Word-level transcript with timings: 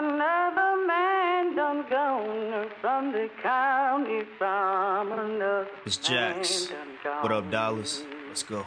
Another 0.00 0.86
man 0.86 1.56
done 1.56 1.84
gone 1.90 2.70
from 2.80 3.10
the 3.10 3.28
county 3.42 4.22
from 4.38 5.10
another 5.10 5.66
It's 5.84 5.96
Jax. 5.96 6.68
What 7.20 7.32
up. 7.32 7.50
Dallas? 7.50 8.04
Let's 8.28 8.44
go. 8.44 8.64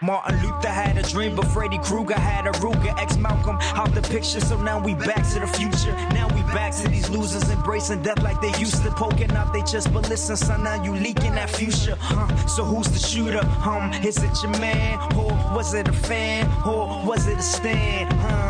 Martin 0.00 0.42
Luther 0.42 0.68
had 0.68 0.96
a 0.96 1.02
dream, 1.02 1.36
but 1.36 1.44
Freddy 1.48 1.76
Krueger 1.80 2.18
had 2.18 2.46
a 2.46 2.52
Ruger. 2.52 2.98
Ex 2.98 3.18
Malcolm 3.18 3.58
out 3.74 3.94
the 3.94 4.00
picture, 4.00 4.40
so 4.40 4.58
now 4.62 4.82
we 4.82 4.94
back 4.94 5.22
to 5.34 5.40
the 5.40 5.46
future. 5.46 5.92
Now 6.14 6.34
we 6.34 6.40
back 6.54 6.74
to 6.76 6.88
these 6.88 7.10
losers 7.10 7.50
embracing 7.50 8.00
death 8.02 8.22
like 8.22 8.40
they 8.40 8.56
used 8.58 8.82
to, 8.82 8.90
poking 8.92 9.30
out 9.32 9.52
they 9.52 9.60
chest. 9.60 9.92
But 9.92 10.08
listen, 10.08 10.36
son, 10.36 10.64
now 10.64 10.82
you 10.82 10.94
leaking 10.94 11.34
that 11.34 11.50
future. 11.50 11.98
Huh? 12.00 12.34
So 12.46 12.64
who's 12.64 12.86
the 12.86 12.98
shooter? 12.98 13.46
Um, 13.68 13.92
is 14.02 14.16
it 14.16 14.42
your 14.42 14.58
man? 14.58 14.98
Or 15.14 15.32
was 15.54 15.74
it 15.74 15.88
a 15.88 15.92
fan? 15.92 16.46
Or 16.66 17.04
was 17.04 17.26
it 17.26 17.36
a 17.36 17.42
stand? 17.42 18.10
Huh? 18.14 18.49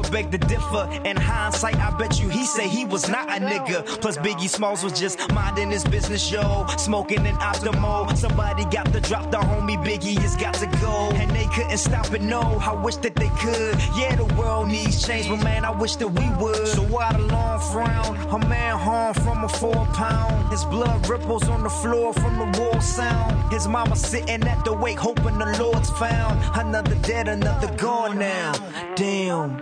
Would 0.00 0.10
beg 0.12 0.30
to 0.30 0.38
differ. 0.38 0.88
In 1.04 1.16
hindsight, 1.16 1.76
I 1.76 1.90
bet 1.98 2.18
you 2.18 2.30
he 2.30 2.46
say 2.46 2.66
he 2.66 2.86
was 2.86 3.08
not 3.10 3.28
a 3.28 3.38
nigga. 3.38 3.84
Plus 4.00 4.16
Biggie 4.16 4.48
Smalls 4.48 4.82
was 4.82 4.98
just 4.98 5.18
minding 5.32 5.70
his 5.70 5.84
business, 5.84 6.32
yo. 6.32 6.66
Smoking 6.78 7.26
an 7.26 7.34
Optimo. 7.34 8.16
Somebody 8.16 8.64
got 8.64 8.90
to 8.94 9.00
drop 9.00 9.30
the 9.30 9.36
homie 9.36 9.76
Biggie 9.84 10.18
has 10.20 10.36
got 10.36 10.54
to 10.54 10.66
go. 10.80 11.10
And 11.16 11.30
they 11.32 11.44
couldn't 11.54 11.76
stop 11.76 12.12
it, 12.14 12.22
no. 12.22 12.40
I 12.40 12.72
wish 12.82 12.96
that 12.96 13.14
they 13.14 13.28
could. 13.40 13.74
Yeah, 13.94 14.16
the 14.16 14.24
world 14.38 14.68
needs 14.68 15.06
change, 15.06 15.28
but 15.28 15.44
man, 15.44 15.66
I 15.66 15.70
wish 15.70 15.96
that 15.96 16.08
we 16.08 16.26
would. 16.42 16.66
So 16.68 16.82
why 16.82 17.12
the 17.12 17.18
long 17.18 17.60
frown? 17.70 18.16
A 18.30 18.48
man 18.48 18.78
harmed 18.78 19.16
from 19.22 19.44
a 19.44 19.48
four 19.48 19.84
pound. 19.92 20.50
His 20.50 20.64
blood 20.64 21.06
ripples 21.10 21.46
on 21.46 21.62
the 21.62 21.68
floor 21.68 22.14
from 22.14 22.38
the 22.38 22.58
war 22.58 22.80
sound. 22.80 23.52
His 23.52 23.68
mama 23.68 23.96
sitting 23.96 24.42
at 24.48 24.64
the 24.64 24.72
wake, 24.72 24.98
hoping 24.98 25.38
the 25.38 25.56
Lord's 25.60 25.90
found. 25.90 26.40
Another 26.58 26.94
dead, 27.06 27.28
another 27.28 27.70
gone 27.76 28.18
now. 28.18 28.54
Damn. 28.96 29.60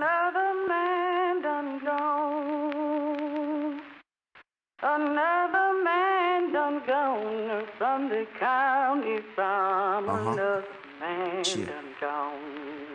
Done 6.68 6.82
gone 6.86 7.66
from 7.78 8.08
the 8.10 8.26
county 8.38 9.20
from 9.34 10.08
Uh-huh. 10.08 10.32
another 10.32 10.64
man 11.00 11.42
Shit. 11.44 11.66
done 11.66 11.94
gone. 11.98 12.87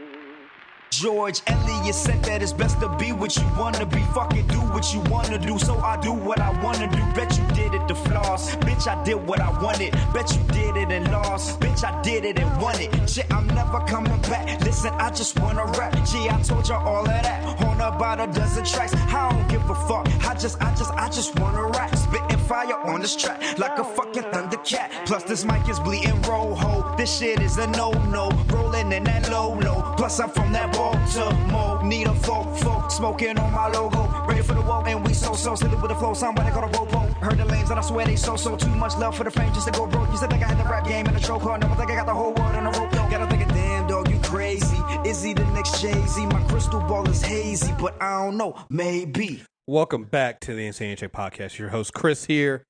George 1.00 1.42
Eliot 1.48 1.96
said 1.96 2.22
that 2.24 2.44
it's 2.44 2.54
best 2.54 2.80
to 2.80 2.88
be 2.98 3.12
what 3.12 3.36
you 3.36 3.44
wanna 3.58 3.86
be. 3.86 4.00
Fuck 4.14 4.36
it, 4.36 4.48
do 4.48 4.60
what 4.60 4.94
you 4.94 5.00
wanna 5.10 5.40
do. 5.40 5.58
So 5.58 5.76
I 5.80 6.00
do 6.00 6.14
what 6.14 6.40
I 6.40 6.52
wanna 6.62 6.88
do. 6.88 7.02
Bet 7.16 7.36
you 7.36 7.46
did 7.56 7.74
it 7.74 7.88
to 7.88 7.96
floss. 7.96 8.56
Bitch, 8.58 8.88
I 8.88 9.04
did 9.04 9.16
what 9.16 9.40
I 9.40 9.50
wanted. 9.60 9.92
Bet 10.14 10.32
you 10.36 10.44
did 10.54 10.78
it 10.78 10.92
and 10.92 11.12
lost. 11.12 11.60
Bitch, 11.60 11.84
I 11.84 12.00
did 12.04 12.26
it 12.26 12.38
and 12.38 12.62
won 12.62 12.80
it. 12.80 12.92
Shit, 13.10 13.26
I'm 13.34 13.48
never 13.48 13.80
coming 13.88 14.22
back. 14.22 14.62
Listen, 14.62 14.94
I 15.00 15.10
just 15.10 15.40
wanna 15.40 15.66
rap. 15.78 15.94
Gee, 16.06 16.30
I 16.30 16.40
told 16.44 16.68
you 16.70 16.76
all 16.76 17.02
of 17.02 17.08
that. 17.08 17.60
On 17.64 17.82
about 17.82 18.20
a 18.20 18.32
dozen 18.32 18.64
tracks. 18.64 18.94
I 18.94 19.32
don't 19.32 19.48
give 19.50 19.68
a 19.68 19.76
fuck. 19.88 20.08
I 20.28 20.36
just, 20.36 20.62
I 20.62 20.76
just, 20.76 20.92
I 20.92 21.10
just 21.10 21.40
wanna 21.40 21.64
rap. 21.70 21.96
Spitting 21.96 22.38
fire 22.38 22.78
on 22.86 23.02
this 23.02 23.16
track 23.16 23.58
like 23.58 23.80
a 23.80 23.84
fucking 23.84 24.24
thundercat. 24.24 25.08
Plus, 25.08 25.24
this 25.24 25.44
mic 25.44 25.68
is 25.68 25.80
bleeding 25.80 26.22
rojo. 26.22 26.96
This 26.98 27.18
shit 27.18 27.42
is 27.42 27.58
a 27.58 27.68
no-no. 27.68 28.30
Rolling 28.50 28.92
in 28.92 29.04
that 29.06 29.30
low-low. 29.32 29.96
Plus, 29.98 30.20
I'm 30.20 30.30
from 30.30 30.52
that 30.54 30.76
Baltimore. 30.84 31.84
Need 31.84 32.08
a 32.08 32.14
folk, 32.14 32.58
folk. 32.58 32.92
Smoking 32.92 33.38
on 33.38 33.52
my 33.54 33.68
logo. 33.68 34.04
Ready 34.28 34.42
for 34.42 34.54
the 34.54 34.62
wall, 34.62 34.84
and 34.86 35.06
we 35.06 35.14
so, 35.14 35.34
so. 35.34 35.56
Silly 35.56 35.76
with 35.76 35.90
the 35.90 35.96
flow. 35.96 36.14
Somebody 36.14 36.52
call 36.52 36.66
a 36.66 36.70
ropo. 36.70 37.14
Heard 37.16 37.38
the 37.38 37.46
lanes, 37.46 37.70
and 37.70 37.80
I 37.80 37.84
swear 37.84 38.06
they 38.06 38.16
so, 38.16 38.36
so. 38.36 38.58
Too 38.58 38.70
much 38.70 38.98
love 38.98 39.16
for 39.16 39.24
the 39.24 39.32
fame 39.32 39.54
just 39.54 39.68
to 39.68 39.74
go 39.74 39.88
broke. 39.88 40.10
Used 40.10 40.24
to 40.24 40.28
think 40.28 40.44
I 40.44 40.48
had 40.48 40.60
the 40.60 40.70
rap 40.70 40.86
game 40.86 41.08
in 41.08 41.16
a 41.16 41.20
chokehold. 41.20 41.62
Never 41.62 41.76
think 41.76 41.92
I 41.92 41.96
got 41.96 42.06
the 42.06 42.14
whole 42.14 42.34
world 42.34 42.56
in 42.56 42.66
a 42.66 42.72
rope. 42.72 42.94
Yo, 42.94 43.10
gotta 43.10 43.28
think, 43.28 43.48
damn, 43.50 43.88
dog, 43.88 44.10
you 44.10 44.20
crazy. 44.20 44.78
Is 45.06 45.24
he 45.24 45.34
the 45.34 45.46
next 45.58 45.82
Jay-Z? 45.82 46.26
My 46.28 46.44
crystal 46.50 46.82
ball 46.82 47.08
is 47.10 47.22
hazy, 47.22 47.74
but 47.80 48.02
I 48.02 48.24
don't 48.24 48.38
know. 48.38 48.56
Maybe. 48.70 49.44
Welcome 49.68 50.04
back 50.04 50.42
to 50.42 50.54
the 50.54 50.68
Insane 50.68 50.98
Check 50.98 51.14
Podcast. 51.14 51.58
Your 51.58 51.70
host 51.70 51.94
Chris 51.94 52.26
here, 52.26 52.64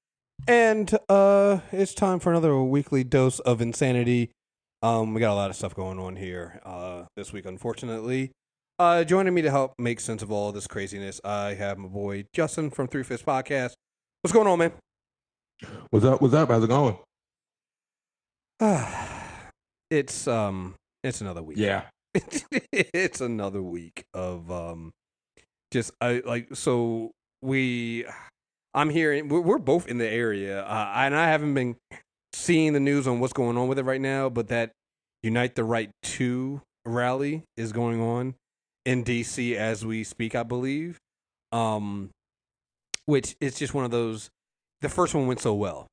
and 0.47 0.95
uh, 1.09 1.59
it's 1.71 1.95
time 1.95 2.19
for 2.19 2.29
another 2.31 2.61
weekly 2.61 3.03
dose 3.03 3.39
of 3.39 3.61
insanity. 3.61 4.29
Um, 4.83 5.13
we 5.13 5.21
got 5.21 5.31
a 5.31 5.35
lot 5.35 5.49
of 5.49 5.55
stuff 5.55 5.73
going 5.73 5.97
on 5.97 6.17
here 6.17 6.59
uh, 6.65 7.03
this 7.15 7.31
week, 7.31 7.45
unfortunately. 7.45 8.31
Uh, 8.77 9.05
joining 9.05 9.33
me 9.33 9.41
to 9.41 9.49
help 9.49 9.73
make 9.79 10.01
sense 10.01 10.21
of 10.21 10.29
all 10.29 10.51
this 10.51 10.67
craziness, 10.67 11.21
I 11.23 11.53
have 11.53 11.77
my 11.77 11.87
boy 11.87 12.25
Justin 12.33 12.69
from 12.69 12.89
Three 12.89 13.03
Fifths 13.03 13.23
Podcast. 13.23 13.75
What's 14.21 14.33
going 14.33 14.45
on, 14.45 14.59
man? 14.59 14.73
What's 15.89 16.03
up? 16.03 16.21
What's 16.21 16.33
up? 16.33 16.49
How's 16.49 16.65
it 16.65 16.67
going? 16.67 16.97
it's 19.89 20.27
um, 20.27 20.75
it's 21.01 21.21
another 21.21 21.43
week. 21.43 21.57
Yeah. 21.57 21.83
it's 22.13 23.21
another 23.21 23.61
week 23.61 24.03
of 24.13 24.51
um 24.51 24.91
just 25.71 25.91
I 26.01 26.21
like 26.25 26.49
so 26.55 27.11
we 27.41 28.05
I'm 28.73 28.89
here. 28.89 29.23
we're, 29.25 29.39
we're 29.39 29.57
both 29.59 29.87
in 29.87 29.97
the 29.97 30.09
area 30.09 30.61
uh, 30.63 30.91
and 30.95 31.15
I 31.15 31.29
haven't 31.29 31.53
been 31.53 31.77
seeing 32.33 32.73
the 32.73 32.79
news 32.79 33.07
on 33.07 33.19
what's 33.19 33.33
going 33.33 33.57
on 33.57 33.67
with 33.67 33.79
it 33.79 33.85
right 33.85 34.01
now 34.01 34.29
but 34.29 34.47
that 34.47 34.71
Unite 35.21 35.55
the 35.55 35.63
Right 35.63 35.89
2 36.03 36.61
rally 36.85 37.43
is 37.55 37.71
going 37.71 38.01
on 38.01 38.35
in 38.85 39.03
DC 39.03 39.55
as 39.55 39.85
we 39.85 40.03
speak 40.03 40.35
I 40.35 40.43
believe. 40.43 40.97
Um 41.51 42.09
which 43.05 43.35
is 43.39 43.57
just 43.57 43.73
one 43.73 43.85
of 43.85 43.91
those 43.91 44.29
the 44.81 44.89
first 44.89 45.13
one 45.15 45.27
went 45.27 45.39
so 45.39 45.53
well. 45.53 45.87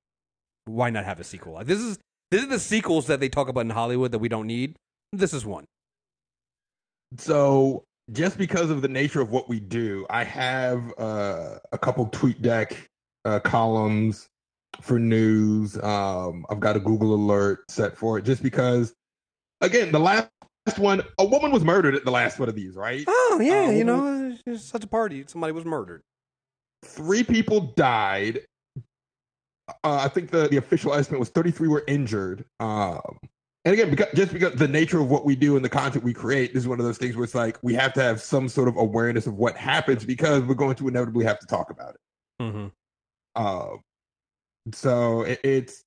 Why 0.65 0.91
not 0.91 1.05
have 1.05 1.21
a 1.21 1.25
sequel? 1.25 1.55
Like 1.55 1.67
this 1.67 1.79
is 1.79 1.99
this 2.31 2.43
is 2.43 2.49
the 2.49 2.59
sequels 2.59 3.07
that 3.07 3.21
they 3.21 3.29
talk 3.29 3.49
about 3.49 3.61
in 3.61 3.71
Hollywood 3.71 4.13
that 4.13 4.19
we 4.19 4.29
don't 4.29 4.47
need. 4.47 4.77
This 5.13 5.33
is 5.33 5.45
one. 5.45 5.65
So 7.17 7.85
just 8.13 8.39
because 8.39 8.71
of 8.71 8.83
the 8.83 8.89
nature 8.89 9.21
of 9.21 9.31
what 9.31 9.49
we 9.49 9.61
do, 9.61 10.07
I 10.11 10.25
have 10.25 10.93
uh, 10.99 11.59
a 11.73 11.79
couple 11.79 12.07
tweet 12.07 12.41
deck 12.43 12.91
uh, 13.25 13.41
columns 13.41 14.29
for 14.81 14.99
news. 14.99 15.77
Um, 15.83 16.47
I've 16.51 16.61
got 16.61 16.77
a 16.77 16.81
Google 16.81 17.15
alert 17.15 17.71
set 17.71 17.97
for 17.97 18.19
it 18.19 18.25
just 18.25 18.43
because, 18.43 18.95
again, 19.61 19.93
the 19.93 20.01
last 20.01 20.31
one, 20.77 21.03
a 21.19 21.25
woman 21.25 21.51
was 21.51 21.65
murdered 21.65 21.95
at 21.95 22.05
the 22.05 22.11
last 22.11 22.39
one 22.39 22.49
of 22.49 22.55
these, 22.55 22.77
right? 22.77 23.05
Oh 23.09 23.41
yeah, 23.43 23.67
Uh, 23.67 23.71
you 23.71 23.85
know, 23.85 24.37
it's 24.47 24.65
such 24.65 24.85
a 24.85 24.89
party. 24.89 25.25
Somebody 25.27 25.53
was 25.53 25.65
murdered. 25.65 26.03
Three 26.85 27.23
people 27.23 27.73
died. 27.77 28.41
Uh, 29.85 30.01
I 30.03 30.09
think 30.09 30.31
the, 30.31 30.49
the 30.49 30.57
official 30.57 30.95
estimate 30.95 31.21
was 31.21 31.29
33 31.29 31.69
were 31.69 31.85
injured. 31.87 32.45
Um, 32.59 33.19
and 33.65 33.75
again, 33.75 33.91
because, 33.91 34.09
just 34.15 34.33
because 34.33 34.55
the 34.55 34.67
nature 34.67 35.01
of 35.01 35.11
what 35.11 35.25
we 35.27 35.37
do 35.37 35.57
and 35.57 35.65
the 35.65 35.69
content 35.69 36.03
we 36.03 36.15
create, 36.15 36.55
this 36.55 36.63
is 36.63 36.69
one 36.69 36.81
of 36.81 36.87
those 36.87 36.99
things 36.99 37.15
where 37.15 37.25
it's 37.25 37.35
like 37.35 37.59
we 37.63 37.75
have 37.75 37.93
to 37.93 38.03
have 38.03 38.21
some 38.21 38.49
sort 38.49 38.69
of 38.69 38.77
awareness 38.77 39.27
of 39.27 39.35
what 39.35 39.57
happens 39.57 40.05
because 40.05 40.43
we're 40.43 40.55
going 40.55 40.75
to 40.77 40.89
inevitably 40.89 41.25
have 41.27 41.39
to 41.41 41.47
talk 41.47 41.71
about 41.71 41.95
it. 41.95 42.01
Mm-hmm. 42.43 42.67
Um, 43.37 43.81
so 44.73 45.23
it, 45.23 45.41
it's 45.43 45.83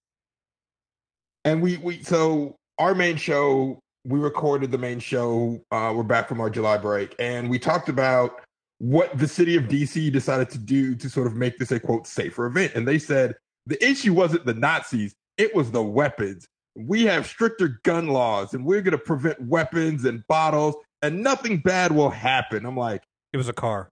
and 1.45 1.61
we 1.61 1.77
we 1.77 2.01
so 2.03 2.55
our 2.79 2.95
main 2.95 3.17
show 3.17 3.79
we 4.05 4.19
recorded 4.19 4.71
the 4.71 4.77
main 4.77 4.99
show. 4.99 5.61
Uh, 5.71 5.93
we're 5.95 6.03
back 6.03 6.27
from 6.27 6.41
our 6.41 6.49
July 6.49 6.77
break, 6.77 7.15
and 7.19 7.49
we 7.49 7.57
talked 7.57 7.89
about 7.89 8.41
what 8.79 9.17
the 9.17 9.27
city 9.27 9.55
of 9.55 9.63
DC 9.65 10.11
decided 10.11 10.49
to 10.49 10.57
do 10.57 10.95
to 10.95 11.09
sort 11.09 11.27
of 11.27 11.35
make 11.35 11.57
this 11.57 11.71
a 11.71 11.79
quote 11.79 12.05
safer 12.05 12.45
event. 12.45 12.73
And 12.75 12.87
they 12.87 12.99
said 12.99 13.35
the 13.65 13.83
issue 13.85 14.13
wasn't 14.13 14.45
the 14.45 14.53
Nazis; 14.53 15.13
it 15.37 15.55
was 15.55 15.71
the 15.71 15.83
weapons. 15.83 16.47
We 16.75 17.03
have 17.03 17.27
stricter 17.27 17.79
gun 17.83 18.07
laws, 18.07 18.53
and 18.53 18.65
we're 18.65 18.81
going 18.81 18.97
to 18.97 18.97
prevent 18.97 19.41
weapons 19.41 20.05
and 20.05 20.25
bottles, 20.27 20.75
and 21.01 21.23
nothing 21.23 21.59
bad 21.59 21.91
will 21.91 22.09
happen. 22.09 22.65
I'm 22.65 22.77
like. 22.77 23.03
It 23.31 23.37
was 23.37 23.49
a 23.49 23.53
car. 23.53 23.89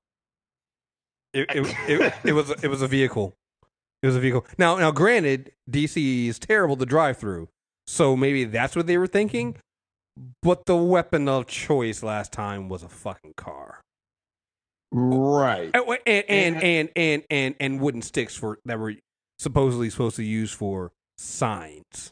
It 1.34 1.48
it, 1.56 1.76
it, 1.88 2.14
it 2.24 2.34
was 2.34 2.52
it 2.64 2.68
was 2.68 2.82
a 2.82 2.88
vehicle. 2.88 3.36
It 4.02 4.08
was 4.08 4.16
a 4.16 4.20
vehicle. 4.20 4.46
Now 4.58 4.78
now, 4.78 4.92
granted, 4.92 5.52
DC 5.70 6.28
is 6.28 6.40
terrible 6.40 6.76
to 6.78 6.86
drive 6.86 7.18
through, 7.18 7.50
so 7.88 8.16
maybe 8.18 8.44
that's 8.46 8.76
what 8.76 8.88
they 8.88 8.98
were 8.98 9.08
thinking. 9.08 9.58
But 10.42 10.66
the 10.66 10.76
weapon 10.76 11.28
of 11.30 11.48
choice 11.48 12.04
last 12.04 12.32
time 12.34 12.68
was 12.68 12.84
a 12.84 12.90
fucking 12.90 13.34
car, 13.38 13.82
Right. 14.92 15.72
and 15.74 15.86
and 16.06 16.26
and 16.30 16.64
and 16.64 16.90
and, 16.96 17.24
and, 17.30 17.56
and 17.60 17.80
wooden 17.80 18.02
sticks 18.02 18.36
for 18.36 18.60
that 18.66 18.78
were 18.80 18.96
supposedly 19.40 19.90
supposed 19.90 20.16
to 20.18 20.24
use 20.24 20.52
for 20.52 20.92
signs. 21.18 22.12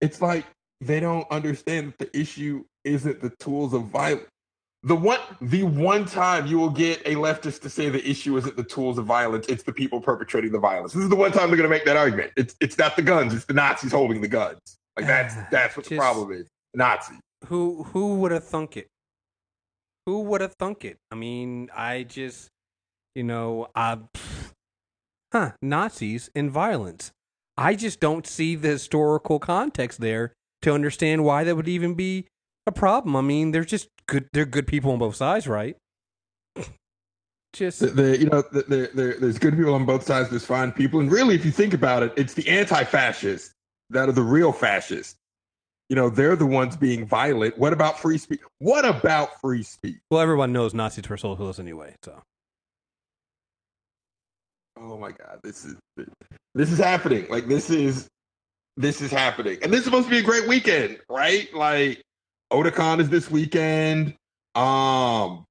it's 0.00 0.22
like 0.22 0.46
they 0.80 0.98
don't 0.98 1.30
understand 1.30 1.92
that 1.98 1.98
the 2.10 2.18
issue 2.18 2.64
isn't 2.84 3.20
the 3.20 3.28
tools 3.38 3.74
of 3.74 3.84
violence. 3.88 4.26
The 4.82 4.96
one, 4.96 5.20
the 5.42 5.62
one 5.64 6.06
time 6.06 6.46
you 6.46 6.58
will 6.58 6.70
get 6.70 7.00
a 7.04 7.14
leftist 7.14 7.60
to 7.62 7.70
say 7.70 7.90
the 7.90 8.08
issue 8.08 8.38
isn't 8.38 8.56
the 8.56 8.64
tools 8.64 8.96
of 8.96 9.04
violence, 9.04 9.46
it's 9.46 9.62
the 9.62 9.74
people 9.74 10.00
perpetrating 10.00 10.52
the 10.52 10.58
violence. 10.58 10.94
This 10.94 11.02
is 11.02 11.10
the 11.10 11.16
one 11.16 11.32
time 11.32 11.48
they're 11.48 11.58
going 11.58 11.68
to 11.68 11.74
make 11.74 11.84
that 11.84 11.98
argument. 11.98 12.32
It's 12.36 12.56
it's 12.60 12.78
not 12.78 12.96
the 12.96 13.02
guns, 13.02 13.34
it's 13.34 13.44
the 13.44 13.52
Nazis 13.52 13.92
holding 13.92 14.22
the 14.22 14.28
guns. 14.28 14.58
Like 14.96 15.04
ah, 15.04 15.08
that's 15.08 15.34
that's 15.50 15.76
what 15.76 15.84
the 15.84 15.96
problem 15.96 16.32
is. 16.32 16.46
Nazi. 16.74 17.14
Who 17.46 17.82
who 17.82 18.16
would 18.16 18.32
have 18.32 18.44
thunk 18.44 18.78
it? 18.78 18.86
Who 20.06 20.22
would 20.22 20.40
have 20.40 20.54
thunk 20.54 20.84
it? 20.84 20.96
I 21.10 21.14
mean, 21.14 21.68
I 21.76 22.04
just, 22.04 22.48
you 23.14 23.22
know, 23.22 23.68
I, 23.74 23.98
huh? 25.32 25.52
Nazis 25.60 26.30
and 26.34 26.50
violence. 26.50 27.12
I 27.56 27.74
just 27.74 28.00
don't 28.00 28.26
see 28.26 28.56
the 28.56 28.68
historical 28.68 29.38
context 29.38 30.00
there 30.00 30.32
to 30.62 30.72
understand 30.72 31.24
why 31.24 31.44
that 31.44 31.54
would 31.54 31.68
even 31.68 31.94
be 31.94 32.26
a 32.66 32.72
problem. 32.72 33.14
I 33.14 33.20
mean, 33.20 33.50
they're 33.50 33.64
just 33.64 33.88
good. 34.10 34.28
They're 34.32 34.44
good 34.44 34.66
people 34.66 34.92
on 34.92 34.98
both 34.98 35.16
sides, 35.16 35.48
right? 35.48 35.76
Just 37.52 37.80
The, 37.80 37.86
the- 37.86 38.18
you 38.18 38.26
know, 38.26 38.42
the, 38.52 38.62
the, 38.62 38.90
the, 38.94 39.16
there's 39.20 39.38
good 39.38 39.56
people 39.56 39.74
on 39.74 39.86
both 39.86 40.04
sides. 40.04 40.28
There's 40.30 40.44
fine 40.46 40.70
people, 40.72 41.00
and 41.00 41.10
really, 41.10 41.34
if 41.34 41.44
you 41.44 41.50
think 41.50 41.72
about 41.74 42.02
it, 42.02 42.12
it's 42.16 42.34
the 42.34 42.48
anti-fascists 42.48 43.52
that 43.90 44.08
are 44.08 44.12
the 44.12 44.22
real 44.22 44.52
fascists. 44.52 45.16
You 45.88 45.96
know, 45.96 46.08
they're 46.08 46.36
the 46.36 46.46
ones 46.46 46.76
being 46.76 47.04
violent. 47.06 47.58
What 47.58 47.72
about 47.72 47.98
free 47.98 48.18
speech? 48.18 48.38
What 48.60 48.84
about 48.84 49.40
free 49.40 49.64
speech? 49.64 49.96
well, 50.10 50.20
everyone 50.20 50.52
knows 50.52 50.72
Nazis 50.74 51.08
were 51.08 51.16
socialists 51.16 51.58
anyway. 51.58 51.96
So 52.04 52.22
Oh 54.78 54.96
my 54.96 55.10
God, 55.10 55.40
this 55.42 55.64
is 55.64 55.74
this 56.54 56.70
is 56.70 56.78
happening. 56.78 57.26
Like 57.28 57.48
this 57.48 57.70
is 57.70 58.06
this 58.76 59.00
is 59.00 59.10
happening, 59.10 59.58
and 59.62 59.72
this 59.72 59.80
is 59.80 59.84
supposed 59.86 60.04
to 60.06 60.10
be 60.10 60.18
a 60.18 60.22
great 60.22 60.46
weekend, 60.48 60.98
right? 61.10 61.52
Like 61.52 62.02
Otakon 62.52 63.00
is 63.00 63.08
this 63.08 63.30
weekend. 63.30 64.14
Um, 64.54 65.44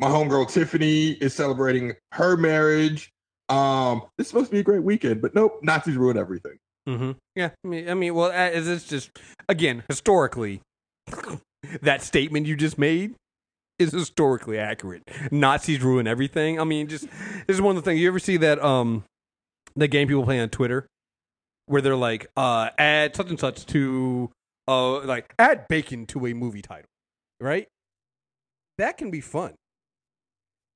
my 0.00 0.08
homegirl 0.08 0.50
Tiffany 0.50 1.10
is 1.12 1.34
celebrating 1.34 1.94
her 2.12 2.36
marriage. 2.36 3.10
Um, 3.48 4.02
is 4.18 4.28
supposed 4.28 4.46
to 4.46 4.52
be 4.52 4.60
a 4.60 4.62
great 4.62 4.82
weekend, 4.82 5.22
but 5.22 5.34
nope, 5.34 5.60
Nazis 5.62 5.96
ruin 5.96 6.18
everything. 6.18 6.58
hmm 6.86 7.12
yeah, 7.34 7.50
I 7.64 7.68
mean, 7.68 7.88
I 7.88 7.94
mean, 7.94 8.14
well, 8.14 8.30
it's 8.34 8.84
just 8.86 9.10
again 9.48 9.84
historically 9.88 10.60
that 11.82 12.02
statement 12.02 12.46
you 12.46 12.56
just 12.56 12.76
made 12.78 13.14
is 13.78 13.92
historically 13.92 14.58
accurate. 14.58 15.02
Nazis 15.30 15.80
ruin 15.80 16.06
everything. 16.06 16.60
I 16.60 16.64
mean, 16.64 16.88
just 16.88 17.08
this 17.46 17.56
is 17.56 17.60
one 17.62 17.76
of 17.76 17.82
the 17.82 17.90
things 17.90 18.00
you 18.00 18.08
ever 18.08 18.18
see 18.18 18.36
that 18.36 18.62
um 18.62 19.04
the 19.74 19.88
game 19.88 20.08
people 20.08 20.24
play 20.24 20.40
on 20.40 20.50
Twitter 20.50 20.86
where 21.66 21.80
they're 21.80 21.96
like 21.96 22.26
uh 22.36 22.68
add 22.76 23.16
such 23.16 23.30
and 23.30 23.40
such 23.40 23.64
to 23.66 24.30
uh 24.68 25.00
like 25.00 25.34
add 25.38 25.66
bacon 25.68 26.06
to 26.06 26.26
a 26.26 26.34
movie 26.34 26.62
title, 26.62 26.90
right? 27.40 27.66
That 28.76 28.96
can 28.98 29.10
be 29.10 29.20
fun. 29.20 29.54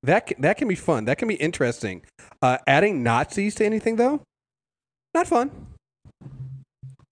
That 0.03 0.27
can, 0.27 0.41
that 0.41 0.56
can 0.56 0.67
be 0.67 0.75
fun. 0.75 1.05
That 1.05 1.19
can 1.19 1.29
be 1.29 1.35
interesting. 1.37 2.03
Uh, 2.41 2.59
adding 2.67 3.05
Nazis 3.05 3.55
to 3.56 3.65
anything 3.65 3.94
though, 3.97 4.23
not 5.15 5.29
fun. 5.29 5.50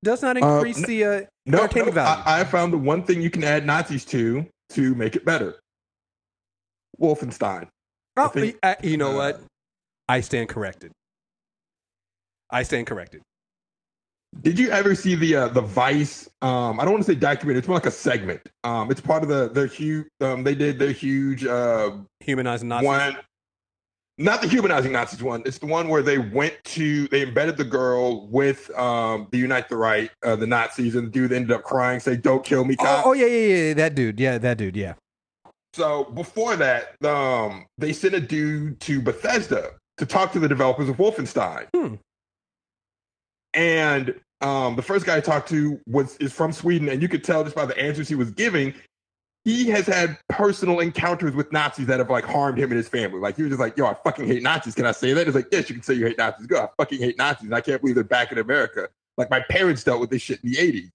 Does 0.02 0.22
not 0.22 0.36
Uh, 0.42 0.46
increase 0.46 0.84
the 0.84 1.04
uh, 1.04 1.20
No, 1.46 1.58
entertainment 1.58 1.94
no, 1.94 2.02
value. 2.02 2.22
I, 2.26 2.40
I 2.40 2.44
found 2.44 2.72
the 2.72 2.78
one 2.78 3.04
thing 3.04 3.20
you 3.20 3.30
can 3.30 3.44
add 3.44 3.66
Nazis 3.66 4.04
to 4.06 4.46
to 4.70 4.94
make 4.94 5.14
it 5.14 5.24
better. 5.24 5.60
Wolfenstein. 7.00 7.68
Oh, 8.16 8.28
think, 8.28 8.58
uh, 8.62 8.74
you 8.82 8.96
know 8.96 9.12
uh, 9.12 9.16
what? 9.16 9.42
I 10.08 10.20
stand 10.22 10.48
corrected. 10.48 10.90
I 12.50 12.64
stand 12.64 12.86
corrected. 12.86 13.22
Did 14.42 14.58
you 14.58 14.70
ever 14.70 14.94
see 14.94 15.14
the 15.16 15.34
uh, 15.36 15.48
the 15.48 15.60
Vice? 15.60 16.28
Um, 16.40 16.78
I 16.80 16.84
don't 16.84 16.92
want 16.94 17.04
to 17.04 17.12
say 17.12 17.18
documentary. 17.18 17.58
It's 17.58 17.68
more 17.68 17.76
like 17.76 17.86
a 17.86 17.90
segment. 17.90 18.40
Um, 18.64 18.90
it's 18.90 19.00
part 19.00 19.22
of 19.22 19.28
the 19.28 19.48
their 19.48 19.66
huge. 19.66 20.06
Um, 20.20 20.44
they 20.44 20.54
did 20.54 20.78
their 20.78 20.92
huge 20.92 21.44
uh, 21.44 21.92
Humanizing 22.20 22.68
Nazis. 22.68 22.86
one. 22.86 23.16
Not 24.18 24.42
the 24.42 24.48
humanizing 24.48 24.92
Nazis 24.92 25.22
one. 25.22 25.42
It's 25.46 25.58
the 25.58 25.66
one 25.66 25.88
where 25.88 26.02
they 26.02 26.18
went 26.18 26.54
to 26.64 27.08
they 27.08 27.22
embedded 27.22 27.56
the 27.56 27.64
girl 27.64 28.28
with 28.28 28.70
um, 28.78 29.26
the 29.32 29.38
Unite 29.38 29.68
the 29.68 29.76
Right, 29.76 30.10
uh, 30.24 30.36
the 30.36 30.46
Nazis, 30.46 30.94
and 30.94 31.06
the 31.08 31.10
dude 31.10 31.32
ended 31.32 31.50
up 31.52 31.62
crying, 31.64 32.00
say, 32.00 32.16
"Don't 32.16 32.44
kill 32.44 32.64
me, 32.64 32.76
Oh, 32.80 33.02
oh 33.06 33.12
yeah, 33.14 33.26
yeah, 33.26 33.54
yeah. 33.68 33.74
That 33.74 33.94
dude. 33.94 34.20
Yeah, 34.20 34.38
that 34.38 34.58
dude. 34.58 34.76
Yeah. 34.76 34.94
So 35.72 36.04
before 36.04 36.56
that, 36.56 37.02
um, 37.04 37.66
they 37.78 37.92
sent 37.92 38.14
a 38.14 38.20
dude 38.20 38.78
to 38.80 39.00
Bethesda 39.00 39.70
to 39.98 40.06
talk 40.06 40.32
to 40.32 40.38
the 40.38 40.48
developers 40.48 40.88
of 40.88 40.96
Wolfenstein. 40.96 41.66
Hmm. 41.74 41.94
And 43.54 44.14
um, 44.40 44.76
the 44.76 44.82
first 44.82 45.06
guy 45.06 45.16
I 45.16 45.20
talked 45.20 45.48
to 45.50 45.80
was 45.86 46.16
is 46.16 46.32
from 46.32 46.52
Sweden, 46.52 46.88
and 46.88 47.02
you 47.02 47.08
could 47.08 47.24
tell 47.24 47.44
just 47.44 47.56
by 47.56 47.66
the 47.66 47.78
answers 47.78 48.08
he 48.08 48.14
was 48.14 48.30
giving, 48.30 48.74
he 49.44 49.68
has 49.68 49.86
had 49.86 50.18
personal 50.28 50.80
encounters 50.80 51.34
with 51.34 51.52
Nazis 51.52 51.86
that 51.86 51.98
have 51.98 52.10
like 52.10 52.24
harmed 52.24 52.58
him 52.58 52.70
and 52.70 52.76
his 52.76 52.88
family. 52.88 53.20
Like 53.20 53.36
he 53.36 53.42
was 53.42 53.50
just 53.50 53.60
like, 53.60 53.76
"Yo, 53.76 53.86
I 53.86 53.94
fucking 53.94 54.26
hate 54.26 54.42
Nazis." 54.42 54.74
Can 54.74 54.86
I 54.86 54.92
say 54.92 55.12
that? 55.12 55.26
It's 55.26 55.34
like, 55.34 55.48
yes, 55.50 55.68
you 55.68 55.74
can 55.74 55.82
say 55.82 55.94
you 55.94 56.06
hate 56.06 56.18
Nazis. 56.18 56.46
Go, 56.46 56.62
I 56.62 56.68
fucking 56.76 56.98
hate 56.98 57.18
Nazis. 57.18 57.46
And 57.46 57.54
I 57.54 57.60
can't 57.60 57.80
believe 57.80 57.94
they're 57.94 58.04
back 58.04 58.32
in 58.32 58.38
America. 58.38 58.88
Like 59.16 59.30
my 59.30 59.40
parents 59.40 59.84
dealt 59.84 60.00
with 60.00 60.10
this 60.10 60.22
shit 60.22 60.40
in 60.42 60.52
the 60.52 60.56
'80s. 60.56 60.90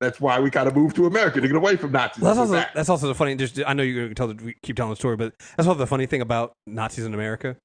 That's 0.00 0.18
why 0.18 0.40
we 0.40 0.50
kind 0.50 0.66
of 0.66 0.74
moved 0.74 0.96
to 0.96 1.06
America 1.06 1.42
to 1.42 1.46
get 1.46 1.56
away 1.56 1.76
from 1.76 1.92
Nazis. 1.92 2.22
Well, 2.22 2.34
that's 2.34 2.50
also 2.50 2.66
that's 2.74 2.88
also 2.88 3.06
the 3.06 3.14
funny. 3.14 3.34
Just 3.36 3.60
I 3.66 3.74
know 3.74 3.82
you're 3.82 4.04
gonna 4.04 4.14
tell 4.14 4.28
the, 4.28 4.54
keep 4.62 4.76
telling 4.76 4.90
the 4.90 4.96
story, 4.96 5.16
but 5.16 5.34
that's 5.56 5.68
also 5.68 5.78
the 5.78 5.86
funny 5.86 6.06
thing 6.06 6.22
about 6.22 6.52
Nazis 6.66 7.04
in 7.04 7.12
America. 7.12 7.56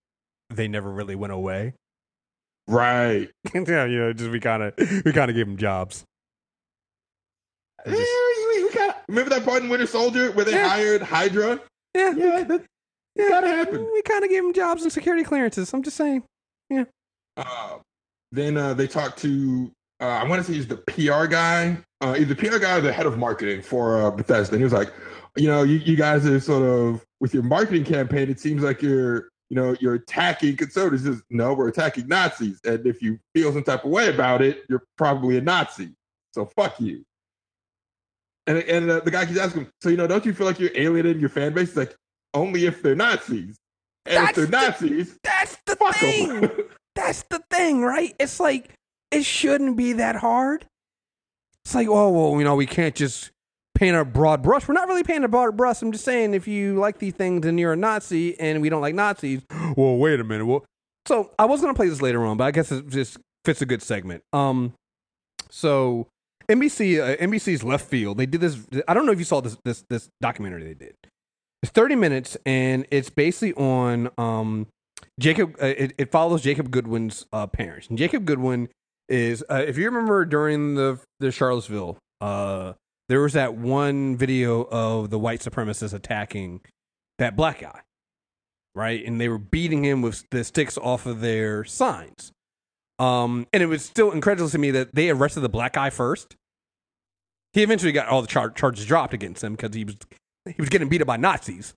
They 0.49 0.67
never 0.67 0.91
really 0.91 1.15
went 1.15 1.33
away. 1.33 1.73
Right. 2.67 3.29
yeah, 3.53 3.85
you 3.85 3.97
know, 3.99 4.13
just 4.13 4.29
we 4.31 4.39
kind 4.39 4.63
of 4.63 4.73
we 5.05 5.11
kind 5.11 5.29
of 5.29 5.35
gave 5.35 5.45
them 5.45 5.57
jobs. 5.57 6.03
Yeah, 7.85 7.93
we, 7.93 8.63
we 8.63 8.73
gotta, 8.73 8.95
remember 9.07 9.29
that 9.29 9.45
part 9.45 9.61
in 9.63 9.69
Winter 9.69 9.85
Soldier 9.85 10.31
where 10.31 10.45
they 10.45 10.53
Yeah. 10.53 10.67
hired 10.69 11.01
Hydra? 11.03 11.59
Yeah, 11.93 12.13
Yeah, 12.15 12.43
that, 12.43 12.63
yeah, 13.15 13.29
gotta 13.29 13.47
happen. 13.47 13.87
We 13.93 14.01
kind 14.01 14.23
of 14.23 14.29
gave 14.29 14.43
them 14.43 14.53
jobs 14.53 14.83
and 14.83 14.91
security 14.91 15.23
clearances. 15.23 15.71
I'm 15.73 15.83
just 15.83 15.95
saying. 15.97 16.23
Yeah. 16.69 16.85
Uh, 17.37 17.77
then 18.31 18.57
uh, 18.57 18.73
they 18.73 18.87
talked 18.87 19.19
to 19.19 19.71
uh, 20.01 20.07
I 20.07 20.27
want 20.27 20.41
to 20.41 20.47
say 20.47 20.53
he's 20.55 20.67
the 20.67 20.77
PR 20.77 21.25
guy, 21.25 21.77
uh, 22.01 22.15
either 22.17 22.33
the 22.33 22.35
PR 22.35 22.57
guy 22.57 22.77
or 22.77 22.81
the 22.81 22.91
head 22.91 23.05
of 23.05 23.17
marketing 23.17 23.61
for 23.61 24.01
uh, 24.01 24.11
Bethesda. 24.11 24.55
And 24.55 24.59
he 24.59 24.63
was 24.65 24.73
like, 24.73 24.91
you 25.37 25.47
know, 25.47 25.63
you, 25.63 25.77
you 25.77 25.95
guys 25.95 26.25
are 26.25 26.39
sort 26.39 26.63
of 26.63 27.05
with 27.21 27.33
your 27.33 27.43
marketing 27.43 27.85
campaign. 27.85 28.29
It 28.29 28.39
seems 28.39 28.61
like 28.61 28.81
you're, 28.81 29.29
you 29.49 29.55
know, 29.55 29.75
you're 29.79 29.95
attacking 29.95 30.57
conservatives. 30.57 31.03
Says, 31.03 31.21
no, 31.29 31.53
we're 31.53 31.67
attacking 31.67 32.07
Nazis. 32.07 32.59
And 32.65 32.85
if 32.85 33.01
you 33.01 33.19
feel 33.33 33.53
some 33.53 33.63
type 33.63 33.85
of 33.85 33.91
way 33.91 34.09
about 34.13 34.41
it, 34.41 34.63
you're 34.69 34.83
probably 34.97 35.37
a 35.37 35.41
Nazi. 35.41 35.89
So 36.33 36.45
fuck 36.45 36.79
you. 36.79 37.05
And 38.47 38.57
and 38.59 38.89
uh, 38.89 38.99
the 38.99 39.11
guy 39.11 39.25
keeps 39.25 39.39
asking, 39.39 39.63
him, 39.63 39.71
so 39.81 39.89
you 39.89 39.97
know, 39.97 40.07
don't 40.07 40.25
you 40.25 40.33
feel 40.33 40.45
like 40.47 40.59
you're 40.59 40.75
alienating 40.75 41.19
your 41.19 41.29
fan 41.29 41.53
base? 41.53 41.69
He's 41.69 41.77
like, 41.77 41.95
only 42.33 42.65
if 42.65 42.81
they're 42.81 42.95
Nazis. 42.95 43.57
And 44.05 44.17
That's 44.17 44.29
if 44.29 44.35
they're 44.35 44.45
the- 44.45 44.67
Nazis, 44.67 45.19
That's 45.23 45.57
the 45.65 45.75
thing. 45.95 46.49
That's 46.95 47.23
the 47.29 47.41
thing, 47.49 47.81
right? 47.81 48.15
It's 48.19 48.39
like 48.39 48.71
it 49.11 49.25
shouldn't 49.25 49.77
be 49.77 49.93
that 49.93 50.15
hard. 50.15 50.67
It's 51.63 51.73
like, 51.73 51.87
oh 51.87 52.09
well, 52.11 52.37
you 52.39 52.43
know, 52.45 52.55
we 52.55 52.67
can't 52.67 52.93
just 52.95 53.31
paint 53.75 53.95
a 53.95 54.03
broad 54.03 54.41
brush. 54.41 54.67
We're 54.67 54.73
not 54.73 54.87
really 54.87 55.03
painting 55.03 55.25
a 55.25 55.29
broad 55.29 55.55
brush. 55.55 55.81
I'm 55.81 55.91
just 55.91 56.05
saying, 56.05 56.33
if 56.33 56.47
you 56.47 56.79
like 56.79 56.97
these 56.97 57.13
things 57.13 57.45
and 57.45 57.59
you're 57.59 57.73
a 57.73 57.77
Nazi 57.77 58.39
and 58.39 58.61
we 58.61 58.69
don't 58.69 58.81
like 58.81 58.95
Nazis, 58.95 59.41
well, 59.77 59.97
wait 59.97 60.19
a 60.19 60.23
minute. 60.23 60.45
Well, 60.45 60.65
so 61.05 61.31
I 61.37 61.45
was 61.45 61.61
gonna 61.61 61.73
play 61.73 61.89
this 61.89 62.01
later 62.01 62.25
on, 62.25 62.37
but 62.37 62.45
I 62.45 62.51
guess 62.51 62.71
it 62.71 62.87
just 62.87 63.17
fits 63.43 63.61
a 63.61 63.65
good 63.65 63.83
segment. 63.83 64.23
Um, 64.33 64.73
so 65.51 66.07
NBC, 66.49 66.99
uh, 66.99 67.17
NBC's 67.17 67.63
Left 67.63 67.85
Field, 67.87 68.17
they 68.17 68.25
did 68.25 68.41
this. 68.41 68.57
I 68.87 68.93
don't 68.93 69.05
know 69.05 69.11
if 69.11 69.19
you 69.19 69.25
saw 69.25 69.41
this 69.41 69.57
this 69.63 69.83
this 69.89 70.09
documentary 70.21 70.63
they 70.63 70.73
did. 70.73 70.95
It's 71.61 71.71
30 71.71 71.95
minutes, 71.95 72.37
and 72.45 72.85
it's 72.91 73.09
basically 73.09 73.53
on 73.53 74.09
um 74.17 74.67
Jacob. 75.19 75.55
Uh, 75.61 75.67
it, 75.67 75.93
it 75.97 76.11
follows 76.11 76.41
Jacob 76.41 76.71
Goodwin's 76.71 77.25
uh, 77.33 77.47
parents, 77.47 77.87
and 77.87 77.97
Jacob 77.97 78.25
Goodwin 78.25 78.69
is, 79.07 79.43
uh, 79.49 79.63
if 79.67 79.77
you 79.77 79.85
remember 79.85 80.25
during 80.25 80.75
the 80.75 80.99
the 81.19 81.31
Charlottesville, 81.31 81.97
uh, 82.21 82.73
there 83.09 83.21
was 83.21 83.33
that 83.33 83.55
one 83.55 84.17
video 84.17 84.63
of 84.63 85.09
the 85.09 85.19
white 85.19 85.41
supremacists 85.41 85.93
attacking 85.93 86.61
that 87.17 87.35
black 87.35 87.61
guy, 87.61 87.81
right? 88.73 89.05
And 89.05 89.21
they 89.21 89.29
were 89.29 89.37
beating 89.37 89.83
him 89.83 90.01
with 90.01 90.25
the 90.31 90.43
sticks 90.43 90.77
off 90.77 91.05
of 91.05 91.21
their 91.21 91.63
signs. 91.63 92.31
Um, 92.97 93.45
and 93.53 93.61
it 93.61 93.67
was 93.67 93.83
still 93.83 94.11
incredible 94.11 94.49
to 94.49 94.57
me 94.57 94.71
that 94.71 94.95
they 94.95 95.09
arrested 95.09 95.41
the 95.41 95.49
black 95.49 95.73
guy 95.73 95.89
first. 95.89 96.35
He 97.53 97.61
eventually 97.61 97.91
got 97.91 98.07
all 98.07 98.21
the 98.21 98.27
char- 98.27 98.51
charges 98.51 98.85
dropped 98.85 99.13
against 99.13 99.43
him 99.43 99.53
because 99.55 99.73
he 99.75 99.85
was 99.85 99.95
he 100.45 100.55
was 100.57 100.69
getting 100.69 100.89
beat 100.89 101.01
up 101.01 101.07
by 101.07 101.17
Nazis. 101.17 101.73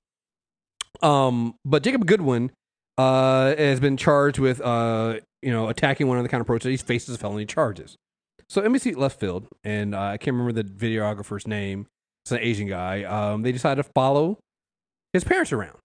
Um, 1.02 1.54
but 1.64 1.82
Jacob 1.82 2.06
Goodwin 2.06 2.50
uh, 2.96 3.54
has 3.56 3.80
been 3.80 3.96
charged 3.96 4.38
with 4.38 4.60
uh, 4.60 5.20
you 5.42 5.52
know 5.52 5.68
attacking 5.68 6.08
one 6.08 6.18
of 6.18 6.24
the 6.24 6.28
counter 6.28 6.44
protesters. 6.44 6.80
He 6.80 6.86
faces 6.86 7.16
felony 7.16 7.46
charges. 7.46 7.96
So 8.48 8.62
NBC 8.62 8.96
left 8.96 9.20
field, 9.20 9.46
and 9.64 9.94
uh, 9.94 10.00
I 10.00 10.16
can't 10.16 10.36
remember 10.36 10.62
the 10.62 10.64
videographer's 10.64 11.46
name. 11.46 11.86
It's 12.24 12.32
an 12.32 12.38
Asian 12.38 12.68
guy. 12.68 13.04
Um, 13.04 13.42
they 13.42 13.52
decided 13.52 13.82
to 13.82 13.90
follow 13.94 14.38
his 15.12 15.24
parents 15.24 15.52
around 15.52 15.76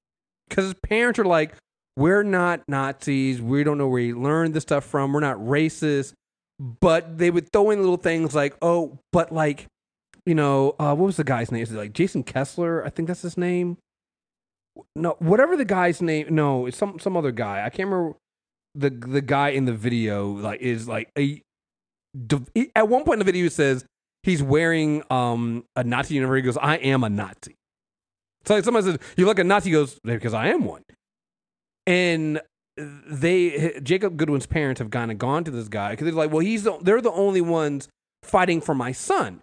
because 0.47 0.65
his 0.65 0.75
parents 0.75 1.19
are 1.19 1.25
like, 1.25 1.55
"We're 1.97 2.23
not 2.23 2.61
Nazis. 2.67 3.41
We 3.41 3.63
don't 3.63 3.77
know 3.77 3.87
where 3.87 4.01
he 4.01 4.13
learned 4.13 4.53
this 4.53 4.63
stuff 4.63 4.85
from. 4.85 5.13
We're 5.13 5.19
not 5.19 5.37
racist." 5.37 6.13
But 6.59 7.17
they 7.17 7.31
would 7.31 7.51
throw 7.51 7.71
in 7.71 7.79
little 7.79 7.97
things 7.97 8.33
like, 8.35 8.55
"Oh, 8.61 8.99
but 9.11 9.31
like." 9.31 9.67
You 10.25 10.35
know, 10.35 10.75
uh, 10.79 10.95
what 10.95 11.07
was 11.07 11.17
the 11.17 11.25
guy's 11.25 11.51
name? 11.51 11.63
Is 11.63 11.73
it 11.73 11.77
like 11.77 11.91
Jason 11.91 12.23
Kessler? 12.23 12.85
I 12.85 12.89
think 12.89 13.09
that's 13.09 13.23
his 13.23 13.37
name 13.37 13.77
no 14.95 15.15
whatever 15.19 15.55
the 15.55 15.65
guy's 15.65 16.01
name 16.01 16.27
no 16.33 16.65
it's 16.65 16.77
some 16.77 16.99
some 16.99 17.15
other 17.15 17.31
guy 17.31 17.63
i 17.65 17.69
can't 17.69 17.89
remember 17.89 18.17
the 18.75 18.89
the 18.89 19.21
guy 19.21 19.49
in 19.49 19.65
the 19.65 19.73
video 19.73 20.31
like 20.31 20.59
is 20.61 20.87
like 20.87 21.09
a 21.17 21.41
at 22.75 22.87
one 22.87 23.03
point 23.03 23.15
in 23.15 23.19
the 23.19 23.25
video 23.25 23.43
he 23.43 23.49
says 23.49 23.85
he's 24.23 24.43
wearing 24.43 25.03
um 25.09 25.65
a 25.75 25.83
nazi 25.83 26.15
uniform. 26.15 26.37
He 26.37 26.41
goes 26.41 26.57
i 26.57 26.75
am 26.77 27.03
a 27.03 27.09
nazi. 27.09 27.55
So 28.45 28.55
like 28.55 28.63
somebody 28.63 28.85
says 28.85 28.99
you 29.17 29.25
look 29.25 29.39
a 29.39 29.43
nazi. 29.43 29.69
He 29.69 29.73
goes 29.73 29.99
because 30.03 30.33
i 30.33 30.47
am 30.47 30.65
one. 30.65 30.83
And 31.85 32.41
they 32.77 33.79
jacob 33.83 34.17
goodwin's 34.17 34.45
parents 34.45 34.79
have 34.79 34.89
kind 34.89 35.11
of 35.11 35.19
gone 35.19 35.43
to 35.43 35.51
this 35.51 35.67
guy 35.67 35.91
because 35.91 36.05
they're 36.05 36.13
like 36.13 36.31
well 36.31 36.39
he's 36.39 36.63
the, 36.63 36.75
they're 36.81 37.01
the 37.01 37.11
only 37.11 37.41
ones 37.41 37.87
fighting 38.23 38.61
for 38.61 38.73
my 38.73 38.91
son. 38.91 39.41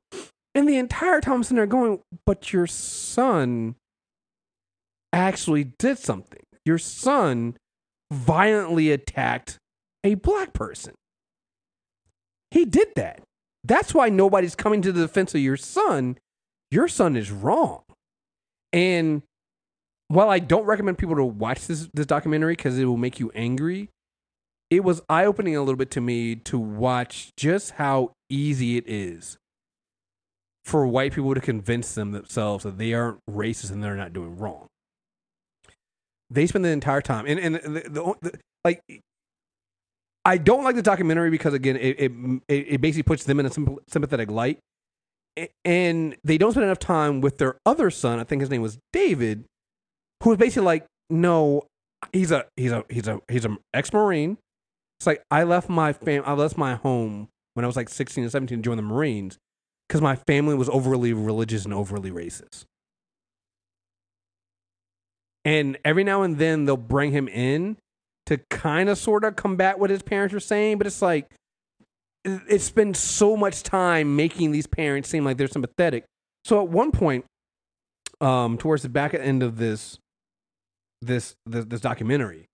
And 0.55 0.69
the 0.69 0.79
entire 0.79 1.21
time 1.21 1.35
I'm 1.35 1.43
sitting 1.45 1.59
there 1.59 1.67
going, 1.67 2.01
but 2.27 2.53
your 2.53 2.67
son 2.67 3.77
actually 5.13 5.65
did 5.79 5.99
something. 5.99 6.43
Your 6.65 6.79
son 6.79 7.57
violently 8.11 8.91
attacked 8.91 9.59
a 10.03 10.15
black 10.15 10.53
person. 10.53 10.95
He 12.51 12.65
did 12.65 12.89
that. 12.97 13.23
That's 13.65 13.95
why 13.95 14.09
nobody's 14.09 14.55
coming 14.55 14.83
to 14.83 14.93
the 14.93 15.03
defense 15.03 15.35
of 15.35 15.41
your 15.41 15.57
son. 15.57 16.19
Your 16.71 16.89
son 16.89 17.17
is 17.17 17.31
wrong. 17.31 17.83
And 18.73 19.23
while 20.09 20.31
I 20.31 20.39
don't 20.39 20.65
recommend 20.65 20.99
people 20.99 21.17
to 21.17 21.25
watch 21.25 21.67
this 21.67 21.89
this 21.93 22.07
documentary 22.07 22.55
because 22.55 22.79
it 22.79 22.85
will 22.85 22.97
make 22.97 23.21
you 23.21 23.31
angry, 23.35 23.91
it 24.71 24.83
was 24.83 25.03
eye 25.09 25.25
opening 25.25 25.57
a 25.57 25.61
little 25.61 25.77
bit 25.77 25.91
to 25.93 26.01
me 26.01 26.37
to 26.37 26.59
watch 26.59 27.31
just 27.37 27.73
how 27.73 28.13
easy 28.29 28.77
it 28.77 28.85
is 28.87 29.37
for 30.65 30.87
white 30.87 31.13
people 31.13 31.35
to 31.35 31.41
convince 31.41 31.95
them 31.95 32.13
themselves 32.13 32.65
that 32.65 32.79
they 32.79 32.95
aren't 32.95 33.19
racist 33.29 33.71
and 33.71 33.83
they're 33.83 33.97
not 33.97 34.13
doing 34.13 34.37
wrong. 34.37 34.67
They 36.31 36.47
spend 36.47 36.65
the 36.65 36.71
entire 36.71 37.01
time, 37.01 37.27
and 37.27 37.39
and 37.41 37.55
the, 37.57 37.61
the, 37.89 38.15
the 38.21 38.41
like. 38.65 38.83
I 40.25 40.37
don't 40.37 40.65
like 40.65 40.77
the 40.77 40.83
documentary 40.83 41.31
because 41.31 41.55
again, 41.55 41.77
it 41.77 41.99
it, 41.99 42.13
it 42.49 42.81
basically 42.81 43.05
puts 43.05 43.25
them 43.25 43.41
in 43.41 43.47
a 43.47 43.51
sympathetic 43.89 44.31
light, 44.31 44.59
and 45.65 46.17
they 46.25 46.39
don't 46.39 46.53
spend 46.53 46.65
enough 46.65 46.79
time 46.79 47.21
with 47.21 47.39
their 47.39 47.57
other 47.65 47.91
son. 47.91 48.19
I 48.19 48.25
think 48.25 48.41
his 48.41 48.51
name 48.51 48.63
was 48.63 48.79
David, 48.93 49.45
who 50.23 50.31
was 50.31 50.39
basically 50.39 50.67
like, 50.67 50.87
no, 51.09 51.63
he's 52.13 52.31
a 52.31 52.47
he's 52.57 52.73
a 52.73 52.85
he's 52.89 53.09
a 53.09 53.21
he's 53.29 53.45
an 53.45 53.59
ex 53.73 53.93
marine. 53.93 54.37
It's 54.99 55.07
like 55.07 55.23
I 55.31 55.45
left 55.45 55.69
my 55.69 55.93
fam, 55.93 56.23
I 56.27 56.35
left 56.35 56.59
my 56.59 56.75
home 56.75 57.29
when 57.55 57.65
I 57.65 57.67
was 57.67 57.77
like 57.77 57.89
sixteen 57.89 58.25
and 58.25 58.31
seventeen 58.31 58.59
to 58.59 58.63
join 58.63 58.77
the 58.77 58.83
Marines 58.83 59.39
because 59.89 60.03
my 60.03 60.17
family 60.17 60.55
was 60.55 60.69
overly 60.69 61.13
religious 61.13 61.65
and 61.65 61.73
overly 61.73 62.11
racist. 62.11 62.65
And 65.45 65.79
every 65.85 66.05
now 66.05 66.23
and 66.23 66.37
then 66.37 66.67
they'll 66.67 66.77
bring 66.77 67.13
him 67.13 67.27
in 67.27 67.79
to 68.27 68.39
kind 68.51 68.89
of 68.89 68.99
sort 68.99 69.25
of 69.25 69.37
combat 69.37 69.79
what 69.79 69.91
his 69.91 70.03
parents 70.03 70.35
are 70.35 70.41
saying, 70.41 70.79
but 70.79 70.87
it's 70.87 71.03
like 71.03 71.31
it's 72.25 72.71
been 72.71 72.95
so 72.95 73.37
much 73.37 73.63
time 73.63 74.15
making 74.15 74.53
these 74.53 74.67
parents 74.67 75.09
seem 75.09 75.25
like 75.25 75.37
they're 75.37 75.49
sympathetic. 75.49 76.05
So 76.45 76.61
at 76.63 76.69
one 76.69 76.93
point, 76.93 77.25
um, 78.21 78.59
towards 78.59 78.83
the 78.83 78.89
back 78.89 79.15
end 79.15 79.43
of 79.43 79.57
this 79.57 79.99
this 81.03 81.35
this, 81.47 81.65
this 81.65 81.81
documentary, 81.81 82.47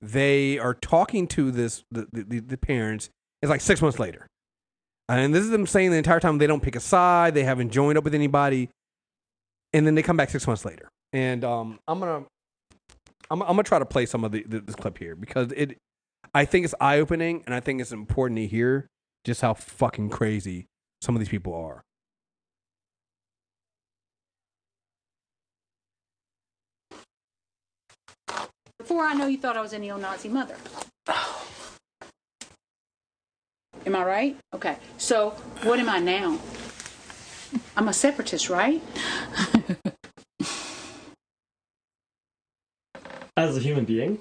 they 0.00 0.58
are 0.58 0.74
talking 0.74 1.26
to 1.28 1.50
this 1.50 1.84
the, 1.90 2.06
the, 2.12 2.40
the 2.40 2.58
parents. 2.58 3.10
It's 3.40 3.50
like 3.50 3.60
six 3.60 3.80
months 3.80 3.98
later, 3.98 4.26
and 5.08 5.34
this 5.34 5.44
is 5.44 5.50
them 5.50 5.66
saying 5.66 5.90
the 5.90 5.96
entire 5.96 6.20
time 6.20 6.38
they 6.38 6.46
don't 6.46 6.62
pick 6.62 6.76
a 6.76 6.80
side, 6.80 7.34
they 7.34 7.44
haven't 7.44 7.70
joined 7.70 7.96
up 7.96 8.04
with 8.04 8.14
anybody, 8.14 8.68
and 9.72 9.86
then 9.86 9.94
they 9.94 10.02
come 10.02 10.16
back 10.16 10.30
six 10.30 10.46
months 10.46 10.64
later. 10.64 10.88
And 11.12 11.44
um, 11.44 11.78
I'm 11.88 11.98
gonna 12.00 12.24
I'm, 13.30 13.42
I'm 13.42 13.48
gonna 13.48 13.62
try 13.62 13.78
to 13.78 13.86
play 13.86 14.06
some 14.06 14.24
of 14.24 14.32
the, 14.32 14.42
this 14.46 14.74
clip 14.74 14.98
here 14.98 15.14
because 15.14 15.52
it 15.52 15.78
I 16.34 16.44
think 16.44 16.64
it's 16.64 16.74
eye 16.80 16.98
opening 16.98 17.42
and 17.46 17.54
I 17.54 17.60
think 17.60 17.80
it's 17.80 17.92
important 17.92 18.38
to 18.38 18.46
hear 18.46 18.88
just 19.24 19.40
how 19.40 19.54
fucking 19.54 20.10
crazy 20.10 20.66
some 21.00 21.14
of 21.14 21.20
these 21.20 21.28
people 21.28 21.54
are. 21.54 21.82
Before 28.78 29.04
I 29.04 29.14
know 29.14 29.26
you 29.26 29.38
thought 29.38 29.56
I 29.56 29.60
was 29.60 29.72
a 29.72 29.78
neo-Nazi 29.78 30.28
mother. 30.28 30.56
Am 33.86 33.96
I 33.96 34.04
right? 34.04 34.36
Okay. 34.54 34.76
So 34.96 35.30
what 35.62 35.78
am 35.78 35.88
I 35.88 35.98
now? 35.98 36.38
I'm 37.76 37.88
a 37.88 37.92
separatist, 37.92 38.50
right? 38.50 38.82
As 43.48 43.56
a 43.56 43.60
human 43.60 43.84
being 43.84 44.18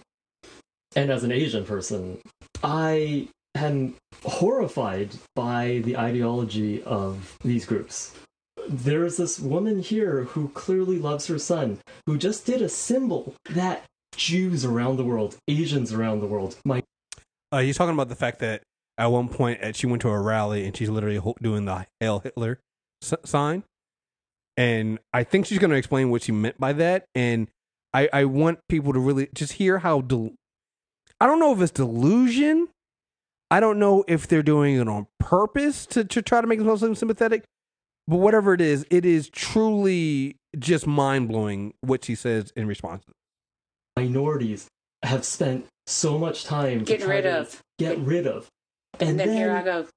and 0.95 1.11
as 1.11 1.23
an 1.23 1.31
Asian 1.31 1.65
person, 1.65 2.19
I 2.63 3.27
am 3.55 3.95
horrified 4.23 5.11
by 5.35 5.81
the 5.83 5.97
ideology 5.97 6.81
of 6.83 7.37
these 7.43 7.65
groups. 7.65 8.15
There's 8.69 9.17
this 9.17 9.39
woman 9.39 9.81
here 9.81 10.23
who 10.23 10.49
clearly 10.49 10.97
loves 10.97 11.27
her 11.27 11.37
son, 11.37 11.79
who 12.05 12.17
just 12.17 12.45
did 12.45 12.61
a 12.61 12.69
symbol 12.69 13.35
that 13.49 13.83
Jews 14.15 14.65
around 14.65 14.97
the 14.97 15.03
world, 15.03 15.37
Asians 15.47 15.93
around 15.93 16.21
the 16.21 16.25
world, 16.25 16.55
might. 16.65 16.85
Uh, 17.51 17.59
he's 17.59 17.77
talking 17.77 17.93
about 17.93 18.09
the 18.09 18.15
fact 18.15 18.39
that 18.39 18.63
at 18.97 19.07
one 19.07 19.29
point 19.29 19.61
uh, 19.61 19.73
she 19.73 19.87
went 19.87 20.01
to 20.01 20.09
a 20.09 20.19
rally 20.19 20.65
and 20.65 20.75
she's 20.75 20.89
literally 20.89 21.21
doing 21.41 21.65
the 21.65 21.85
Hail 21.99 22.19
Hitler 22.19 22.59
sign. 23.01 23.63
And 24.55 24.99
I 25.13 25.23
think 25.23 25.45
she's 25.45 25.59
going 25.59 25.71
to 25.71 25.77
explain 25.77 26.09
what 26.09 26.23
she 26.23 26.31
meant 26.31 26.59
by 26.59 26.73
that. 26.73 27.05
And 27.13 27.47
I, 27.97 28.09
I 28.13 28.25
want 28.25 28.59
people 28.69 28.93
to 28.93 28.99
really 28.99 29.27
just 29.33 29.53
hear 29.53 29.79
how. 29.79 30.01
Del- 30.01 30.35
I 31.19 31.25
don't 31.25 31.39
know 31.39 31.51
if 31.51 31.61
it's 31.61 31.71
delusion. 31.71 32.67
I 33.49 33.59
don't 33.59 33.79
know 33.79 34.03
if 34.07 34.27
they're 34.27 34.43
doing 34.43 34.75
it 34.75 34.87
on 34.87 35.07
purpose 35.19 35.87
to, 35.87 36.03
to 36.03 36.21
try 36.21 36.41
to 36.41 36.45
make 36.45 36.59
themselves 36.59 36.99
sympathetic. 36.99 37.43
But 38.07 38.17
whatever 38.17 38.53
it 38.53 38.61
is, 38.61 38.85
it 38.91 39.03
is 39.03 39.29
truly 39.29 40.35
just 40.59 40.85
mind 40.85 41.27
blowing 41.27 41.73
what 41.81 42.05
she 42.05 42.13
says 42.13 42.53
in 42.55 42.67
response. 42.67 43.03
Minorities 43.95 44.67
have 45.03 45.25
spent 45.25 45.65
so 45.87 46.19
much 46.19 46.43
time 46.43 46.83
getting 46.83 47.07
rid 47.07 47.25
of, 47.25 47.61
get 47.79 47.97
rid 47.97 48.27
of, 48.27 48.47
and, 48.99 49.09
and 49.09 49.19
then, 49.19 49.27
then 49.29 49.37
here 49.37 49.55
I 49.55 49.63
go. 49.63 49.87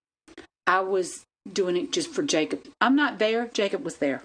I 0.67 0.81
was 0.81 1.23
doing 1.53 1.77
it 1.77 1.93
just 1.93 2.11
for 2.11 2.23
Jacob. 2.23 2.67
I'm 2.81 2.97
not 2.97 3.19
there. 3.19 3.49
Jacob 3.53 3.85
was 3.85 3.97
there. 3.97 4.23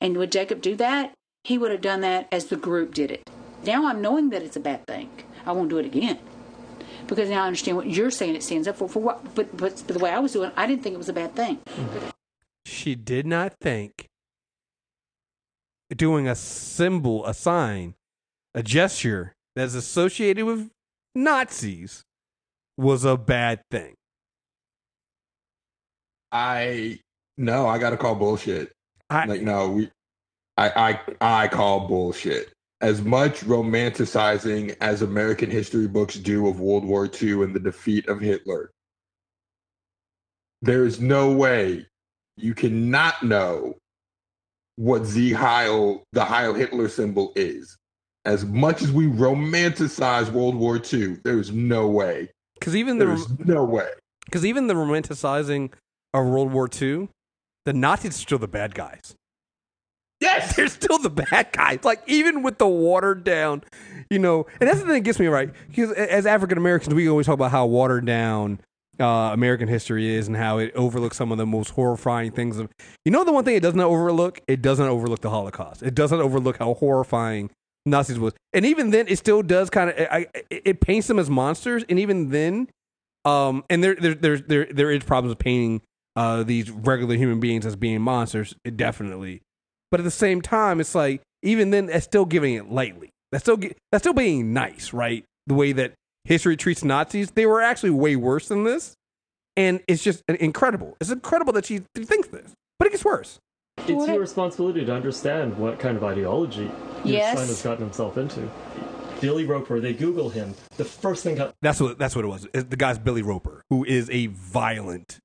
And 0.00 0.16
would 0.16 0.30
Jacob 0.30 0.62
do 0.62 0.76
that? 0.76 1.12
He 1.44 1.58
would 1.58 1.70
have 1.70 1.82
done 1.82 2.00
that 2.00 2.26
as 2.32 2.46
the 2.46 2.56
group 2.56 2.94
did 2.94 3.10
it. 3.10 3.30
Now 3.64 3.86
I'm 3.86 4.02
knowing 4.02 4.30
that 4.30 4.42
it's 4.42 4.56
a 4.56 4.60
bad 4.60 4.86
thing. 4.86 5.10
I 5.46 5.52
won't 5.52 5.68
do 5.70 5.78
it 5.78 5.86
again. 5.86 6.18
Because 7.06 7.28
now 7.28 7.44
I 7.44 7.46
understand 7.46 7.76
what 7.76 7.88
you're 7.88 8.10
saying 8.10 8.34
it 8.34 8.42
stands 8.42 8.66
up 8.66 8.76
for. 8.76 8.88
For 8.88 9.00
what? 9.00 9.34
But, 9.34 9.54
but, 9.56 9.82
but 9.86 9.94
the 9.94 9.98
way 9.98 10.10
I 10.10 10.18
was 10.18 10.32
doing, 10.32 10.50
I 10.56 10.66
didn't 10.66 10.82
think 10.82 10.94
it 10.94 10.98
was 10.98 11.10
a 11.10 11.12
bad 11.12 11.36
thing. 11.36 11.60
She 12.64 12.94
did 12.94 13.26
not 13.26 13.54
think 13.60 14.06
doing 15.94 16.26
a 16.26 16.34
symbol, 16.34 17.26
a 17.26 17.34
sign, 17.34 17.94
a 18.54 18.62
gesture 18.62 19.34
that's 19.54 19.74
associated 19.74 20.46
with 20.46 20.70
Nazis 21.14 22.04
was 22.78 23.04
a 23.04 23.18
bad 23.18 23.60
thing. 23.70 23.94
I 26.32 27.00
no, 27.36 27.68
I 27.68 27.78
got 27.78 27.90
to 27.90 27.96
call 27.96 28.14
bullshit. 28.14 28.72
I, 29.10 29.26
like 29.26 29.42
no, 29.42 29.70
we 29.70 29.90
I, 30.56 31.00
I 31.20 31.44
I 31.44 31.48
call 31.48 31.88
bullshit. 31.88 32.52
As 32.80 33.02
much 33.02 33.40
romanticizing 33.40 34.76
as 34.80 35.02
American 35.02 35.50
history 35.50 35.88
books 35.88 36.16
do 36.16 36.46
of 36.48 36.60
World 36.60 36.84
War 36.84 37.06
II 37.06 37.42
and 37.42 37.54
the 37.54 37.60
defeat 37.60 38.08
of 38.08 38.20
Hitler, 38.20 38.70
there 40.60 40.84
is 40.84 41.00
no 41.00 41.32
way 41.32 41.86
you 42.36 42.54
cannot 42.54 43.22
know 43.22 43.76
what 44.76 45.08
the 45.08 45.32
Heil, 45.32 46.02
the 46.12 46.24
Heil 46.24 46.54
Hitler 46.54 46.88
symbol 46.88 47.32
is. 47.36 47.76
As 48.24 48.44
much 48.44 48.82
as 48.82 48.90
we 48.90 49.06
romanticize 49.06 50.30
World 50.30 50.54
War 50.54 50.80
II, 50.92 51.18
there's 51.24 51.52
no 51.52 51.86
way. 51.86 52.30
Because 52.54 52.74
even 52.74 52.98
there's 52.98 53.26
the 53.26 53.44
no 53.44 53.64
way. 53.64 53.90
Because 54.24 54.46
even 54.46 54.66
the 54.66 54.74
romanticizing 54.74 55.72
of 56.14 56.26
World 56.26 56.50
War 56.50 56.68
II, 56.68 57.08
the 57.66 57.72
Nazis 57.72 58.16
are 58.16 58.20
still 58.20 58.38
the 58.38 58.48
bad 58.48 58.74
guys. 58.74 59.14
Yes, 60.24 60.56
they're 60.56 60.68
still 60.68 60.98
the 60.98 61.10
bad 61.10 61.52
guys. 61.52 61.80
Like 61.84 62.02
even 62.06 62.42
with 62.42 62.58
the 62.58 62.66
watered 62.66 63.24
down, 63.24 63.62
you 64.08 64.18
know, 64.18 64.46
and 64.58 64.68
that's 64.68 64.80
the 64.80 64.86
thing 64.86 64.94
that 64.94 65.00
gets 65.00 65.20
me 65.20 65.26
right 65.26 65.50
because 65.68 65.92
as 65.92 66.24
African 66.24 66.56
Americans, 66.56 66.94
we 66.94 67.08
always 67.08 67.26
talk 67.26 67.34
about 67.34 67.50
how 67.50 67.66
watered 67.66 68.06
down 68.06 68.58
uh, 68.98 69.30
American 69.32 69.68
history 69.68 70.14
is 70.14 70.26
and 70.26 70.36
how 70.36 70.58
it 70.58 70.72
overlooks 70.74 71.16
some 71.16 71.30
of 71.32 71.38
the 71.38 71.46
most 71.46 71.70
horrifying 71.70 72.30
things. 72.30 72.58
You 73.04 73.12
know, 73.12 73.24
the 73.24 73.32
one 73.32 73.44
thing 73.44 73.56
it 73.56 73.62
doesn't 73.62 73.80
overlook, 73.80 74.40
it 74.48 74.62
doesn't 74.62 74.86
overlook 74.86 75.20
the 75.20 75.30
Holocaust. 75.30 75.82
It 75.82 75.94
doesn't 75.94 76.20
overlook 76.20 76.58
how 76.58 76.74
horrifying 76.74 77.50
Nazis 77.86 78.18
was, 78.18 78.32
and 78.54 78.64
even 78.64 78.90
then, 78.90 79.06
it 79.08 79.18
still 79.18 79.42
does 79.42 79.68
kind 79.68 79.90
of 79.90 79.96
it, 79.98 80.46
it 80.50 80.80
paints 80.80 81.06
them 81.06 81.18
as 81.18 81.28
monsters, 81.28 81.84
and 81.88 81.98
even 81.98 82.30
then, 82.30 82.68
um, 83.26 83.62
and 83.68 83.84
there 83.84 83.94
there 83.94 84.14
there 84.14 84.38
there 84.38 84.66
there 84.70 84.90
is 84.90 85.04
problems 85.04 85.32
with 85.32 85.38
painting 85.38 85.82
uh 86.16 86.44
these 86.44 86.70
regular 86.70 87.16
human 87.16 87.40
beings 87.40 87.66
as 87.66 87.76
being 87.76 88.00
monsters, 88.00 88.54
it 88.64 88.78
definitely. 88.78 89.42
But 89.90 90.00
at 90.00 90.04
the 90.04 90.10
same 90.10 90.42
time, 90.42 90.80
it's 90.80 90.94
like 90.94 91.22
even 91.42 91.70
then, 91.70 91.86
that's 91.86 92.04
still 92.04 92.24
giving 92.24 92.54
it 92.54 92.70
lightly. 92.70 93.10
That's 93.30 93.44
still 93.44 93.58
that's 93.92 94.02
still 94.02 94.14
being 94.14 94.52
nice, 94.52 94.92
right? 94.92 95.24
The 95.46 95.54
way 95.54 95.72
that 95.72 95.92
history 96.24 96.56
treats 96.56 96.82
Nazis, 96.82 97.32
they 97.32 97.46
were 97.46 97.60
actually 97.60 97.90
way 97.90 98.16
worse 98.16 98.48
than 98.48 98.64
this, 98.64 98.94
and 99.56 99.80
it's 99.86 100.02
just 100.02 100.22
incredible. 100.28 100.96
It's 101.00 101.10
incredible 101.10 101.52
that 101.52 101.66
she 101.66 101.82
thinks 101.94 102.28
this, 102.28 102.52
but 102.78 102.86
it 102.86 102.90
gets 102.90 103.04
worse. 103.04 103.38
It's 103.78 104.06
your 104.06 104.20
responsibility 104.20 104.84
to 104.84 104.94
understand 104.94 105.58
what 105.58 105.78
kind 105.78 105.96
of 105.96 106.04
ideology 106.04 106.70
your 107.04 107.18
yes. 107.18 107.36
son 107.36 107.48
has 107.48 107.62
gotten 107.62 107.84
himself 107.84 108.16
into. 108.16 108.48
Billy 109.20 109.44
Roper. 109.44 109.80
They 109.80 109.92
Google 109.92 110.30
him. 110.30 110.54
The 110.76 110.84
first 110.84 111.22
thing 111.22 111.36
got- 111.36 111.54
that's 111.60 111.80
what 111.80 111.98
that's 111.98 112.16
what 112.16 112.24
it 112.24 112.28
was. 112.28 112.46
The 112.52 112.76
guy's 112.76 112.98
Billy 112.98 113.22
Roper, 113.22 113.62
who 113.70 113.84
is 113.84 114.08
a 114.10 114.26
violent 114.28 115.18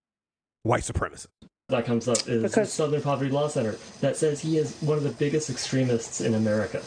white 0.63 0.83
supremacist. 0.83 1.27
That 1.69 1.85
comes 1.85 2.07
up 2.07 2.27
is 2.27 2.53
the 2.53 2.65
Southern 2.65 3.01
Poverty 3.01 3.31
Law 3.31 3.47
Center 3.47 3.77
that 4.01 4.17
says 4.17 4.41
he 4.41 4.57
is 4.57 4.75
one 4.81 4.97
of 4.97 5.03
the 5.03 5.11
biggest 5.11 5.49
extremists 5.49 6.21
in 6.21 6.33
America. 6.33 6.81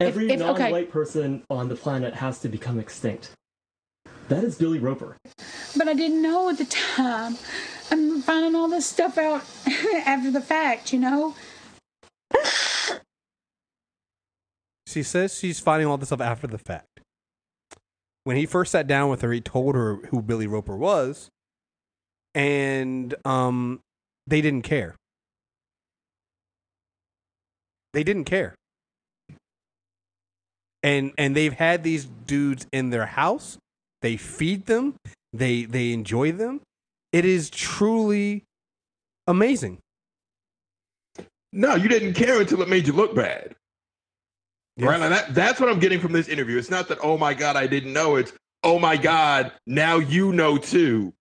Every 0.00 0.30
if- 0.30 0.40
okay. 0.42 0.62
non-white 0.64 0.90
person 0.90 1.44
on 1.48 1.68
the 1.68 1.76
planet 1.76 2.14
has 2.14 2.40
to 2.40 2.48
become 2.48 2.78
extinct. 2.78 3.30
That 4.28 4.42
is 4.42 4.56
Billy 4.56 4.80
Roper. 4.80 5.16
But 5.76 5.88
I 5.88 5.94
didn't 5.94 6.20
know 6.20 6.48
at 6.48 6.58
the 6.58 6.64
time. 6.64 7.36
I'm 7.90 8.22
finding 8.22 8.56
all 8.56 8.68
this 8.68 8.86
stuff 8.86 9.16
out 9.18 9.44
after 10.04 10.32
the 10.32 10.40
fact, 10.40 10.92
you 10.92 10.98
know? 10.98 11.34
She 14.88 15.04
says 15.04 15.38
she's 15.38 15.60
finding 15.60 15.86
all 15.86 15.96
this 15.96 16.08
stuff 16.08 16.20
after 16.20 16.48
the 16.48 16.58
fact. 16.58 17.00
When 18.24 18.36
he 18.36 18.46
first 18.46 18.72
sat 18.72 18.88
down 18.88 19.10
with 19.10 19.20
her, 19.20 19.30
he 19.30 19.40
told 19.40 19.76
her 19.76 19.96
who 20.10 20.20
Billy 20.20 20.48
Roper 20.48 20.76
was, 20.76 21.28
and 22.36 23.14
um, 23.24 23.80
they 24.26 24.42
didn't 24.42 24.62
care. 24.62 24.94
They 27.94 28.04
didn't 28.04 28.24
care. 28.24 28.54
And 30.82 31.12
and 31.18 31.34
they've 31.34 31.54
had 31.54 31.82
these 31.82 32.04
dudes 32.04 32.66
in 32.70 32.90
their 32.90 33.06
house. 33.06 33.58
They 34.02 34.16
feed 34.16 34.66
them. 34.66 34.94
They 35.32 35.64
they 35.64 35.92
enjoy 35.92 36.32
them. 36.32 36.60
It 37.10 37.24
is 37.24 37.48
truly 37.48 38.44
amazing. 39.26 39.78
No, 41.52 41.74
you 41.74 41.88
didn't 41.88 42.12
care 42.12 42.40
until 42.40 42.60
it 42.60 42.68
made 42.68 42.86
you 42.86 42.92
look 42.92 43.14
bad. 43.14 43.54
Right? 44.78 45.00
Like 45.00 45.08
that, 45.08 45.34
that's 45.34 45.58
what 45.58 45.70
I'm 45.70 45.78
getting 45.78 46.00
from 46.00 46.12
this 46.12 46.28
interview. 46.28 46.58
It's 46.58 46.68
not 46.68 46.88
that, 46.88 46.98
oh 47.02 47.16
my 47.16 47.32
God, 47.32 47.56
I 47.56 47.66
didn't 47.66 47.94
know. 47.94 48.16
It's, 48.16 48.34
oh 48.62 48.78
my 48.78 48.98
God, 48.98 49.52
now 49.66 49.96
you 49.96 50.34
know 50.34 50.58
too. 50.58 51.14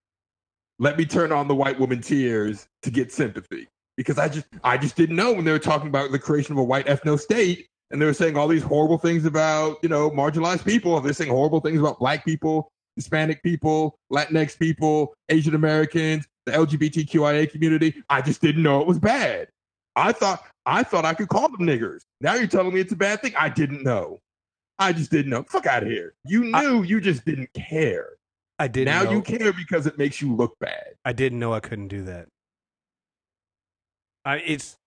Let 0.80 0.98
me 0.98 1.06
turn 1.06 1.32
on 1.32 1.48
the 1.48 1.56
white 1.56 1.80
woman 1.80 2.02
tears 2.02 2.68
to 2.84 2.92
get 2.92 3.12
sympathy. 3.12 3.68
Because 3.98 4.18
I 4.18 4.28
just 4.28 4.48
I 4.64 4.78
just 4.78 4.96
didn't 4.96 5.16
know 5.16 5.32
when 5.32 5.46
they 5.46 5.52
were 5.52 5.60
talking 5.60 5.88
about 5.88 6.12
the 6.12 6.20
creation 6.20 6.52
of 6.52 6.58
a 6.58 6.64
white 6.64 6.86
ethno 6.88 7.18
state 7.18 7.68
and 7.92 8.02
they 8.02 8.06
were 8.06 8.14
saying 8.14 8.38
all 8.38 8.48
these 8.48 8.64
horrible 8.64 8.98
things 8.98 9.26
about, 9.26 9.78
you 9.82 9.90
know, 9.90 10.10
marginalized 10.10 10.66
people. 10.66 11.00
They're 11.00 11.14
saying 11.14 11.32
horrible 11.32 11.62
things 11.62 11.80
about 11.80 12.00
black 12.00 12.26
people, 12.26 12.70
Hispanic 12.98 13.42
people, 13.42 13.98
Latinx 14.12 14.58
people, 14.60 15.14
Asian 15.30 15.56
Americans, 15.56 16.28
the 16.46 16.52
LGBTQIA 16.52 17.50
community. 17.50 18.04
I 18.10 18.22
just 18.22 18.42
didn't 18.42 18.64
know 18.64 18.82
it 18.82 18.88
was 18.88 19.00
bad. 19.00 19.48
I 19.96 20.12
thought 20.12 20.44
I 20.66 20.84
thought 20.84 21.06
I 21.06 21.14
could 21.14 21.30
call 21.30 21.48
them 21.48 21.62
niggers. 21.62 22.02
Now 22.20 22.36
you're 22.36 22.48
telling 22.48 22.74
me 22.74 22.82
it's 22.82 22.92
a 22.92 22.98
bad 22.98 23.22
thing. 23.22 23.34
I 23.38 23.50
didn't 23.50 23.84
know. 23.84 24.20
I 24.78 24.92
just 24.92 25.12
didn't 25.12 25.32
know. 25.32 25.44
Fuck 25.44 25.68
out 25.68 25.84
of 25.84 25.90
here. 25.90 26.16
You 26.26 26.44
knew, 26.46 26.84
you 26.84 27.00
just 27.00 27.24
didn't 27.24 27.54
care. 27.54 28.10
I 28.58 28.68
didn't. 28.68 28.94
now 28.94 29.04
know, 29.04 29.12
you 29.12 29.22
care 29.22 29.52
because 29.52 29.86
it 29.86 29.98
makes 29.98 30.22
you 30.22 30.34
look 30.34 30.58
bad. 30.60 30.94
I 31.04 31.14
didn't 31.14 31.40
know 31.40 31.54
I 31.54 31.60
couldn't 31.60 31.90
do 31.90 32.04
that. 32.06 32.28
I 34.24 34.38
it's 34.38 34.78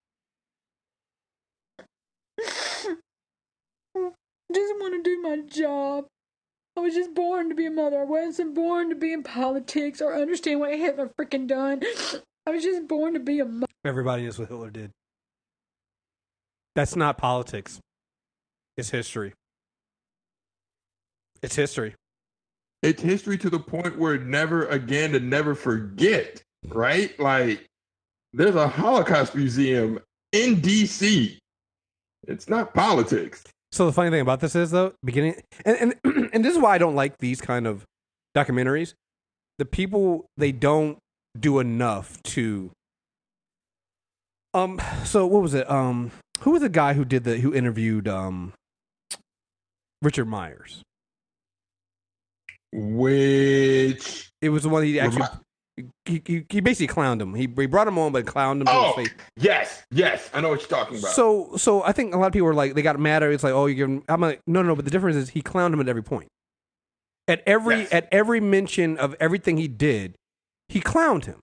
just 2.38 2.96
want 4.54 4.94
to 4.94 5.02
do 5.02 5.20
my 5.22 5.40
job. 5.46 6.06
I 6.76 6.80
was 6.80 6.94
just 6.94 7.12
born 7.14 7.48
to 7.48 7.54
be 7.54 7.66
a 7.66 7.70
mother. 7.70 8.00
I 8.00 8.04
wasn't 8.04 8.54
born 8.54 8.88
to 8.88 8.94
be 8.94 9.12
in 9.12 9.22
politics 9.22 10.00
or 10.00 10.14
understand 10.14 10.60
what 10.60 10.76
Hitler 10.76 11.10
freaking 11.18 11.46
done. 11.46 11.82
I 12.46 12.50
was 12.50 12.62
just 12.62 12.88
born 12.88 13.14
to 13.14 13.20
be 13.20 13.40
a 13.40 13.44
mother. 13.44 13.66
everybody 13.84 14.24
knows 14.24 14.38
what 14.38 14.48
Hitler 14.48 14.70
did. 14.70 14.90
That's 16.74 16.96
not 16.96 17.18
politics. 17.18 17.80
It's 18.76 18.90
history. 18.90 19.34
It's 21.42 21.56
history. 21.56 21.94
It's 22.82 23.02
history 23.02 23.36
to 23.38 23.50
the 23.50 23.58
point 23.58 23.98
where 23.98 24.18
never 24.18 24.66
again 24.66 25.12
to 25.12 25.20
never 25.20 25.54
forget, 25.54 26.42
right? 26.68 27.18
Like 27.18 27.66
there's 28.32 28.54
a 28.54 28.68
Holocaust 28.68 29.34
museum 29.34 29.98
in 30.32 30.56
DC. 30.56 31.38
It's 32.26 32.48
not 32.48 32.74
politics. 32.74 33.42
So 33.72 33.86
the 33.86 33.92
funny 33.92 34.10
thing 34.10 34.20
about 34.20 34.40
this 34.40 34.54
is 34.54 34.70
though, 34.70 34.92
beginning 35.04 35.42
and 35.64 35.94
and, 36.04 36.30
and 36.32 36.44
this 36.44 36.54
is 36.54 36.60
why 36.60 36.74
I 36.74 36.78
don't 36.78 36.94
like 36.94 37.18
these 37.18 37.40
kind 37.40 37.66
of 37.66 37.84
documentaries. 38.36 38.94
The 39.58 39.64
people 39.64 40.26
they 40.36 40.52
don't 40.52 40.98
do 41.38 41.58
enough 41.58 42.22
to 42.22 42.70
um 44.54 44.80
so 45.04 45.26
what 45.26 45.42
was 45.42 45.54
it? 45.54 45.68
Um 45.70 46.12
who 46.40 46.52
was 46.52 46.62
the 46.62 46.68
guy 46.68 46.94
who 46.94 47.04
did 47.04 47.24
the 47.24 47.38
who 47.38 47.52
interviewed 47.52 48.06
um 48.06 48.52
Richard 50.00 50.26
Myers? 50.26 50.82
Which 52.72 54.30
It 54.40 54.48
was 54.50 54.62
the 54.62 54.68
one 54.68 54.84
he 54.84 54.98
actually 55.00 55.26
he, 56.06 56.20
he, 56.26 56.44
he 56.48 56.60
basically 56.60 56.92
clowned 56.92 57.22
him. 57.22 57.34
He, 57.34 57.42
he 57.42 57.66
brought 57.66 57.86
him 57.86 57.98
on 57.98 58.10
but 58.10 58.24
clowned 58.24 58.60
him 58.60 58.64
to 58.66 58.72
Oh, 58.72 58.92
his 58.96 59.08
face. 59.08 59.16
yes, 59.36 59.84
yes, 59.92 60.28
I 60.34 60.40
know 60.40 60.48
what 60.48 60.60
you're 60.60 60.68
talking 60.68 60.98
about. 60.98 61.12
So 61.12 61.56
so 61.56 61.84
I 61.84 61.92
think 61.92 62.14
a 62.14 62.18
lot 62.18 62.26
of 62.26 62.32
people 62.32 62.46
were 62.46 62.54
like 62.54 62.74
they 62.74 62.82
got 62.82 62.98
mad 62.98 63.22
at. 63.22 63.30
It's 63.30 63.44
like, 63.44 63.52
oh 63.52 63.66
you're 63.66 63.76
giving 63.86 64.02
I'm 64.08 64.20
like, 64.20 64.40
no 64.46 64.62
no, 64.62 64.68
no 64.68 64.76
but 64.76 64.84
the 64.84 64.90
difference 64.90 65.16
is 65.16 65.30
he 65.30 65.42
clowned 65.42 65.72
him 65.72 65.80
at 65.80 65.88
every 65.88 66.02
point. 66.02 66.28
At 67.28 67.42
every 67.46 67.80
Yes. 67.80 67.92
at 67.92 68.08
every 68.10 68.40
mention 68.40 68.98
of 68.98 69.14
everything 69.20 69.56
he 69.56 69.68
did, 69.68 70.14
he 70.68 70.80
clowned 70.80 71.26
him. 71.26 71.38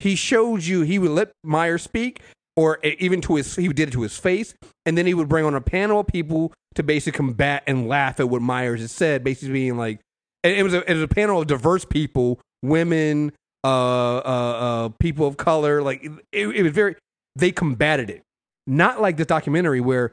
He 0.00 0.16
showed 0.16 0.64
you 0.64 0.82
he 0.82 0.98
would 0.98 1.10
let 1.10 1.30
Meyer 1.44 1.78
speak, 1.78 2.20
or 2.56 2.78
even 2.82 3.20
to 3.22 3.36
his 3.36 3.54
he 3.56 3.68
did 3.68 3.88
it 3.88 3.92
to 3.92 4.02
his 4.02 4.16
face, 4.18 4.54
and 4.86 4.98
then 4.98 5.06
he 5.06 5.14
would 5.14 5.28
bring 5.28 5.44
on 5.44 5.54
a 5.54 5.60
panel 5.60 6.00
of 6.00 6.06
people 6.08 6.52
to 6.74 6.82
basically 6.82 7.16
combat 7.16 7.62
and 7.66 7.86
laugh 7.88 8.18
at 8.20 8.28
what 8.28 8.42
Myers 8.42 8.80
had 8.80 8.90
said, 8.90 9.22
basically 9.24 9.52
being 9.52 9.76
like, 9.76 10.00
and 10.44 10.54
it 10.54 10.62
was 10.62 10.74
a, 10.74 10.90
it 10.90 10.94
was 10.94 11.02
a 11.02 11.08
panel 11.08 11.40
of 11.40 11.46
diverse 11.46 11.84
people, 11.84 12.40
women, 12.62 13.32
uh, 13.64 14.16
uh, 14.18 14.20
uh, 14.20 14.88
people 15.00 15.26
of 15.26 15.36
color. 15.36 15.82
Like 15.82 16.04
it, 16.32 16.48
it 16.48 16.62
was 16.62 16.72
very 16.72 16.96
they 17.36 17.52
combated 17.52 18.10
it, 18.10 18.22
not 18.66 19.00
like 19.00 19.16
this 19.16 19.26
documentary 19.26 19.80
where 19.80 20.12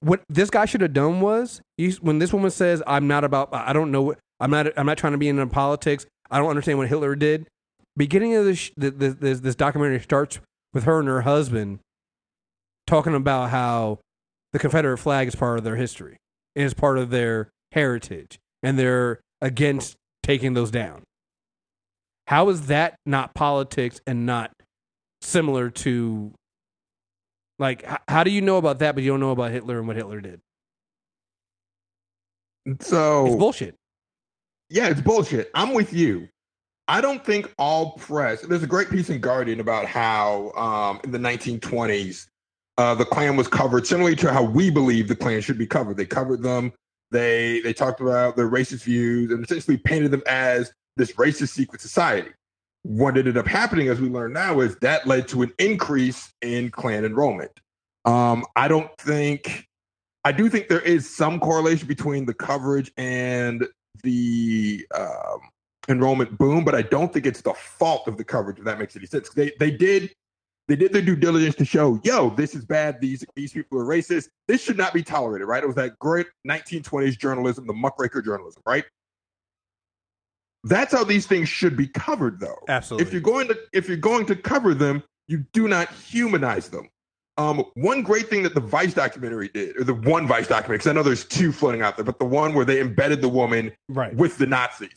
what 0.00 0.22
this 0.28 0.50
guy 0.50 0.64
should 0.64 0.80
have 0.80 0.92
done 0.92 1.20
was 1.20 1.60
he, 1.76 1.92
when 2.00 2.18
this 2.18 2.32
woman 2.32 2.50
says, 2.50 2.82
"I'm 2.86 3.06
not 3.06 3.24
about, 3.24 3.50
I 3.52 3.72
don't 3.72 3.90
know, 3.90 4.14
I'm 4.40 4.50
not, 4.50 4.66
I'm 4.76 4.86
not 4.86 4.98
trying 4.98 5.12
to 5.12 5.18
be 5.18 5.28
in 5.28 5.48
politics. 5.48 6.06
I 6.30 6.38
don't 6.38 6.50
understand 6.50 6.78
what 6.78 6.88
Hitler 6.88 7.14
did." 7.14 7.46
Beginning 7.96 8.34
of 8.34 8.46
this, 8.46 8.70
the, 8.76 8.90
this, 8.90 9.40
this 9.40 9.54
documentary 9.54 10.00
starts 10.00 10.38
with 10.72 10.84
her 10.84 10.98
and 10.98 11.08
her 11.08 11.22
husband 11.22 11.80
talking 12.86 13.14
about 13.14 13.50
how 13.50 13.98
the 14.52 14.58
Confederate 14.58 14.98
flag 14.98 15.28
is 15.28 15.34
part 15.34 15.58
of 15.58 15.64
their 15.64 15.76
history 15.76 16.16
and 16.56 16.64
is 16.64 16.74
part 16.74 16.98
of 16.98 17.10
their 17.10 17.50
heritage, 17.72 18.38
and 18.62 18.78
they're 18.78 19.20
against 19.42 19.96
taking 20.22 20.54
those 20.54 20.70
down. 20.70 21.02
How 22.28 22.48
is 22.48 22.68
that 22.68 22.94
not 23.04 23.34
politics 23.34 24.00
and 24.06 24.24
not 24.24 24.52
similar 25.20 25.68
to 25.68 26.32
like 27.58 27.84
h- 27.86 27.98
how 28.08 28.24
do 28.24 28.30
you 28.30 28.40
know 28.40 28.56
about 28.56 28.78
that 28.78 28.94
but 28.94 29.04
you 29.04 29.10
don't 29.10 29.20
know 29.20 29.32
about 29.32 29.50
Hitler 29.50 29.78
and 29.78 29.86
what 29.86 29.96
Hitler 29.96 30.20
did? 30.20 30.40
so 32.80 33.26
It's 33.26 33.36
bullshit. 33.36 33.74
Yeah, 34.70 34.88
it's 34.88 35.00
bullshit. 35.00 35.50
I'm 35.54 35.74
with 35.74 35.92
you. 35.92 36.28
I 36.88 37.00
don't 37.00 37.24
think 37.24 37.52
all 37.58 37.92
press. 37.92 38.40
There's 38.42 38.62
a 38.62 38.68
great 38.68 38.88
piece 38.88 39.10
in 39.10 39.20
Guardian 39.20 39.60
about 39.60 39.86
how 39.86 40.52
um, 40.52 41.00
in 41.04 41.10
the 41.10 41.18
1920s 41.18 42.26
uh, 42.78 42.94
the 42.94 43.04
Klan 43.04 43.36
was 43.36 43.48
covered 43.48 43.86
similarly 43.86 44.16
to 44.16 44.32
how 44.32 44.42
we 44.42 44.70
believe 44.70 45.08
the 45.08 45.16
Klan 45.16 45.40
should 45.40 45.58
be 45.58 45.66
covered. 45.66 45.96
They 45.96 46.06
covered 46.06 46.42
them. 46.42 46.72
They 47.12 47.60
they 47.60 47.74
talked 47.74 48.00
about 48.00 48.36
their 48.36 48.48
racist 48.48 48.84
views 48.84 49.30
and 49.30 49.44
essentially 49.44 49.76
painted 49.76 50.10
them 50.10 50.22
as 50.26 50.72
this 50.96 51.12
racist 51.12 51.50
secret 51.50 51.80
society. 51.80 52.30
What 52.82 53.16
ended 53.16 53.36
up 53.36 53.46
happening, 53.46 53.88
as 53.88 54.00
we 54.00 54.08
learn 54.08 54.32
now, 54.32 54.60
is 54.60 54.76
that 54.76 55.06
led 55.06 55.28
to 55.28 55.42
an 55.42 55.52
increase 55.58 56.32
in 56.40 56.70
Klan 56.70 57.04
enrollment. 57.04 57.52
Um, 58.04 58.44
I 58.56 58.66
don't 58.66 58.90
think. 58.98 59.68
I 60.24 60.32
do 60.32 60.48
think 60.48 60.68
there 60.68 60.80
is 60.80 61.14
some 61.14 61.38
correlation 61.38 61.86
between 61.86 62.26
the 62.26 62.34
coverage 62.34 62.92
and 62.96 63.66
the 64.02 64.86
um, 64.94 65.40
enrollment 65.88 66.38
boom, 66.38 66.64
but 66.64 66.74
I 66.74 66.82
don't 66.82 67.12
think 67.12 67.26
it's 67.26 67.42
the 67.42 67.54
fault 67.54 68.08
of 68.08 68.16
the 68.16 68.24
coverage. 68.24 68.58
If 68.58 68.64
that 68.64 68.78
makes 68.78 68.96
any 68.96 69.06
sense, 69.06 69.28
they 69.30 69.52
they 69.60 69.70
did 69.70 70.12
they 70.68 70.76
did 70.76 70.92
their 70.92 71.02
due 71.02 71.16
diligence 71.16 71.54
to 71.56 71.64
show, 71.64 72.00
yo, 72.04 72.30
this 72.30 72.54
is 72.54 72.64
bad. 72.64 73.00
These 73.00 73.24
these 73.34 73.52
people 73.52 73.78
are 73.78 73.84
racist. 73.84 74.28
This 74.48 74.62
should 74.62 74.76
not 74.76 74.94
be 74.94 75.02
tolerated. 75.02 75.48
Right? 75.48 75.62
It 75.62 75.66
was 75.66 75.76
that 75.76 75.98
great 75.98 76.26
1920s 76.48 77.18
journalism, 77.18 77.66
the 77.66 77.72
muckraker 77.72 78.22
journalism. 78.22 78.62
Right? 78.66 78.84
That's 80.64 80.92
how 80.92 81.02
these 81.02 81.26
things 81.26 81.48
should 81.48 81.76
be 81.76 81.88
covered, 81.88 82.38
though. 82.38 82.58
Absolutely. 82.68 83.06
If 83.06 83.12
you're 83.12 83.22
going 83.22 83.48
to 83.48 83.58
if 83.72 83.88
you're 83.88 83.96
going 83.96 84.26
to 84.26 84.36
cover 84.36 84.74
them, 84.74 85.02
you 85.26 85.44
do 85.52 85.66
not 85.66 85.92
humanize 85.92 86.68
them. 86.68 86.88
Um, 87.38 87.64
one 87.74 88.02
great 88.02 88.28
thing 88.28 88.42
that 88.42 88.54
the 88.54 88.60
Vice 88.60 88.92
documentary 88.92 89.48
did, 89.48 89.76
or 89.78 89.84
the 89.84 89.94
one 89.94 90.26
Vice 90.26 90.48
documentary, 90.48 90.76
because 90.76 90.86
I 90.88 90.92
know 90.92 91.02
there's 91.02 91.24
two 91.24 91.50
floating 91.50 91.80
out 91.80 91.96
there, 91.96 92.04
but 92.04 92.18
the 92.18 92.26
one 92.26 92.52
where 92.52 92.66
they 92.66 92.80
embedded 92.80 93.22
the 93.22 93.28
woman 93.28 93.72
right. 93.88 94.14
with 94.14 94.36
the 94.36 94.46
Nazis. 94.46 94.90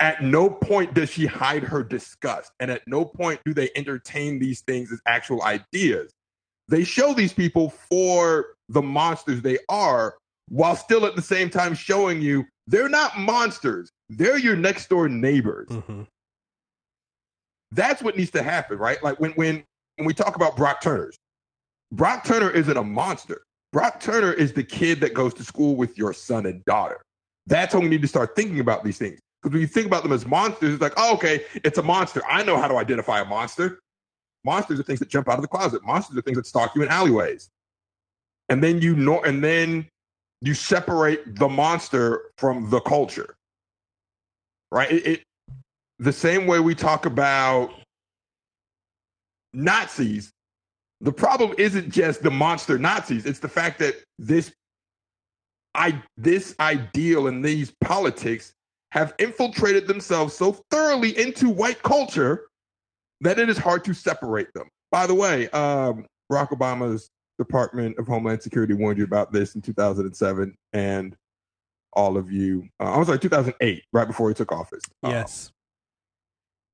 At 0.00 0.22
no 0.22 0.48
point 0.48 0.94
does 0.94 1.10
she 1.10 1.26
hide 1.26 1.64
her 1.64 1.82
disgust, 1.82 2.52
and 2.60 2.70
at 2.70 2.82
no 2.86 3.04
point 3.04 3.40
do 3.44 3.52
they 3.52 3.70
entertain 3.74 4.38
these 4.38 4.60
things 4.60 4.92
as 4.92 5.00
actual 5.06 5.42
ideas. 5.42 6.12
They 6.68 6.84
show 6.84 7.14
these 7.14 7.32
people 7.32 7.70
for 7.90 8.54
the 8.68 8.82
monsters 8.82 9.42
they 9.42 9.58
are, 9.68 10.16
while 10.48 10.76
still 10.76 11.04
at 11.04 11.16
the 11.16 11.22
same 11.22 11.50
time 11.50 11.74
showing 11.74 12.22
you 12.22 12.44
they're 12.66 12.88
not 12.88 13.18
monsters. 13.18 13.90
They're 14.08 14.38
your 14.38 14.56
next 14.56 14.88
door 14.88 15.08
neighbors. 15.08 15.68
Mhm. 15.68 16.06
That's 17.72 18.02
what 18.02 18.16
needs 18.16 18.30
to 18.32 18.42
happen, 18.42 18.78
right? 18.78 19.02
Like 19.02 19.18
when 19.18 19.32
when 19.32 19.64
when 19.96 20.06
we 20.06 20.14
talk 20.14 20.36
about 20.36 20.56
Brock 20.56 20.80
Turner's, 20.80 21.16
Brock 21.90 22.24
Turner 22.24 22.50
isn't 22.50 22.76
a 22.76 22.84
monster. 22.84 23.42
Brock 23.72 24.00
Turner 24.00 24.32
is 24.32 24.52
the 24.52 24.62
kid 24.62 25.00
that 25.00 25.12
goes 25.12 25.34
to 25.34 25.44
school 25.44 25.74
with 25.76 25.98
your 25.98 26.12
son 26.12 26.46
and 26.46 26.64
daughter. 26.64 27.02
That's 27.46 27.74
when 27.74 27.82
we 27.82 27.88
need 27.88 28.02
to 28.02 28.08
start 28.08 28.36
thinking 28.36 28.60
about 28.60 28.84
these 28.84 28.98
things. 28.98 29.18
Because 29.42 29.52
when 29.52 29.60
you 29.60 29.66
think 29.68 29.86
about 29.86 30.02
them 30.02 30.12
as 30.12 30.26
monsters, 30.26 30.74
it's 30.74 30.82
like, 30.82 30.94
oh, 30.96 31.14
okay, 31.14 31.44
it's 31.54 31.78
a 31.78 31.82
monster. 31.82 32.22
I 32.28 32.42
know 32.42 32.56
how 32.56 32.66
to 32.68 32.76
identify 32.76 33.20
a 33.20 33.24
monster. 33.24 33.80
Monsters 34.44 34.80
are 34.80 34.82
things 34.82 34.98
that 34.98 35.08
jump 35.08 35.28
out 35.28 35.36
of 35.36 35.42
the 35.42 35.48
closet. 35.48 35.84
Monsters 35.84 36.16
are 36.16 36.22
things 36.22 36.36
that 36.36 36.46
stalk 36.46 36.74
you 36.74 36.82
in 36.82 36.88
alleyways. 36.88 37.48
And 38.48 38.62
then 38.62 38.80
you 38.80 38.96
know, 38.96 39.22
and 39.22 39.42
then 39.44 39.86
you 40.40 40.54
separate 40.54 41.36
the 41.36 41.48
monster 41.48 42.32
from 42.36 42.70
the 42.70 42.80
culture. 42.80 43.36
Right? 44.72 44.90
It, 44.90 45.06
it 45.06 45.22
the 45.98 46.12
same 46.12 46.46
way 46.46 46.60
we 46.60 46.74
talk 46.74 47.06
about 47.06 47.70
Nazis, 49.52 50.30
the 51.00 51.12
problem 51.12 51.54
isn't 51.58 51.90
just 51.90 52.22
the 52.22 52.30
monster 52.30 52.78
Nazis, 52.78 53.26
it's 53.26 53.38
the 53.38 53.48
fact 53.48 53.78
that 53.80 53.94
this 54.18 54.52
I 55.74 56.02
this 56.16 56.54
ideal 56.58 57.28
and 57.28 57.44
these 57.44 57.72
politics 57.80 58.52
have 58.92 59.14
infiltrated 59.18 59.86
themselves 59.86 60.34
so 60.34 60.52
thoroughly 60.70 61.18
into 61.18 61.50
white 61.50 61.82
culture 61.82 62.46
that 63.20 63.38
it 63.38 63.48
is 63.48 63.58
hard 63.58 63.84
to 63.84 63.92
separate 63.92 64.52
them. 64.54 64.68
By 64.90 65.06
the 65.06 65.14
way, 65.14 65.48
um, 65.50 66.06
Barack 66.32 66.50
Obama's 66.50 67.10
Department 67.38 67.98
of 67.98 68.06
Homeland 68.06 68.42
Security 68.42 68.74
warned 68.74 68.98
you 68.98 69.04
about 69.04 69.32
this 69.32 69.54
in 69.54 69.60
2007, 69.62 70.54
and 70.72 71.16
all 71.92 72.16
of 72.16 72.32
you, 72.32 72.68
uh, 72.80 72.84
I 72.94 72.98
was 72.98 73.08
like 73.08 73.20
2008, 73.20 73.82
right 73.92 74.06
before 74.06 74.28
he 74.28 74.34
took 74.34 74.52
office. 74.52 74.82
Um, 75.02 75.10
Yes. 75.12 75.52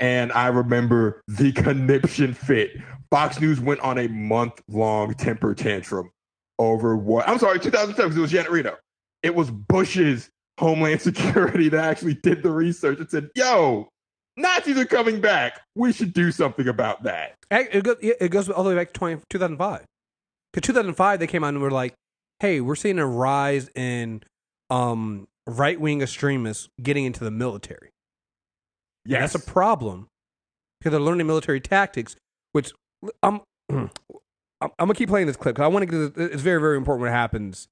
and 0.01 0.33
I 0.33 0.49
remember 0.49 1.23
the 1.29 1.53
conniption 1.53 2.35
fit. 2.35 2.73
Fox 3.11 3.41
News 3.41 3.61
went 3.61 3.81
on 3.81 3.99
a 3.99 4.09
month 4.09 4.61
long 4.69 5.15
temper 5.15 5.55
tantrum 5.55 6.11
over 6.59 6.97
what 6.97 7.29
I'm 7.29 7.39
sorry, 7.39 7.59
2007 7.59 7.95
because 7.97 8.17
it 8.17 8.21
was 8.21 8.31
Janet 8.31 8.51
Reno. 8.51 8.77
It 9.23 9.35
was 9.35 9.51
Bush's 9.51 10.31
Homeland 10.59 11.01
Security 11.01 11.69
that 11.69 11.85
actually 11.85 12.15
did 12.15 12.43
the 12.43 12.51
research 12.51 12.99
and 12.99 13.11
said, 13.11 13.31
"Yo, 13.35 13.89
Nazis 14.37 14.79
are 14.79 14.85
coming 14.85 15.21
back. 15.21 15.61
We 15.75 15.93
should 15.93 16.13
do 16.13 16.33
something 16.33 16.69
about 16.69 17.03
that." 17.05 17.35
It 17.51 17.85
goes, 17.85 17.97
it 18.01 18.31
goes 18.31 18.49
all 18.51 18.65
the 18.65 18.71
way 18.71 18.77
back 18.77 18.89
to 18.89 18.95
20, 18.95 19.23
2005. 19.31 19.85
Because 20.53 20.67
2005, 20.67 21.19
they 21.19 21.27
came 21.27 21.45
out 21.45 21.49
and 21.49 21.61
were 21.61 21.71
like, 21.71 21.95
hey, 22.41 22.61
we're 22.61 22.77
seeing 22.77 22.99
a 22.99 23.07
rise 23.07 23.69
in 23.75 24.23
um, 24.71 25.27
right 25.47 25.81
wing 25.81 26.03
extremists 26.03 26.69
getting 26.83 27.05
into 27.05 27.25
the 27.25 27.31
military. 27.31 27.91
Yeah, 29.05 29.21
Yes, 29.21 29.33
that's 29.33 29.47
a 29.47 29.51
problem 29.51 30.09
because 30.79 30.93
they're 30.93 31.01
learning 31.01 31.27
military 31.27 31.61
tactics, 31.61 32.17
which 32.53 32.73
I'm, 33.23 33.41
I'm, 33.71 33.91
I'm 34.61 34.71
gonna 34.79 34.95
keep 34.95 35.09
playing 35.09 35.27
this 35.27 35.37
clip 35.37 35.57
because 35.57 35.65
I 35.65 35.69
want 35.69 35.89
to. 35.89 36.13
It's 36.17 36.43
very, 36.43 36.61
very 36.61 36.77
important 36.77 37.03
what 37.03 37.13
happens 37.13 37.69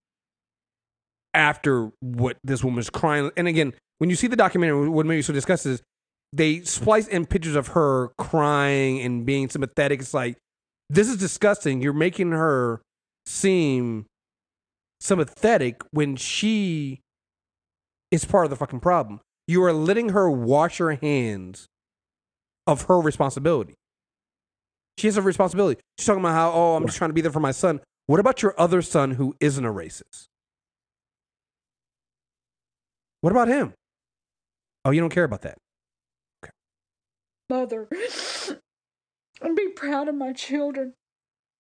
after 1.35 1.91
what 2.01 2.37
this 2.45 2.63
woman 2.63 2.77
was 2.77 2.91
crying. 2.91 3.31
And 3.37 3.49
again, 3.49 3.73
when 3.99 4.11
you 4.11 4.17
see 4.17 4.27
the 4.27 4.37
documentary, 4.37 4.89
what 4.89 5.07
made 5.07 5.17
me 5.17 5.23
so 5.23 5.33
disgusted 5.33 5.73
is 5.73 5.83
they 6.33 6.61
splice 6.63 7.09
in 7.09 7.27
pictures 7.27 7.57
of 7.57 7.69
her 7.69 8.09
crying 8.19 9.01
and 9.01 9.25
being 9.25 9.49
sympathetic. 9.49 10.01
It's 10.01 10.15
like 10.15 10.37
this 10.91 11.09
is 11.09 11.17
disgusting. 11.17 11.83
You're 11.83 11.93
making 11.93 12.33
her 12.33 12.83
seem 13.27 14.07
sympathetic 15.01 15.83
when 15.91 16.17
she 16.17 17.01
is 18.11 18.25
part 18.25 18.45
of 18.45 18.51
the 18.51 18.57
fucking 18.57 18.81
problem. 18.81 19.21
You 19.47 19.63
are 19.65 19.73
letting 19.73 20.11
her 20.11 20.31
wash 20.31 20.79
her 20.79 20.93
hands 20.95 21.67
of 22.67 22.83
her 22.83 23.01
responsibility. 23.01 23.75
She 24.99 25.07
has 25.09 25.17
a 25.17 25.23
responsibility. 25.23 25.81
She's 25.99 26.07
talking 26.07 26.21
about 26.21 26.35
how, 26.35 26.53
oh, 26.53 26.77
I'm 26.77 26.87
just 26.87 26.99
trying 26.99 27.11
to 27.11 27.15
be 27.15 27.21
there 27.23 27.33
for 27.33 27.41
my 27.41 27.51
son. 27.51 27.81
What 28.07 28.21
about 28.21 28.43
your 28.43 28.55
other 28.61 28.83
son 28.83 29.13
who 29.13 29.35
isn't 29.41 29.65
a 29.65 29.73
racist? 29.73 30.27
What 33.23 33.31
about 33.31 33.49
him? 33.49 33.73
Oh, 34.85 34.91
you 34.91 35.01
don't 35.01 35.11
care 35.15 35.25
about 35.25 35.43
that. 35.43 35.57
Okay. 36.45 36.53
Mother, 37.49 37.89
and 39.41 39.57
be 39.57 39.69
proud 39.69 40.09
of 40.09 40.17
my 40.17 40.33
children. 40.33 40.95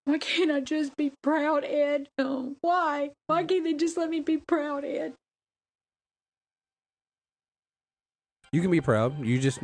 Why 0.05 0.19
can't 0.19 0.51
I 0.51 0.61
just 0.61 0.97
be 0.97 1.13
proud, 1.23 1.65
Ed? 1.65 2.09
Oh, 2.19 2.57
why? 2.61 3.11
Why 3.29 3.45
mm. 3.45 3.49
can't 3.49 3.65
they 3.65 3.75
just 3.75 3.97
let 3.97 4.11
me 4.11 4.19
be 4.19 4.39
proud, 4.39 4.85
Ed? 4.85 5.15
You 8.53 8.61
can 8.61 8.71
be 8.73 8.81
proud. 8.81 9.25
You 9.25 9.39
just 9.39 9.61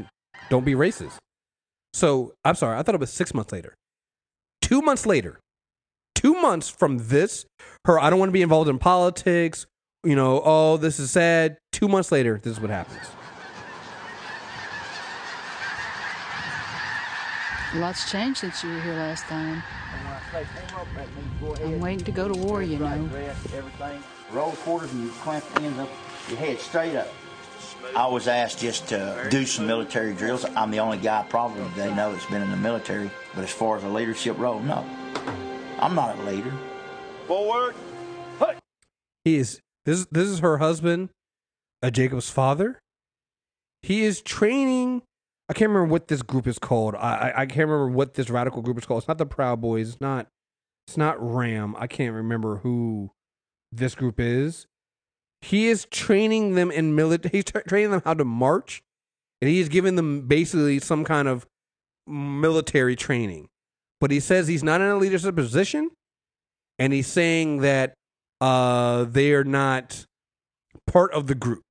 don't 0.50 0.64
be 0.64 0.74
racist. 0.74 1.18
So 1.92 2.32
I'm 2.44 2.54
sorry. 2.54 2.78
I 2.78 2.82
thought 2.84 2.94
it 2.94 3.00
was 3.00 3.12
six 3.12 3.34
months 3.34 3.52
later. 3.52 3.74
Two 4.62 4.82
months 4.82 5.04
later. 5.04 5.40
Two 6.14 6.34
months 6.34 6.68
from 6.68 6.98
this, 7.08 7.44
her, 7.84 7.98
I 7.98 8.08
don't 8.08 8.20
want 8.20 8.28
to 8.30 8.34
be 8.34 8.42
involved 8.42 8.70
in 8.70 8.78
politics. 8.78 9.66
You 10.04 10.14
know, 10.14 10.40
oh, 10.44 10.76
this 10.76 11.00
is 11.00 11.10
sad. 11.10 11.58
Two 11.72 11.88
months 11.88 12.12
later, 12.12 12.40
this 12.42 12.52
is 12.52 12.60
what 12.60 12.70
happens. 12.70 13.00
Lots 17.74 18.10
changed 18.10 18.38
since 18.38 18.62
you 18.62 18.70
were 18.70 18.80
here 18.80 18.94
last 18.94 19.24
time. 19.24 19.62
I'm 21.64 21.80
waiting 21.80 22.04
to 22.04 22.12
go 22.12 22.28
to 22.28 22.38
war, 22.38 22.62
you 22.62 22.78
know. 22.78 23.10
Everything. 23.54 24.02
Roll 24.30 24.50
the 24.52 24.56
quarters 24.58 24.92
and 24.92 25.04
you 25.04 25.10
clamp 25.20 25.44
the 25.54 25.62
ends 25.62 25.78
up 25.78 25.88
your 26.28 26.38
head 26.38 26.60
straight 26.60 26.96
up. 26.96 27.08
I 27.96 28.06
was 28.06 28.28
asked 28.28 28.60
just 28.60 28.88
to 28.88 29.26
do 29.30 29.44
some 29.44 29.66
military 29.66 30.14
drills. 30.14 30.44
I'm 30.44 30.70
the 30.70 30.80
only 30.80 30.98
guy 30.98 31.26
probably 31.28 31.64
they 31.76 31.92
know 31.94 32.12
that's 32.12 32.26
been 32.26 32.42
in 32.42 32.50
the 32.50 32.56
military. 32.56 33.10
But 33.34 33.44
as 33.44 33.50
far 33.50 33.76
as 33.76 33.84
a 33.84 33.88
leadership 33.88 34.38
role, 34.38 34.60
no. 34.60 34.84
I'm 35.78 35.94
not 35.94 36.18
a 36.18 36.22
leader. 36.22 36.52
Forward. 37.26 37.74
He 39.24 39.36
is 39.36 39.60
this. 39.88 40.06
This 40.10 40.28
is 40.28 40.38
her 40.40 40.58
husband, 40.58 41.10
uh, 41.82 41.90
Jacob's 41.90 42.30
father. 42.30 42.78
He 43.82 44.04
is 44.04 44.20
training. 44.20 45.02
I 45.48 45.54
can't 45.54 45.70
remember 45.70 45.90
what 45.90 46.08
this 46.08 46.22
group 46.22 46.46
is 46.46 46.58
called. 46.58 46.94
I, 46.94 46.98
I 46.98 47.42
I 47.42 47.46
can't 47.46 47.68
remember 47.68 47.88
what 47.88 48.14
this 48.14 48.28
radical 48.28 48.62
group 48.62 48.78
is 48.78 48.84
called. 48.84 49.02
It's 49.02 49.08
not 49.08 49.18
the 49.18 49.26
Proud 49.26 49.60
Boys. 49.60 49.88
It's 49.88 50.00
not. 50.00 50.26
It's 50.86 50.96
not 50.96 51.16
Ram. 51.20 51.74
I 51.78 51.86
can't 51.86 52.14
remember 52.14 52.56
who 52.58 53.10
this 53.72 53.94
group 53.94 54.18
is. 54.18 54.66
He 55.40 55.68
is 55.68 55.86
training 55.90 56.54
them 56.54 56.70
in 56.70 56.94
military. 56.94 57.30
He's 57.30 57.44
tra- 57.44 57.64
training 57.64 57.90
them 57.90 58.02
how 58.04 58.14
to 58.14 58.24
march, 58.24 58.82
and 59.40 59.48
he 59.48 59.60
is 59.60 59.68
giving 59.68 59.96
them 59.96 60.26
basically 60.26 60.80
some 60.80 61.04
kind 61.04 61.28
of 61.28 61.46
military 62.06 62.96
training. 62.96 63.48
But 64.00 64.10
he 64.10 64.20
says 64.20 64.48
he's 64.48 64.62
not 64.62 64.80
in 64.80 64.88
a 64.88 64.96
leadership 64.96 65.34
position, 65.34 65.90
and 66.78 66.92
he's 66.92 67.06
saying 67.06 67.58
that 67.58 67.94
uh, 68.40 69.04
they 69.04 69.32
are 69.32 69.44
not 69.44 70.06
part 70.86 71.12
of 71.12 71.26
the 71.26 71.34
group. 71.34 71.64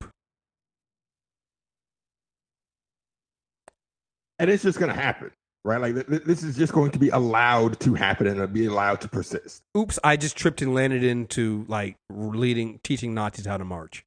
and 4.40 4.50
it's 4.50 4.62
just 4.62 4.78
going 4.78 4.92
to 4.92 4.98
happen, 5.00 5.30
right? 5.64 5.80
Like 5.80 5.94
th- 5.94 6.06
th- 6.06 6.22
this 6.22 6.42
is 6.44 6.56
just 6.56 6.72
going 6.72 6.90
to 6.92 6.98
be 6.98 7.08
allowed 7.08 7.80
to 7.80 7.94
happen 7.94 8.26
and 8.26 8.36
it'll 8.36 8.46
be 8.46 8.66
allowed 8.66 9.00
to 9.00 9.08
persist. 9.08 9.62
Oops, 9.76 9.98
I 10.04 10.16
just 10.16 10.36
tripped 10.36 10.62
and 10.62 10.74
landed 10.74 11.02
into 11.02 11.64
like 11.68 11.96
leading, 12.10 12.78
teaching 12.84 13.14
Nazis 13.14 13.46
how 13.46 13.56
to 13.56 13.64
march. 13.64 14.04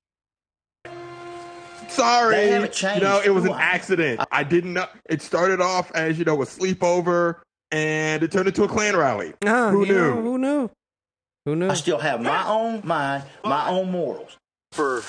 Sorry, 1.89 2.35
They 2.37 2.49
haven't 2.51 2.71
changed. 2.71 3.01
you 3.01 3.07
know, 3.09 3.21
it 3.23 3.31
was 3.31 3.43
an 3.43 3.51
accident. 3.51 4.21
I 4.31 4.43
didn't 4.45 4.71
know. 4.71 4.85
It 5.09 5.21
started 5.21 5.59
off 5.59 5.91
as 5.91 6.17
you 6.17 6.23
know 6.23 6.41
a 6.41 6.45
sleepover, 6.45 7.41
and 7.71 8.23
it 8.23 8.31
turned 8.31 8.47
into 8.47 8.63
a 8.63 8.67
Klan 8.69 8.95
rally. 8.95 9.33
Ah, 9.45 9.71
Who 9.71 9.85
you 9.85 9.93
know, 9.93 10.13
knew? 10.15 10.21
who 10.21 10.37
knew? 10.37 10.69
Who 11.45 11.55
knew? 11.55 11.69
I 11.69 11.73
still 11.73 11.97
have 11.97 12.21
my 12.21 12.47
own 12.47 12.81
mind, 12.83 13.23
my 13.43 13.69
own 13.69 13.91
morals. 13.91 14.37
for 14.71 15.01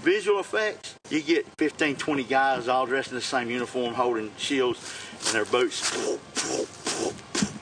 visual 0.00 0.40
effects, 0.40 0.94
you 1.10 1.20
get 1.20 1.46
15, 1.58 1.96
20 1.96 2.24
guys 2.24 2.68
all 2.68 2.86
dressed 2.86 3.10
in 3.10 3.16
the 3.16 3.20
same 3.20 3.50
uniform 3.50 3.94
holding 3.94 4.30
shields 4.36 4.94
and 5.26 5.34
their 5.34 5.44
boots 5.44 5.92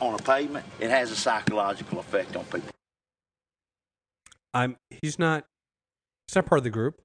On 0.00 0.14
a 0.14 0.18
pavement, 0.18 0.66
it 0.80 0.90
has 0.90 1.10
a 1.10 1.16
psychological 1.16 2.00
effect 2.00 2.36
on 2.36 2.44
people. 2.44 2.68
I'm. 4.52 4.76
He's 5.00 5.18
not. 5.18 5.44
He's 6.28 6.36
not 6.36 6.46
part 6.46 6.58
of 6.58 6.64
the 6.64 6.70
group. 6.70 7.00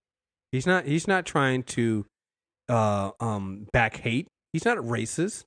He's 0.52 0.67
not. 0.67 0.86
He's 0.86 1.08
not 1.08 1.26
trying 1.26 1.63
to 1.63 2.06
uh, 2.67 3.12
um, 3.22 3.67
back 3.72 3.98
hate. 3.98 4.28
He's 4.52 4.65
not 4.65 4.78
racist. 4.78 5.46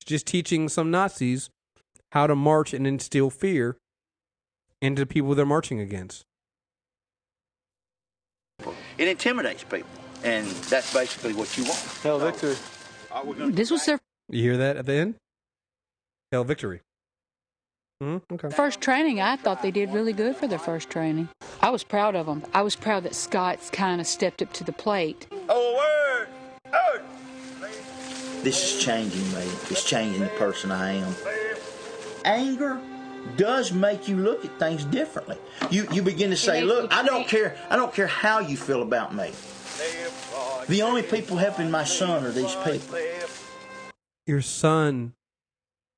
He's 0.00 0.06
just 0.06 0.26
teaching 0.26 0.68
some 0.68 0.90
Nazis 0.90 1.50
how 2.12 2.26
to 2.26 2.34
march 2.34 2.74
and 2.74 2.86
instill 2.86 3.30
fear 3.30 3.76
into 4.80 5.02
the 5.02 5.06
people 5.06 5.34
they're 5.34 5.46
marching 5.46 5.80
against. 5.80 6.24
It 8.98 9.08
intimidates 9.08 9.64
people, 9.64 9.88
and 10.24 10.46
that's 10.46 10.92
basically 10.92 11.34
what 11.34 11.56
you 11.56 11.64
want. 11.64 11.78
Hell, 12.02 12.18
victory. 12.18 12.56
This 13.50 13.70
was 13.70 13.84
their 13.84 13.98
You 14.30 14.42
hear 14.42 14.56
that 14.56 14.76
at 14.76 14.86
the 14.86 14.94
end? 14.94 15.14
Hell 16.32 16.44
victory. 16.44 16.80
hmm 18.00 18.18
Okay. 18.32 18.50
first 18.50 18.80
training. 18.80 19.20
I 19.20 19.36
thought 19.36 19.62
they 19.62 19.70
did 19.70 19.92
really 19.92 20.12
good 20.12 20.36
for 20.36 20.46
their 20.48 20.58
first 20.58 20.90
training. 20.90 21.28
I 21.60 21.70
was 21.70 21.84
proud 21.84 22.14
of 22.14 22.26
them. 22.26 22.42
I 22.54 22.62
was 22.62 22.76
proud 22.76 23.04
that 23.04 23.14
Scott's 23.14 23.70
kind 23.70 24.00
of 24.00 24.06
stepped 24.06 24.42
up 24.42 24.52
to 24.54 24.64
the 24.64 24.72
plate. 24.72 25.26
Oh, 25.48 25.76
word! 25.76 26.28
Oh! 26.72 27.00
this 28.42 28.74
is 28.76 28.84
changing 28.84 29.26
me. 29.32 29.42
It's 29.70 29.84
changing 29.84 30.22
the 30.22 30.28
person 30.38 30.70
I 30.70 30.92
am. 30.94 31.14
Anger 32.24 32.80
does 33.36 33.72
make 33.72 34.08
you 34.08 34.16
look 34.16 34.44
at 34.44 34.58
things 34.58 34.84
differently. 34.84 35.36
You 35.70 35.86
you 35.92 36.02
begin 36.02 36.30
to 36.30 36.36
say, 36.36 36.62
"Look, 36.62 36.92
I 36.92 37.02
don't 37.02 37.26
care. 37.26 37.56
I 37.70 37.76
don't 37.76 37.92
care 37.92 38.06
how 38.06 38.40
you 38.40 38.56
feel 38.56 38.82
about 38.82 39.14
me. 39.14 39.32
The 40.68 40.82
only 40.82 41.02
people 41.02 41.36
helping 41.36 41.70
my 41.70 41.84
son 41.84 42.24
are 42.24 42.32
these 42.32 42.54
people." 42.56 42.98
Your 44.26 44.42
son 44.42 45.14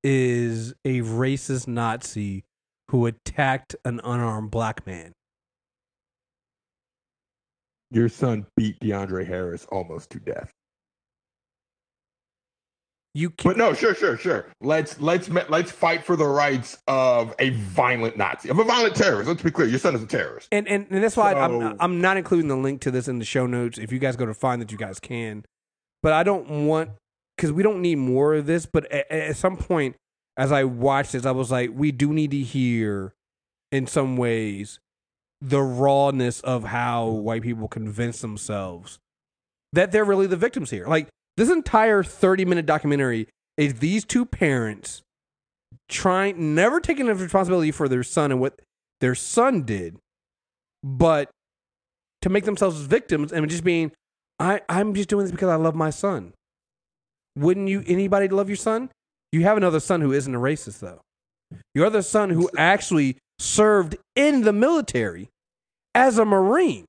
is 0.05 0.75
a 0.85 1.01
racist 1.01 1.67
Nazi 1.67 2.45
who 2.91 3.07
attacked 3.07 3.75
an 3.85 4.01
unarmed 4.05 4.51
black 4.51 4.87
man. 4.87 5.13
Your 7.91 8.09
son 8.09 8.47
beat 8.57 8.79
DeAndre 8.81 9.27
Harris 9.27 9.67
almost 9.71 10.11
to 10.11 10.21
death. 10.21 10.53
You 13.15 13.31
can 13.31 13.51
But 13.51 13.57
no, 13.57 13.73
sure, 13.73 13.95
sure, 13.95 14.17
sure. 14.17 14.47
Let's 14.61 15.01
let's 15.01 15.29
let's 15.29 15.73
fight 15.73 16.05
for 16.05 16.15
the 16.15 16.27
rights 16.27 16.79
of 16.87 17.35
a 17.39 17.51
violent 17.51 18.17
Nazi, 18.17 18.49
of 18.51 18.59
a 18.59 18.65
violent 18.65 18.95
terrorist. 18.95 19.29
Let's 19.29 19.43
be 19.43 19.51
clear. 19.51 19.67
Your 19.67 19.79
son 19.79 19.95
is 19.95 20.03
a 20.03 20.07
terrorist. 20.07 20.49
and, 20.53 20.69
and 20.69 20.87
and 20.91 21.03
that's 21.03 21.17
why 21.17 21.33
So- 21.33 21.39
I'm 21.63 21.77
I'm 21.81 22.01
not 22.01 22.17
including 22.17 22.49
the 22.49 22.57
link 22.57 22.81
to 22.83 22.91
this 22.91 23.09
in 23.09 23.19
the 23.19 23.25
show 23.25 23.47
notes. 23.47 23.79
If 23.79 23.93
you 23.93 23.99
guys 23.99 24.17
go 24.17 24.27
to 24.27 24.35
find 24.35 24.61
that, 24.63 24.71
you 24.71 24.79
guys 24.79 25.01
can. 25.01 25.45
But 26.03 26.13
I 26.13 26.23
don't 26.23 26.67
want 26.67 26.91
because 27.37 27.51
we 27.51 27.63
don't 27.63 27.81
need 27.83 27.97
more 27.97 28.35
of 28.35 28.47
this. 28.47 28.67
But 28.67 28.91
at, 28.93 29.11
at 29.11 29.37
some 29.37 29.57
point, 29.57 29.97
as 30.37 30.53
I 30.53 30.65
watched 30.65 31.13
this, 31.13 31.25
I 31.27 31.33
was 31.33 31.51
like, 31.51 31.71
we 31.73 31.91
do 31.91 32.13
need 32.13 32.31
to 32.33 32.39
hear, 32.43 33.15
in 33.73 33.87
some 33.87 34.17
ways, 34.17 34.79
the 35.41 35.61
rawness 35.63 36.41
of 36.41 36.65
how 36.65 37.07
white 37.07 37.43
people 37.43 37.69
convince 37.69 38.21
themselves 38.21 38.99
that 39.73 39.93
they're 39.93 40.05
really 40.05 40.27
the 40.27 40.37
victims 40.37 40.71
here. 40.71 40.87
Like 40.87 41.09
this 41.39 41.51
entire 41.51 42.03
30 42.03 42.45
minute 42.45 42.67
documentary 42.67 43.29
is 43.57 43.75
these 43.75 44.05
two 44.05 44.27
parents 44.27 45.03
trying 45.89 46.57
never 46.57 46.81
taking 46.81 47.07
responsibility 47.07 47.71
for 47.71 47.89
their 47.89 48.03
son 48.03 48.33
and 48.33 48.41
what 48.41 48.61
their 49.01 49.15
son 49.15 49.63
did, 49.63 49.99
but 50.83 51.31
to 52.23 52.29
make 52.29 52.45
themselves 52.45 52.81
victims 52.81 53.33
and 53.33 53.49
just 53.49 53.63
being, 53.63 53.93
I, 54.41 54.63
I'm 54.69 54.95
just 54.95 55.09
doing 55.09 55.27
this 55.27 55.31
because 55.31 55.49
I 55.49 55.55
love 55.55 55.77
my 55.77 55.91
son. 55.91 56.33
Wouldn't 57.37 57.69
you 57.69 57.85
anybody 57.87 58.27
love 58.27 58.49
your 58.49 58.57
son? 58.57 58.91
You 59.31 59.45
have 59.45 59.57
another 59.57 59.79
son 59.79 60.01
who 60.01 60.13
isn't 60.13 60.35
a 60.35 60.41
racist 60.41 60.81
though. 60.81 61.01
Your 61.73 61.87
other 61.87 62.03
son 62.03 62.31
who 62.31 62.51
actually 62.59 63.17
served 63.39 63.97
in 64.17 64.43
the 64.43 64.53
military 64.53 65.29
as 65.95 66.19
a 66.19 66.25
Marine. 66.25 66.88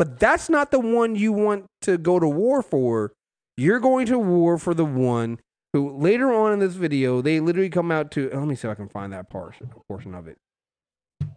But 0.00 0.18
that's 0.18 0.48
not 0.48 0.70
the 0.70 0.80
one 0.80 1.14
you 1.14 1.30
want 1.30 1.66
to 1.82 1.98
go 1.98 2.18
to 2.18 2.26
war 2.26 2.62
for. 2.62 3.12
You're 3.58 3.80
going 3.80 4.06
to 4.06 4.18
war 4.18 4.56
for 4.56 4.72
the 4.72 4.86
one 4.86 5.38
who 5.74 5.94
later 5.94 6.32
on 6.32 6.54
in 6.54 6.58
this 6.58 6.72
video, 6.72 7.20
they 7.20 7.38
literally 7.38 7.68
come 7.68 7.92
out 7.92 8.10
to 8.12 8.30
let 8.30 8.48
me 8.48 8.54
see 8.54 8.66
if 8.66 8.72
I 8.72 8.74
can 8.76 8.88
find 8.88 9.12
that 9.12 9.28
portion 9.28 9.70
portion 9.88 10.14
of 10.14 10.26
it. 10.26 10.38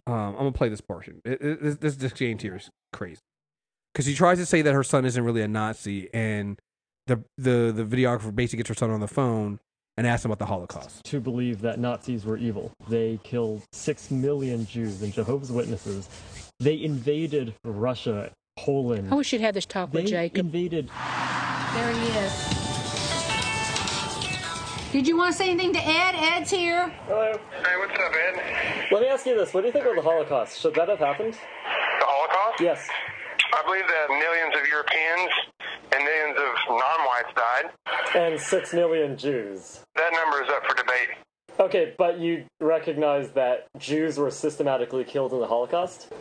Um, 0.08 0.14
I'm 0.14 0.36
gonna 0.36 0.54
play 0.54 0.70
this 0.70 0.80
portion. 0.80 1.22
It, 1.26 1.42
it, 1.42 1.82
this, 1.82 1.98
this 1.98 2.12
exchange 2.12 2.42
here 2.42 2.56
is 2.56 2.70
crazy 2.94 3.20
because 3.94 4.06
she 4.06 4.16
tries 4.16 4.38
to 4.38 4.46
say 4.46 4.62
that 4.62 4.74
her 4.74 4.84
son 4.84 5.04
isn't 5.04 5.22
really 5.22 5.42
a 5.42 5.48
Nazi, 5.50 6.10
and 6.14 6.58
the 7.08 7.22
the 7.38 7.74
the 7.76 7.84
videographer 7.84 8.34
basically 8.34 8.60
gets 8.60 8.70
her 8.70 8.76
son 8.76 8.92
on 8.92 9.02
the 9.02 9.10
phone 9.10 9.60
and 9.98 10.08
asks 10.08 10.24
him 10.24 10.32
about 10.32 10.40
the 10.40 10.46
Holocaust. 10.46 11.04
to 11.04 11.20
believe 11.20 11.60
that 11.62 11.80
Nazis 11.80 12.24
were 12.24 12.38
evil. 12.38 12.72
They 12.88 13.20
killed 13.24 13.64
six 13.74 14.10
million 14.10 14.66
Jews 14.66 15.02
and 15.02 15.12
Jehovah's 15.12 15.52
Witnesses. 15.52 16.08
They 16.62 16.82
invaded 16.82 17.54
Russia, 17.66 18.32
Poland. 18.64 19.12
I 19.12 19.16
wish 19.16 19.34
you'd 19.34 19.42
had 19.42 19.54
this 19.56 19.66
talk 19.66 19.92
they 19.92 20.02
with 20.02 20.10
Jacob. 20.10 20.46
invaded. 20.46 20.90
There 21.74 21.92
he 21.92 22.08
is. 22.20 22.50
Did 24.92 25.08
you 25.08 25.18
want 25.18 25.32
to 25.32 25.38
say 25.38 25.50
anything 25.50 25.74
to 25.74 25.80
Ed? 25.80 26.14
Ed's 26.16 26.52
here. 26.52 26.88
Hello. 27.08 27.32
Hey, 27.34 27.78
what's 27.80 28.00
up, 28.00 28.14
Ed? 28.14 28.88
Let 28.92 29.02
me 29.02 29.08
ask 29.08 29.26
you 29.26 29.36
this: 29.36 29.54
What 29.54 29.62
do 29.62 29.68
you 29.68 29.74
think 29.74 29.86
of 29.86 29.96
the 29.96 30.02
Holocaust? 30.02 30.60
Should 30.62 30.76
that 30.76 30.88
have 30.88 31.00
happened? 31.00 31.34
The 31.34 32.06
Holocaust? 32.06 32.62
Yes. 32.62 32.88
I 33.54 33.64
believe 33.66 33.88
that 33.88 34.08
millions 34.10 34.56
of 34.56 34.68
Europeans 34.68 35.32
and 35.94 36.04
millions 36.04 36.38
of 36.38 36.70
non-whites 36.70 37.34
died. 37.36 37.72
And 38.16 38.40
six 38.40 38.74
million 38.74 39.18
Jews. 39.18 39.82
That 39.96 40.12
number 40.14 40.44
is 40.44 40.50
up 40.50 40.64
for 40.66 40.76
debate. 40.76 41.10
Okay, 41.60 41.94
but 41.98 42.20
you 42.20 42.46
recognize 42.60 43.32
that 43.32 43.68
Jews 43.78 44.18
were 44.18 44.32
systematically 44.32 45.04
killed 45.04 45.34
in 45.34 45.40
the 45.40 45.48
Holocaust? 45.48 46.12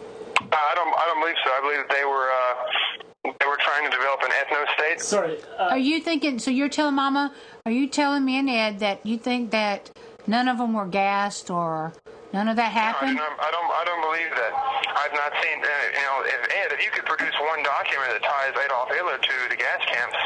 Uh, 0.52 0.56
I 0.56 0.74
don't. 0.74 0.92
I 0.92 1.04
don't 1.06 1.20
believe 1.20 1.36
so. 1.44 1.50
I 1.50 1.60
believe 1.60 1.80
that 1.88 1.94
they 1.96 2.04
were. 2.04 2.28
Uh, 2.28 3.32
they 3.40 3.46
were 3.46 3.58
trying 3.62 3.84
to 3.88 3.90
develop 3.96 4.20
an 4.22 4.30
ethno-state. 4.30 5.00
Sorry. 5.00 5.38
Uh, 5.58 5.70
Are 5.74 5.78
you 5.78 6.00
thinking? 6.00 6.38
So 6.38 6.50
you're 6.50 6.68
telling 6.68 6.94
Mama? 6.96 7.32
Are 7.64 7.72
you 7.72 7.86
telling 7.86 8.24
me 8.24 8.36
and 8.36 8.50
Ed 8.50 8.80
that 8.80 9.04
you 9.06 9.16
think 9.16 9.50
that 9.52 9.90
none 10.26 10.48
of 10.48 10.58
them 10.58 10.72
were 10.74 10.86
gassed 10.86 11.48
or 11.50 11.94
none 12.32 12.48
of 12.48 12.56
that 12.56 12.74
No, 12.74 12.80
I, 12.80 12.82
happened? 12.82 13.16
don't, 13.16 13.38
I 13.40 13.50
don't. 13.50 13.70
I 13.70 13.82
don't 13.86 14.02
believe 14.02 14.30
that. 14.34 14.52
I've 14.98 15.14
not 15.14 15.32
seen. 15.42 15.58
Uh, 15.62 15.68
you 15.94 16.02
know, 16.02 16.16
if 16.26 16.40
Ed, 16.52 16.72
if 16.76 16.84
you 16.84 16.90
could 16.90 17.06
produce 17.06 17.34
one 17.40 17.62
document 17.62 18.10
that 18.12 18.22
ties 18.22 18.52
Adolf 18.64 18.90
Hitler 18.90 19.16
to 19.18 19.34
the 19.48 19.56
gas 19.56 19.80
camps 19.86 20.18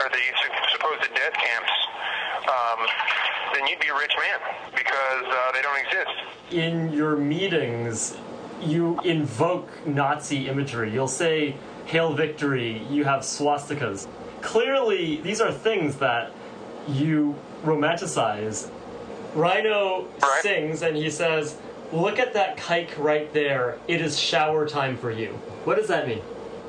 or 0.00 0.08
the 0.08 0.22
supposed 0.72 1.02
death 1.14 1.34
camps, 1.34 1.72
um, 2.46 2.86
then 3.54 3.66
you'd 3.66 3.80
be 3.80 3.88
a 3.88 3.98
rich 3.98 4.14
man 4.16 4.38
because 4.74 5.26
uh, 5.26 5.52
they 5.52 5.60
don't 5.62 5.78
exist. 5.84 6.14
in 6.54 6.92
your 6.92 7.16
meetings, 7.16 8.16
you 8.62 9.00
invoke 9.04 9.68
Nazi 9.86 10.48
imagery. 10.48 10.92
You'll 10.92 11.08
say, 11.08 11.56
Hail 11.86 12.12
Victory, 12.14 12.82
you 12.90 13.04
have 13.04 13.20
swastikas. 13.22 14.06
Clearly, 14.42 15.20
these 15.22 15.40
are 15.40 15.50
things 15.52 15.96
that 15.96 16.32
you 16.88 17.34
romanticize. 17.64 18.70
Rhino 19.34 20.06
Right. 20.22 20.42
sings 20.42 20.82
and 20.82 20.96
he 20.96 21.10
says, 21.10 21.56
Look 21.90 22.18
at 22.18 22.34
that 22.34 22.58
kike 22.58 22.92
right 22.98 23.32
there. 23.32 23.78
It 23.88 24.02
is 24.02 24.18
shower 24.20 24.68
time 24.68 24.98
for 24.98 25.10
you. 25.10 25.28
What 25.64 25.76
does 25.78 25.88
that 25.88 26.06
mean? 26.06 26.20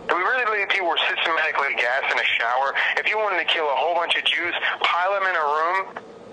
Do 0.07 0.15
we 0.15 0.21
really 0.23 0.45
believe 0.45 0.69
people 0.69 0.87
were 0.87 0.97
systematically 1.11 1.75
gassed 1.75 2.07
in 2.07 2.17
a 2.17 2.23
shower? 2.39 2.73
If 2.95 3.09
you 3.09 3.17
wanted 3.19 3.39
to 3.39 3.45
kill 3.51 3.65
a 3.67 3.75
whole 3.75 3.95
bunch 3.95 4.15
of 4.15 4.23
Jews, 4.23 4.55
pile 4.79 5.11
them 5.19 5.27
in 5.27 5.35
a 5.35 5.43
room 5.43 5.77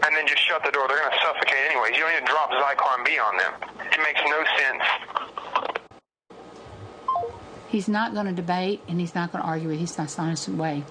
and 0.07 0.15
then 0.15 0.23
just 0.31 0.39
shut 0.47 0.63
the 0.63 0.71
door. 0.71 0.87
They're 0.87 1.03
going 1.03 1.11
to 1.11 1.19
suffocate 1.19 1.67
anyways. 1.67 1.99
You 1.99 2.07
don't 2.07 2.15
need 2.15 2.27
to 2.27 2.31
drop 2.31 2.55
Zyklon 2.55 3.03
B 3.05 3.19
on 3.19 3.35
them. 3.43 3.53
It 3.91 3.99
makes 4.07 4.23
no 4.23 4.39
sense. 4.55 4.83
He's 7.77 7.89
not 7.89 8.15
going 8.15 8.25
to 8.25 8.33
debate 8.33 8.81
and 8.89 8.99
he's 8.99 9.15
not 9.15 9.33
going 9.33 9.43
to 9.43 9.47
argue 9.47 9.69
with. 9.69 9.75
you. 9.75 9.81
He's 9.81 9.99
not 9.99 10.19
honest 10.19 10.49
way. 10.49 10.83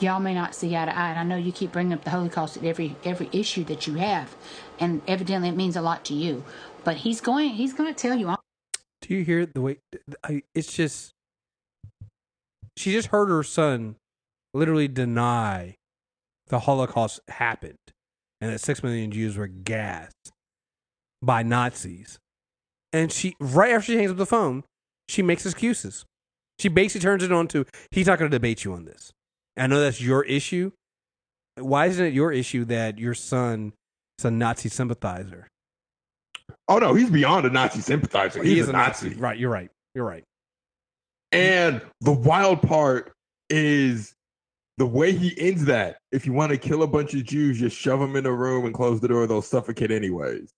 Y'all 0.00 0.18
may 0.18 0.32
not 0.32 0.54
see 0.54 0.74
eye 0.74 0.86
to 0.86 0.98
eye. 0.98 1.10
And 1.10 1.18
I 1.18 1.24
know 1.24 1.36
you 1.36 1.52
keep 1.52 1.72
bringing 1.72 1.92
up 1.92 2.04
the 2.04 2.08
Holocaust 2.08 2.56
at 2.56 2.64
every 2.64 2.96
every 3.04 3.28
issue 3.32 3.64
that 3.64 3.86
you 3.86 3.96
have, 3.96 4.34
and 4.80 5.02
evidently 5.06 5.50
it 5.50 5.56
means 5.56 5.76
a 5.76 5.82
lot 5.82 6.06
to 6.06 6.14
you. 6.14 6.42
But 6.84 6.96
he's 6.96 7.20
going. 7.20 7.50
He's 7.50 7.74
going 7.74 7.92
to 7.92 8.00
tell 8.00 8.16
you. 8.16 8.34
Do 9.02 9.14
you 9.14 9.24
hear 9.24 9.44
the 9.44 9.60
way? 9.60 9.76
I, 10.24 10.42
it's 10.54 10.72
just 10.72 11.12
she 12.78 12.92
just 12.92 13.08
heard 13.08 13.28
her 13.28 13.42
son 13.42 13.96
literally 14.54 14.88
deny 14.88 15.76
the 16.46 16.60
Holocaust 16.60 17.20
happened 17.28 17.76
and 18.40 18.50
that 18.50 18.60
six 18.60 18.82
million 18.82 19.10
Jews 19.10 19.36
were 19.36 19.48
gassed 19.48 20.32
by 21.20 21.42
Nazis. 21.42 22.18
And 22.90 23.12
she, 23.12 23.36
right 23.38 23.72
after 23.72 23.92
she 23.92 23.98
hangs 23.98 24.12
up 24.12 24.16
the 24.16 24.24
phone, 24.24 24.64
she 25.08 25.20
makes 25.20 25.44
excuses. 25.44 26.06
She 26.62 26.68
basically 26.68 27.00
turns 27.00 27.24
it 27.24 27.32
on 27.32 27.48
to 27.48 27.66
he's 27.90 28.06
not 28.06 28.20
going 28.20 28.30
to 28.30 28.34
debate 28.36 28.64
you 28.64 28.72
on 28.72 28.84
this. 28.84 29.12
I 29.56 29.66
know 29.66 29.80
that's 29.80 30.00
your 30.00 30.22
issue. 30.22 30.70
Why 31.56 31.86
isn't 31.86 32.06
it 32.06 32.14
your 32.14 32.30
issue 32.30 32.64
that 32.66 32.98
your 32.98 33.14
son 33.14 33.72
is 34.20 34.24
a 34.24 34.30
Nazi 34.30 34.68
sympathizer? 34.68 35.48
Oh 36.68 36.78
no, 36.78 36.94
he's 36.94 37.10
beyond 37.10 37.46
a 37.46 37.50
Nazi 37.50 37.80
sympathizer. 37.80 38.44
He's 38.44 38.52
he 38.52 38.58
is 38.60 38.68
a 38.68 38.72
Nazi. 38.72 39.12
Right, 39.14 39.36
you're 39.36 39.50
right. 39.50 39.70
You're 39.96 40.04
right. 40.04 40.22
And 41.32 41.80
the 42.00 42.12
wild 42.12 42.62
part 42.62 43.12
is 43.50 44.14
the 44.78 44.86
way 44.86 45.10
he 45.10 45.34
ends 45.36 45.64
that. 45.64 45.98
If 46.12 46.26
you 46.26 46.32
want 46.32 46.52
to 46.52 46.58
kill 46.58 46.84
a 46.84 46.86
bunch 46.86 47.12
of 47.14 47.24
Jews, 47.24 47.58
just 47.58 47.76
shove 47.76 47.98
them 47.98 48.14
in 48.14 48.24
a 48.24 48.32
room 48.32 48.66
and 48.66 48.72
close 48.72 49.00
the 49.00 49.08
door. 49.08 49.26
They'll 49.26 49.42
suffocate 49.42 49.90
anyways. 49.90 50.52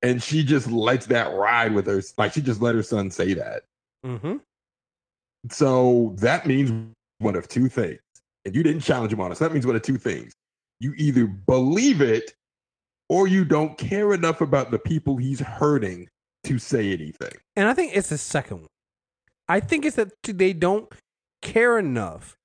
And 0.00 0.22
she 0.22 0.42
just 0.42 0.70
lets 0.70 1.04
that 1.06 1.34
ride 1.34 1.74
with 1.74 1.86
her. 1.86 2.00
Like 2.16 2.32
she 2.32 2.40
just 2.40 2.62
let 2.62 2.74
her 2.74 2.82
son 2.82 3.10
say 3.10 3.34
that. 3.34 3.64
Mm-hmm. 4.06 4.36
So 5.50 6.14
that 6.18 6.46
means 6.46 6.72
one 7.18 7.36
of 7.36 7.48
two 7.48 7.68
things. 7.68 8.00
And 8.44 8.54
you 8.54 8.62
didn't 8.62 8.82
challenge 8.82 9.12
him 9.12 9.20
on. 9.20 9.34
So 9.34 9.44
that 9.44 9.52
means 9.52 9.66
one 9.66 9.76
of 9.76 9.82
two 9.82 9.98
things. 9.98 10.32
You 10.80 10.92
either 10.96 11.26
believe 11.26 12.00
it 12.00 12.34
or 13.08 13.26
you 13.26 13.44
don't 13.44 13.76
care 13.78 14.12
enough 14.12 14.40
about 14.40 14.70
the 14.70 14.78
people 14.78 15.16
he's 15.16 15.40
hurting 15.40 16.08
to 16.44 16.58
say 16.58 16.92
anything. 16.92 17.32
And 17.56 17.68
I 17.68 17.74
think 17.74 17.96
it's 17.96 18.10
the 18.10 18.18
second 18.18 18.58
one. 18.58 18.68
I 19.48 19.60
think 19.60 19.84
it's 19.84 19.96
that 19.96 20.10
they 20.22 20.52
don't 20.52 20.90
care 21.42 21.78
enough, 21.78 22.36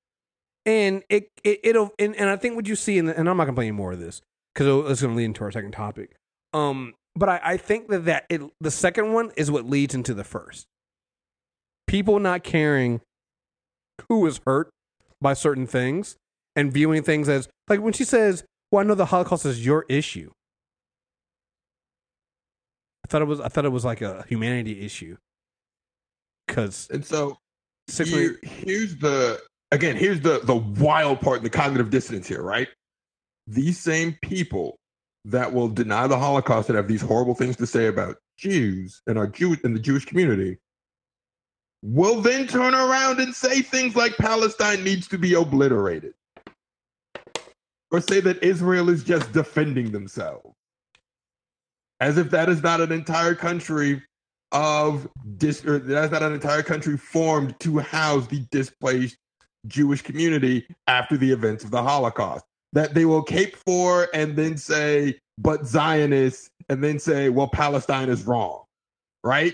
and 0.66 1.04
it, 1.10 1.30
it 1.44 1.60
it'll 1.64 1.92
and, 1.98 2.16
and 2.16 2.30
I 2.30 2.36
think 2.36 2.56
what 2.56 2.68
you 2.68 2.76
see 2.76 2.98
in 2.98 3.06
the, 3.06 3.18
and 3.18 3.30
I'm 3.30 3.38
not 3.38 3.46
gonna 3.46 3.56
play 3.56 3.66
any 3.66 3.72
more 3.72 3.94
of 3.94 4.00
this 4.00 4.22
because 4.54 4.92
it's 4.92 5.02
gonna 5.02 5.16
lead 5.16 5.26
into 5.26 5.44
our 5.44 5.52
second 5.52 5.72
topic. 5.72 6.16
Um, 6.54 6.96
but 7.16 7.30
I, 7.30 7.42
I 7.44 7.58
think 7.58 7.88
that 7.90 8.06
that 8.06 8.26
it, 8.30 8.42
the 8.60 8.72
second 8.72 9.14
one 9.14 9.32
is 9.38 9.50
what 9.50 9.66
leads 9.66 9.96
into 9.96 10.14
the 10.14 10.26
first. 10.26 10.68
People 11.90 12.20
not 12.20 12.44
caring 12.44 13.02
who 14.08 14.26
is 14.28 14.40
hurt 14.46 14.70
by 15.20 15.34
certain 15.34 15.66
things 15.66 16.18
and 16.56 16.72
viewing 16.72 17.02
things 17.02 17.28
as 17.28 17.50
like 17.68 17.82
when 17.82 17.94
she 17.94 18.04
says, 18.04 18.44
"Well, 18.72 18.82
I 18.82 18.88
know 18.88 18.94
the 18.94 19.08
Holocaust 19.08 19.44
is 19.46 19.66
your 19.66 19.86
issue." 19.90 20.32
I 23.04 23.08
thought 23.08 23.24
it 23.24 23.26
was. 23.26 23.40
I 23.40 23.48
thought 23.48 23.66
it 23.66 23.72
was 23.72 23.86
like 23.86 24.02
a 24.02 24.24
humanity 24.30 24.86
issue. 24.86 25.18
Because 26.46 26.88
And 26.92 27.04
so 27.04 27.38
here- 27.90 28.40
here's 28.44 28.96
the 28.98 29.42
again, 29.72 29.96
here's 29.96 30.22
the 30.22 30.42
the 30.44 30.56
wild 30.56 31.22
part, 31.22 31.42
the 31.42 31.50
cognitive 31.50 31.90
dissonance 31.90 32.28
here, 32.28 32.44
right? 32.44 32.68
These 33.48 33.80
same 33.80 34.16
people 34.22 34.78
that 35.26 35.54
will 35.54 35.70
deny 35.70 36.06
the 36.06 36.20
Holocaust 36.20 36.70
and 36.70 36.76
have 36.76 36.88
these 36.88 37.02
horrible 37.02 37.34
things 37.34 37.58
to 37.58 37.66
say 37.66 37.88
about 37.88 38.18
Jews 38.38 39.02
and 39.08 39.18
our 39.18 39.26
Jew 39.26 39.56
in 39.64 39.74
the 39.74 39.80
Jewish 39.80 40.06
community 40.06 40.60
will 41.82 42.22
then 42.22 42.48
turn 42.48 42.74
around 42.74 43.20
and 43.20 43.34
say 43.34 43.62
things 43.62 43.96
like 43.96 44.18
Palestine 44.18 44.84
needs 44.84 45.08
to 45.08 45.18
be 45.18 45.34
obliterated. 45.34 46.14
Or 47.92 48.02
say 48.02 48.20
that 48.22 48.44
Israel 48.44 48.90
is 48.90 49.04
just 49.04 49.32
defending 49.32 49.92
themselves. 49.92 50.56
As 52.00 52.18
if 52.18 52.30
that 52.32 52.50
is 52.50 52.62
not 52.62 52.82
an 52.82 52.92
entire 52.92 53.36
country 53.36 54.02
of 54.52 55.08
dis 55.38 55.64
or 55.66 55.80
that's 55.80 56.12
not 56.12 56.24
an 56.24 56.34
entire 56.34 56.64
country 56.64 56.98
formed 56.98 57.60
to 57.60 57.78
house 57.80 58.26
the 58.28 58.40
displaced 58.52 59.18
Jewish 59.68 60.02
community 60.02 60.66
after 60.88 61.18
the 61.18 61.32
events 61.32 61.64
of 61.64 61.72
the 61.72 61.82
Holocaust. 61.82 62.46
That 62.74 62.94
they 62.94 63.06
will 63.06 63.24
cape 63.24 63.56
for 63.56 64.08
and 64.14 64.36
then 64.36 64.56
say, 64.58 65.20
but 65.40 65.66
Zionists, 65.66 66.52
and 66.70 66.84
then 66.84 67.00
say, 67.00 67.30
well, 67.30 67.48
Palestine 67.48 68.10
is 68.10 68.26
wrong. 68.26 68.64
Right? 69.24 69.54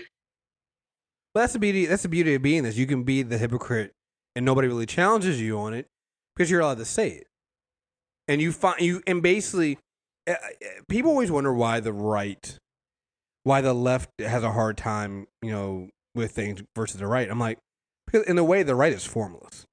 But 1.36 1.42
that's 1.42 1.52
the 1.52 1.58
beauty. 1.58 1.84
That's 1.84 2.02
the 2.02 2.08
beauty 2.08 2.34
of 2.34 2.40
being 2.40 2.62
this. 2.62 2.78
You 2.78 2.86
can 2.86 3.02
be 3.02 3.20
the 3.20 3.36
hypocrite, 3.36 3.92
and 4.34 4.46
nobody 4.46 4.68
really 4.68 4.86
challenges 4.86 5.38
you 5.38 5.58
on 5.58 5.74
it 5.74 5.86
because 6.34 6.50
you're 6.50 6.62
allowed 6.62 6.78
to 6.78 6.86
say 6.86 7.10
it. 7.10 7.26
And 8.26 8.40
you 8.40 8.52
find 8.52 8.80
you 8.80 9.02
and 9.06 9.22
basically, 9.22 9.78
uh, 10.26 10.30
uh, 10.30 10.36
people 10.88 11.10
always 11.10 11.30
wonder 11.30 11.52
why 11.52 11.80
the 11.80 11.92
right, 11.92 12.58
why 13.42 13.60
the 13.60 13.74
left 13.74 14.08
has 14.18 14.44
a 14.44 14.52
hard 14.52 14.78
time, 14.78 15.26
you 15.42 15.50
know, 15.50 15.90
with 16.14 16.32
things 16.32 16.62
versus 16.74 17.00
the 17.00 17.06
right. 17.06 17.30
I'm 17.30 17.38
like, 17.38 17.58
in 18.26 18.38
a 18.38 18.42
way, 18.42 18.62
the 18.62 18.74
right 18.74 18.94
is 18.94 19.04
formless. 19.04 19.66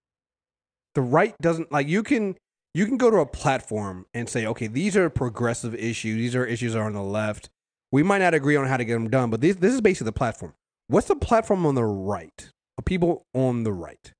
The 0.95 1.01
right 1.01 1.33
doesn't 1.41 1.71
like 1.71 1.87
you 1.87 2.03
can 2.03 2.35
you 2.73 2.85
can 2.87 2.97
go 2.97 3.09
to 3.09 3.19
a 3.19 3.25
platform 3.25 4.05
and 4.13 4.27
say, 4.27 4.45
okay, 4.47 4.67
these 4.67 4.97
are 4.97 5.09
progressive 5.09 5.73
issues. 5.75 6.17
These 6.17 6.35
are 6.35 6.45
issues 6.45 6.73
that 6.73 6.79
are 6.79 6.87
on 6.87 6.91
the 6.91 7.01
left. 7.01 7.49
We 7.89 8.03
might 8.03 8.17
not 8.17 8.33
agree 8.33 8.57
on 8.57 8.67
how 8.67 8.75
to 8.75 8.83
get 8.83 8.95
them 8.95 9.09
done, 9.09 9.29
but 9.29 9.39
this 9.39 9.55
this 9.55 9.73
is 9.73 9.79
basically 9.79 10.07
the 10.07 10.11
platform. 10.11 10.55
What's 10.93 11.07
the 11.07 11.15
platform 11.15 11.65
on 11.65 11.73
the 11.73 11.83
right? 11.83 12.51
People 12.85 13.25
on 13.33 13.63
the 13.63 13.73
right? 13.73 14.13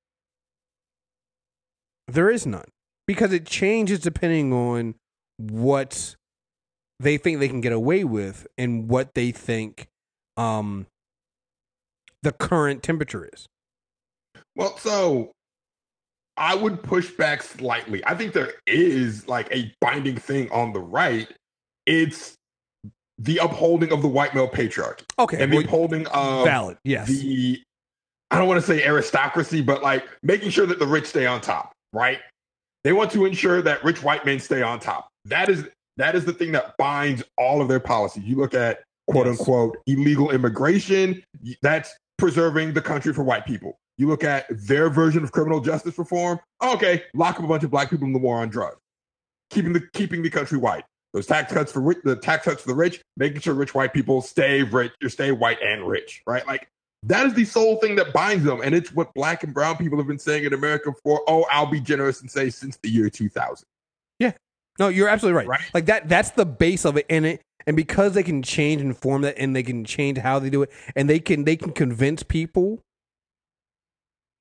There 2.07 2.31
is 2.31 2.47
none 2.47 2.65
because 3.05 3.31
it 3.31 3.45
changes 3.45 3.99
depending 3.99 4.51
on 4.51 4.95
what 5.37 6.15
they 6.99 7.17
think 7.17 7.37
they 7.37 7.47
can 7.47 7.61
get 7.61 7.73
away 7.73 8.03
with 8.03 8.47
and 8.57 8.89
what 8.89 9.13
they 9.13 9.29
think 9.29 9.87
um, 10.35 10.87
the 12.23 12.31
current 12.31 12.81
temperature 12.81 13.29
is. 13.31 13.45
Well, 14.55 14.75
so 14.79 15.29
I 16.37 16.55
would 16.55 16.81
push 16.81 17.11
back 17.11 17.43
slightly. 17.43 18.03
I 18.03 18.15
think 18.15 18.33
there 18.33 18.51
is 18.65 19.27
like 19.27 19.47
a 19.55 19.71
binding 19.79 20.17
thing 20.17 20.49
on 20.51 20.73
the 20.73 20.81
right. 20.81 21.31
It's 21.85 22.35
the 23.23 23.37
upholding 23.37 23.91
of 23.91 24.01
the 24.01 24.07
white 24.07 24.35
male 24.35 24.47
patriarchy. 24.47 25.03
Okay, 25.17 25.41
And 25.41 25.51
the 25.51 25.57
well, 25.57 25.65
upholding 25.65 26.07
of 26.07 26.45
valid, 26.45 26.77
yes. 26.83 27.07
the 27.07 27.61
I 28.31 28.37
don't 28.37 28.47
want 28.47 28.59
to 28.59 28.65
say 28.65 28.83
aristocracy, 28.83 29.61
but 29.61 29.81
like 29.81 30.05
making 30.23 30.49
sure 30.49 30.65
that 30.65 30.79
the 30.79 30.87
rich 30.87 31.05
stay 31.05 31.25
on 31.25 31.39
top, 31.39 31.71
right? 31.93 32.19
They 32.83 32.91
want 32.91 33.11
to 33.11 33.25
ensure 33.25 33.61
that 33.61 33.83
rich 33.83 34.03
white 34.03 34.25
men 34.25 34.39
stay 34.39 34.61
on 34.61 34.79
top. 34.79 35.07
That 35.25 35.49
is 35.49 35.67
that 35.97 36.15
is 36.15 36.25
the 36.25 36.33
thing 36.33 36.51
that 36.53 36.75
binds 36.77 37.23
all 37.37 37.61
of 37.61 37.67
their 37.67 37.79
policies. 37.79 38.23
You 38.23 38.35
look 38.35 38.53
at 38.53 38.83
quote 39.07 39.27
unquote 39.27 39.77
illegal 39.87 40.31
immigration, 40.31 41.23
that's 41.61 41.95
preserving 42.17 42.73
the 42.73 42.81
country 42.81 43.13
for 43.13 43.23
white 43.23 43.45
people. 43.45 43.77
You 43.97 44.07
look 44.07 44.23
at 44.23 44.47
their 44.49 44.89
version 44.89 45.23
of 45.23 45.31
criminal 45.31 45.61
justice 45.61 45.97
reform, 45.97 46.39
okay, 46.61 47.03
lock 47.13 47.37
up 47.37 47.45
a 47.45 47.47
bunch 47.47 47.63
of 47.63 47.71
black 47.71 47.89
people 47.89 48.07
in 48.07 48.13
the 48.13 48.19
war 48.19 48.37
on 48.37 48.49
drugs. 48.49 48.79
Keeping 49.51 49.71
the 49.71 49.87
keeping 49.93 50.23
the 50.23 50.29
country 50.29 50.57
white. 50.57 50.83
Those 51.13 51.27
tax 51.27 51.53
cuts 51.53 51.71
for 51.71 51.93
the 52.03 52.15
tax 52.15 52.45
cuts 52.45 52.63
for 52.63 52.69
the 52.69 52.75
rich, 52.75 52.99
making 53.17 53.41
sure 53.41 53.53
rich 53.53 53.75
white 53.75 53.93
people 53.93 54.21
stay 54.21 54.63
rich 54.63 54.91
or 55.03 55.09
stay 55.09 55.31
white 55.31 55.61
and 55.61 55.87
rich, 55.87 56.23
right? 56.25 56.45
Like 56.47 56.67
that 57.03 57.27
is 57.27 57.33
the 57.33 57.45
sole 57.45 57.75
thing 57.77 57.95
that 57.97 58.13
binds 58.13 58.43
them. 58.43 58.61
And 58.63 58.73
it's 58.73 58.91
what 58.93 59.13
black 59.13 59.43
and 59.43 59.53
brown 59.53 59.77
people 59.77 59.97
have 59.99 60.07
been 60.07 60.17
saying 60.17 60.45
in 60.45 60.53
America 60.53 60.91
for, 61.03 61.21
oh, 61.27 61.45
I'll 61.51 61.67
be 61.67 61.81
generous 61.81 62.21
and 62.21 62.31
say 62.31 62.49
since 62.49 62.77
the 62.81 62.89
year 62.89 63.09
2000. 63.09 63.65
Yeah. 64.19 64.31
No, 64.79 64.87
you're 64.87 65.09
absolutely 65.09 65.45
right. 65.45 65.61
Like 65.73 65.85
that 65.85 66.09
that's 66.09 66.31
the 66.31 66.45
base 66.45 66.83
of 66.83 66.97
it 66.97 67.05
and 67.09 67.25
it 67.25 67.41
and 67.67 67.75
because 67.75 68.13
they 68.13 68.23
can 68.23 68.41
change 68.41 68.81
and 68.81 68.97
form 68.97 69.21
that 69.21 69.37
and 69.37 69.55
they 69.55 69.63
can 69.63 69.85
change 69.85 70.17
how 70.17 70.39
they 70.39 70.49
do 70.49 70.63
it 70.63 70.71
and 70.95 71.07
they 71.07 71.19
can 71.19 71.43
they 71.43 71.55
can 71.55 71.73
convince 71.73 72.23
people 72.23 72.79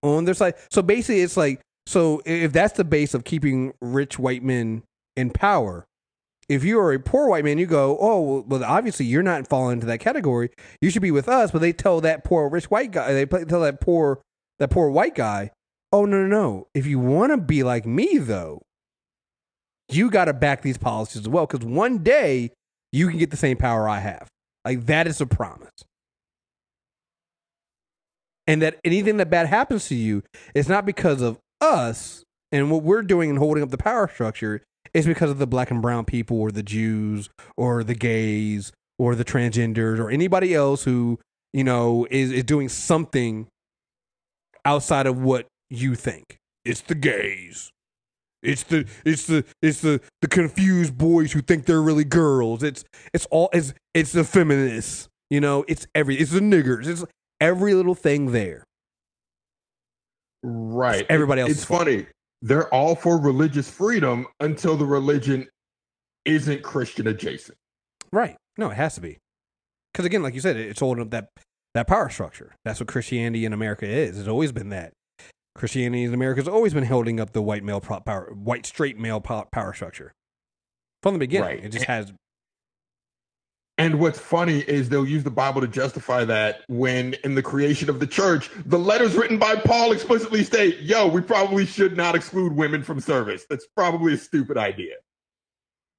on 0.03 0.25
their 0.25 0.35
side. 0.35 0.55
So 0.71 0.81
basically 0.81 1.21
it's 1.21 1.37
like 1.37 1.61
so 1.87 2.23
if 2.25 2.53
that's 2.53 2.75
the 2.75 2.85
base 2.85 3.13
of 3.13 3.25
keeping 3.25 3.75
rich 3.83 4.19
white 4.19 4.43
men 4.43 4.85
in 5.17 5.31
power, 5.31 5.85
if 6.49 6.65
you 6.65 6.79
are 6.81 6.93
a 6.93 7.01
poor 7.01 7.29
white 7.29 7.45
man, 7.45 7.59
you 7.59 7.67
go, 7.67 7.97
oh, 8.01 8.45
well, 8.47 8.65
obviously 8.65 9.07
you're 9.07 9.23
not 9.23 9.47
falling 9.49 9.75
into 9.75 9.87
that 9.87 10.01
category. 10.01 10.51
You 10.81 10.91
should 10.91 11.03
be 11.03 11.11
with 11.11 11.29
us. 11.29 11.51
But 11.51 11.61
they 11.61 11.73
tell 11.73 12.01
that 12.01 12.25
poor 12.25 12.49
rich 12.49 12.71
white 12.71 12.91
guy, 12.91 13.13
they 13.13 13.27
tell 13.27 13.61
that 13.61 13.81
poor 13.81 14.21
that 14.59 14.71
poor 14.71 14.91
white 14.91 15.15
guy, 15.15 15.51
oh 15.93 16.05
no 16.05 16.23
no 16.23 16.27
no. 16.27 16.69
If 16.75 16.87
you 16.87 16.99
want 16.99 17.33
to 17.33 17.39
be 17.39 17.63
like 17.63 17.87
me 17.87 18.19
though, 18.19 18.63
you 19.89 20.11
got 20.11 20.27
to 20.27 20.33
back 20.33 20.63
these 20.63 20.79
policies 20.79 21.23
as 21.23 21.29
well 21.29 21.47
because 21.47 21.67
one 21.67 21.99
day 21.99 22.53
you 22.93 23.09
can 23.09 23.19
get 23.19 23.31
the 23.31 23.37
same 23.37 23.57
power 23.57 23.89
I 23.89 24.01
have. 24.01 24.29
Like 24.65 24.87
that 24.87 25.07
is 25.07 25.21
a 25.21 25.27
promise. 25.27 25.71
And 28.47 28.61
that 28.63 28.79
anything 28.85 29.19
that 29.19 29.31
bad 29.31 29.47
happens 29.47 29.89
to 29.89 29.95
you 29.95 30.23
is 30.55 30.69
not 30.69 30.85
because 30.85 31.21
of 31.23 31.39
us 31.61 32.25
and 32.51 32.71
what 32.71 32.83
we're 32.83 33.03
doing 33.03 33.31
and 33.31 33.39
holding 33.39 33.63
up 33.63 33.71
the 33.71 33.79
power 33.79 34.09
structure. 34.09 34.63
It's 34.95 35.07
because 35.07 35.31
of 35.31 35.39
the 35.39 35.47
black 35.47 35.71
and 35.71 35.81
brown 35.81 36.05
people 36.05 36.41
or 36.41 36.51
the 36.51 36.63
Jews 36.63 37.31
or 37.57 37.83
the 37.83 37.95
gays 37.95 38.73
or 38.99 39.15
the 39.15 39.25
transgenders 39.25 39.99
or 39.99 40.11
anybody 40.11 40.55
else 40.55 40.85
who, 40.85 41.19
you 41.53 41.65
know, 41.65 42.07
is, 42.11 42.31
is 42.31 42.45
doing 42.45 42.69
something 42.69 43.47
outside 44.65 45.07
of 45.07 45.19
what 45.21 45.47
you 45.71 45.95
think. 45.95 46.37
It's 46.65 46.83
the 46.83 46.95
gays. 46.95 47.71
It's 48.43 48.65
the 48.65 48.87
it's 49.05 49.27
the 49.27 49.45
it's 49.63 49.81
the 49.81 50.01
the 50.21 50.29
confused 50.29 50.99
boys 50.99 51.33
who 51.33 51.41
think 51.43 51.65
they're 51.65 51.83
really 51.83 52.05
girls. 52.05 52.63
It's 52.63 52.85
it's 53.15 53.25
all 53.27 53.49
it's 53.53 53.73
it's 53.95 54.13
the 54.13 54.25
feminists. 54.25 55.09
You 55.31 55.41
know, 55.41 55.65
it's 55.69 55.87
every 55.95 56.17
it's 56.17 56.33
the 56.33 56.41
niggers. 56.41 56.87
It's 56.87 57.05
every 57.41 57.75
little 57.75 57.95
thing 57.95 58.33
there. 58.33 58.65
Right. 60.43 61.07
everybody 61.09 61.41
else. 61.43 61.53
It's 61.53 61.65
funny. 61.65 62.07
They're 62.43 62.69
all 62.75 62.97
for 62.97 63.19
religious 63.19 63.71
freedom 63.71 64.27
until 64.41 64.77
the 64.77 64.85
religion 64.85 65.49
isn't 66.25 66.63
Christian 66.63 67.07
adjacent. 67.07 67.57
Right. 68.13 68.37
No, 68.59 68.71
it 68.71 68.77
has 68.77 68.97
to 68.97 69.01
be. 69.01 69.19
Because 69.93 70.05
again, 70.05 70.23
like 70.23 70.35
you 70.35 70.41
said, 70.41 70.57
it's 70.57 70.81
holding 70.81 71.03
up 71.03 71.11
that 71.11 71.29
that 71.75 71.87
power 71.87 72.11
structure. 72.11 72.55
That's 72.65 72.81
what 72.81 72.89
Christianity 72.89 73.45
in 73.45 73.53
America 73.53 73.87
is. 73.87 74.19
It's 74.19 74.29
always 74.29 74.53
been 74.53 74.71
that. 74.71 74.93
Christianity 75.55 76.05
in 76.05 76.15
America 76.15 76.41
has 76.41 76.49
always 76.49 76.75
been 76.75 76.85
holding 76.85 77.21
up 77.21 77.33
the 77.33 77.43
white 77.43 77.63
male 77.63 77.81
pro- 77.81 78.01
power, 78.01 78.33
white 78.35 78.67
straight 78.67 78.99
male 78.99 79.21
po- 79.21 79.47
power 79.53 79.73
structure 79.73 80.13
from 81.03 81.15
the 81.15 81.19
beginning. 81.19 81.47
Right. 81.47 81.65
It 81.65 81.69
just 81.71 81.85
has. 81.87 82.13
And 83.83 83.99
what's 83.99 84.21
funny 84.21 84.61
is 84.61 84.89
they'll 84.89 85.05
use 85.05 85.25
the 85.25 85.31
Bible 85.31 85.61
to 85.61 85.67
justify 85.67 86.25
that 86.27 86.61
when 86.69 87.15
in 87.25 87.35
the 87.35 87.43
creation 87.43 87.91
of 87.91 87.99
the 87.99 88.07
church, 88.07 88.49
the 88.65 88.79
letters 88.79 89.17
written 89.17 89.39
by 89.39 89.57
Paul 89.57 89.91
explicitly 89.91 90.45
state, 90.45 90.79
yo, 90.79 91.09
we 91.09 91.21
probably 91.21 91.67
should 91.67 91.97
not 91.97 92.15
exclude 92.15 92.53
women 92.53 92.85
from 92.85 93.01
service. 93.01 93.45
That's 93.51 93.67
probably 93.75 94.15
a 94.15 94.17
stupid 94.17 94.57
idea. 94.57 94.95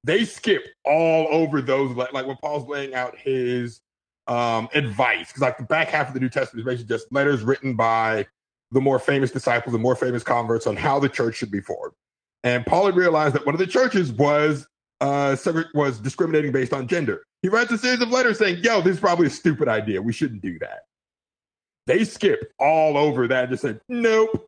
They 0.05 0.24
skip 0.24 0.64
all 0.86 1.28
over 1.30 1.62
those, 1.62 1.93
like 1.93 2.26
when 2.26 2.38
Paul's 2.38 2.70
laying 2.70 2.93
out 2.93 3.18
his 3.18 3.82
um, 4.28 4.70
advice, 4.74 5.28
because 5.28 5.41
like 5.41 5.57
the 5.57 5.66
back 5.66 5.89
half 5.89 6.07
of 6.07 6.14
the 6.14 6.22
New 6.22 6.30
Testament 6.30 6.66
is 6.66 6.74
basically 6.74 6.95
just 6.95 7.12
letters 7.12 7.43
written 7.43 7.76
by 7.76 8.26
the 8.72 8.80
more 8.80 8.97
famous 8.97 9.30
disciples, 9.30 9.74
the 9.74 9.78
more 9.78 9.97
famous 9.97 10.24
converts 10.24 10.68
on 10.68 10.78
how 10.78 11.01
the 11.01 11.10
church 11.10 11.36
should 11.36 11.51
be 11.51 11.60
formed. 11.60 11.95
And 12.45 12.66
Paul 12.66 12.86
had 12.86 12.95
realized 12.95 13.36
that 13.36 13.45
one 13.45 13.53
of 13.53 13.60
the 13.60 13.68
churches 13.68 14.10
was 14.10 14.68
uh, 15.04 15.64
was 15.74 15.99
discriminating 15.99 16.51
based 16.51 16.74
on 16.74 16.88
gender. 16.88 17.24
He 17.41 17.49
writes 17.49 17.72
a 17.72 17.78
series 17.78 18.01
of 18.01 18.10
letters 18.10 18.39
saying, 18.39 18.64
"Yo, 18.64 18.82
this 18.82 18.95
is 18.95 18.99
probably 18.99 19.28
a 19.28 19.32
stupid 19.32 19.68
idea. 19.68 20.01
We 20.01 20.14
shouldn't 20.14 20.41
do 20.41 20.58
that." 20.60 20.84
They 21.88 22.06
skip 22.06 22.51
all 22.60 22.97
over 22.97 23.28
that 23.28 23.43
and 23.45 23.51
just 23.51 23.62
said, 23.64 23.82
"Nope." 23.89 24.47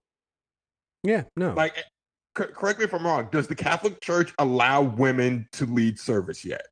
Yeah, 1.03 1.24
no. 1.36 1.53
Like, 1.53 1.76
c- 2.38 2.45
correct 2.53 2.80
me 2.80 2.86
if 2.86 2.93
I'm 2.93 3.06
wrong. 3.06 3.28
Does 3.32 3.47
the 3.47 3.56
Catholic 3.56 3.99
Church 4.01 4.34
allow 4.39 4.82
women 4.82 5.47
to 5.53 5.66
lead 5.66 5.99
service 5.99 6.45
yet? 6.45 6.66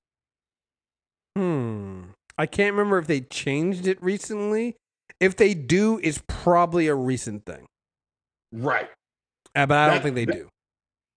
Hmm. 1.37 2.03
I 2.37 2.45
can't 2.45 2.73
remember 2.73 2.97
if 2.97 3.07
they 3.07 3.21
changed 3.21 3.85
it 3.87 4.01
recently. 4.01 4.75
If 5.19 5.35
they 5.35 5.53
do, 5.53 5.99
it's 6.01 6.21
probably 6.27 6.87
a 6.87 6.95
recent 6.95 7.45
thing. 7.45 7.65
Right. 8.51 8.89
Uh, 9.55 9.65
but 9.67 9.77
I 9.77 9.93
don't 9.93 10.01
think 10.01 10.15
they 10.15 10.25
that- 10.25 10.33
do. 10.35 10.49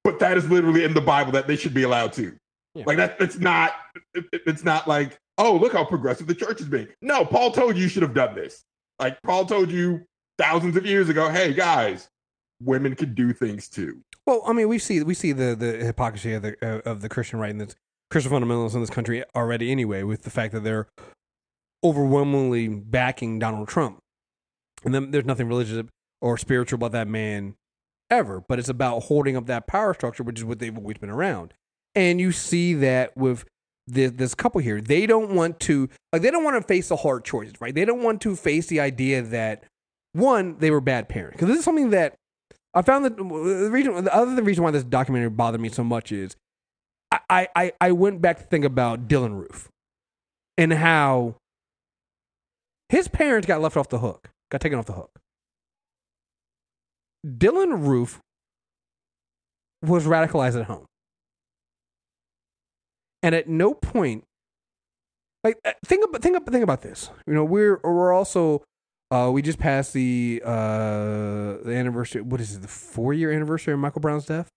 but 0.04 0.18
that 0.18 0.36
is 0.36 0.48
literally 0.50 0.84
in 0.84 0.92
the 0.94 1.00
Bible 1.00 1.32
that 1.32 1.46
they 1.46 1.56
should 1.56 1.72
be 1.74 1.82
allowed 1.84 2.12
to. 2.14 2.36
Yeah. 2.76 2.84
Like 2.86 2.96
that, 2.98 3.16
it's 3.20 3.38
not. 3.38 3.72
it- 4.14 4.24
it- 4.32 4.42
it's 4.46 4.64
not 4.64 4.86
like, 4.86 5.18
oh, 5.38 5.56
look 5.56 5.72
how 5.72 5.84
progressive 5.84 6.26
the 6.26 6.34
church 6.34 6.60
is 6.60 6.68
being. 6.68 6.88
No, 7.02 7.24
Paul 7.24 7.50
told 7.50 7.76
you 7.76 7.82
you 7.82 7.88
should 7.88 8.02
have 8.02 8.14
done 8.14 8.34
this. 8.34 8.64
Like 8.98 9.20
Paul 9.22 9.44
told 9.46 9.70
you 9.70 10.02
thousands 10.38 10.76
of 10.76 10.86
years 10.86 11.08
ago, 11.08 11.28
hey 11.28 11.52
guys, 11.52 12.08
women 12.62 12.94
can 12.94 13.14
do 13.14 13.32
things 13.32 13.68
too. 13.68 14.00
Well, 14.26 14.42
I 14.46 14.52
mean, 14.52 14.68
we 14.68 14.78
see 14.78 15.02
we 15.02 15.14
see 15.14 15.32
the 15.32 15.54
the 15.54 15.72
hypocrisy 15.84 16.32
of 16.34 16.42
the 16.42 16.56
uh, 16.62 16.88
of 16.90 17.00
the 17.00 17.08
Christian 17.08 17.38
right 17.38 17.50
and 17.50 17.60
the 17.60 17.74
Christian 18.10 18.32
fundamentalists 18.32 18.74
in 18.74 18.80
this 18.80 18.90
country 18.90 19.22
already 19.34 19.70
anyway, 19.72 20.02
with 20.02 20.22
the 20.22 20.30
fact 20.30 20.52
that 20.52 20.60
they're 20.64 20.86
overwhelmingly 21.84 22.68
backing 22.68 23.38
Donald 23.38 23.68
Trump, 23.68 23.98
and 24.84 24.94
then 24.94 25.10
there's 25.10 25.24
nothing 25.24 25.48
religious 25.48 25.86
or 26.20 26.36
spiritual 26.38 26.76
about 26.76 26.92
that 26.92 27.08
man 27.08 27.54
ever, 28.10 28.42
but 28.48 28.58
it's 28.58 28.68
about 28.68 29.00
holding 29.04 29.36
up 29.36 29.46
that 29.46 29.66
power 29.66 29.92
structure, 29.94 30.22
which 30.22 30.38
is 30.38 30.44
what 30.44 30.58
they've 30.58 30.76
always 30.76 30.98
been 30.98 31.10
around, 31.10 31.52
and 31.96 32.20
you 32.20 32.32
see 32.32 32.74
that 32.74 33.16
with. 33.16 33.44
This, 33.88 34.10
this 34.10 34.34
couple 34.34 34.60
here, 34.60 34.80
they 34.80 35.06
don't 35.06 35.30
want 35.30 35.60
to 35.60 35.88
like 36.12 36.20
they 36.20 36.32
don't 36.32 36.42
want 36.42 36.60
to 36.60 36.66
face 36.66 36.88
the 36.88 36.96
hard 36.96 37.24
choices, 37.24 37.54
right? 37.60 37.72
They 37.72 37.84
don't 37.84 38.02
want 38.02 38.20
to 38.22 38.34
face 38.34 38.66
the 38.66 38.80
idea 38.80 39.22
that 39.22 39.62
one 40.12 40.56
they 40.58 40.72
were 40.72 40.80
bad 40.80 41.08
parents 41.08 41.36
because 41.36 41.46
this 41.46 41.58
is 41.58 41.64
something 41.64 41.90
that 41.90 42.16
I 42.74 42.82
found 42.82 43.04
that 43.04 43.16
the 43.16 43.24
reason, 43.24 44.04
the 44.04 44.14
other 44.14 44.42
reason 44.42 44.64
why 44.64 44.72
this 44.72 44.82
documentary 44.82 45.30
bothered 45.30 45.60
me 45.60 45.68
so 45.68 45.84
much 45.84 46.10
is 46.10 46.34
I, 47.30 47.48
I, 47.54 47.72
I 47.80 47.92
went 47.92 48.20
back 48.20 48.38
to 48.38 48.44
think 48.44 48.64
about 48.64 49.08
Dylann 49.08 49.38
Roof 49.38 49.70
and 50.58 50.72
how 50.72 51.36
his 52.88 53.08
parents 53.08 53.46
got 53.46 53.60
left 53.60 53.76
off 53.76 53.88
the 53.88 53.98
hook, 53.98 54.28
got 54.50 54.60
taken 54.60 54.78
off 54.78 54.86
the 54.86 54.92
hook. 54.92 55.10
Dylann 57.26 57.86
Roof 57.86 58.20
was 59.82 60.04
radicalized 60.04 60.58
at 60.60 60.66
home. 60.66 60.86
And 63.26 63.34
at 63.34 63.48
no 63.48 63.74
point, 63.74 64.22
like 65.42 65.58
uh, 65.64 65.72
think 65.84 66.04
about 66.04 66.22
think 66.22 66.36
about 66.36 66.52
think 66.52 66.62
about 66.62 66.82
this. 66.82 67.10
You 67.26 67.34
know, 67.34 67.44
we're 67.44 67.80
we're 67.82 68.12
also 68.12 68.62
uh, 69.10 69.30
we 69.32 69.42
just 69.42 69.58
passed 69.58 69.92
the 69.92 70.40
uh, 70.44 71.56
the 71.64 71.72
anniversary. 71.74 72.22
What 72.22 72.40
is 72.40 72.54
it? 72.54 72.62
The 72.62 72.68
four 72.68 73.12
year 73.12 73.32
anniversary 73.32 73.74
of 73.74 73.80
Michael 73.80 74.00
Brown's 74.00 74.26
death. 74.26 74.48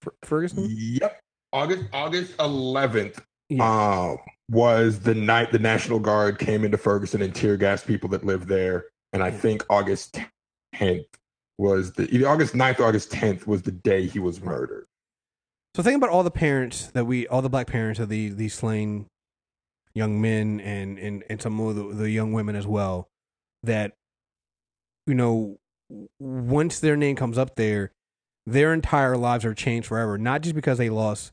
Fer- 0.00 0.14
Ferguson. 0.22 0.68
Yep. 0.70 1.20
August 1.52 1.84
August 1.92 2.34
11th 2.38 3.22
Yeah. 3.50 4.08
um, 4.10 4.16
was 4.48 5.00
the 5.00 5.14
night 5.14 5.52
the 5.52 5.58
National 5.58 5.98
Guard 5.98 6.38
came 6.38 6.64
into 6.64 6.78
Ferguson 6.78 7.20
and 7.20 7.34
tear 7.34 7.58
gassed 7.58 7.86
people 7.86 8.08
that 8.08 8.24
lived 8.24 8.48
there. 8.48 8.86
And 9.12 9.22
I 9.22 9.30
think 9.30 9.66
August 9.68 10.18
10th 10.74 11.04
was 11.58 11.92
the 11.92 12.24
August 12.24 12.54
9th 12.54 12.80
or 12.80 12.84
August 12.86 13.12
10th 13.12 13.46
was 13.46 13.60
the 13.60 13.70
day 13.72 14.06
he 14.06 14.18
was 14.18 14.40
murdered. 14.40 14.86
So 15.74 15.82
think 15.82 15.96
about 15.96 16.10
all 16.10 16.22
the 16.22 16.30
parents 16.30 16.88
that 16.88 17.06
we, 17.06 17.26
all 17.26 17.42
the 17.42 17.48
black 17.48 17.66
parents 17.66 17.98
of 17.98 18.08
the 18.08 18.28
these 18.28 18.54
slain 18.54 19.06
young 19.94 20.20
men 20.20 20.60
and 20.60 20.98
and 20.98 21.24
and 21.28 21.40
some 21.40 21.58
of 21.60 21.76
the, 21.76 21.94
the 21.94 22.10
young 22.10 22.32
women 22.32 22.56
as 22.56 22.66
well. 22.66 23.08
That 23.62 23.92
you 25.06 25.14
know, 25.14 25.58
once 26.18 26.80
their 26.80 26.96
name 26.96 27.16
comes 27.16 27.38
up 27.38 27.56
there, 27.56 27.92
their 28.46 28.74
entire 28.74 29.16
lives 29.16 29.44
are 29.44 29.54
changed 29.54 29.88
forever. 29.88 30.18
Not 30.18 30.42
just 30.42 30.54
because 30.54 30.78
they 30.78 30.90
lost, 30.90 31.32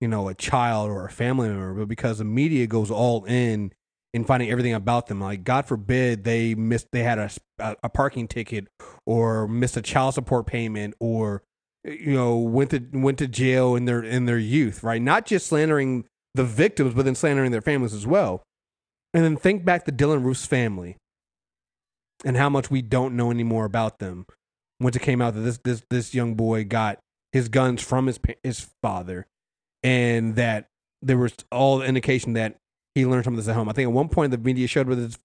you 0.00 0.08
know, 0.08 0.28
a 0.28 0.34
child 0.34 0.90
or 0.90 1.04
a 1.04 1.10
family 1.10 1.48
member, 1.48 1.74
but 1.74 1.88
because 1.88 2.18
the 2.18 2.24
media 2.24 2.66
goes 2.66 2.90
all 2.90 3.24
in 3.24 3.72
in 4.12 4.24
finding 4.24 4.48
everything 4.48 4.74
about 4.74 5.08
them. 5.08 5.20
Like 5.20 5.42
God 5.42 5.66
forbid 5.66 6.22
they 6.22 6.54
missed, 6.54 6.86
they 6.92 7.02
had 7.02 7.18
a, 7.18 7.76
a 7.82 7.88
parking 7.88 8.28
ticket 8.28 8.68
or 9.04 9.48
missed 9.48 9.76
a 9.76 9.82
child 9.82 10.14
support 10.14 10.46
payment 10.46 10.94
or 11.00 11.42
you 11.84 12.14
know 12.14 12.36
went 12.36 12.70
to 12.70 12.80
went 12.92 13.18
to 13.18 13.28
jail 13.28 13.76
in 13.76 13.84
their 13.84 14.02
in 14.02 14.26
their 14.26 14.38
youth, 14.38 14.82
right? 14.82 15.02
Not 15.02 15.26
just 15.26 15.46
slandering 15.46 16.04
the 16.34 16.44
victims, 16.44 16.94
but 16.94 17.04
then 17.04 17.14
slandering 17.14 17.50
their 17.50 17.60
families 17.60 17.94
as 17.94 18.06
well. 18.06 18.42
And 19.12 19.24
then 19.24 19.36
think 19.36 19.64
back 19.64 19.84
to 19.84 19.92
Dylann 19.92 20.24
Roof's 20.24 20.46
family 20.46 20.96
and 22.24 22.36
how 22.36 22.48
much 22.48 22.70
we 22.70 22.82
don't 22.82 23.16
know 23.16 23.30
anymore 23.30 23.64
about 23.64 23.98
them. 23.98 24.26
Once 24.80 24.96
it 24.96 25.02
came 25.02 25.22
out 25.22 25.34
that 25.34 25.40
this 25.40 25.58
this 25.58 25.82
this 25.90 26.14
young 26.14 26.34
boy 26.34 26.64
got 26.64 26.98
his 27.32 27.48
guns 27.48 27.82
from 27.82 28.06
his 28.06 28.18
his 28.42 28.68
father, 28.82 29.26
and 29.82 30.36
that 30.36 30.68
there 31.02 31.18
was 31.18 31.34
all 31.52 31.82
indication 31.82 32.32
that 32.32 32.56
he 32.94 33.06
learned 33.06 33.24
some 33.24 33.34
of 33.34 33.36
this 33.36 33.48
at 33.48 33.54
home. 33.54 33.68
I 33.68 33.72
think 33.72 33.88
at 33.88 33.92
one 33.92 34.08
point 34.08 34.30
the 34.30 34.38
media 34.38 34.66
showed 34.66 34.88
with 34.88 34.98
his 34.98 35.18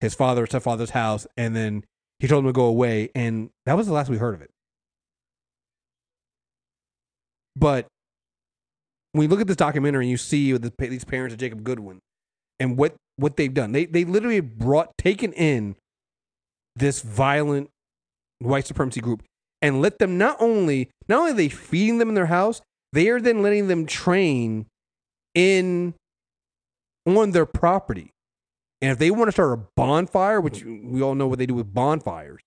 his 0.00 0.14
father 0.14 0.42
or 0.42 0.46
stepfather's 0.46 0.90
house, 0.90 1.26
and 1.36 1.56
then 1.56 1.84
he 2.18 2.28
told 2.28 2.44
him 2.44 2.48
to 2.48 2.52
go 2.52 2.66
away, 2.66 3.10
and 3.14 3.50
that 3.66 3.76
was 3.76 3.86
the 3.86 3.92
last 3.92 4.10
we 4.10 4.18
heard 4.18 4.34
of 4.34 4.42
it. 4.42 4.50
But 7.56 7.86
when 9.12 9.24
you 9.24 9.28
look 9.28 9.40
at 9.40 9.46
this 9.46 9.56
documentary 9.56 10.04
and 10.04 10.10
you 10.10 10.16
see 10.16 10.52
the, 10.52 10.72
these 10.78 11.04
parents 11.04 11.34
of 11.34 11.40
Jacob 11.40 11.62
Goodwin 11.64 12.00
and 12.58 12.76
what 12.76 12.94
what 13.16 13.36
they've 13.36 13.52
done, 13.52 13.72
they 13.72 13.84
they 13.84 14.04
literally 14.04 14.40
brought 14.40 14.96
taken 14.98 15.32
in 15.32 15.76
this 16.76 17.02
violent 17.02 17.68
white 18.38 18.66
supremacy 18.66 19.00
group 19.00 19.22
and 19.60 19.80
let 19.80 19.98
them 19.98 20.18
not 20.18 20.36
only 20.40 20.90
not 21.08 21.20
only 21.20 21.32
are 21.32 21.34
they 21.34 21.48
feeding 21.48 21.98
them 21.98 22.08
in 22.08 22.14
their 22.14 22.26
house, 22.26 22.62
they 22.92 23.08
are 23.08 23.20
then 23.20 23.42
letting 23.42 23.68
them 23.68 23.86
train 23.86 24.66
in 25.34 25.94
on 27.06 27.30
their 27.32 27.46
property. 27.46 28.10
And 28.80 28.90
if 28.90 28.98
they 28.98 29.10
want 29.10 29.28
to 29.28 29.32
start 29.32 29.58
a 29.58 29.62
bonfire, 29.76 30.40
which 30.40 30.64
we 30.64 31.02
all 31.02 31.14
know 31.14 31.28
what 31.28 31.38
they 31.38 31.46
do 31.46 31.54
with 31.54 31.72
bonfires, 31.72 32.40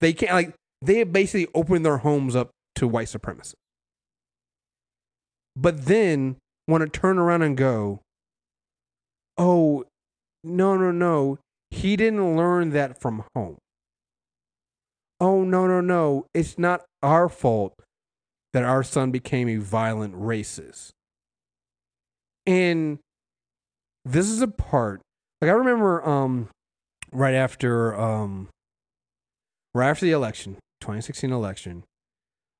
they 0.00 0.12
can't 0.12 0.32
like 0.32 0.54
they 0.80 0.98
have 0.98 1.12
basically 1.12 1.48
opened 1.54 1.84
their 1.84 1.98
homes 1.98 2.34
up 2.34 2.50
to 2.76 2.88
white 2.88 3.08
supremacists. 3.08 3.54
But 5.56 5.86
then 5.86 6.36
want 6.66 6.82
to 6.82 7.00
turn 7.00 7.18
around 7.18 7.42
and 7.42 7.56
go, 7.56 8.00
oh, 9.38 9.84
no, 10.42 10.76
no, 10.76 10.90
no. 10.90 11.38
He 11.70 11.96
didn't 11.96 12.36
learn 12.36 12.70
that 12.70 13.00
from 13.00 13.24
home. 13.34 13.58
Oh, 15.20 15.44
no, 15.44 15.66
no, 15.66 15.80
no. 15.80 16.26
It's 16.34 16.58
not 16.58 16.82
our 17.02 17.28
fault 17.28 17.74
that 18.52 18.64
our 18.64 18.82
son 18.82 19.10
became 19.10 19.48
a 19.48 19.56
violent 19.56 20.14
racist. 20.14 20.90
And 22.46 22.98
this 24.04 24.28
is 24.28 24.42
a 24.42 24.48
part 24.48 25.00
like 25.40 25.50
I 25.50 25.54
remember 25.54 26.06
um 26.08 26.48
right 27.12 27.34
after 27.34 27.98
um 27.98 28.48
right 29.74 29.90
after 29.90 30.06
the 30.06 30.12
election, 30.12 30.56
2016 30.80 31.32
election, 31.32 31.84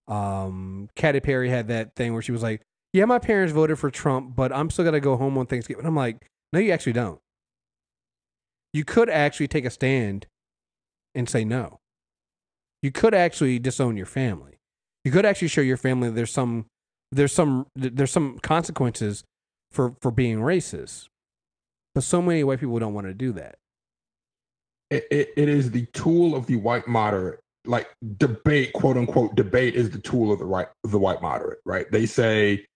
um 0.08 0.88
Katy 0.96 1.20
Perry 1.20 1.48
had 1.48 1.68
that 1.68 1.94
thing 1.96 2.12
where 2.12 2.22
she 2.22 2.32
was 2.32 2.42
like, 2.42 2.60
"Yeah, 2.94 3.04
my 3.04 3.18
parents 3.18 3.52
voted 3.52 3.78
for 3.78 3.90
Trump, 3.90 4.34
but 4.34 4.50
I'm 4.50 4.70
still 4.70 4.84
going 4.84 4.94
to 4.94 5.00
go 5.00 5.18
home 5.18 5.36
on 5.36 5.44
Thanksgiving." 5.44 5.84
I'm 5.84 5.94
like, 5.94 6.26
"No, 6.54 6.58
you 6.58 6.72
actually 6.72 6.94
don't. 6.94 7.20
You 8.72 8.84
could 8.84 9.10
actually 9.10 9.48
take 9.48 9.66
a 9.66 9.70
stand 9.70 10.26
and 11.14 11.28
say 11.28 11.44
no. 11.44 11.80
You 12.82 12.90
could 12.90 13.14
actually 13.14 13.58
disown 13.58 13.96
your 13.96 14.06
family. 14.06 14.58
You 15.04 15.12
could 15.12 15.24
actually 15.24 15.48
show 15.48 15.60
your 15.60 15.76
family 15.76 16.10
there's 16.10 16.32
some 16.32 16.66
there's 17.12 17.32
some 17.32 17.66
there's 17.74 18.10
some 18.10 18.38
consequences 18.38 19.24
for 19.70 19.94
for 20.00 20.10
being 20.10 20.38
racist. 20.38 21.06
But 21.94 22.04
so 22.04 22.20
many 22.20 22.42
white 22.42 22.60
people 22.60 22.78
don't 22.78 22.94
want 22.94 23.06
to 23.06 23.14
do 23.14 23.32
that. 23.32 23.56
It, 24.90 25.06
it, 25.10 25.28
it 25.36 25.48
is 25.48 25.70
the 25.70 25.86
tool 25.86 26.34
of 26.34 26.46
the 26.46 26.56
white 26.56 26.88
moderate. 26.88 27.40
Like 27.66 27.88
debate, 28.18 28.72
quote 28.74 28.96
unquote, 28.96 29.34
debate 29.36 29.74
is 29.74 29.90
the 29.90 29.98
tool 29.98 30.32
of 30.32 30.38
the 30.38 30.44
right 30.44 30.68
of 30.82 30.90
the 30.90 30.98
white 30.98 31.22
moderate, 31.22 31.60
right? 31.64 31.90
They 31.90 32.06
say 32.06 32.66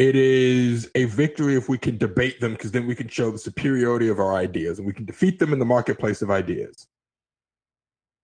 it 0.00 0.16
is 0.16 0.90
a 0.94 1.04
victory 1.04 1.56
if 1.56 1.68
we 1.68 1.76
can 1.76 1.98
debate 1.98 2.40
them 2.40 2.52
because 2.52 2.70
then 2.70 2.86
we 2.86 2.94
can 2.94 3.06
show 3.06 3.30
the 3.30 3.38
superiority 3.38 4.08
of 4.08 4.18
our 4.18 4.34
ideas 4.34 4.78
and 4.78 4.86
we 4.86 4.94
can 4.94 5.04
defeat 5.04 5.38
them 5.38 5.52
in 5.52 5.58
the 5.58 5.64
marketplace 5.66 6.22
of 6.22 6.30
ideas. 6.30 6.86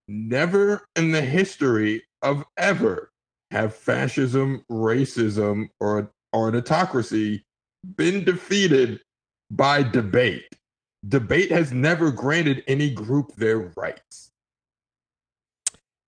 Never 0.09 0.87
in 0.97 1.13
the 1.13 1.21
history 1.21 2.03
of 2.23 2.47
ever 2.57 3.13
have 3.51 3.75
fascism, 3.75 4.65
racism, 4.71 5.69
or 5.79 6.11
or 6.33 6.49
an 6.49 6.57
autocracy 6.57 7.45
been 7.97 8.25
defeated 8.25 9.01
by 9.51 9.83
debate. 9.83 10.57
Debate 11.07 11.51
has 11.51 11.73
never 11.73 12.11
granted 12.11 12.65
any 12.67 12.89
group 12.89 13.37
their 13.37 13.59
rights. 13.77 14.33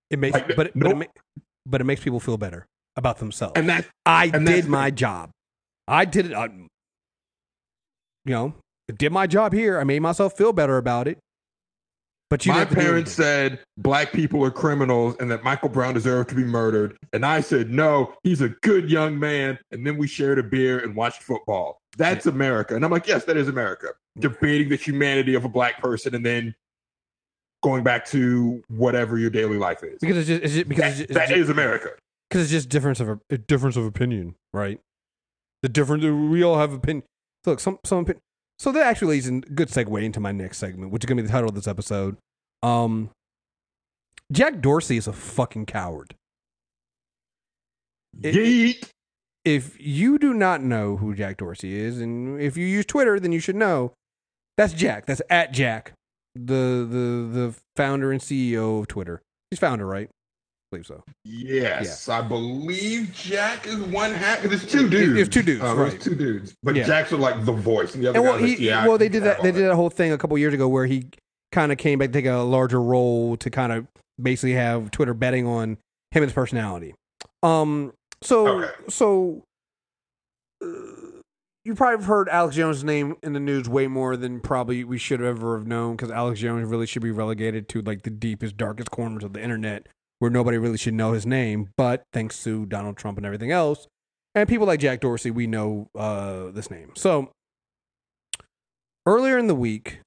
It 0.09 0.17
makes, 0.17 0.33
Like, 0.33 0.55
but 0.55 0.67
it, 0.67 0.73
but, 0.75 0.99
it 0.99 1.09
but 1.67 1.79
it 1.79 1.83
makes 1.83 2.01
people 2.03 2.19
feel 2.19 2.37
better 2.37 2.65
about 2.95 3.19
themselves. 3.19 3.53
And 3.55 3.69
that 3.69 3.85
I 4.03 4.31
and 4.33 4.47
did 4.47 4.67
my 4.67 4.89
job. 4.89 5.29
I 5.89 6.05
did 6.05 6.27
it. 6.27 6.33
I, 6.33 6.45
you 8.25 8.33
know, 8.33 8.53
did 8.97 9.11
my 9.11 9.27
job 9.27 9.53
here. 9.53 9.79
I 9.79 9.83
made 9.83 9.99
myself 10.01 10.37
feel 10.37 10.53
better 10.53 10.77
about 10.77 11.07
it. 11.07 11.17
But 12.29 12.45
you 12.45 12.51
my 12.51 12.59
didn't 12.59 12.69
have 12.69 12.77
to 12.77 12.81
do 12.83 12.87
parents 12.87 13.11
said 13.13 13.59
black 13.77 14.11
people 14.11 14.45
are 14.45 14.51
criminals 14.51 15.15
and 15.19 15.31
that 15.31 15.43
Michael 15.43 15.69
Brown 15.69 15.95
deserved 15.95 16.29
to 16.29 16.35
be 16.35 16.43
murdered. 16.43 16.95
And 17.11 17.25
I 17.25 17.41
said, 17.41 17.71
no, 17.71 18.13
he's 18.23 18.41
a 18.41 18.49
good 18.61 18.91
young 18.91 19.17
man. 19.17 19.57
And 19.71 19.85
then 19.85 19.97
we 19.97 20.05
shared 20.05 20.37
a 20.37 20.43
beer 20.43 20.77
and 20.77 20.95
watched 20.95 21.23
football. 21.23 21.79
That's 21.97 22.27
America. 22.27 22.75
And 22.75 22.85
I'm 22.85 22.91
like, 22.91 23.07
yes, 23.07 23.25
that 23.25 23.35
is 23.35 23.47
America. 23.47 23.87
Mm. 24.17 24.21
Debating 24.21 24.69
the 24.69 24.75
humanity 24.75 25.33
of 25.33 25.43
a 25.43 25.49
black 25.49 25.81
person 25.81 26.13
and 26.13 26.23
then 26.23 26.53
going 27.63 27.83
back 27.83 28.05
to 28.09 28.61
whatever 28.67 29.17
your 29.17 29.31
daily 29.31 29.57
life 29.57 29.83
is. 29.83 29.97
because 29.99 30.17
it's 30.17 30.27
just, 30.27 30.43
it's 30.43 30.53
just 30.53 30.69
because 30.69 30.83
That- 30.97 31.01
it's 31.01 31.13
just, 31.13 31.27
that 31.27 31.31
is 31.35 31.49
America. 31.49 31.89
because 32.29 32.43
it's 32.43 32.51
just 32.51 32.69
difference 32.69 32.99
of 32.99 33.19
a 33.31 33.37
difference 33.39 33.75
of 33.75 33.85
opinion, 33.85 34.35
right? 34.53 34.79
The 35.61 35.69
different 35.69 36.03
we 36.29 36.43
all 36.43 36.57
have 36.57 36.73
opinion. 36.73 37.03
So 37.43 37.51
look, 37.51 37.59
some 37.59 37.79
some 37.83 37.99
opinion. 37.99 38.21
So 38.57 38.71
that 38.71 38.85
actually 38.85 39.15
leads 39.15 39.27
in 39.27 39.41
good 39.41 39.69
segue 39.69 40.03
into 40.03 40.19
my 40.19 40.31
next 40.31 40.57
segment, 40.57 40.91
which 40.91 41.03
is 41.03 41.07
gonna 41.07 41.21
be 41.21 41.27
the 41.27 41.31
title 41.31 41.49
of 41.49 41.55
this 41.55 41.67
episode. 41.67 42.17
Um, 42.61 43.09
Jack 44.31 44.61
Dorsey 44.61 44.97
is 44.97 45.07
a 45.07 45.13
fucking 45.13 45.65
coward. 45.65 46.15
Yeet. 48.21 48.89
if 49.45 49.79
you 49.79 50.17
do 50.17 50.33
not 50.33 50.61
know 50.61 50.97
who 50.97 51.13
Jack 51.15 51.37
Dorsey 51.37 51.79
is, 51.79 51.99
and 52.01 52.39
if 52.41 52.57
you 52.57 52.65
use 52.65 52.85
Twitter, 52.85 53.19
then 53.19 53.31
you 53.31 53.39
should 53.39 53.55
know 53.55 53.93
that's 54.57 54.73
Jack. 54.73 55.05
That's 55.05 55.21
at 55.29 55.53
Jack, 55.53 55.93
the 56.35 56.85
the 56.89 57.29
the 57.31 57.55
founder 57.75 58.11
and 58.11 58.19
CEO 58.21 58.81
of 58.81 58.87
Twitter. 58.87 59.21
He's 59.49 59.59
founder, 59.59 59.85
right? 59.85 60.09
I 60.71 60.75
believe 60.75 60.85
so. 60.85 61.03
Yes, 61.25 62.09
I 62.09 62.21
believe 62.21 63.11
Jack 63.11 63.65
is 63.65 63.77
one 63.79 64.13
half. 64.13 64.43
There's 64.43 64.65
two 64.67 64.87
dudes. 64.87 65.15
there's 65.15 65.29
two 65.29 65.41
dudes, 65.41 65.63
Uh, 65.63 65.75
right. 65.75 65.89
There's 65.91 66.03
two 66.03 66.13
dudes, 66.15 66.53
but 66.61 66.75
Yeah. 66.75 66.83
Jack's 66.83 67.11
like 67.11 67.43
the 67.43 67.51
voice, 67.53 67.95
and 67.95 68.03
the 68.03 68.09
other 68.09 68.19
And 68.19 68.23
well, 68.27 68.39
guy's 68.39 68.49
like, 68.51 68.59
yeah. 68.59 68.87
Well, 68.87 68.99
they 68.99 69.09
did 69.09 69.23
that. 69.23 69.41
They 69.41 69.51
did 69.51 69.63
that 69.67 69.73
whole 69.75 69.89
thing 69.89 70.11
a 70.11 70.17
couple 70.19 70.37
years 70.37 70.53
ago 70.53 70.67
where 70.67 70.85
he 70.85 71.07
kind 71.51 71.71
of 71.71 71.79
came 71.79 71.97
back 71.97 72.09
to 72.09 72.13
take 72.13 72.27
a 72.27 72.37
larger 72.37 72.79
role 72.79 73.35
to 73.37 73.49
kind 73.49 73.71
of 73.71 73.87
basically 74.21 74.53
have 74.53 74.91
Twitter 74.91 75.15
betting 75.15 75.47
on 75.47 75.69
him 75.71 75.77
and 76.21 76.25
his 76.25 76.33
personality. 76.33 76.93
Um. 77.41 77.93
So 78.21 78.47
Okay. 78.47 78.71
so. 78.89 79.43
Uh, 80.63 80.67
you 81.65 81.75
probably 81.75 81.97
have 81.97 82.05
heard 82.05 82.29
Alex 82.29 82.55
Jones' 82.55 82.83
name 82.83 83.15
in 83.21 83.33
the 83.33 83.39
news 83.39 83.67
way 83.67 83.87
more 83.87 84.15
than 84.15 84.39
probably 84.39 84.83
we 84.83 84.97
should 84.97 85.19
have 85.19 85.37
ever 85.37 85.57
have 85.57 85.67
known 85.67 85.95
because 85.95 86.09
Alex 86.09 86.39
Jones 86.39 86.67
really 86.67 86.85
should 86.87 87.01
be 87.01 87.11
relegated 87.11 87.67
to 87.69 87.81
like 87.81 88.03
the 88.03 88.09
deepest, 88.09 88.55
darkest 88.57 88.91
corners 88.91 89.23
of 89.23 89.33
the 89.33 89.41
internet 89.43 89.87
where 90.19 90.31
nobody 90.31 90.57
really 90.57 90.77
should 90.77 90.93
know 90.93 91.13
his 91.13 91.25
name. 91.25 91.69
But 91.75 92.03
thanks 92.13 92.43
to 92.43 92.65
Donald 92.65 92.97
Trump 92.97 93.17
and 93.17 93.25
everything 93.25 93.51
else, 93.51 93.87
and 94.35 94.47
people 94.47 94.67
like 94.67 94.79
Jack 94.79 95.01
Dorsey, 95.01 95.31
we 95.31 95.47
know 95.47 95.89
uh, 95.95 96.51
this 96.51 96.69
name. 96.69 96.91
So 96.95 97.31
earlier 99.05 99.37
in 99.37 99.47
the 99.47 99.55
week, 99.55 100.01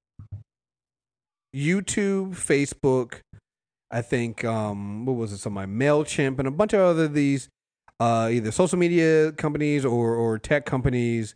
YouTube, 1.54 2.30
Facebook, 2.30 3.20
I 3.90 4.00
think, 4.00 4.44
um, 4.44 5.04
what 5.04 5.16
was 5.16 5.32
it? 5.32 5.38
Some 5.38 5.52
my 5.52 5.66
Mailchimp 5.66 6.38
and 6.38 6.48
a 6.48 6.52
bunch 6.52 6.72
of 6.72 6.80
other 6.80 7.08
these, 7.08 7.48
uh, 8.00 8.28
either 8.32 8.50
social 8.50 8.78
media 8.78 9.32
companies 9.32 9.84
or 9.84 10.14
or 10.14 10.38
tech 10.38 10.64
companies 10.64 11.34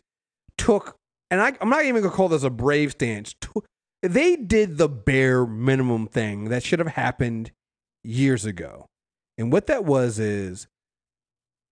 took, 0.57 0.95
and 1.29 1.39
I, 1.41 1.53
I'm 1.61 1.69
not 1.69 1.85
even 1.85 2.01
gonna 2.01 2.15
call 2.15 2.29
this 2.29 2.43
a 2.43 2.49
brave 2.49 2.91
stance. 2.91 3.35
They 4.03 4.35
did 4.35 4.77
the 4.77 4.87
bare 4.87 5.45
minimum 5.45 6.07
thing 6.07 6.45
that 6.45 6.63
should 6.63 6.79
have 6.79 6.89
happened 6.89 7.51
years 8.03 8.45
ago, 8.45 8.85
and 9.37 9.51
what 9.51 9.67
that 9.67 9.85
was 9.85 10.19
is 10.19 10.67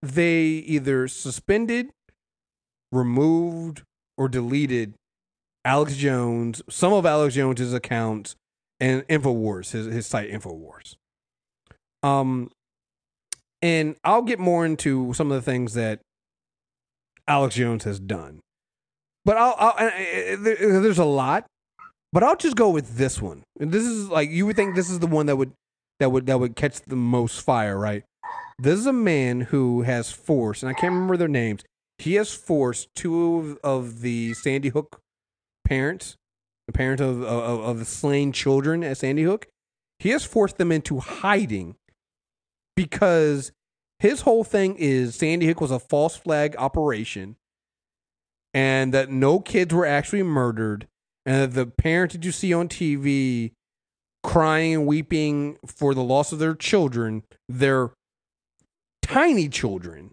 they 0.02 0.42
either 0.44 1.08
suspended, 1.08 1.90
removed, 2.92 3.82
or 4.16 4.28
deleted 4.28 4.94
Alex 5.64 5.96
Jones, 5.96 6.62
some 6.70 6.92
of 6.92 7.04
Alex 7.04 7.34
Jones's 7.34 7.74
accounts, 7.74 8.36
and 8.80 9.06
Infowars, 9.08 9.72
his 9.72 9.86
his 9.86 10.06
site 10.06 10.30
Infowars. 10.30 10.96
Um, 12.02 12.50
and 13.62 13.96
I'll 14.04 14.22
get 14.22 14.38
more 14.38 14.64
into 14.64 15.12
some 15.14 15.32
of 15.32 15.36
the 15.36 15.50
things 15.50 15.74
that 15.74 16.00
Alex 17.26 17.56
Jones 17.56 17.84
has 17.84 17.98
done, 17.98 18.40
but 19.24 19.36
I'll, 19.36 19.56
I'll 19.58 19.90
there's 20.38 20.98
a 20.98 21.04
lot, 21.04 21.46
but 22.12 22.22
I'll 22.22 22.36
just 22.36 22.56
go 22.56 22.70
with 22.70 22.96
this 22.96 23.20
one. 23.20 23.42
And 23.58 23.72
this 23.72 23.84
is 23.84 24.08
like 24.08 24.30
you 24.30 24.46
would 24.46 24.56
think 24.56 24.76
this 24.76 24.90
is 24.90 25.00
the 25.00 25.06
one 25.06 25.26
that 25.26 25.36
would 25.36 25.52
that 26.00 26.10
would 26.10 26.26
that 26.26 26.40
would 26.40 26.56
catch 26.56 26.80
the 26.82 26.96
most 26.96 27.40
fire, 27.40 27.78
right? 27.78 28.04
This 28.58 28.78
is 28.78 28.86
a 28.86 28.92
man 28.92 29.42
who 29.42 29.82
has 29.82 30.10
forced, 30.10 30.62
and 30.62 30.70
I 30.70 30.74
can't 30.74 30.92
remember 30.92 31.16
their 31.16 31.28
names. 31.28 31.62
He 31.98 32.14
has 32.14 32.34
forced 32.34 32.88
two 32.94 33.58
of, 33.62 34.00
the 34.00 34.34
Sandy 34.34 34.68
Hook 34.68 35.00
parents, 35.66 36.16
the 36.66 36.72
parent 36.72 37.00
of, 37.00 37.22
of 37.22 37.60
of 37.60 37.78
the 37.78 37.84
slain 37.84 38.32
children 38.32 38.82
at 38.84 38.98
Sandy 38.98 39.22
Hook, 39.22 39.46
he 39.98 40.10
has 40.10 40.24
forced 40.24 40.58
them 40.58 40.72
into 40.72 41.00
hiding 41.00 41.76
because 42.74 43.52
his 43.98 44.22
whole 44.22 44.44
thing 44.44 44.76
is 44.76 45.14
Sandy 45.14 45.46
Hook 45.46 45.60
was 45.60 45.70
a 45.70 45.78
false 45.78 46.16
flag 46.16 46.54
operation, 46.58 47.36
and 48.52 48.92
that 48.92 49.10
no 49.10 49.40
kids 49.40 49.72
were 49.72 49.86
actually 49.86 50.22
murdered, 50.22 50.86
and 51.24 51.42
that 51.42 51.54
the 51.54 51.66
parents 51.66 52.14
that 52.14 52.24
you 52.24 52.32
see 52.32 52.52
on 52.52 52.68
TV 52.68 53.52
crying 54.26 54.74
and 54.74 54.86
weeping 54.86 55.56
for 55.64 55.94
the 55.94 56.02
loss 56.02 56.32
of 56.32 56.38
their 56.38 56.54
children, 56.54 57.22
their 57.48 57.92
tiny 59.02 59.48
children, 59.48 60.10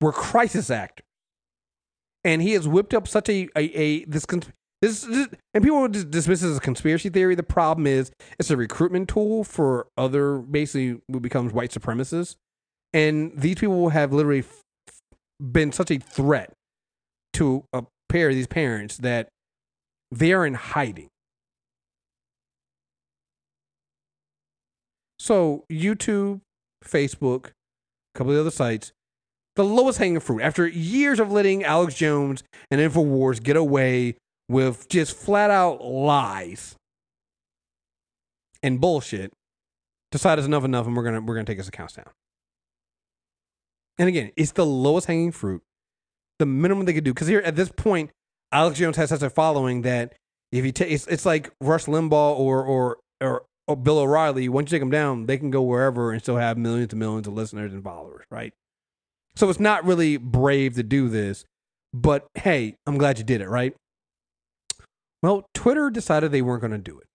were 0.00 0.12
crisis 0.12 0.70
actors 0.70 1.04
and 2.24 2.42
he 2.42 2.52
has 2.52 2.68
whipped 2.68 2.94
up 2.94 3.08
such 3.08 3.28
a 3.28 3.48
a, 3.56 3.62
a 3.78 4.04
this, 4.04 4.26
this 4.80 5.02
this 5.02 5.28
and 5.54 5.64
people 5.64 5.88
just 5.88 6.10
dismiss 6.10 6.42
it 6.42 6.50
as 6.50 6.56
a 6.56 6.60
conspiracy 6.60 7.08
theory. 7.08 7.34
The 7.34 7.42
problem 7.42 7.86
is 7.86 8.10
it's 8.38 8.50
a 8.50 8.56
recruitment 8.56 9.08
tool 9.08 9.44
for 9.44 9.86
other 9.96 10.38
basically 10.38 11.00
who 11.10 11.20
becomes 11.20 11.52
white 11.52 11.70
supremacists, 11.70 12.36
and 12.92 13.32
these 13.34 13.56
people 13.56 13.90
have 13.90 14.12
literally 14.12 14.40
f- 14.40 14.62
been 15.40 15.72
such 15.72 15.90
a 15.90 15.98
threat 15.98 16.52
to 17.34 17.64
uh, 17.72 17.82
a 17.82 17.86
pair 18.12 18.28
of 18.28 18.34
these 18.34 18.46
parents 18.46 18.98
that 18.98 19.28
they 20.10 20.32
are 20.32 20.46
in 20.46 20.54
hiding. 20.54 21.08
So 25.22 25.64
YouTube, 25.70 26.40
Facebook, 26.84 27.50
a 27.50 28.18
couple 28.18 28.32
of 28.32 28.40
other 28.40 28.50
sites 28.50 28.92
the 29.54 29.62
lowest 29.62 30.00
hanging 30.00 30.18
fruit 30.18 30.42
after 30.42 30.66
years 30.66 31.20
of 31.20 31.30
letting 31.30 31.62
Alex 31.62 31.94
Jones 31.94 32.42
and 32.72 32.80
InfoWars 32.80 33.40
get 33.40 33.56
away 33.56 34.16
with 34.48 34.88
just 34.88 35.16
flat 35.16 35.48
out 35.48 35.84
lies 35.84 36.74
and 38.64 38.80
bullshit, 38.80 39.32
decided 40.10 40.44
enough 40.44 40.64
enough 40.64 40.86
and 40.88 40.96
we're 40.96 41.04
gonna 41.04 41.20
we're 41.20 41.36
gonna 41.36 41.44
take 41.44 41.58
his 41.58 41.68
accounts 41.68 41.94
down. 41.94 42.06
And 43.98 44.08
again, 44.08 44.32
it's 44.36 44.50
the 44.50 44.66
lowest 44.66 45.06
hanging 45.06 45.30
fruit, 45.30 45.62
the 46.40 46.46
minimum 46.46 46.84
they 46.84 46.94
could 46.94 47.04
do. 47.04 47.14
Because 47.14 47.28
here 47.28 47.42
at 47.44 47.54
this 47.54 47.70
point, 47.70 48.10
Alex 48.50 48.76
Jones 48.76 48.96
has 48.96 49.10
such 49.10 49.22
a 49.22 49.30
following 49.30 49.82
that 49.82 50.14
if 50.50 50.64
you 50.64 50.72
take 50.72 50.90
it's, 50.90 51.06
it's 51.06 51.24
like 51.24 51.52
Rush 51.60 51.84
Limbaugh 51.84 52.36
or 52.36 52.64
or, 52.64 52.98
or 53.20 53.44
Oh, 53.72 53.76
Bill 53.76 54.00
O'Reilly, 54.00 54.50
once 54.50 54.70
you 54.70 54.76
take 54.76 54.82
them 54.82 54.90
down, 54.90 55.24
they 55.24 55.38
can 55.38 55.50
go 55.50 55.62
wherever 55.62 56.12
and 56.12 56.20
still 56.20 56.36
have 56.36 56.58
millions 56.58 56.92
and 56.92 57.00
millions 57.00 57.26
of 57.26 57.32
listeners 57.32 57.72
and 57.72 57.82
followers, 57.82 58.26
right? 58.30 58.52
So 59.34 59.48
it's 59.48 59.60
not 59.60 59.86
really 59.86 60.18
brave 60.18 60.74
to 60.74 60.82
do 60.82 61.08
this, 61.08 61.46
but 61.94 62.26
hey, 62.34 62.76
I'm 62.86 62.98
glad 62.98 63.16
you 63.16 63.24
did 63.24 63.40
it, 63.40 63.48
right? 63.48 63.74
Well, 65.22 65.46
Twitter 65.54 65.88
decided 65.88 66.32
they 66.32 66.42
weren't 66.42 66.60
going 66.60 66.72
to 66.72 66.78
do 66.78 66.98
it. 66.98 67.06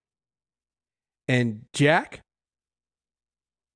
And 1.28 1.66
Jack, 1.72 2.22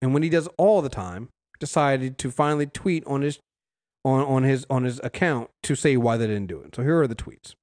and 0.00 0.12
when 0.12 0.24
he 0.24 0.28
does 0.28 0.48
all 0.58 0.82
the 0.82 0.88
time, 0.88 1.28
decided 1.60 2.18
to 2.18 2.32
finally 2.32 2.66
tweet 2.66 3.06
on 3.06 3.22
his 3.22 3.38
on, 4.04 4.24
on 4.24 4.42
his 4.42 4.66
on 4.68 4.82
his 4.82 5.00
account 5.04 5.50
to 5.62 5.76
say 5.76 5.96
why 5.96 6.16
they 6.16 6.26
didn't 6.26 6.48
do 6.48 6.58
it. 6.60 6.74
So 6.74 6.82
here 6.82 7.00
are 7.00 7.06
the 7.06 7.14
tweets. 7.14 7.54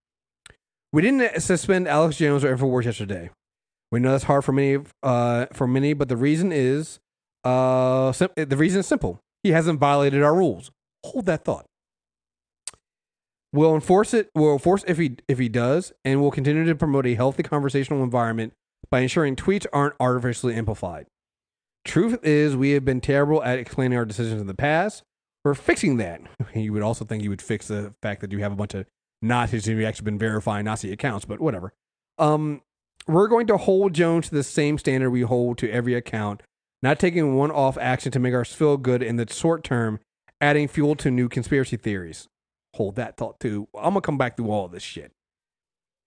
We 0.93 1.01
didn't 1.01 1.41
suspend 1.41 1.89
Alex 1.89 2.15
Jones 2.15 2.45
or 2.45 2.55
Infowars 2.55 2.85
yesterday. 2.85 3.31
We 3.91 3.99
know 3.99 4.11
that's 4.11 4.25
hard 4.25 4.45
for 4.45 4.51
many 4.51 4.83
uh 5.03 5.47
for 5.53 5.67
many, 5.67 5.93
but 5.93 6.09
the 6.09 6.17
reason 6.17 6.51
is 6.51 6.99
uh 7.43 8.11
sim- 8.11 8.29
the 8.35 8.57
reason 8.57 8.81
is 8.81 8.87
simple. 8.87 9.19
He 9.43 9.51
hasn't 9.51 9.79
violated 9.79 10.21
our 10.21 10.35
rules. 10.35 10.71
Hold 11.05 11.25
that 11.25 11.45
thought. 11.45 11.65
We'll 13.51 13.73
enforce 13.73 14.13
it. 14.13 14.29
We'll 14.35 14.53
enforce 14.53 14.83
if 14.87 14.97
he 14.97 15.17
if 15.27 15.39
he 15.39 15.49
does, 15.49 15.91
and 16.05 16.21
we'll 16.21 16.31
continue 16.31 16.65
to 16.65 16.75
promote 16.75 17.05
a 17.07 17.15
healthy 17.15 17.41
conversational 17.43 18.03
environment 18.03 18.53
by 18.91 18.99
ensuring 18.99 19.35
tweets 19.35 19.65
aren't 19.73 19.95
artificially 19.99 20.55
amplified. 20.55 21.07
Truth 21.85 22.19
is, 22.23 22.55
we 22.55 22.71
have 22.71 22.85
been 22.85 23.01
terrible 23.01 23.41
at 23.43 23.57
explaining 23.57 23.97
our 23.97 24.05
decisions 24.05 24.39
in 24.41 24.47
the 24.47 24.53
past. 24.53 25.03
We're 25.43 25.55
fixing 25.55 25.97
that. 25.97 26.21
You 26.53 26.73
would 26.73 26.81
also 26.81 27.05
think 27.05 27.23
you 27.23 27.29
would 27.29 27.41
fix 27.41 27.67
the 27.67 27.93
fact 28.01 28.21
that 28.21 28.31
you 28.31 28.39
have 28.39 28.51
a 28.51 28.55
bunch 28.55 28.73
of 28.73 28.85
Nazis 29.21 29.65
who 29.65 29.83
actually 29.85 30.05
been 30.05 30.17
verifying 30.17 30.65
Nazi 30.65 30.91
accounts, 30.91 31.25
but 31.25 31.39
whatever. 31.39 31.73
Um, 32.17 32.61
we're 33.07 33.27
going 33.27 33.47
to 33.47 33.57
hold 33.57 33.93
Jones 33.93 34.29
to 34.29 34.35
the 34.35 34.43
same 34.43 34.77
standard 34.77 35.09
we 35.09 35.21
hold 35.21 35.57
to 35.59 35.69
every 35.69 35.95
account, 35.95 36.43
not 36.81 36.99
taking 36.99 37.35
one 37.35 37.51
off 37.51 37.77
action 37.77 38.11
to 38.11 38.19
make 38.19 38.33
us 38.33 38.53
feel 38.53 38.77
good 38.77 39.01
in 39.01 39.15
the 39.15 39.31
short 39.31 39.63
term, 39.63 39.99
adding 40.39 40.67
fuel 40.67 40.95
to 40.95 41.11
new 41.11 41.27
conspiracy 41.27 41.77
theories. 41.77 42.27
Hold 42.75 42.95
that 42.95 43.17
thought 43.17 43.39
too. 43.39 43.67
I'm 43.75 43.93
gonna 43.93 44.01
come 44.01 44.17
back 44.17 44.37
through 44.37 44.51
all 44.51 44.67
this 44.67 44.83
shit. 44.83 45.11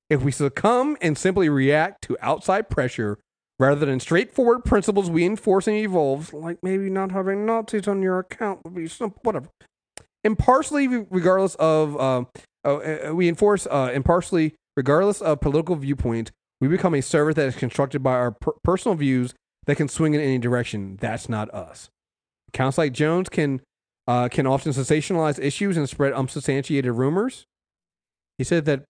If 0.08 0.22
we 0.22 0.30
succumb 0.30 0.96
and 1.00 1.16
simply 1.16 1.48
react 1.48 2.02
to 2.02 2.16
outside 2.20 2.68
pressure 2.68 3.18
rather 3.58 3.84
than 3.86 3.98
straightforward 3.98 4.64
principles 4.64 5.10
we 5.10 5.24
enforce 5.24 5.66
and 5.66 5.76
evolve, 5.76 6.32
like 6.32 6.58
maybe 6.62 6.90
not 6.90 7.12
having 7.12 7.46
Nazis 7.46 7.88
on 7.88 8.02
your 8.02 8.18
account 8.18 8.60
would 8.64 8.74
be 8.74 8.88
simple, 8.88 9.20
whatever. 9.22 9.48
Impartially, 10.24 10.86
regardless 10.86 11.56
of, 11.56 11.96
uh, 11.96 12.24
uh, 12.64 12.76
uh, 12.76 13.14
we 13.14 13.28
enforce 13.28 13.66
uh, 13.66 13.90
impartially, 13.92 14.54
regardless 14.76 15.20
of 15.20 15.40
political 15.40 15.74
viewpoints, 15.76 16.30
we 16.62 16.68
become 16.68 16.94
a 16.94 17.02
service 17.02 17.34
that 17.34 17.48
is 17.48 17.56
constructed 17.56 18.04
by 18.04 18.12
our 18.12 18.30
per- 18.30 18.52
personal 18.62 18.94
views 18.94 19.34
that 19.66 19.74
can 19.74 19.88
swing 19.88 20.14
in 20.14 20.20
any 20.20 20.38
direction. 20.38 20.96
That's 21.00 21.28
not 21.28 21.52
us. 21.52 21.90
Accounts 22.54 22.78
like 22.78 22.92
Jones 22.92 23.28
can 23.28 23.62
uh, 24.06 24.28
can 24.28 24.46
often 24.46 24.70
sensationalize 24.70 25.42
issues 25.42 25.76
and 25.76 25.88
spread 25.88 26.12
unsubstantiated 26.12 26.92
rumors. 26.92 27.46
He 28.38 28.44
said 28.44 28.64
that 28.66 28.84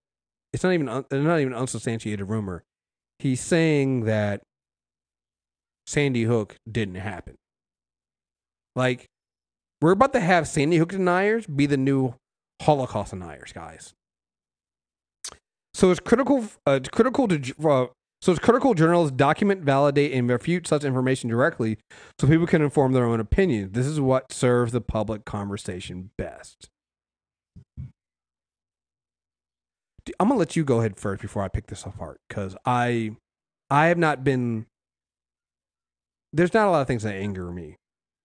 it's 0.53 0.63
not 0.63 0.73
even 0.73 0.87
un- 0.87 1.05
not 1.11 1.39
even 1.39 1.55
unsubstantiated 1.55 2.29
rumor. 2.29 2.63
He's 3.17 3.41
saying 3.41 4.05
that 4.05 4.43
Sandy 5.87 6.25
Hook 6.25 6.57
didn't 6.71 6.95
happen. 6.95 7.33
Like 8.75 9.07
we're 9.81 9.93
about 9.93 10.13
to 10.13 10.19
have 10.19 10.47
Sandy 10.47 10.77
Hook 10.77 10.89
deniers 10.89 11.47
be 11.47 11.65
the 11.65 11.77
new 11.77 12.13
Holocaust 12.61 13.09
deniers, 13.09 13.51
guys. 13.51 13.95
So 15.73 15.91
it's 15.91 15.99
critical. 15.99 16.45
Uh, 16.65 16.79
critical 16.91 17.27
to 17.27 17.53
uh, 17.67 17.87
so 18.23 18.31
it's 18.31 18.39
critical 18.39 18.73
journalists 18.73 19.15
document, 19.17 19.63
validate, 19.63 20.13
and 20.13 20.29
refute 20.29 20.65
such 20.65 20.85
information 20.85 21.29
directly, 21.29 21.77
so 22.17 22.25
people 22.25 22.47
can 22.47 22.61
inform 22.61 22.93
their 22.93 23.03
own 23.03 23.19
opinion. 23.19 23.73
This 23.73 23.85
is 23.85 23.99
what 23.99 24.31
serves 24.31 24.71
the 24.71 24.79
public 24.79 25.25
conversation 25.25 26.11
best. 26.17 26.69
I'm 30.19 30.29
gonna 30.29 30.39
let 30.39 30.55
you 30.55 30.63
go 30.63 30.79
ahead 30.79 30.97
first 30.97 31.21
before 31.21 31.43
I 31.43 31.49
pick 31.49 31.67
this 31.67 31.83
apart 31.83 32.21
because 32.29 32.55
I, 32.65 33.17
I 33.69 33.87
have 33.87 33.97
not 33.97 34.23
been. 34.23 34.67
There's 36.31 36.53
not 36.53 36.67
a 36.67 36.71
lot 36.71 36.81
of 36.81 36.87
things 36.87 37.03
that 37.03 37.15
anger 37.15 37.51
me, 37.51 37.75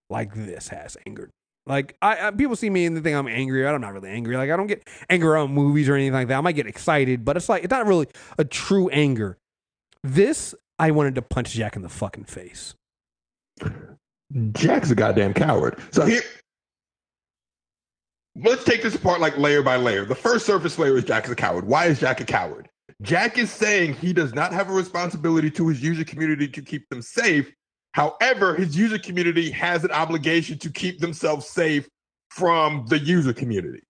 like 0.09 0.35
this 0.35 0.69
has 0.69 0.97
angered. 1.07 1.31
Like 1.69 1.97
I, 2.01 2.29
I 2.29 2.31
people 2.31 2.57
see 2.57 2.71
me 2.71 2.87
and 2.87 2.97
they 2.97 3.01
think 3.01 3.17
I'm 3.17 3.29
angry. 3.29 3.67
I'm 3.67 3.81
not 3.81 3.93
really 3.93 4.09
angry. 4.09 4.37
Like 4.37 4.51
I 4.51 4.57
don't 4.57 4.67
get 4.67 4.89
angry 5.11 5.39
on 5.39 5.53
movies 5.53 5.89
or 5.89 5.95
anything 5.95 6.15
like 6.15 6.29
that. 6.29 6.39
I 6.39 6.41
might 6.41 6.57
get 6.57 6.67
excited, 6.67 7.25
but 7.25 7.37
it's 7.37 7.49
like 7.49 7.63
it's 7.63 7.71
not 7.71 7.87
really 7.87 8.07
a 8.39 8.45
true 8.45 8.89
anger. 8.89 9.39
This 10.03 10.55
I 10.79 10.91
wanted 10.93 11.15
to 11.17 11.23
punch 11.23 11.51
Jack 11.51 11.77
in 11.77 11.83
the 11.83 11.89
fucking 11.91 12.25
face. 12.25 12.75
Jack's 14.53 14.91
a 14.91 14.95
goddamn 14.95 15.35
coward. 15.35 15.79
So 15.91 16.07
here, 16.07 16.23
let's 18.37 18.65
take 18.65 18.83
this 18.83 18.95
apart 18.95 19.21
like 19.21 19.37
layer 19.37 19.63
by 19.63 19.77
layer. 19.77 20.07
The 20.07 20.15
first 20.15 20.47
surface 20.47 20.79
layer 20.79 20.97
is 20.97 21.05
Jack's 21.05 21.29
a 21.29 21.35
coward. 21.35 21.67
Why 21.67 21.87
is 21.87 22.01
Jack 22.01 22.21
a 22.21 22.25
coward? 22.25 22.69
Jack 23.03 23.37
is 23.39 23.51
saying 23.51 23.95
he 23.95 24.13
does 24.13 24.35
not 24.35 24.53
have 24.53 24.71
a 24.71 24.73
responsibility 24.73 25.51
to 25.53 25.69
his 25.69 25.83
user 25.83 26.05
community 26.05 26.49
to 26.49 26.63
keep 26.63 26.89
them 26.89 27.03
safe. 27.03 27.53
However, 27.93 28.55
his 28.55 28.77
user 28.77 28.99
community 28.99 29.51
has 29.51 29.85
an 29.85 29.91
obligation 29.91 30.59
to 30.59 30.71
keep 30.71 31.01
themselves 31.01 31.47
safe 31.47 31.89
from 32.31 32.87
the 32.89 32.99
user 32.99 33.33
community. 33.33 33.83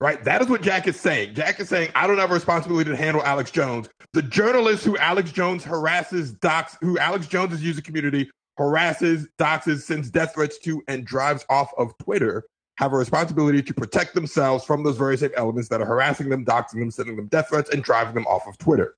Right? 0.00 0.22
That 0.24 0.42
is 0.42 0.48
what 0.48 0.60
Jack 0.60 0.86
is 0.86 1.00
saying. 1.00 1.34
Jack 1.34 1.60
is 1.60 1.68
saying, 1.68 1.90
I 1.94 2.06
don't 2.06 2.18
have 2.18 2.30
a 2.30 2.34
responsibility 2.34 2.90
to 2.90 2.96
handle 2.96 3.22
Alex 3.24 3.50
Jones. 3.50 3.88
The 4.12 4.22
journalist 4.22 4.84
who 4.84 4.98
Alex 4.98 5.32
Jones 5.32 5.64
harasses, 5.64 6.32
docs, 6.32 6.76
who 6.80 6.98
Alex 6.98 7.26
Jones' 7.26 7.62
user 7.62 7.80
community 7.80 8.30
harasses, 8.58 9.26
doxes, 9.38 9.80
sends 9.82 10.10
death 10.10 10.34
threats 10.34 10.58
to, 10.58 10.82
and 10.88 11.06
drives 11.06 11.46
off 11.48 11.72
of 11.78 11.96
Twitter 11.98 12.44
have 12.76 12.92
a 12.92 12.96
responsibility 12.96 13.62
to 13.62 13.72
protect 13.72 14.14
themselves 14.14 14.64
from 14.64 14.82
those 14.82 14.96
very 14.96 15.16
same 15.16 15.30
elements 15.36 15.68
that 15.68 15.80
are 15.80 15.86
harassing 15.86 16.28
them, 16.28 16.44
doxing 16.44 16.80
them, 16.80 16.90
sending 16.90 17.16
them 17.16 17.28
death 17.28 17.48
threats, 17.48 17.70
and 17.70 17.82
driving 17.82 18.14
them 18.14 18.26
off 18.26 18.46
of 18.46 18.58
Twitter. 18.58 18.96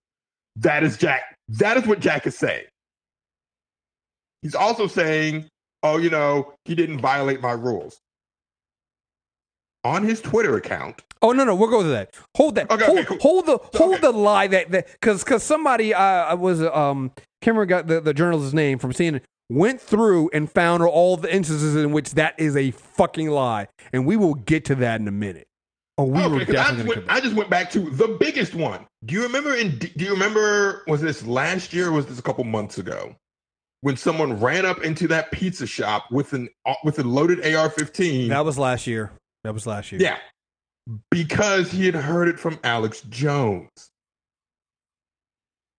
That 0.57 0.83
is 0.83 0.97
Jack. 0.97 1.37
That 1.49 1.77
is 1.77 1.87
what 1.87 2.01
Jack 2.01 2.27
is 2.27 2.37
saying. 2.37 2.65
He's 4.43 4.55
also 4.55 4.87
saying, 4.87 5.49
oh, 5.83 5.97
you 5.99 6.11
know, 6.11 6.53
he 6.65 6.75
didn't 6.75 7.01
violate 7.01 7.41
my 7.41 7.53
rules. 7.53 7.99
On 9.85 10.03
his 10.03 10.21
Twitter 10.21 10.57
account, 10.57 11.03
Oh 11.23 11.31
no 11.33 11.45
no 11.45 11.55
we'll 11.55 11.71
go 11.71 11.83
to 11.83 11.89
that. 11.91 12.13
Hold 12.37 12.57
that. 12.57 12.71
Okay, 12.71 12.85
hold, 12.85 12.99
okay, 12.99 13.07
cool. 13.07 13.19
hold 13.21 13.47
the 13.47 13.59
hold 13.79 13.93
Okay. 13.95 14.01
the 14.03 14.11
lie 14.13 14.47
that 14.49 14.71
that 14.73 14.89
because 14.93 15.23
because 15.23 15.43
somebody 15.45 15.95
uh 15.95 16.35
was 16.37 16.61
um 16.61 17.13
Cameron 17.41 17.69
got 17.69 17.87
the 17.87 18.01
the 18.01 18.13
journalist's 18.13 18.53
name 18.53 18.79
from 18.79 18.93
CNN 18.93 19.23
went 19.49 19.81
through 19.81 20.29
and 20.33 20.51
found 20.51 20.83
all 20.83 21.17
the 21.17 21.33
instances 21.33 21.77
in 21.77 21.93
which 21.93 22.11
that 22.15 22.35
is 22.37 22.57
a 22.57 22.73
fucking 22.73 23.31
lie, 23.31 23.69
and 23.93 24.05
we 24.07 24.17
will 24.17 24.35
get 24.35 24.65
to 24.67 24.75
that 24.75 25.01
in 25.01 25.07
a 25.07 25.13
minute. 25.13 25.47
Oh, 25.99 26.05
we 26.05 26.21
were 26.27 26.41
Okay, 26.43 26.43
I, 26.43 26.45
definitely 26.45 26.65
just 26.65 26.77
gonna 26.79 27.07
went, 27.07 27.11
I 27.11 27.21
just 27.21 27.35
went 27.37 27.51
back 27.51 27.71
to 27.71 27.79
the 27.91 28.09
biggest 28.21 28.55
one. 28.57 28.87
Do 29.05 29.15
you 29.15 29.23
remember? 29.23 29.55
In 29.55 29.79
do 29.79 30.05
you 30.05 30.11
remember? 30.11 30.83
Was 30.89 31.01
this 31.01 31.25
last 31.25 31.73
year? 31.73 31.89
or 31.89 31.93
Was 31.93 32.07
this 32.07 32.19
a 32.19 32.23
couple 32.23 32.43
months 32.43 32.79
ago? 32.79 33.15
When 33.83 33.97
someone 33.97 34.41
ran 34.41 34.65
up 34.65 34.83
into 34.83 35.07
that 35.09 35.31
pizza 35.31 35.67
shop 35.67 36.11
with 36.11 36.33
an 36.33 36.49
uh, 36.65 36.75
with 36.83 36.99
a 36.99 37.05
loaded 37.05 37.39
AR-15. 37.41 38.29
That 38.29 38.45
was 38.45 38.59
last 38.59 38.87
year. 38.87 39.13
That 39.45 39.55
was 39.55 39.67
last 39.67 39.93
year. 39.93 40.01
yeah, 40.01 40.19
because 41.11 41.71
he 41.71 41.87
had 41.87 41.95
heard 41.95 42.29
it 42.29 42.39
from 42.39 42.59
Alex 42.65 43.03
Jones. 43.03 43.71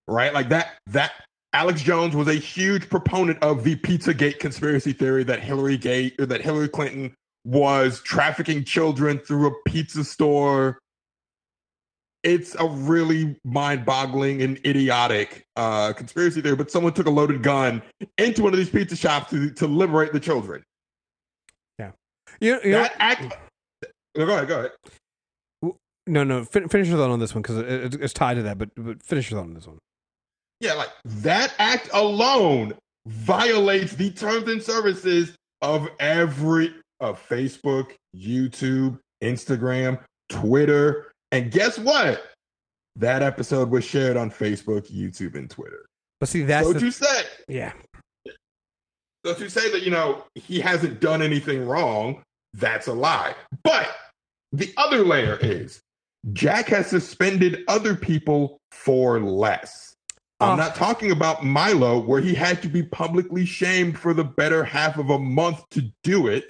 Right, 0.07 0.33
like 0.33 0.49
that. 0.49 0.77
That 0.87 1.11
Alex 1.53 1.81
Jones 1.81 2.15
was 2.15 2.27
a 2.27 2.35
huge 2.35 2.89
proponent 2.89 3.41
of 3.41 3.63
the 3.63 3.75
Pizzagate 3.77 4.39
conspiracy 4.39 4.93
theory 4.93 5.23
that 5.23 5.41
Hillary 5.41 5.77
Gate 5.77 6.15
or 6.19 6.25
that 6.27 6.41
Hillary 6.41 6.69
Clinton 6.69 7.13
was 7.45 8.01
trafficking 8.01 8.63
children 8.63 9.19
through 9.19 9.47
a 9.47 9.51
pizza 9.65 10.03
store. 10.03 10.79
It's 12.23 12.55
a 12.55 12.67
really 12.67 13.35
mind-boggling 13.45 14.41
and 14.41 14.59
idiotic 14.65 15.43
uh, 15.55 15.93
conspiracy 15.93 16.41
theory. 16.41 16.55
But 16.55 16.71
someone 16.71 16.93
took 16.93 17.05
a 17.05 17.11
loaded 17.11 17.43
gun 17.43 17.81
into 18.17 18.43
one 18.43 18.53
of 18.53 18.57
these 18.57 18.69
pizza 18.69 18.95
shops 18.95 19.29
to, 19.29 19.51
to 19.51 19.67
liberate 19.67 20.13
the 20.13 20.19
children. 20.19 20.63
You, 22.39 22.59
you 22.63 22.71
know, 22.71 22.83
That 22.83 22.95
act. 22.99 23.37
Go 24.15 24.23
ahead. 24.23 24.47
Go 24.47 24.59
ahead. 24.59 25.73
no 26.05 26.23
no 26.23 26.43
fin- 26.45 26.69
finish 26.69 26.87
your 26.87 26.97
thought 26.97 27.09
on 27.09 27.19
this 27.19 27.33
one 27.33 27.41
because 27.41 27.57
it, 27.57 27.65
it, 27.67 28.01
it's 28.01 28.13
tied 28.13 28.35
to 28.35 28.43
that. 28.43 28.57
But 28.57 28.69
but 28.75 29.03
finish 29.03 29.31
your 29.31 29.39
thought 29.39 29.47
on 29.47 29.53
this 29.53 29.67
one. 29.67 29.79
Yeah, 30.59 30.73
like 30.73 30.89
that 31.05 31.53
act 31.59 31.89
alone 31.93 32.73
violates 33.05 33.95
the 33.95 34.11
terms 34.11 34.49
and 34.49 34.61
services 34.61 35.35
of 35.61 35.87
every 35.99 36.75
of 36.99 37.25
Facebook, 37.27 37.91
YouTube, 38.15 38.99
Instagram, 39.23 39.99
Twitter, 40.29 41.11
and 41.31 41.51
guess 41.51 41.77
what? 41.77 42.23
That 42.95 43.21
episode 43.21 43.69
was 43.69 43.83
shared 43.83 44.17
on 44.17 44.31
Facebook, 44.31 44.91
YouTube, 44.91 45.35
and 45.35 45.49
Twitter. 45.49 45.85
But 46.19 46.29
see 46.29 46.41
that's 46.43 46.65
so 46.67 46.73
the, 46.73 46.79
to 46.79 46.91
say, 46.91 47.21
yeah. 47.47 47.73
so 49.25 49.33
to 49.35 49.49
say 49.49 49.71
that 49.71 49.83
you 49.83 49.91
know 49.91 50.23
he 50.35 50.59
hasn't 50.59 50.99
done 50.99 51.21
anything 51.21 51.65
wrong, 51.67 52.23
that's 52.53 52.87
a 52.87 52.93
lie. 52.93 53.35
But 53.63 53.87
the 54.51 54.73
other 54.77 55.03
layer 55.03 55.37
is 55.41 55.79
Jack 56.33 56.67
has 56.69 56.87
suspended 56.87 57.63
other 57.67 57.95
people 57.95 58.57
for 58.71 59.19
less. 59.19 59.93
I'm 60.39 60.51
Ah. 60.51 60.55
not 60.55 60.75
talking 60.75 61.11
about 61.11 61.43
Milo, 61.45 61.99
where 61.99 62.21
he 62.21 62.33
had 62.33 62.61
to 62.63 62.67
be 62.67 62.83
publicly 62.83 63.45
shamed 63.45 63.97
for 63.99 64.13
the 64.13 64.23
better 64.23 64.63
half 64.63 64.97
of 64.97 65.09
a 65.11 65.19
month 65.19 65.67
to 65.71 65.91
do 66.03 66.27
it. 66.27 66.49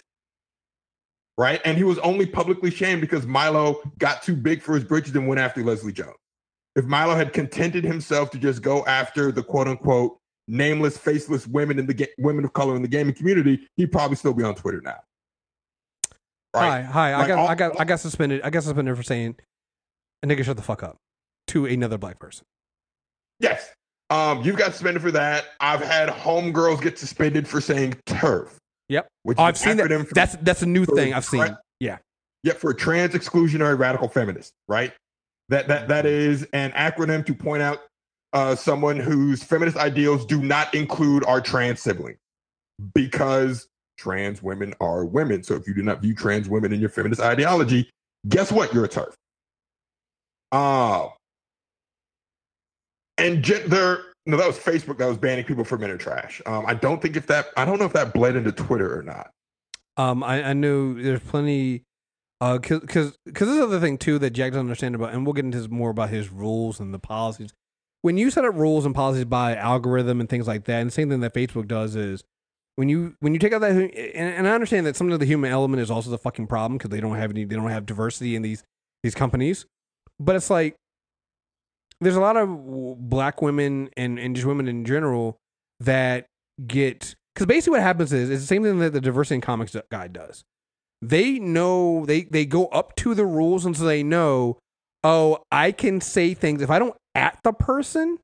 Right. 1.37 1.61
And 1.65 1.77
he 1.77 1.83
was 1.83 1.99
only 1.99 2.25
publicly 2.25 2.71
shamed 2.71 3.01
because 3.01 3.25
Milo 3.27 3.79
got 3.99 4.23
too 4.23 4.35
big 4.35 4.61
for 4.61 4.73
his 4.73 4.83
britches 4.83 5.15
and 5.15 5.27
went 5.27 5.39
after 5.39 5.63
Leslie 5.63 5.93
Jones. 5.93 6.15
If 6.75 6.85
Milo 6.85 7.15
had 7.15 7.31
contented 7.33 7.83
himself 7.83 8.31
to 8.31 8.39
just 8.39 8.61
go 8.61 8.83
after 8.85 9.31
the 9.31 9.43
quote 9.43 9.67
unquote 9.67 10.17
nameless, 10.47 10.97
faceless 10.97 11.45
women 11.45 11.77
in 11.77 11.85
the 11.85 11.93
ga- 11.93 12.07
women 12.17 12.43
of 12.45 12.53
color 12.53 12.75
in 12.75 12.81
the 12.81 12.87
gaming 12.87 13.13
community, 13.13 13.67
he'd 13.75 13.91
probably 13.91 14.15
still 14.15 14.33
be 14.33 14.43
on 14.43 14.55
Twitter 14.55 14.81
now. 14.81 14.99
Hi 16.55 16.81
hi. 16.81 17.13
I 17.13 17.27
got 17.27 17.37
all- 17.39 17.47
I 17.47 17.55
got 17.55 17.79
I 17.79 17.83
got 17.83 17.99
suspended. 17.99 18.41
I 18.43 18.49
got 18.49 18.63
suspended 18.63 18.95
for 18.97 19.03
saying 19.03 19.35
a 20.23 20.27
nigga 20.27 20.43
shut 20.43 20.57
the 20.57 20.63
fuck 20.63 20.81
up 20.81 20.97
to 21.47 21.65
another 21.65 21.97
black 21.99 22.19
person. 22.19 22.45
Yes. 23.39 23.71
Um, 24.09 24.41
you've 24.43 24.55
got 24.57 24.71
suspended 24.71 25.03
for 25.03 25.11
that. 25.11 25.45
I've 25.59 25.81
had 25.81 26.09
homegirls 26.09 26.81
get 26.81 26.97
suspended 26.97 27.47
for 27.47 27.59
saying 27.61 27.95
TERF. 28.07 28.49
Yep. 28.89 29.07
Which 29.23 29.37
Oh, 29.37 29.43
I've 29.43 29.57
seen 29.57 29.77
that. 29.77 29.89
for- 29.89 30.13
That's 30.13 30.35
that's 30.37 30.61
a 30.61 30.65
new 30.65 30.85
thing 30.85 31.13
I've 31.13 31.25
seen. 31.25 31.41
tra- 31.41 31.59
Yeah. 31.79 31.97
Yep, 32.43 32.57
for 32.57 32.73
trans 32.73 33.13
exclusionary 33.13 33.77
radical 33.77 34.07
feminist, 34.07 34.53
right? 34.67 34.93
That 35.49 35.67
that 35.67 35.87
that 35.89 36.05
is 36.05 36.47
an 36.53 36.71
acronym 36.71 37.25
to 37.25 37.33
point 37.33 37.61
out 37.63 37.79
uh, 38.33 38.55
someone 38.55 38.97
whose 38.97 39.43
feminist 39.43 39.77
ideals 39.77 40.25
do 40.25 40.41
not 40.41 40.73
include 40.73 41.25
our 41.25 41.41
trans 41.41 41.81
sibling, 41.81 42.17
because 42.93 43.67
trans 43.97 44.43
women 44.43 44.73
are 44.79 45.03
women. 45.05 45.43
So 45.43 45.55
if 45.55 45.67
you 45.67 45.73
do 45.73 45.81
not 45.81 46.01
view 46.01 46.13
trans 46.13 46.47
women 46.47 46.71
in 46.73 46.79
your 46.79 46.89
feminist 46.89 47.19
ideology, 47.21 47.89
guess 48.29 48.51
what? 48.51 48.73
You're 48.73 48.85
a 48.85 48.89
TERF. 48.89 49.13
Uh, 50.51 51.09
and 53.17 53.43
gen- 53.43 53.67
there, 53.69 54.03
no, 54.27 54.37
that 54.37 54.45
was 54.45 54.57
Facebook 54.59 54.97
that 54.97 55.07
was 55.07 55.17
banning 55.17 55.45
people 55.45 55.63
from 55.63 55.83
inner 55.83 55.97
trash. 55.97 56.41
Um, 56.45 56.65
I 56.67 56.73
don't 56.73 57.01
think 57.01 57.15
if 57.15 57.27
that, 57.27 57.47
I 57.55 57.63
don't 57.65 57.79
know 57.79 57.85
if 57.85 57.93
that 57.93 58.13
bled 58.13 58.35
into 58.35 58.51
Twitter 58.51 58.99
or 58.99 59.01
not. 59.01 59.31
Um, 59.95 60.21
I, 60.21 60.49
I 60.49 60.53
knew 60.53 61.01
there's 61.01 61.21
plenty, 61.21 61.83
uh, 62.41 62.59
cause, 62.59 62.81
cause, 62.87 63.17
'cause 63.33 63.47
this 63.47 63.59
other 63.61 63.79
thing 63.79 63.97
too 63.97 64.19
that 64.19 64.31
Jack 64.31 64.51
doesn't 64.51 64.65
understand 64.65 64.95
about, 64.95 65.13
and 65.13 65.25
we'll 65.25 65.33
get 65.33 65.45
into 65.45 65.67
more 65.69 65.89
about 65.89 66.09
his 66.09 66.29
rules 66.29 66.79
and 66.79 66.93
the 66.93 66.99
policies. 66.99 67.53
When 68.01 68.17
you 68.17 68.29
set 68.29 68.45
up 68.45 68.53
rules 68.53 68.85
and 68.85 68.93
policies 68.93 69.25
by 69.25 69.55
algorithm 69.55 70.19
and 70.19 70.29
things 70.29 70.45
like 70.45 70.65
that, 70.65 70.81
and 70.81 70.89
the 70.89 70.93
same 70.93 71.09
thing 71.09 71.21
that 71.21 71.33
Facebook 71.33 71.67
does 71.67 71.95
is 71.95 72.23
when 72.75 72.89
you 72.89 73.15
when 73.21 73.33
you 73.33 73.39
take 73.39 73.53
out 73.53 73.61
that, 73.61 73.71
and, 73.71 73.91
and 73.93 74.47
I 74.47 74.51
understand 74.51 74.85
that 74.85 74.95
some 74.95 75.11
of 75.11 75.19
the 75.19 75.25
human 75.25 75.51
element 75.51 75.81
is 75.81 75.89
also 75.89 76.11
the 76.11 76.17
fucking 76.17 76.47
problem 76.47 76.77
because 76.77 76.91
they 76.91 77.01
don't 77.01 77.15
have 77.15 77.31
any, 77.31 77.45
they 77.45 77.55
don't 77.55 77.71
have 77.71 77.85
diversity 77.85 78.35
in 78.35 78.43
these 78.43 78.63
these 79.03 79.15
companies, 79.15 79.65
but 80.19 80.35
it's 80.35 80.49
like 80.49 80.75
there's 82.01 82.15
a 82.15 82.21
lot 82.21 82.37
of 82.37 82.49
black 83.09 83.41
women 83.41 83.89
and 83.97 84.19
and 84.19 84.35
just 84.35 84.47
women 84.47 84.67
in 84.67 84.85
general 84.85 85.37
that 85.79 86.27
get 86.65 87.15
because 87.33 87.45
basically 87.45 87.77
what 87.77 87.81
happens 87.81 88.13
is 88.13 88.29
it's 88.29 88.41
the 88.41 88.47
same 88.47 88.63
thing 88.63 88.79
that 88.79 88.93
the 88.93 89.01
diversity 89.01 89.35
in 89.35 89.41
comics 89.41 89.75
guy 89.91 90.07
does. 90.07 90.43
They 91.01 91.39
know 91.39 92.05
they 92.05 92.23
they 92.23 92.45
go 92.45 92.67
up 92.67 92.95
to 92.97 93.13
the 93.13 93.25
rules 93.25 93.65
and 93.65 93.77
so 93.77 93.85
they 93.85 94.03
know, 94.03 94.57
oh, 95.03 95.39
I 95.51 95.71
can 95.71 96.01
say 96.01 96.33
things 96.33 96.61
if 96.61 96.69
I 96.69 96.79
don't 96.79 96.95
at 97.13 97.39
the 97.43 97.53
person, 97.53 98.19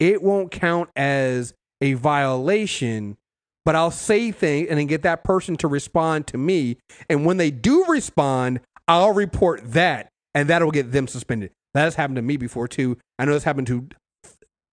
it 0.00 0.22
won't 0.22 0.50
count 0.50 0.90
as 0.96 1.54
a 1.80 1.94
violation. 1.94 3.16
But 3.64 3.74
I'll 3.74 3.90
say 3.90 4.30
things 4.30 4.68
and 4.70 4.78
then 4.78 4.86
get 4.86 5.02
that 5.02 5.24
person 5.24 5.56
to 5.56 5.66
respond 5.66 6.28
to 6.28 6.38
me. 6.38 6.78
And 7.10 7.26
when 7.26 7.36
they 7.36 7.50
do 7.50 7.84
respond, 7.86 8.60
I'll 8.86 9.12
report 9.12 9.72
that, 9.72 10.08
and 10.36 10.48
that'll 10.48 10.70
get 10.70 10.92
them 10.92 11.08
suspended. 11.08 11.50
That 11.76 11.84
has 11.84 11.96
happened 11.96 12.16
to 12.16 12.22
me 12.22 12.38
before 12.38 12.66
too. 12.66 12.96
I 13.18 13.26
know 13.26 13.34
this 13.34 13.44
happened 13.44 13.66
to 13.66 13.86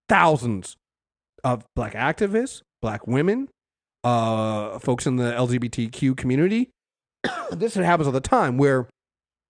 thousands 0.08 0.78
of 1.44 1.66
black 1.76 1.96
activists, 1.96 2.62
black 2.82 3.06
women, 3.06 3.50
uh, 4.06 4.80
folks 4.80 5.06
in 5.06 5.18
the 5.18 5.34
LGBTQ 5.34 6.16
community. 6.16 6.70
this 7.52 7.74
happens 7.74 8.08
all 8.08 8.14
the 8.14 8.22
time 8.22 8.58
where 8.58 8.88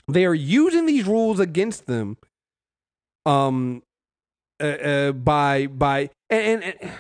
they 0.08 0.26
are 0.26 0.34
using 0.34 0.88
these 0.88 1.06
rules 1.06 1.40
against 1.40 1.86
them 1.86 2.18
um 3.26 3.84
uh, 4.60 4.66
uh, 4.66 5.12
by 5.12 5.68
by 5.68 6.10
and, 6.32 6.64
and, 6.64 6.76
and 6.82 6.92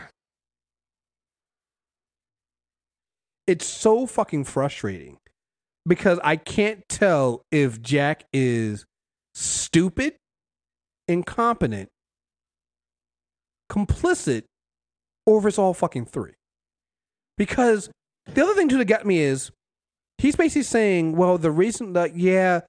it's 3.48 3.66
so 3.66 4.06
fucking 4.06 4.44
frustrating 4.44 5.18
because 5.88 6.20
I 6.24 6.36
can't 6.36 6.88
tell 6.88 7.42
if 7.52 7.82
Jack 7.82 8.26
is 8.32 8.86
stupid, 9.34 10.14
incompetent, 11.08 11.90
complicit, 13.72 14.44
or 15.26 15.40
if 15.40 15.46
it's 15.46 15.58
all 15.58 15.74
fucking 15.74 16.06
three. 16.06 16.34
Because 17.38 17.90
the 18.26 18.44
other 18.44 18.54
thing 18.54 18.70
too 18.70 18.78
that 18.78 18.86
got 18.86 19.06
me 19.06 19.20
is 19.20 19.52
he's 20.18 20.36
basically 20.36 20.64
saying, 20.64 21.16
well, 21.16 21.38
the 21.38 21.52
reason 21.52 21.94
that 21.94 22.16
yeah, 22.16 22.62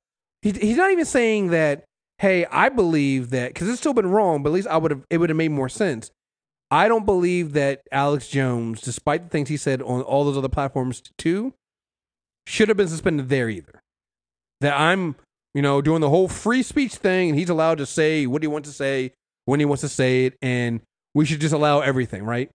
he, 0.43 0.53
he's 0.53 0.77
not 0.77 0.91
even 0.91 1.05
saying 1.05 1.49
that. 1.49 1.85
Hey, 2.19 2.47
I 2.47 2.69
believe 2.69 3.31
that 3.31 3.53
because 3.53 3.69
it's 3.69 3.81
still 3.81 3.93
been 3.93 4.07
wrong, 4.07 4.43
but 4.43 4.51
at 4.51 4.55
least 4.55 4.69
I 4.69 4.77
would 4.77 4.93
have 4.93 5.05
it 5.11 5.19
would 5.19 5.31
have 5.31 5.37
made 5.37 5.51
more 5.51 5.69
sense. 5.69 6.11
I 6.71 6.89
don't 6.89 7.05
believe 7.05 7.53
that 7.53 7.83
Alex 7.93 8.29
Jones, 8.29 8.81
despite 8.81 9.25
the 9.25 9.29
things 9.29 9.49
he 9.49 9.57
said 9.57 9.83
on 9.83 10.03
all 10.03 10.25
those 10.25 10.39
other 10.39 10.49
platforms 10.49 11.03
too, 11.19 11.55
should 12.47 12.69
have 12.69 12.77
been 12.77 12.89
suspended 12.89 13.29
there 13.29 13.49
either. 13.49 13.81
That 14.61 14.79
I'm, 14.79 15.17
you 15.55 15.63
know, 15.63 15.81
doing 15.81 16.01
the 16.01 16.11
whole 16.11 16.29
free 16.29 16.63
speech 16.63 16.97
thing 16.97 17.31
and 17.31 17.39
he's 17.39 17.49
allowed 17.49 17.79
to 17.79 17.87
say 17.87 18.27
what 18.27 18.43
he 18.43 18.49
wants 18.49 18.69
to 18.69 18.75
say 18.75 19.13
when 19.45 19.61
he 19.61 19.67
wants 19.67 19.83
to 19.83 19.89
say 19.89 20.27
it 20.27 20.37
and 20.43 20.81
we 21.15 21.25
should 21.25 21.41
just 21.41 21.55
allow 21.55 21.81
everything, 21.81 22.25
right? 22.25 22.51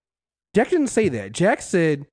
Jack 0.53 0.69
didn't 0.69 0.87
say 0.87 1.07
that. 1.09 1.31
Jack 1.31 1.61
said, 1.61 2.05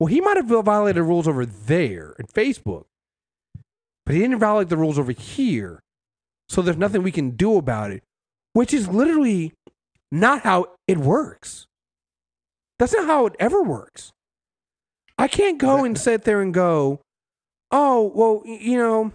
well, 0.00 0.08
he 0.08 0.20
might 0.20 0.36
have 0.36 0.46
violated 0.46 1.02
rules 1.02 1.28
over 1.28 1.46
there 1.46 2.14
in 2.18 2.26
Facebook, 2.26 2.86
but 4.04 4.14
he 4.14 4.20
didn't 4.20 4.40
violate 4.40 4.68
the 4.68 4.76
rules 4.76 4.98
over 4.98 5.12
here. 5.12 5.80
So 6.48 6.60
there's 6.60 6.76
nothing 6.76 7.02
we 7.02 7.12
can 7.12 7.30
do 7.30 7.56
about 7.56 7.92
it, 7.92 8.02
which 8.52 8.74
is 8.74 8.88
literally 8.88 9.52
not 10.10 10.42
how 10.42 10.72
it 10.88 10.98
works. 10.98 11.66
That's 12.78 12.92
not 12.94 13.06
how 13.06 13.26
it 13.26 13.36
ever 13.38 13.62
works. 13.62 14.10
I 15.16 15.28
can't 15.28 15.58
go 15.58 15.84
and 15.84 15.96
sit 15.96 16.24
there 16.24 16.40
and 16.40 16.52
go, 16.52 17.00
oh, 17.70 18.10
well, 18.14 18.42
you 18.44 18.76
know, 18.76 19.12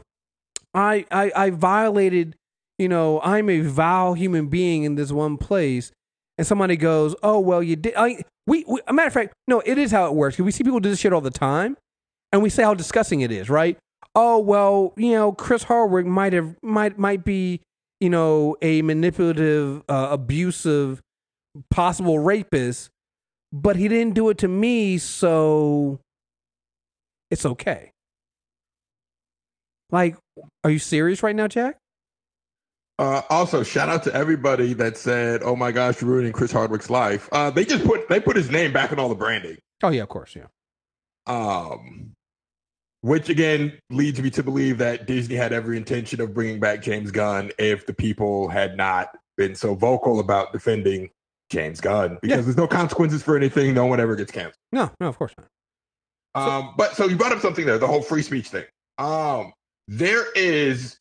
I, 0.77 1.05
I, 1.09 1.31
I 1.35 1.49
violated, 1.49 2.35
you 2.77 2.87
know, 2.87 3.19
I'm 3.21 3.49
a 3.49 3.61
vile 3.61 4.13
human 4.13 4.47
being 4.47 4.83
in 4.83 4.93
this 4.93 5.11
one 5.11 5.37
place. 5.37 5.91
And 6.37 6.45
somebody 6.45 6.77
goes, 6.77 7.15
oh, 7.23 7.39
well, 7.39 7.63
you 7.63 7.75
did. 7.75 7.95
I, 7.97 8.21
we, 8.45 8.63
we, 8.67 8.79
a 8.87 8.93
matter 8.93 9.07
of 9.07 9.13
fact, 9.13 9.33
no, 9.47 9.59
it 9.61 9.79
is 9.79 9.91
how 9.91 10.05
it 10.05 10.13
works. 10.13 10.37
We 10.37 10.51
see 10.51 10.63
people 10.63 10.79
do 10.79 10.89
this 10.89 10.99
shit 10.99 11.11
all 11.11 11.21
the 11.21 11.31
time 11.31 11.77
and 12.31 12.43
we 12.43 12.51
say 12.51 12.61
how 12.61 12.75
disgusting 12.75 13.21
it 13.21 13.31
is, 13.31 13.49
right? 13.49 13.75
Oh, 14.13 14.37
well, 14.37 14.93
you 14.97 15.13
know, 15.13 15.31
Chris 15.31 15.63
Hardwick 15.63 16.05
might 16.05 16.33
have, 16.33 16.55
might, 16.61 16.99
might 16.99 17.25
be, 17.25 17.61
you 17.99 18.11
know, 18.11 18.55
a 18.61 18.83
manipulative, 18.83 19.81
uh, 19.89 20.09
abusive, 20.11 21.01
possible 21.71 22.19
rapist, 22.19 22.91
but 23.51 23.77
he 23.77 23.87
didn't 23.87 24.13
do 24.13 24.29
it 24.29 24.37
to 24.39 24.47
me, 24.47 24.99
so 24.99 25.99
it's 27.31 27.47
okay. 27.47 27.93
Like, 29.91 30.17
are 30.63 30.69
you 30.69 30.79
serious 30.79 31.23
right 31.23 31.35
now, 31.35 31.47
Jack? 31.47 31.77
Uh, 32.99 33.21
also, 33.29 33.61
shout 33.63 33.89
out 33.89 34.03
to 34.03 34.13
everybody 34.13 34.73
that 34.73 34.97
said, 34.97 35.43
"Oh 35.43 35.55
my 35.55 35.71
gosh, 35.71 36.01
you're 36.01 36.09
ruining 36.09 36.31
Chris 36.33 36.51
Hardwick's 36.51 36.89
life." 36.89 37.29
Uh, 37.31 37.51
they 37.51 37.63
just 37.63 37.85
put 37.85 38.09
they 38.09 38.19
put 38.19 38.35
his 38.35 38.49
name 38.49 38.73
back 38.73 38.91
in 38.91 38.97
all 38.99 39.07
the 39.09 39.15
branding. 39.15 39.57
Oh 39.83 39.89
yeah, 39.89 40.01
of 40.01 40.09
course, 40.09 40.35
yeah. 40.35 40.47
Um, 41.27 42.13
which 43.01 43.29
again 43.29 43.77
leads 43.91 44.19
me 44.21 44.29
to 44.31 44.41
believe 44.43 44.79
that 44.79 45.05
Disney 45.05 45.35
had 45.35 45.53
every 45.53 45.77
intention 45.77 46.19
of 46.21 46.33
bringing 46.33 46.59
back 46.59 46.81
James 46.81 47.11
Gunn 47.11 47.51
if 47.59 47.85
the 47.85 47.93
people 47.93 48.47
had 48.49 48.75
not 48.75 49.15
been 49.37 49.53
so 49.53 49.75
vocal 49.75 50.19
about 50.19 50.51
defending 50.51 51.09
James 51.51 51.79
Gunn 51.79 52.17
because 52.21 52.37
Yeah. 52.37 52.41
there's 52.41 52.57
no 52.57 52.67
consequences 52.67 53.21
for 53.21 53.37
anything. 53.37 53.75
No 53.75 53.85
one 53.85 53.99
ever 53.99 54.15
gets 54.15 54.31
canceled. 54.31 54.55
No, 54.71 54.89
no, 54.99 55.07
of 55.07 55.17
course 55.19 55.33
not. 55.37 55.47
Um, 56.33 56.73
but 56.77 56.95
so 56.95 57.05
you 57.07 57.15
brought 57.15 57.31
up 57.31 57.39
something 57.41 57.65
there, 57.65 57.77
the 57.77 57.87
whole 57.87 58.01
free 58.01 58.23
speech 58.23 58.47
thing. 58.49 58.65
Um, 58.97 59.53
there 59.87 60.31
is 60.33 60.99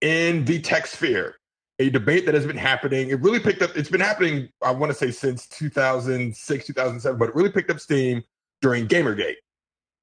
in 0.00 0.44
the 0.44 0.60
tech 0.60 0.86
sphere 0.86 1.36
a 1.78 1.90
debate 1.90 2.26
that 2.26 2.34
has 2.34 2.46
been 2.46 2.56
happening. 2.56 3.10
It 3.10 3.20
really 3.20 3.38
picked 3.38 3.62
up, 3.62 3.76
it's 3.76 3.88
been 3.88 4.00
happening, 4.00 4.48
I 4.62 4.72
want 4.72 4.90
to 4.90 4.98
say 4.98 5.10
since 5.10 5.46
2006, 5.48 6.66
2007, 6.66 7.18
but 7.18 7.28
it 7.28 7.34
really 7.34 7.50
picked 7.50 7.70
up 7.70 7.78
steam 7.78 8.22
during 8.60 8.88
Gamergate. 8.88 9.36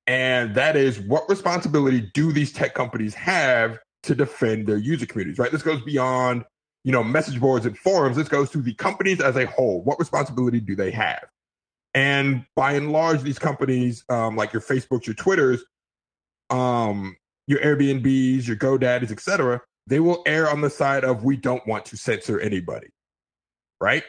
And 0.08 0.56
that 0.56 0.78
is 0.78 1.00
what 1.00 1.28
responsibility 1.30 2.10
do 2.14 2.32
these 2.32 2.54
tech 2.54 2.76
companies 2.76 3.14
have 3.16 3.80
to 4.04 4.16
defend 4.16 4.68
their 4.68 4.78
user 4.78 5.06
communities, 5.06 5.40
right? 5.40 5.52
This 5.52 5.64
goes 5.64 5.82
beyond, 5.82 6.46
you 6.84 6.92
know, 6.92 7.04
message 7.04 7.40
boards 7.40 7.66
and 7.66 7.78
forums. 7.78 8.16
This 8.16 8.30
goes 8.30 8.50
to 8.52 8.62
the 8.62 8.76
companies 8.76 9.20
as 9.20 9.36
a 9.36 9.48
whole. 9.48 9.82
What 9.82 10.00
responsibility 10.00 10.60
do 10.60 10.76
they 10.76 10.92
have? 10.92 11.26
And 11.96 12.46
by 12.56 12.74
and 12.74 12.92
large, 12.92 13.22
these 13.22 13.40
companies, 13.40 14.04
um, 14.10 14.36
like 14.36 14.54
your 14.54 14.62
Facebooks, 14.62 15.08
your 15.08 15.16
Twitters, 15.16 15.64
um, 16.50 17.18
your 17.48 17.60
Airbnbs, 17.60 18.48
your 18.48 18.58
GoDaddies, 18.58 19.12
etc., 19.12 19.62
they 19.88 20.00
will 20.00 20.24
err 20.26 20.50
on 20.50 20.62
the 20.62 20.70
side 20.70 21.04
of 21.04 21.24
we 21.24 21.38
don't 21.38 21.66
want 21.68 21.86
to 21.86 21.98
censor 21.98 22.40
anybody, 22.40 22.88
right? 23.80 24.04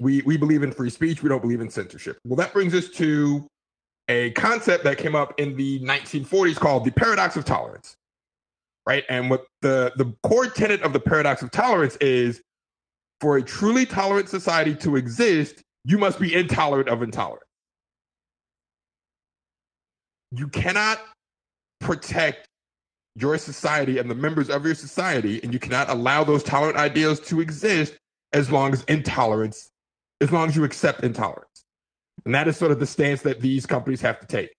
We 0.00 0.22
we 0.22 0.36
believe 0.36 0.62
in 0.62 0.72
free 0.72 0.90
speech. 0.90 1.22
We 1.22 1.28
don't 1.28 1.42
believe 1.42 1.60
in 1.60 1.70
censorship. 1.70 2.18
Well, 2.24 2.36
that 2.36 2.52
brings 2.52 2.74
us 2.74 2.88
to 2.90 3.46
a 4.08 4.30
concept 4.32 4.84
that 4.84 4.98
came 4.98 5.14
up 5.14 5.34
in 5.38 5.56
the 5.56 5.80
1940s 5.80 6.56
called 6.56 6.84
the 6.84 6.92
paradox 6.92 7.36
of 7.36 7.44
tolerance, 7.44 7.94
right? 8.86 9.04
And 9.08 9.28
what 9.30 9.46
the 9.62 9.92
the 9.96 10.14
core 10.22 10.46
tenet 10.46 10.82
of 10.82 10.92
the 10.92 11.00
paradox 11.00 11.42
of 11.42 11.50
tolerance 11.50 11.96
is, 11.96 12.40
for 13.20 13.36
a 13.36 13.42
truly 13.42 13.84
tolerant 13.84 14.28
society 14.28 14.74
to 14.76 14.96
exist, 14.96 15.62
you 15.84 15.98
must 15.98 16.18
be 16.18 16.34
intolerant 16.34 16.88
of 16.88 17.02
intolerance. 17.02 17.42
You 20.32 20.48
cannot 20.48 21.00
protect 21.80 22.46
your 23.14 23.38
society 23.38 23.98
and 23.98 24.10
the 24.10 24.14
members 24.14 24.50
of 24.50 24.64
your 24.64 24.74
society, 24.74 25.40
and 25.42 25.52
you 25.52 25.58
cannot 25.58 25.88
allow 25.88 26.22
those 26.22 26.42
tolerant 26.42 26.76
ideals 26.76 27.18
to 27.20 27.40
exist 27.40 27.96
as 28.32 28.50
long 28.50 28.72
as 28.72 28.84
intolerance, 28.84 29.70
as 30.20 30.30
long 30.32 30.48
as 30.48 30.56
you 30.56 30.64
accept 30.64 31.02
intolerance. 31.02 31.64
And 32.24 32.34
that 32.34 32.48
is 32.48 32.56
sort 32.56 32.72
of 32.72 32.80
the 32.80 32.86
stance 32.86 33.22
that 33.22 33.40
these 33.40 33.64
companies 33.66 34.00
have 34.02 34.20
to 34.20 34.26
take. 34.26 34.52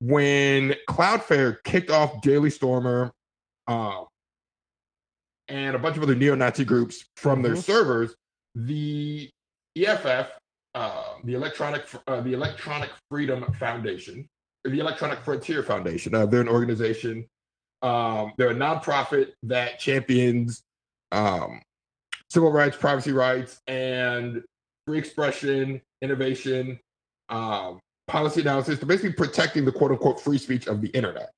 When 0.00 0.74
Cloudflare 0.88 1.56
kicked 1.64 1.90
off 1.90 2.20
Daily 2.22 2.50
Stormer 2.50 3.12
um, 3.66 4.06
and 5.48 5.74
a 5.74 5.78
bunch 5.78 5.96
of 5.96 6.02
other 6.02 6.14
neo-Nazi 6.14 6.64
groups 6.64 7.04
from 7.16 7.42
their 7.42 7.54
Mhm. 7.54 7.62
servers, 7.62 8.14
the 8.54 9.30
EFF, 9.76 10.30
uh, 10.74 11.14
the 11.24 11.34
Electronic 11.34 11.86
uh, 12.06 12.20
the 12.20 12.32
Electronic 12.32 12.90
Freedom 13.10 13.52
Foundation, 13.54 14.28
the 14.64 14.78
Electronic 14.78 15.20
Frontier 15.20 15.62
Foundation, 15.62 16.14
uh, 16.14 16.26
they're 16.26 16.40
an 16.40 16.48
organization. 16.48 17.26
Um, 17.82 18.32
they're 18.38 18.50
a 18.50 18.54
nonprofit 18.54 19.32
that 19.42 19.78
champions 19.78 20.62
um, 21.12 21.60
civil 22.30 22.50
rights, 22.50 22.76
privacy 22.76 23.12
rights, 23.12 23.60
and 23.66 24.42
free 24.86 24.98
expression, 24.98 25.80
innovation, 26.02 26.78
um, 27.28 27.80
policy 28.06 28.40
analysis. 28.40 28.78
They're 28.78 28.88
basically 28.88 29.12
protecting 29.12 29.64
the 29.64 29.72
quote 29.72 29.92
unquote 29.92 30.20
free 30.20 30.38
speech 30.38 30.66
of 30.66 30.80
the 30.80 30.88
internet. 30.88 31.30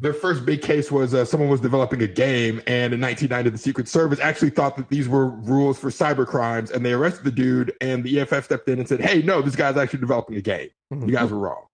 Their 0.00 0.14
first 0.14 0.46
big 0.46 0.62
case 0.62 0.90
was 0.90 1.12
uh, 1.12 1.26
someone 1.26 1.50
was 1.50 1.60
developing 1.60 2.00
a 2.02 2.06
game, 2.06 2.62
and 2.66 2.94
in 2.94 3.00
1990, 3.00 3.50
the 3.50 3.58
Secret 3.58 3.86
Service 3.86 4.18
actually 4.18 4.48
thought 4.48 4.76
that 4.78 4.88
these 4.88 5.08
were 5.08 5.26
rules 5.26 5.78
for 5.78 5.90
cyber 5.90 6.26
crimes, 6.26 6.70
and 6.70 6.84
they 6.84 6.94
arrested 6.94 7.24
the 7.24 7.30
dude. 7.30 7.74
And 7.82 8.02
the 8.02 8.20
EFF 8.20 8.46
stepped 8.46 8.66
in 8.68 8.78
and 8.78 8.88
said, 8.88 9.02
"Hey, 9.02 9.20
no, 9.20 9.42
this 9.42 9.56
guy's 9.56 9.76
actually 9.76 10.00
developing 10.00 10.36
a 10.36 10.40
game. 10.40 10.70
You 10.90 11.12
guys 11.12 11.30
were 11.30 11.38
wrong." 11.38 11.66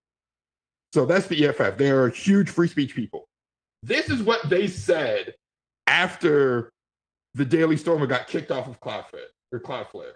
So 0.93 1.05
that's 1.05 1.27
the 1.27 1.45
EFF. 1.45 1.77
They 1.77 1.89
are 1.89 2.09
huge 2.09 2.49
free 2.49 2.67
speech 2.67 2.95
people. 2.95 3.29
This 3.81 4.09
is 4.09 4.21
what 4.21 4.49
they 4.49 4.67
said 4.67 5.35
after 5.85 6.71
the 7.33 7.45
Daily 7.45 7.77
Stormer 7.77 8.07
got 8.07 8.27
kicked 8.27 8.51
off 8.51 8.67
of 8.67 8.81
Cloudflare 8.81 9.29
or 9.53 9.59
Cloudflare. 9.61 10.13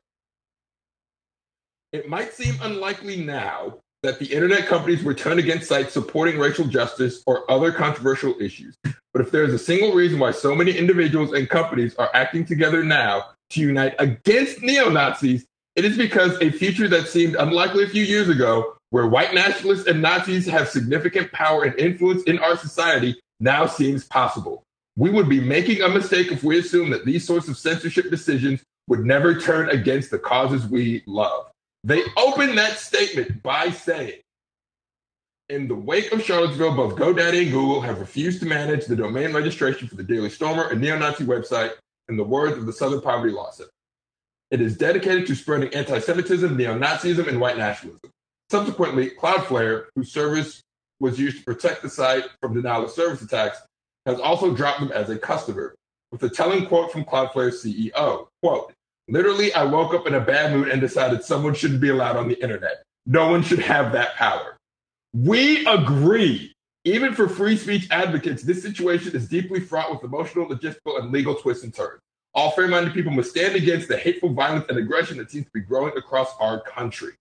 It 1.93 2.09
might 2.09 2.33
seem 2.33 2.55
unlikely 2.61 3.23
now 3.23 3.79
that 4.03 4.19
the 4.19 4.25
internet 4.25 4.65
companies 4.67 5.03
would 5.03 5.17
turn 5.17 5.37
against 5.39 5.67
sites 5.67 5.93
supporting 5.93 6.39
racial 6.39 6.65
justice 6.65 7.21
or 7.25 7.49
other 7.49 7.71
controversial 7.71 8.35
issues. 8.39 8.75
But 9.13 9.21
if 9.21 9.31
there 9.31 9.43
is 9.43 9.53
a 9.53 9.59
single 9.59 9.93
reason 9.93 10.19
why 10.19 10.31
so 10.31 10.55
many 10.55 10.71
individuals 10.71 11.33
and 11.33 11.49
companies 11.49 11.95
are 11.95 12.09
acting 12.13 12.45
together 12.45 12.83
now 12.83 13.25
to 13.51 13.59
unite 13.59 13.95
against 13.99 14.61
neo 14.61 14.89
Nazis, 14.89 15.45
it 15.75 15.85
is 15.85 15.97
because 15.97 16.37
a 16.41 16.49
future 16.51 16.87
that 16.87 17.07
seemed 17.07 17.35
unlikely 17.35 17.83
a 17.83 17.89
few 17.89 18.03
years 18.03 18.27
ago, 18.27 18.75
where 18.89 19.07
white 19.07 19.33
nationalists 19.33 19.87
and 19.87 20.01
Nazis 20.01 20.45
have 20.47 20.67
significant 20.67 21.31
power 21.31 21.63
and 21.63 21.77
influence 21.79 22.23
in 22.23 22.39
our 22.39 22.57
society, 22.57 23.19
now 23.39 23.65
seems 23.65 24.03
possible. 24.05 24.63
We 24.97 25.09
would 25.09 25.29
be 25.29 25.39
making 25.39 25.81
a 25.81 25.89
mistake 25.89 26.31
if 26.31 26.43
we 26.43 26.59
assume 26.59 26.89
that 26.89 27.05
these 27.05 27.25
sorts 27.25 27.47
of 27.47 27.57
censorship 27.57 28.09
decisions 28.09 28.61
would 28.87 29.05
never 29.05 29.39
turn 29.39 29.69
against 29.69 30.11
the 30.11 30.19
causes 30.19 30.67
we 30.67 31.03
love. 31.05 31.50
They 31.83 32.03
opened 32.17 32.57
that 32.57 32.77
statement 32.77 33.41
by 33.41 33.71
saying, 33.71 34.19
in 35.49 35.67
the 35.67 35.75
wake 35.75 36.11
of 36.11 36.23
Charlottesville, 36.23 36.75
both 36.75 36.95
GoDaddy 36.95 37.43
and 37.43 37.51
Google 37.51 37.81
have 37.81 37.99
refused 37.99 38.39
to 38.41 38.45
manage 38.45 38.85
the 38.85 38.95
domain 38.95 39.33
registration 39.33 39.87
for 39.87 39.95
the 39.95 40.03
Daily 40.03 40.29
Stormer, 40.29 40.69
a 40.69 40.75
neo 40.75 40.97
Nazi 40.97 41.25
website, 41.25 41.73
in 42.07 42.15
the 42.15 42.23
words 42.23 42.57
of 42.57 42.65
the 42.65 42.73
Southern 42.73 43.01
Poverty 43.01 43.33
Law 43.33 43.51
Center. 43.51 43.69
It 44.51 44.61
is 44.61 44.77
dedicated 44.77 45.27
to 45.27 45.35
spreading 45.35 45.73
anti 45.73 45.99
Semitism, 45.99 46.55
neo 46.55 46.77
Nazism, 46.77 47.27
and 47.27 47.41
white 47.41 47.57
nationalism. 47.57 48.11
Subsequently, 48.49 49.09
Cloudflare, 49.09 49.85
whose 49.95 50.11
service 50.11 50.61
was 50.99 51.19
used 51.19 51.39
to 51.39 51.43
protect 51.43 51.81
the 51.81 51.89
site 51.89 52.25
from 52.41 52.53
denial 52.53 52.83
of 52.83 52.91
service 52.91 53.21
attacks, 53.21 53.59
has 54.05 54.19
also 54.19 54.53
dropped 54.53 54.81
them 54.81 54.91
as 54.91 55.09
a 55.09 55.17
customer, 55.17 55.75
with 56.11 56.21
a 56.23 56.29
telling 56.29 56.65
quote 56.67 56.91
from 56.91 57.05
Cloudflare's 57.05 57.63
CEO 57.63 58.27
quote, 58.41 58.73
Literally, 59.11 59.53
I 59.53 59.65
woke 59.65 59.93
up 59.93 60.07
in 60.07 60.13
a 60.13 60.21
bad 60.21 60.53
mood 60.53 60.69
and 60.69 60.79
decided 60.79 61.21
someone 61.21 61.53
shouldn't 61.53 61.81
be 61.81 61.89
allowed 61.89 62.15
on 62.15 62.29
the 62.29 62.41
internet. 62.41 62.83
No 63.05 63.29
one 63.29 63.43
should 63.43 63.59
have 63.59 63.91
that 63.91 64.15
power. 64.15 64.57
We 65.13 65.65
agree. 65.65 66.53
Even 66.85 67.13
for 67.13 67.27
free 67.27 67.57
speech 67.57 67.89
advocates, 67.91 68.41
this 68.41 68.63
situation 68.63 69.13
is 69.13 69.27
deeply 69.27 69.59
fraught 69.59 69.91
with 69.91 70.01
emotional, 70.05 70.47
logistical, 70.47 70.97
and 70.97 71.11
legal 71.11 71.35
twists 71.35 71.65
and 71.65 71.73
turns. 71.73 71.99
All 72.33 72.51
fair 72.51 72.69
minded 72.69 72.93
people 72.93 73.11
must 73.11 73.31
stand 73.31 73.57
against 73.57 73.89
the 73.89 73.97
hateful 73.97 74.29
violence 74.29 74.65
and 74.69 74.77
aggression 74.77 75.17
that 75.17 75.29
seems 75.29 75.43
to 75.43 75.51
be 75.51 75.59
growing 75.59 75.95
across 75.97 76.33
our 76.39 76.61
country. 76.61 77.11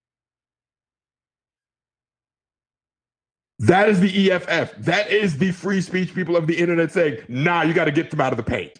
That 3.59 3.89
is 3.89 3.99
the 3.99 4.31
EFF. 4.31 4.77
That 4.77 5.11
is 5.11 5.39
the 5.39 5.51
free 5.51 5.81
speech 5.81 6.15
people 6.15 6.37
of 6.37 6.47
the 6.47 6.57
internet 6.57 6.93
saying, 6.93 7.25
nah, 7.27 7.63
you 7.63 7.75
got 7.75 7.87
to 7.87 7.91
get 7.91 8.13
them 8.13 8.21
out 8.21 8.33
of 8.33 8.37
the 8.37 8.45
paint. 8.45 8.79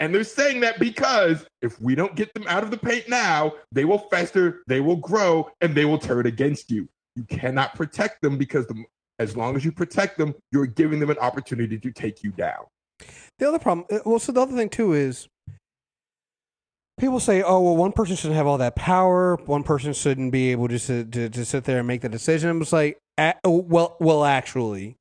And 0.00 0.14
they're 0.14 0.24
saying 0.24 0.60
that 0.60 0.78
because 0.78 1.44
if 1.60 1.80
we 1.80 1.94
don't 1.94 2.14
get 2.14 2.32
them 2.34 2.44
out 2.46 2.62
of 2.62 2.70
the 2.70 2.76
paint 2.76 3.08
now, 3.08 3.52
they 3.72 3.84
will 3.84 3.98
fester, 4.10 4.62
they 4.68 4.80
will 4.80 4.96
grow, 4.96 5.50
and 5.60 5.74
they 5.74 5.84
will 5.84 5.98
turn 5.98 6.26
against 6.26 6.70
you. 6.70 6.88
You 7.16 7.24
cannot 7.24 7.74
protect 7.74 8.22
them 8.22 8.38
because 8.38 8.66
the, 8.68 8.84
as 9.18 9.36
long 9.36 9.56
as 9.56 9.64
you 9.64 9.72
protect 9.72 10.16
them, 10.16 10.34
you're 10.52 10.66
giving 10.66 11.00
them 11.00 11.10
an 11.10 11.18
opportunity 11.18 11.78
to 11.78 11.90
take 11.90 12.22
you 12.22 12.30
down. 12.30 12.64
The 13.38 13.48
other 13.48 13.58
problem, 13.58 13.86
uh, 13.90 13.98
well, 14.04 14.18
so 14.18 14.30
the 14.32 14.40
other 14.40 14.56
thing 14.56 14.68
too 14.68 14.92
is 14.92 15.28
people 16.98 17.18
say, 17.18 17.42
oh, 17.42 17.60
well, 17.60 17.76
one 17.76 17.92
person 17.92 18.14
shouldn't 18.14 18.36
have 18.36 18.46
all 18.46 18.58
that 18.58 18.76
power. 18.76 19.36
One 19.46 19.64
person 19.64 19.92
shouldn't 19.92 20.30
be 20.30 20.52
able 20.52 20.68
to 20.68 20.78
sit, 20.78 21.12
to, 21.12 21.28
to 21.28 21.44
sit 21.44 21.64
there 21.64 21.78
and 21.78 21.88
make 21.88 22.02
the 22.02 22.08
decision. 22.08 22.50
I'm 22.50 22.60
just 22.60 22.72
like, 22.72 22.98
uh, 23.16 23.32
well, 23.44 23.96
well, 23.98 24.24
actually, 24.24 24.96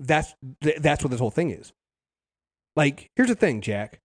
that's 0.00 0.34
that's 0.60 1.02
what 1.02 1.10
this 1.10 1.20
whole 1.20 1.30
thing 1.30 1.50
is. 1.50 1.72
Like, 2.78 3.10
here's 3.16 3.28
the 3.28 3.34
thing, 3.34 3.60
Jack. 3.60 3.98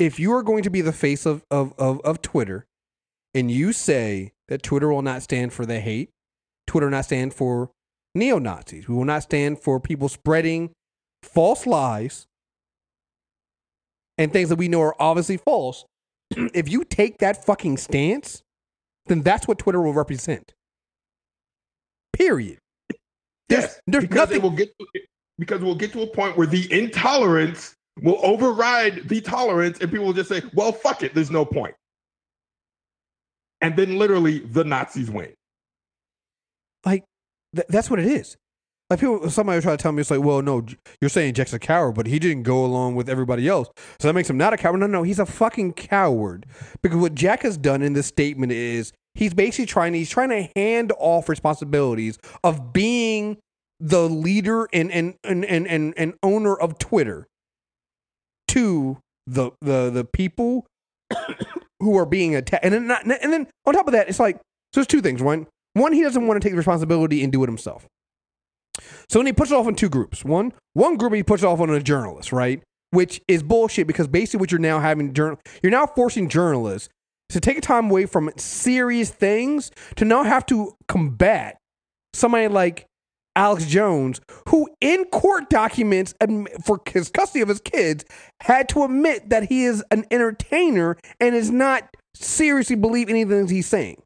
If 0.00 0.18
you 0.18 0.32
are 0.32 0.42
going 0.42 0.64
to 0.64 0.70
be 0.70 0.80
the 0.80 0.92
face 0.92 1.26
of, 1.26 1.44
of, 1.48 1.72
of, 1.78 2.00
of 2.00 2.20
Twitter 2.22 2.66
and 3.34 3.52
you 3.52 3.72
say 3.72 4.32
that 4.48 4.64
Twitter 4.64 4.92
will 4.92 5.00
not 5.00 5.22
stand 5.22 5.52
for 5.52 5.64
the 5.64 5.78
hate, 5.78 6.10
Twitter 6.66 6.86
will 6.86 6.90
not 6.90 7.04
stand 7.04 7.34
for 7.34 7.70
neo 8.16 8.40
Nazis, 8.40 8.88
we 8.88 8.96
will 8.96 9.04
not 9.04 9.22
stand 9.22 9.60
for 9.60 9.78
people 9.78 10.08
spreading 10.08 10.72
false 11.22 11.66
lies 11.68 12.26
and 14.18 14.32
things 14.32 14.48
that 14.48 14.56
we 14.56 14.66
know 14.66 14.82
are 14.82 14.96
obviously 14.98 15.36
false. 15.36 15.84
if 16.30 16.68
you 16.68 16.82
take 16.82 17.18
that 17.18 17.44
fucking 17.44 17.76
stance, 17.76 18.42
then 19.06 19.22
that's 19.22 19.46
what 19.46 19.60
Twitter 19.60 19.80
will 19.80 19.94
represent. 19.94 20.52
Period. 22.12 22.58
There's, 23.48 23.62
Yes, 23.62 23.80
there's 23.86 24.02
because 24.02 24.16
nothing. 24.16 24.38
it 24.38 24.42
will 24.42 24.50
get 24.50 24.76
to, 24.80 24.86
because 25.38 25.60
we'll 25.60 25.76
get 25.76 25.92
to 25.92 26.02
a 26.02 26.08
point 26.08 26.36
where 26.36 26.48
the 26.48 26.66
intolerance 26.72 27.76
will 28.02 28.20
override 28.24 29.08
the 29.08 29.20
tolerance, 29.20 29.78
and 29.80 29.90
people 29.90 30.06
will 30.06 30.12
just 30.12 30.28
say, 30.28 30.42
"Well, 30.54 30.72
fuck 30.72 31.02
it, 31.02 31.14
there's 31.14 31.30
no 31.30 31.44
point." 31.44 31.74
And 33.60 33.76
then 33.76 33.98
literally, 33.98 34.40
the 34.40 34.64
Nazis 34.64 35.10
win. 35.10 35.32
like 36.84 37.04
th- 37.54 37.66
that's 37.68 37.90
what 37.90 37.98
it 37.98 38.06
is. 38.06 38.36
Like 38.90 39.00
people, 39.00 39.28
somebody 39.30 39.60
try 39.60 39.72
to 39.72 39.82
tell 39.82 39.90
me 39.92 40.00
it's 40.00 40.12
like, 40.12 40.20
well, 40.22 40.42
no, 40.42 40.64
you're 41.00 41.08
saying 41.08 41.34
Jack's 41.34 41.52
a 41.52 41.58
coward, 41.58 41.92
but 41.96 42.06
he 42.06 42.20
didn't 42.20 42.44
go 42.44 42.64
along 42.64 42.94
with 42.94 43.08
everybody 43.08 43.48
else, 43.48 43.68
so 43.98 44.08
that 44.08 44.14
makes 44.14 44.30
him 44.30 44.36
not 44.38 44.52
a 44.52 44.56
coward. 44.56 44.78
No, 44.78 44.86
no, 44.86 45.02
he's 45.02 45.18
a 45.18 45.26
fucking 45.26 45.72
coward 45.72 46.46
because 46.82 46.98
what 46.98 47.14
Jack 47.14 47.42
has 47.42 47.56
done 47.56 47.82
in 47.82 47.94
this 47.94 48.06
statement 48.06 48.52
is 48.52 48.92
he's 49.14 49.34
basically 49.34 49.66
trying 49.66 49.94
he's 49.94 50.10
trying 50.10 50.28
to 50.28 50.48
hand 50.54 50.92
off 50.98 51.28
responsibilities 51.28 52.18
of 52.44 52.72
being 52.72 53.38
the 53.80 54.08
leader 54.08 54.68
and 54.72 54.92
and 54.92 55.16
and 55.24 55.44
and 55.44 55.66
and, 55.66 55.94
and 55.96 56.14
owner 56.22 56.54
of 56.54 56.78
Twitter 56.78 57.26
to 58.56 58.98
the 59.26 59.50
the 59.60 59.90
the 59.90 60.04
people 60.04 60.66
who 61.80 61.96
are 61.96 62.06
being 62.06 62.34
attacked, 62.34 62.64
and 62.64 62.72
then 62.72 62.86
not, 62.86 63.04
and 63.04 63.32
then 63.32 63.46
on 63.66 63.74
top 63.74 63.86
of 63.86 63.92
that, 63.92 64.08
it's 64.08 64.20
like 64.20 64.36
so. 64.36 64.80
There's 64.80 64.86
two 64.86 65.02
things. 65.02 65.22
One, 65.22 65.46
one, 65.74 65.92
he 65.92 66.02
doesn't 66.02 66.26
want 66.26 66.40
to 66.40 66.44
take 66.44 66.52
the 66.52 66.58
responsibility 66.58 67.22
and 67.22 67.32
do 67.32 67.42
it 67.44 67.48
himself. 67.48 67.86
So 69.08 69.18
then 69.18 69.26
he 69.26 69.32
puts 69.32 69.50
it 69.50 69.54
off 69.54 69.68
in 69.68 69.74
two 69.74 69.88
groups. 69.88 70.24
One, 70.24 70.52
one 70.72 70.96
group 70.96 71.14
he 71.14 71.22
puts 71.22 71.42
off 71.42 71.60
on 71.60 71.70
a 71.70 71.80
journalist, 71.80 72.32
right? 72.32 72.62
Which 72.90 73.20
is 73.28 73.42
bullshit 73.42 73.86
because 73.86 74.08
basically 74.08 74.40
what 74.40 74.50
you're 74.50 74.58
now 74.58 74.80
having 74.80 75.12
journal, 75.14 75.38
you're 75.62 75.72
now 75.72 75.86
forcing 75.86 76.28
journalists 76.28 76.88
to 77.30 77.40
take 77.40 77.60
time 77.62 77.90
away 77.90 78.06
from 78.06 78.30
serious 78.36 79.10
things 79.10 79.70
to 79.96 80.04
now 80.04 80.24
have 80.24 80.46
to 80.46 80.74
combat 80.88 81.58
somebody 82.12 82.48
like 82.48 82.86
Alex 83.36 83.66
Jones, 83.66 84.20
who 84.48 84.68
in 84.80 85.04
court 85.06 85.50
documents 85.50 86.14
for 86.64 86.80
his 86.88 87.10
custody 87.10 87.42
of 87.42 87.48
his 87.48 87.60
kids 87.60 88.04
had 88.40 88.68
to 88.70 88.82
admit 88.84 89.28
that 89.30 89.44
he 89.44 89.64
is 89.64 89.84
an 89.90 90.04
entertainer 90.10 90.96
and 91.20 91.34
is 91.34 91.50
not 91.50 91.94
seriously 92.14 92.76
believe 92.76 93.08
anything 93.08 93.46
he's 93.46 93.66
saying. 93.66 94.02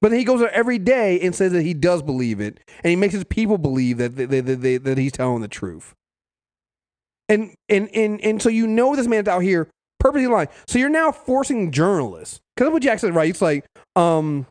But 0.00 0.10
then 0.10 0.18
he 0.18 0.24
goes 0.24 0.40
there 0.40 0.52
every 0.52 0.78
day 0.78 1.20
and 1.20 1.34
says 1.34 1.52
that 1.52 1.62
he 1.62 1.74
does 1.74 2.02
believe 2.02 2.40
it, 2.40 2.58
and 2.82 2.90
he 2.90 2.96
makes 2.96 3.14
his 3.14 3.24
people 3.24 3.58
believe 3.58 3.98
that 3.98 4.16
they, 4.16 4.26
they, 4.26 4.40
they, 4.40 4.76
that 4.78 4.98
he's 4.98 5.12
telling 5.12 5.42
the 5.42 5.48
truth. 5.48 5.94
And 7.28 7.54
and 7.68 7.88
and 7.94 8.20
and 8.20 8.42
so 8.42 8.48
you 8.48 8.66
know 8.66 8.96
this 8.96 9.06
man's 9.06 9.28
out 9.28 9.40
here 9.42 9.68
purposely 10.00 10.26
lying. 10.26 10.48
So 10.66 10.78
you're 10.78 10.88
now 10.88 11.12
forcing 11.12 11.70
journalists 11.70 12.40
because 12.56 12.72
what 12.72 12.82
Jack 12.82 12.98
said, 12.98 13.14
right? 13.14 13.30
It's 13.30 13.42
like 13.42 13.64
um, 13.96 14.46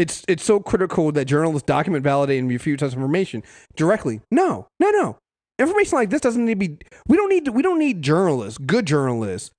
it's 0.00 0.24
it's 0.26 0.44
so 0.44 0.60
critical 0.60 1.12
that 1.12 1.26
journalists 1.26 1.66
document, 1.66 2.02
validate, 2.02 2.38
and 2.38 2.48
refute 2.48 2.80
such 2.80 2.94
information 2.94 3.42
directly. 3.76 4.20
No, 4.30 4.66
no, 4.80 4.90
no. 4.90 5.18
Information 5.58 5.96
like 5.96 6.08
this 6.08 6.22
doesn't 6.22 6.44
need 6.44 6.58
to 6.58 6.68
be. 6.68 6.78
We 7.06 7.16
don't 7.16 7.28
need. 7.28 7.44
To, 7.44 7.52
we 7.52 7.62
don't 7.62 7.78
need 7.78 8.00
journalists, 8.00 8.58
good 8.58 8.86
journalists, 8.86 9.50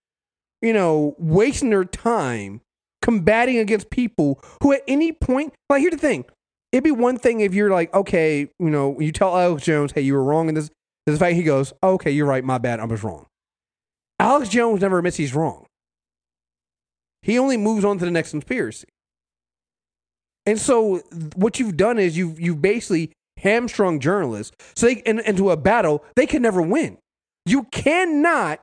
you 0.62 0.74
know, 0.74 1.16
wasting 1.20 1.70
their 1.70 1.86
time 1.86 2.62
combating 3.02 3.58
against 3.58 3.90
people 3.90 4.44
who 4.62 4.74
at 4.74 4.82
any 4.88 5.12
point. 5.12 5.54
Like 5.70 5.82
here's 5.82 5.92
the 5.92 5.98
thing. 5.98 6.26
It'd 6.72 6.84
be 6.84 6.92
one 6.92 7.18
thing 7.18 7.42
if 7.42 7.54
you're 7.54 7.70
like, 7.70 7.94
okay, 7.94 8.50
you 8.60 8.70
know, 8.70 9.00
you 9.00 9.12
tell 9.12 9.38
Alex 9.38 9.64
Jones, 9.64 9.92
hey, 9.92 10.02
you 10.02 10.14
were 10.14 10.24
wrong 10.24 10.50
in 10.50 10.56
this. 10.56 10.70
This 11.06 11.18
fact, 11.18 11.36
he 11.36 11.44
goes, 11.44 11.74
oh, 11.82 11.94
okay, 11.94 12.12
you're 12.12 12.28
right, 12.28 12.44
my 12.44 12.60
bad, 12.60 12.80
I 12.80 12.86
was 12.86 13.04
wrong. 13.04 13.26
Alex 14.20 14.50
Jones 14.50 14.82
never 14.82 15.00
admits 15.00 15.18
he's 15.18 15.34
wrong. 15.34 15.66
He 17.24 17.40
only 17.40 17.58
moves 17.58 17.84
on 17.84 17.98
to 17.98 18.06
the 18.06 18.12
next 18.12 18.32
conspiracy. 18.32 18.88
And 20.46 20.60
so 20.60 20.98
what 21.36 21.60
you've 21.60 21.78
done 21.78 22.00
is 22.00 22.18
you've 22.18 22.40
you've 22.40 22.62
basically 22.62 23.12
hamstrung 23.38 24.00
journalists. 24.00 24.56
So 24.76 24.88
they 24.88 24.96
in, 24.96 25.20
into 25.20 25.52
a 25.52 25.58
battle 25.58 26.04
they 26.16 26.26
can 26.26 26.42
never 26.42 26.62
win. 26.62 26.98
You 27.46 27.64
cannot 27.72 28.60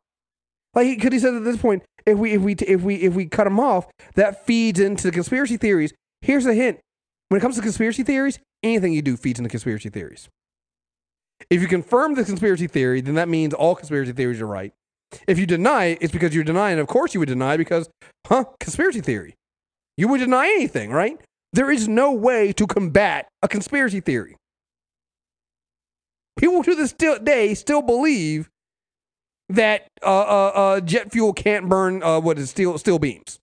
like 0.74 0.96
because 0.96 1.12
he 1.12 1.18
said 1.18 1.34
at 1.34 1.44
this 1.44 1.56
point, 1.56 1.82
if 2.06 2.18
we 2.18 2.32
if 2.32 2.42
we 2.42 2.54
if 2.54 2.82
we 2.82 2.94
if 2.96 3.14
we 3.14 3.26
cut 3.26 3.44
them 3.44 3.60
off, 3.60 3.86
that 4.14 4.46
feeds 4.46 4.80
into 4.80 5.04
the 5.04 5.12
conspiracy 5.12 5.56
theories. 5.56 5.92
Here's 6.22 6.46
a 6.46 6.54
hint: 6.54 6.80
when 7.28 7.38
it 7.38 7.42
comes 7.42 7.56
to 7.56 7.62
conspiracy 7.62 8.02
theories, 8.02 8.38
anything 8.62 8.92
you 8.92 9.02
do 9.02 9.16
feeds 9.16 9.38
into 9.38 9.50
conspiracy 9.50 9.88
theories. 9.88 10.28
If 11.50 11.62
you 11.62 11.68
confirm 11.68 12.14
the 12.14 12.24
conspiracy 12.24 12.66
theory, 12.66 13.00
then 13.00 13.14
that 13.14 13.28
means 13.28 13.54
all 13.54 13.74
conspiracy 13.74 14.12
theories 14.12 14.40
are 14.40 14.46
right. 14.46 14.72
If 15.26 15.38
you 15.38 15.46
deny 15.46 15.86
it, 15.86 15.98
it's 16.00 16.12
because 16.12 16.34
you're 16.34 16.44
denying. 16.44 16.78
Of 16.78 16.88
course, 16.88 17.14
you 17.14 17.20
would 17.20 17.28
deny 17.28 17.56
because, 17.56 17.88
huh? 18.26 18.44
Conspiracy 18.60 19.00
theory. 19.00 19.34
You 19.96 20.08
would 20.08 20.18
deny 20.18 20.46
anything, 20.46 20.90
right? 20.90 21.18
There 21.52 21.70
is 21.70 21.88
no 21.88 22.12
way 22.12 22.52
to 22.52 22.66
combat 22.66 23.28
a 23.42 23.48
conspiracy 23.48 24.00
theory. 24.00 24.36
People 26.38 26.62
to 26.62 26.74
this 26.74 26.92
day 26.92 27.54
still 27.54 27.82
believe 27.82 28.48
that 29.48 29.88
uh, 30.02 30.20
uh, 30.20 30.52
uh, 30.54 30.80
jet 30.80 31.10
fuel 31.10 31.32
can't 31.32 31.68
burn 31.68 32.02
uh, 32.02 32.20
what 32.20 32.38
is 32.38 32.50
steel 32.50 32.76
steel 32.78 32.98
beams. 32.98 33.38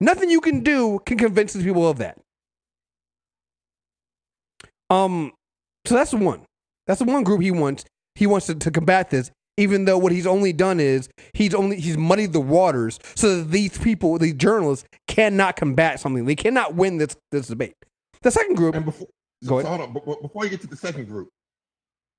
Nothing 0.00 0.30
you 0.30 0.40
can 0.40 0.60
do 0.60 1.00
can 1.06 1.18
convince 1.18 1.52
these 1.52 1.64
people 1.64 1.88
of 1.88 1.98
that. 1.98 2.18
Um, 4.90 5.32
so 5.86 5.94
that's 5.94 6.12
one. 6.12 6.44
That's 6.86 6.98
the 6.98 7.04
one 7.04 7.22
group 7.22 7.40
he 7.40 7.50
wants. 7.50 7.84
He 8.14 8.26
wants 8.26 8.46
to, 8.46 8.54
to 8.54 8.70
combat 8.70 9.10
this, 9.10 9.30
even 9.56 9.84
though 9.84 9.98
what 9.98 10.12
he's 10.12 10.26
only 10.26 10.52
done 10.52 10.80
is 10.80 11.08
he's 11.34 11.54
only 11.54 11.78
he's 11.78 11.96
muddied 11.96 12.32
the 12.32 12.40
waters 12.40 12.98
so 13.14 13.38
that 13.38 13.50
these 13.50 13.76
people, 13.78 14.18
these 14.18 14.34
journalists, 14.34 14.86
cannot 15.08 15.56
combat 15.56 16.00
something. 16.00 16.24
They 16.24 16.36
cannot 16.36 16.74
win 16.74 16.98
this 16.98 17.16
this 17.30 17.48
debate. 17.48 17.74
The 18.22 18.30
second 18.30 18.56
group. 18.56 18.74
And 18.74 18.84
before, 18.84 19.08
Go 19.46 19.58
ahead. 19.58 19.68
hold 19.68 19.80
on, 20.06 20.18
before 20.22 20.44
you 20.44 20.50
get 20.50 20.60
to 20.60 20.68
the 20.68 20.76
second 20.76 21.08
group, 21.08 21.28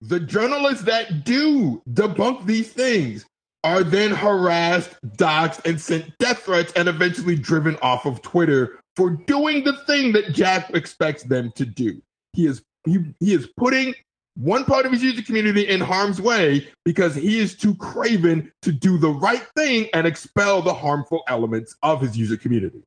the 0.01 0.19
journalists 0.19 0.83
that 0.83 1.23
do 1.23 1.81
debunk 1.91 2.45
these 2.45 2.71
things 2.71 3.25
are 3.63 3.83
then 3.83 4.11
harassed, 4.11 4.97
doxxed, 5.15 5.65
and 5.65 5.79
sent 5.79 6.17
death 6.17 6.39
threats, 6.39 6.73
and 6.75 6.89
eventually 6.89 7.35
driven 7.37 7.77
off 7.81 8.05
of 8.05 8.21
Twitter 8.21 8.79
for 8.97 9.11
doing 9.11 9.63
the 9.63 9.77
thing 9.87 10.11
that 10.11 10.33
Jack 10.33 10.69
expects 10.71 11.23
them 11.23 11.51
to 11.55 11.65
do. 11.65 12.01
He 12.33 12.45
is 12.45 12.61
he, 12.85 12.97
he 13.21 13.33
is 13.33 13.47
putting 13.55 13.93
one 14.35 14.65
part 14.65 14.85
of 14.85 14.91
his 14.91 15.03
user 15.03 15.21
community 15.21 15.67
in 15.67 15.79
harm's 15.79 16.19
way 16.19 16.67
because 16.85 17.15
he 17.15 17.39
is 17.39 17.55
too 17.55 17.75
craven 17.75 18.51
to 18.63 18.71
do 18.71 18.97
the 18.97 19.09
right 19.09 19.45
thing 19.55 19.87
and 19.93 20.07
expel 20.07 20.61
the 20.61 20.73
harmful 20.73 21.23
elements 21.27 21.75
of 21.83 22.01
his 22.01 22.17
user 22.17 22.37
community. 22.37 22.83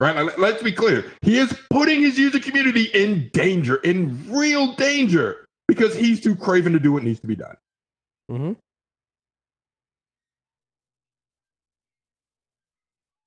Right? 0.00 0.38
Let's 0.38 0.62
be 0.62 0.72
clear. 0.72 1.04
He 1.22 1.38
is 1.38 1.56
putting 1.70 2.00
his 2.00 2.18
user 2.18 2.40
community 2.40 2.84
in 2.84 3.30
danger, 3.32 3.76
in 3.76 4.24
real 4.28 4.74
danger, 4.74 5.46
because 5.68 5.94
he's 5.94 6.20
too 6.20 6.34
craven 6.34 6.72
to 6.72 6.80
do 6.80 6.92
what 6.92 7.02
needs 7.04 7.20
to 7.20 7.26
be 7.26 7.36
done. 7.36 7.56
Mm-hmm. 8.30 8.52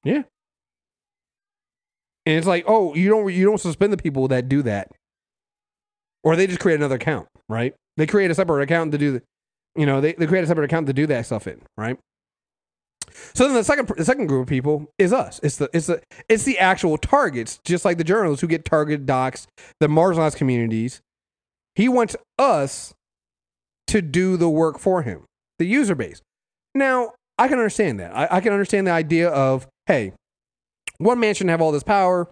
Yeah. 0.04 0.24
And 2.26 2.38
it's 2.38 2.48
like, 2.48 2.66
oh, 2.68 2.94
you 2.94 3.10
don't 3.10 3.32
you 3.32 3.46
don't 3.46 3.60
suspend 3.60 3.94
the 3.94 3.98
people 3.98 4.28
that 4.28 4.50
do 4.50 4.62
that, 4.64 4.92
or 6.28 6.36
they 6.36 6.46
just 6.46 6.60
create 6.60 6.76
another 6.76 6.96
account, 6.96 7.26
right? 7.48 7.74
They 7.96 8.06
create 8.06 8.30
a 8.30 8.36
separate 8.36 8.62
account 8.62 8.92
to 8.92 8.98
do 8.98 9.14
the, 9.14 9.22
you 9.78 9.86
know, 9.86 10.02
they, 10.02 10.12
they 10.12 10.28
create 10.28 10.44
a 10.44 10.48
separate 10.48 10.66
account 10.66 10.88
to 10.88 10.94
do 10.94 11.08
that 11.08 11.26
stuff 11.26 11.48
in, 11.48 11.62
right? 11.78 11.98
So 13.34 13.46
then 13.46 13.54
the 13.54 13.64
second 13.64 13.88
the 13.96 14.04
second 14.04 14.28
group 14.28 14.42
of 14.42 14.50
people 14.50 14.88
is 14.98 15.14
us. 15.14 15.40
It's 15.42 15.56
the 15.56 15.70
it's 15.72 15.88
the 15.88 16.02
it's 16.28 16.44
the 16.44 16.60
actual 16.60 16.98
targets, 16.98 17.62
just 17.64 17.86
like 17.86 17.98
the 17.98 18.04
journalists 18.04 18.42
who 18.42 18.48
get 18.48 18.66
targeted 18.66 19.06
docs, 19.06 19.48
the 19.80 19.88
marginalized 19.88 20.36
communities. 20.36 21.00
He 21.76 21.88
wants 21.88 22.18
us 22.38 22.94
to 23.88 24.02
do 24.02 24.36
the 24.36 24.50
work 24.50 24.80
for 24.80 25.04
him, 25.04 25.24
the 25.60 25.66
user 25.66 25.96
base. 25.96 26.22
Now, 26.76 27.14
I 27.40 27.48
can 27.48 27.58
understand 27.58 28.02
that. 28.02 28.14
I, 28.14 28.28
I 28.30 28.42
can 28.42 28.52
understand 28.52 28.86
the 28.86 28.92
idea 28.92 29.30
of, 29.30 29.66
hey, 29.86 30.12
one 30.98 31.22
man 31.22 31.36
shouldn't 31.36 31.52
have 31.52 31.62
all 31.62 31.72
this 31.72 31.84
power, 31.84 32.30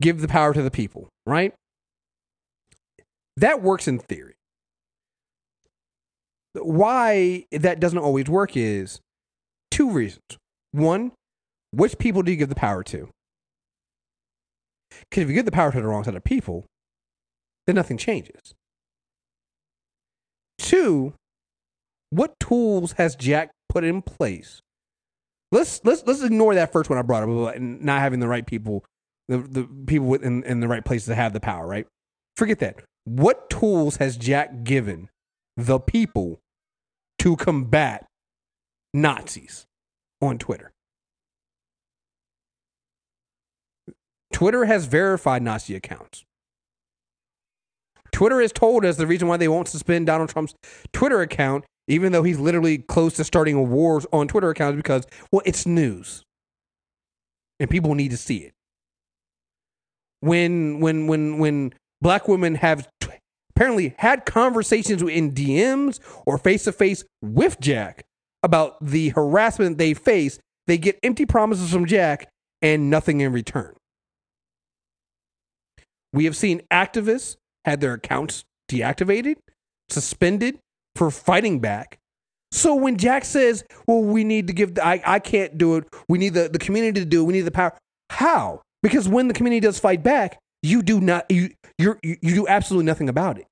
give 0.00 0.22
the 0.22 0.28
power 0.28 0.54
to 0.54 0.62
the 0.62 0.70
people, 0.70 1.08
right? 1.26 1.52
That 3.38 3.62
works 3.62 3.86
in 3.86 4.00
theory. 4.00 4.34
Why 6.54 7.44
that 7.52 7.78
doesn't 7.78 7.98
always 7.98 8.28
work 8.28 8.56
is 8.56 9.00
two 9.70 9.90
reasons. 9.90 10.38
One, 10.72 11.12
which 11.70 11.98
people 11.98 12.22
do 12.22 12.32
you 12.32 12.36
give 12.36 12.48
the 12.48 12.56
power 12.56 12.82
to? 12.84 13.10
Because 14.90 15.22
if 15.22 15.28
you 15.28 15.34
give 15.34 15.44
the 15.44 15.52
power 15.52 15.70
to 15.70 15.80
the 15.80 15.86
wrong 15.86 16.02
set 16.02 16.16
of 16.16 16.24
people, 16.24 16.64
then 17.66 17.76
nothing 17.76 17.96
changes. 17.96 18.54
Two, 20.58 21.14
what 22.10 22.34
tools 22.40 22.92
has 22.92 23.14
Jack 23.14 23.52
put 23.68 23.84
in 23.84 24.02
place? 24.02 24.62
Let's 25.52 25.80
let's 25.84 26.02
let's 26.06 26.24
ignore 26.24 26.56
that 26.56 26.72
first 26.72 26.90
one 26.90 26.98
I 26.98 27.02
brought 27.02 27.22
up 27.22 27.28
about 27.28 27.60
not 27.60 28.00
having 28.00 28.18
the 28.18 28.26
right 28.26 28.44
people, 28.44 28.84
the 29.28 29.38
the 29.38 29.68
people 29.86 30.12
in 30.14 30.42
in 30.42 30.58
the 30.58 30.66
right 30.66 30.84
places 30.84 31.06
to 31.06 31.14
have 31.14 31.32
the 31.32 31.40
power. 31.40 31.68
Right? 31.68 31.86
Forget 32.36 32.58
that. 32.58 32.82
What 33.08 33.48
tools 33.48 33.96
has 33.96 34.18
Jack 34.18 34.64
given 34.64 35.08
the 35.56 35.80
people 35.80 36.40
to 37.20 37.36
combat 37.36 38.04
Nazis 38.92 39.64
on 40.20 40.36
Twitter? 40.36 40.72
Twitter 44.30 44.66
has 44.66 44.84
verified 44.84 45.42
Nazi 45.42 45.74
accounts. 45.74 46.24
Twitter 48.12 48.42
has 48.42 48.52
told 48.52 48.84
us 48.84 48.98
the 48.98 49.06
reason 49.06 49.26
why 49.26 49.38
they 49.38 49.48
won't 49.48 49.68
suspend 49.68 50.06
Donald 50.06 50.28
Trump's 50.28 50.54
Twitter 50.92 51.22
account, 51.22 51.64
even 51.86 52.12
though 52.12 52.22
he's 52.22 52.38
literally 52.38 52.76
close 52.76 53.14
to 53.14 53.24
starting 53.24 53.54
a 53.54 53.62
war 53.62 54.02
on 54.12 54.28
Twitter 54.28 54.50
accounts, 54.50 54.76
because, 54.76 55.06
well, 55.32 55.40
it's 55.46 55.64
news. 55.66 56.22
And 57.58 57.70
people 57.70 57.94
need 57.94 58.10
to 58.10 58.18
see 58.18 58.38
it. 58.38 58.52
When 60.20 60.80
when 60.80 61.06
when 61.06 61.38
when 61.38 61.72
black 62.00 62.28
women 62.28 62.54
have 62.56 62.86
apparently 63.58 63.92
had 63.98 64.24
conversations 64.24 65.02
in 65.02 65.32
DMs 65.32 65.98
or 66.24 66.38
face 66.38 66.62
to 66.62 66.70
face 66.70 67.02
with 67.20 67.58
Jack 67.58 68.04
about 68.44 68.76
the 68.80 69.08
harassment 69.08 69.78
they 69.78 69.94
face, 69.94 70.38
they 70.68 70.78
get 70.78 70.96
empty 71.02 71.26
promises 71.26 71.72
from 71.72 71.84
Jack 71.84 72.28
and 72.62 72.88
nothing 72.88 73.20
in 73.20 73.32
return. 73.32 73.74
We 76.12 76.24
have 76.24 76.36
seen 76.36 76.62
activists 76.72 77.34
had 77.64 77.80
their 77.80 77.94
accounts 77.94 78.44
deactivated, 78.70 79.34
suspended 79.90 80.60
for 80.94 81.10
fighting 81.10 81.58
back. 81.58 81.98
So 82.52 82.76
when 82.76 82.96
Jack 82.96 83.24
says, 83.24 83.64
"Well, 83.88 84.02
we 84.02 84.22
need 84.22 84.46
to 84.46 84.52
give," 84.52 84.76
the, 84.76 84.86
I 84.86 85.02
I 85.04 85.18
can't 85.18 85.58
do 85.58 85.76
it. 85.76 85.84
We 86.08 86.18
need 86.18 86.34
the 86.34 86.48
the 86.48 86.60
community 86.60 87.00
to 87.00 87.06
do. 87.06 87.22
it. 87.22 87.24
We 87.24 87.32
need 87.32 87.40
the 87.42 87.50
power. 87.50 87.76
How? 88.10 88.62
Because 88.84 89.08
when 89.08 89.26
the 89.26 89.34
community 89.34 89.60
does 89.60 89.80
fight 89.80 90.04
back, 90.04 90.38
you 90.62 90.80
do 90.82 91.00
not 91.00 91.30
you 91.30 91.50
you 91.76 91.98
you 92.02 92.34
do 92.34 92.46
absolutely 92.48 92.86
nothing 92.86 93.08
about 93.08 93.36
it. 93.38 93.47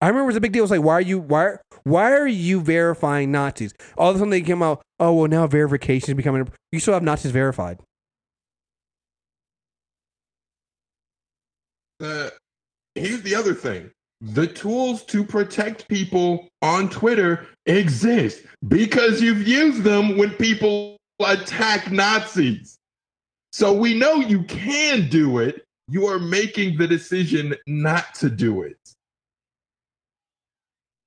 I 0.00 0.08
remember 0.08 0.24
it 0.24 0.26
was 0.26 0.36
a 0.36 0.40
big 0.40 0.52
deal. 0.52 0.60
It 0.60 0.64
was 0.64 0.70
like, 0.70 0.82
why 0.82 0.94
are 0.94 1.00
you 1.00 1.18
why 1.18 1.56
why 1.84 2.12
are 2.12 2.26
you 2.26 2.60
verifying 2.60 3.32
Nazis? 3.32 3.72
All 3.96 4.10
of 4.10 4.16
a 4.16 4.18
sudden 4.18 4.30
they 4.30 4.42
came 4.42 4.62
out, 4.62 4.82
oh 5.00 5.14
well, 5.14 5.28
now 5.28 5.46
verification 5.46 6.10
is 6.10 6.14
becoming. 6.14 6.48
You 6.72 6.80
still 6.80 6.94
have 6.94 7.02
Nazis 7.02 7.32
verified. 7.32 7.78
Uh, 12.02 12.28
here's 12.94 13.22
the 13.22 13.34
other 13.34 13.54
thing 13.54 13.90
the 14.20 14.46
tools 14.46 15.04
to 15.04 15.24
protect 15.24 15.88
people 15.88 16.48
on 16.62 16.88
Twitter 16.90 17.46
exist 17.66 18.42
because 18.68 19.22
you've 19.22 19.46
used 19.46 19.82
them 19.82 20.16
when 20.16 20.30
people 20.32 20.96
attack 21.24 21.90
Nazis. 21.90 22.76
So 23.52 23.72
we 23.72 23.94
know 23.94 24.16
you 24.16 24.42
can 24.44 25.08
do 25.08 25.38
it. 25.38 25.64
You 25.88 26.06
are 26.06 26.18
making 26.18 26.76
the 26.76 26.86
decision 26.86 27.54
not 27.66 28.14
to 28.16 28.28
do 28.28 28.62
it. 28.62 28.85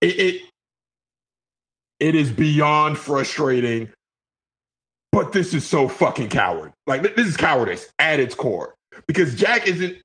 It 0.02 0.20
it, 0.20 0.42
it 2.00 2.16
is 2.16 2.32
beyond 2.32 2.98
frustrating, 2.98 3.92
but 5.12 5.34
this 5.34 5.54
is 5.54 5.68
so 5.68 5.88
fucking 5.88 6.30
coward. 6.30 6.74
Like 6.88 7.04
this 7.04 7.28
is 7.28 7.38
cowardice 7.38 7.88
at 8.00 8.20
its 8.20 8.36
core 8.36 8.76
because 9.08 9.36
Jack 9.36 9.68
isn't 9.68 9.98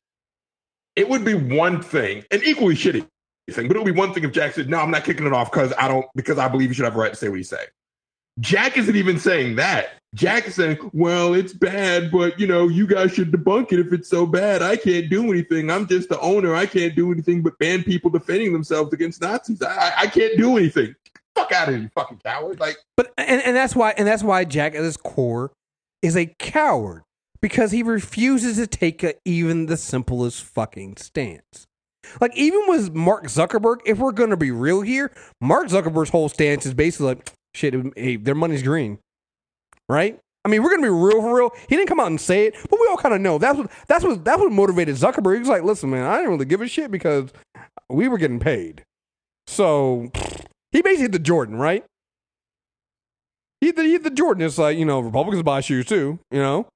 it 0.97 1.09
would 1.09 1.25
be 1.25 1.35
one 1.35 1.83
thing, 1.83 2.25
an 2.31 2.41
equally 2.45 2.75
shitty 2.75 3.07
thing, 3.51 3.69
but 3.69 3.77
it 3.77 3.81
would 3.83 3.93
be 3.93 3.99
one 3.99 4.15
thing 4.15 4.25
if 4.25 4.33
Jack 4.33 4.55
said, 4.55 4.69
"No, 4.69 4.79
I'm 4.79 4.91
not 4.91 5.05
kicking 5.05 5.27
it 5.27 5.33
off 5.33 5.51
because 5.51 5.73
I 5.79 5.89
don't 5.89 6.07
because 6.15 6.39
I 6.39 6.49
believe 6.49 6.69
you 6.69 6.75
should 6.75 6.85
have 6.85 6.97
a 6.97 6.99
right 6.99 7.13
to 7.13 7.17
say 7.17 7.29
what 7.29 7.39
you 7.39 7.45
say." 7.45 7.67
Jack 8.41 8.77
isn't 8.79 8.97
even 8.97 9.19
saying 9.19 9.57
that. 9.57 9.91
Jack 10.15 10.47
is 10.47 10.55
saying, 10.55 10.79
"Well, 10.93 11.35
it's 11.35 11.53
bad, 11.53 12.11
but 12.11 12.39
you 12.39 12.47
know, 12.47 12.69
you 12.69 12.87
guys 12.87 13.13
should 13.13 13.33
debunk 13.33 13.73
it 13.73 13.81
if 13.81 13.93
it's 13.93 14.09
so 14.09 14.27
bad. 14.27 14.63
I 14.63 14.77
can't 14.77 15.11
do 15.11 15.31
anything. 15.31 15.71
I'm 15.71 15.87
just 15.87 16.09
the 16.09 16.21
owner. 16.21 16.55
I 16.55 16.67
can't 16.67 16.95
do 16.95 17.13
anything 17.13 17.43
but 17.43 17.59
ban 17.59 17.83
people 17.83 18.11
defending 18.11 18.53
themselves 18.53 18.93
against 18.93 19.21
Nazis. 19.21 19.61
I, 19.61 19.93
I, 19.99 20.07
can't 20.07 20.39
do 20.39 20.57
anything. 20.57 20.95
Fuck 21.35 21.51
out 21.51 21.69
of 21.69 21.75
here, 21.75 21.83
you 21.83 21.91
fucking 21.95 22.21
coward!" 22.25 22.61
Like, 22.61 22.77
But 22.97 23.13
and, 23.19 23.43
and 23.43 23.57
that's 23.57 23.75
why 23.75 23.93
and 23.99 24.07
that's 24.07 24.23
why 24.23 24.45
Jack 24.45 24.75
at 24.75 24.83
his 24.83 24.97
core 24.97 25.53
is 26.01 26.17
a 26.17 26.27
coward 26.39 27.03
because 27.41 27.73
he 27.73 27.83
refuses 27.83 28.57
to 28.57 28.67
take 28.67 29.03
a, 29.03 29.15
even 29.25 29.67
the 29.67 29.77
simplest 29.77 30.45
fucking 30.45 30.97
stance. 30.97 31.67
Like 32.21 32.37
even 32.37 32.63
with 32.69 32.95
Mark 32.95 33.25
Zuckerberg, 33.25 33.79
if 33.85 33.99
we're 33.99 34.13
gonna 34.13 34.37
be 34.37 34.53
real 34.53 34.83
here, 34.83 35.13
Mark 35.41 35.69
Zuckerberg's 35.69 36.11
whole 36.11 36.29
stance 36.29 36.65
is 36.67 36.75
basically 36.75 37.07
like, 37.07 37.33
shit, 37.55 37.75
hey, 37.97 38.17
their 38.17 38.35
money's 38.35 38.63
green, 38.63 38.99
right? 39.89 40.19
I 40.45 40.51
mean, 40.51 40.63
we're 40.63 40.71
gonna 40.71 40.83
be 40.83 40.89
real 40.89 41.23
for 41.23 41.35
real. 41.35 41.51
He 41.69 41.77
didn't 41.77 41.89
come 41.89 42.01
out 42.01 42.09
and 42.09 42.21
say 42.21 42.47
it, 42.47 42.55
but 42.69 42.79
we 42.79 42.87
all 42.89 42.99
kind 42.99 43.15
of 43.15 43.21
know 43.21 43.39
that's 43.39 43.57
what 43.57 43.71
that's 43.89 44.05
what 44.05 44.25
that's 44.25 44.41
what 44.41 44.53
motivated 44.53 44.97
Zuckerberg. 44.97 45.39
He's 45.39 45.49
like, 45.49 45.63
listen, 45.63 45.91
man, 45.91 46.05
I 46.07 46.17
didn't 46.17 46.33
really 46.33 46.45
give 46.45 46.61
a 46.61 46.69
shit 46.69 46.91
because 46.91 47.33
we 47.89 48.09
were 48.09 48.19
getting 48.19 48.41
paid. 48.41 48.85
So 49.47 50.11
he 50.71 50.83
basically 50.83 51.03
hit 51.03 51.13
the 51.13 51.19
Jordan, 51.19 51.57
right? 51.57 51.85
He 53.61 53.71
the, 53.71 53.85
he 53.85 53.97
the 53.97 54.11
Jordan. 54.11 54.45
It's 54.45 54.59
like 54.59 54.77
you 54.77 54.85
know, 54.85 55.01
Republicans 55.01 55.43
buy 55.43 55.61
shoes 55.63 55.87
too, 55.87 56.19
you 56.31 56.41
know. 56.41 56.67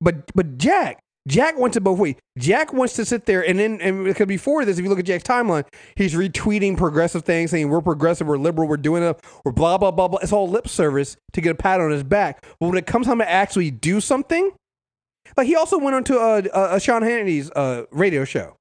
But 0.00 0.30
but 0.34 0.58
Jack, 0.58 0.98
Jack 1.26 1.58
wants 1.58 1.76
it 1.76 1.80
both 1.80 1.98
ways. 1.98 2.16
Jack 2.38 2.72
wants 2.74 2.94
to 2.96 3.04
sit 3.04 3.24
there 3.24 3.46
and 3.46 3.58
then 3.58 3.80
and 3.80 4.04
because 4.04 4.26
before 4.26 4.64
this, 4.64 4.76
if 4.78 4.84
you 4.84 4.90
look 4.90 4.98
at 4.98 5.06
Jack's 5.06 5.24
timeline, 5.24 5.64
he's 5.96 6.14
retweeting 6.14 6.76
progressive 6.76 7.24
things, 7.24 7.50
saying 7.50 7.70
we're 7.70 7.80
progressive, 7.80 8.26
we're 8.26 8.36
liberal, 8.36 8.68
we're 8.68 8.76
doing 8.76 9.02
it, 9.02 9.18
we're 9.44 9.52
blah 9.52 9.78
blah 9.78 9.90
blah 9.90 10.08
blah. 10.08 10.18
It's 10.22 10.32
all 10.32 10.48
lip 10.48 10.68
service 10.68 11.16
to 11.32 11.40
get 11.40 11.50
a 11.52 11.54
pat 11.54 11.80
on 11.80 11.90
his 11.90 12.02
back. 12.02 12.44
But 12.60 12.68
when 12.68 12.76
it 12.76 12.86
comes 12.86 13.06
time 13.06 13.18
to 13.18 13.30
actually 13.30 13.70
do 13.70 14.00
something, 14.00 14.52
like 15.36 15.46
he 15.46 15.56
also 15.56 15.78
went 15.78 15.96
on 15.96 16.04
to 16.04 16.18
a, 16.18 16.42
a, 16.52 16.76
a 16.76 16.80
Sean 16.80 17.00
Hannity's 17.02 17.50
uh, 17.52 17.84
radio 17.90 18.24
show. 18.26 18.56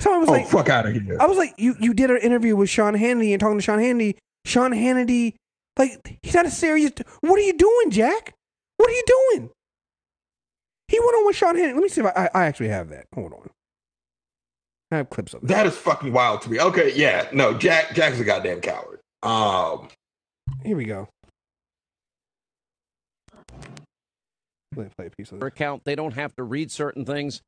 So 0.00 0.12
I 0.12 0.18
was 0.18 0.28
Oh, 0.28 0.32
like, 0.32 0.48
fuck 0.48 0.68
out 0.68 0.86
of 0.86 0.94
here. 0.94 1.16
I 1.20 1.26
was 1.26 1.38
like, 1.38 1.54
you 1.58 1.76
you 1.78 1.94
did 1.94 2.10
an 2.10 2.18
interview 2.18 2.56
with 2.56 2.68
Sean 2.70 2.94
Hannity 2.94 3.30
and 3.32 3.40
talking 3.40 3.58
to 3.58 3.62
Sean 3.62 3.78
Hannity. 3.78 4.16
Sean 4.44 4.72
Hannity, 4.72 5.34
like 5.78 6.18
he's 6.22 6.34
not 6.34 6.46
a 6.46 6.50
serious. 6.50 6.90
What 7.20 7.38
are 7.38 7.42
you 7.42 7.52
doing, 7.52 7.90
Jack? 7.90 8.34
What 8.78 8.90
are 8.90 8.92
you 8.94 9.04
doing? 9.06 9.50
He 10.88 10.98
went 10.98 11.14
on 11.16 11.26
with 11.26 11.36
Sean 11.36 11.54
Hannity. 11.56 11.74
Let 11.74 11.82
me 11.82 11.88
see 11.88 12.00
if 12.00 12.06
I, 12.06 12.30
I, 12.34 12.42
I 12.42 12.46
actually 12.46 12.68
have 12.68 12.88
that. 12.90 13.06
Hold 13.14 13.32
on. 13.34 13.50
I 14.90 14.96
have 14.96 15.10
clips 15.10 15.34
of 15.34 15.42
that. 15.42 15.48
That 15.48 15.66
is 15.66 15.76
fucking 15.76 16.12
wild 16.12 16.40
to 16.42 16.50
me. 16.50 16.58
Okay, 16.60 16.92
yeah, 16.94 17.28
no, 17.32 17.52
Jack 17.52 17.94
Jack's 17.94 18.18
a 18.20 18.24
goddamn 18.24 18.60
coward. 18.62 19.00
Um, 19.22 19.88
Here 20.64 20.76
we 20.76 20.84
go. 20.86 21.08
Play, 24.74 24.88
play 24.96 25.06
a 25.06 25.10
piece 25.10 25.30
of 25.32 25.40
this. 25.40 25.46
account. 25.46 25.82
They 25.84 25.94
don't 25.94 26.14
have 26.14 26.34
to 26.36 26.42
read 26.42 26.70
certain 26.70 27.04
things. 27.04 27.42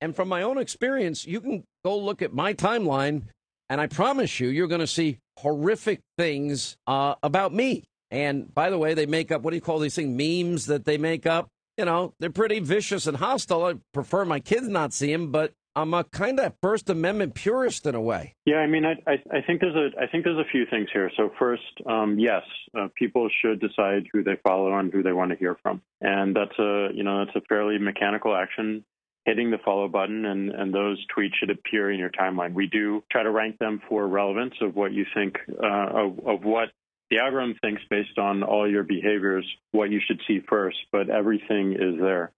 And 0.00 0.14
from 0.16 0.28
my 0.28 0.42
own 0.42 0.58
experience, 0.58 1.26
you 1.26 1.40
can 1.40 1.64
go 1.84 1.96
look 1.96 2.22
at 2.22 2.34
my 2.34 2.54
timeline, 2.54 3.22
and 3.70 3.80
I 3.80 3.86
promise 3.86 4.40
you, 4.40 4.48
you're 4.48 4.66
going 4.66 4.80
to 4.80 4.86
see 4.86 5.18
horrific 5.38 6.00
things 6.18 6.76
uh, 6.86 7.14
about 7.22 7.54
me. 7.54 7.84
And 8.10 8.52
by 8.52 8.68
the 8.68 8.78
way, 8.78 8.92
they 8.94 9.06
make 9.06 9.30
up 9.32 9.42
what 9.42 9.50
do 9.50 9.56
you 9.56 9.62
call 9.62 9.78
these 9.78 9.94
things? 9.94 10.10
Memes 10.10 10.66
that 10.66 10.84
they 10.84 10.98
make 10.98 11.24
up. 11.24 11.48
You 11.76 11.86
know, 11.86 12.14
they're 12.18 12.30
pretty 12.30 12.60
vicious 12.60 13.06
and 13.06 13.16
hostile. 13.16 13.64
I 13.64 13.74
prefer 13.92 14.24
my 14.24 14.40
kids 14.40 14.68
not 14.68 14.92
see 14.92 15.10
them, 15.10 15.32
but 15.32 15.54
I'm 15.74 15.94
a 15.94 16.04
kind 16.04 16.38
of 16.38 16.52
First 16.60 16.90
Amendment 16.90 17.34
purist 17.34 17.86
in 17.86 17.94
a 17.94 18.00
way. 18.00 18.34
Yeah, 18.44 18.56
I 18.56 18.66
mean, 18.66 18.84
I, 18.84 18.92
I, 19.10 19.38
I 19.38 19.40
think 19.46 19.60
there's 19.60 19.74
a 19.74 19.88
I 19.98 20.06
think 20.06 20.24
there's 20.24 20.38
a 20.38 20.50
few 20.50 20.66
things 20.66 20.88
here. 20.92 21.10
So 21.16 21.30
first, 21.38 21.62
um, 21.86 22.18
yes, 22.18 22.42
uh, 22.78 22.88
people 22.94 23.28
should 23.40 23.60
decide 23.60 24.04
who 24.12 24.22
they 24.22 24.36
follow 24.46 24.76
and 24.78 24.92
who 24.92 25.02
they 25.02 25.12
want 25.12 25.30
to 25.30 25.36
hear 25.36 25.56
from, 25.62 25.80
and 26.00 26.36
that's 26.36 26.58
a 26.58 26.88
you 26.92 27.04
know 27.04 27.24
that's 27.24 27.36
a 27.36 27.46
fairly 27.48 27.78
mechanical 27.78 28.34
action. 28.34 28.84
Hitting 29.24 29.52
the 29.52 29.58
follow 29.64 29.86
button 29.86 30.24
and, 30.24 30.50
and 30.50 30.74
those 30.74 30.98
tweets 31.16 31.34
should 31.38 31.50
appear 31.50 31.92
in 31.92 31.98
your 32.00 32.10
timeline. 32.10 32.54
We 32.54 32.66
do 32.66 33.04
try 33.08 33.22
to 33.22 33.30
rank 33.30 33.56
them 33.58 33.80
for 33.88 34.08
relevance 34.08 34.54
of 34.60 34.74
what 34.74 34.92
you 34.92 35.06
think 35.14 35.36
uh, 35.62 35.86
of, 35.94 36.18
of 36.26 36.44
what 36.44 36.70
the 37.12 37.18
algorithm 37.18 37.54
thinks 37.60 37.82
based 37.90 38.18
on 38.18 38.42
all 38.42 38.68
your 38.68 38.84
behaviors, 38.84 39.46
what 39.72 39.90
you 39.90 40.00
should 40.06 40.20
see 40.26 40.40
first. 40.48 40.78
But 40.90 41.10
everything 41.10 41.74
is 41.74 42.00
there. 42.00 42.32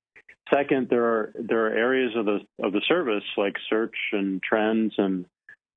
Second, 0.52 0.88
there 0.90 1.04
are 1.04 1.32
there 1.38 1.66
are 1.66 1.70
areas 1.70 2.12
of 2.16 2.26
the 2.26 2.40
of 2.62 2.72
the 2.72 2.82
service 2.88 3.22
like 3.36 3.54
search 3.70 3.94
and 4.12 4.42
trends 4.42 4.92
and 4.98 5.26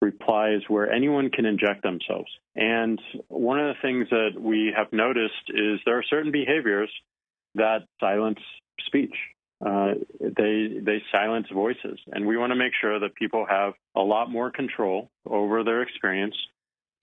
replies 0.01 0.61
where 0.67 0.91
anyone 0.91 1.29
can 1.29 1.45
inject 1.45 1.83
themselves. 1.83 2.29
And 2.55 2.99
one 3.27 3.59
of 3.59 3.67
the 3.67 3.81
things 3.81 4.07
that 4.09 4.31
we 4.39 4.73
have 4.75 4.91
noticed 4.91 5.49
is 5.49 5.79
there 5.85 5.97
are 5.99 6.03
certain 6.09 6.31
behaviors 6.31 6.91
that 7.55 7.85
silence 7.99 8.39
speech. 8.87 9.15
Uh, 9.63 9.93
they 10.19 10.79
they 10.81 11.01
silence 11.11 11.47
voices, 11.53 11.99
and 12.11 12.25
we 12.25 12.35
want 12.37 12.49
to 12.51 12.55
make 12.55 12.73
sure 12.81 12.99
that 12.99 13.15
people 13.15 13.45
have 13.47 13.73
a 13.95 14.01
lot 14.01 14.29
more 14.29 14.49
control 14.49 15.09
over 15.29 15.63
their 15.63 15.83
experience. 15.83 16.35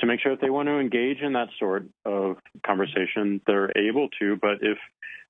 To 0.05 0.07
make 0.07 0.21
sure 0.21 0.33
if 0.33 0.41
they 0.41 0.51
want 0.51 0.69
to 0.69 0.79
engage 0.79 1.23
in 1.23 1.33
that 1.33 1.49
sort 1.59 1.87
of 2.05 2.37
conversation, 2.67 3.41
they're 3.47 3.73
able 3.75 4.09
to. 4.21 4.37
But 4.37 4.59
if 4.61 4.77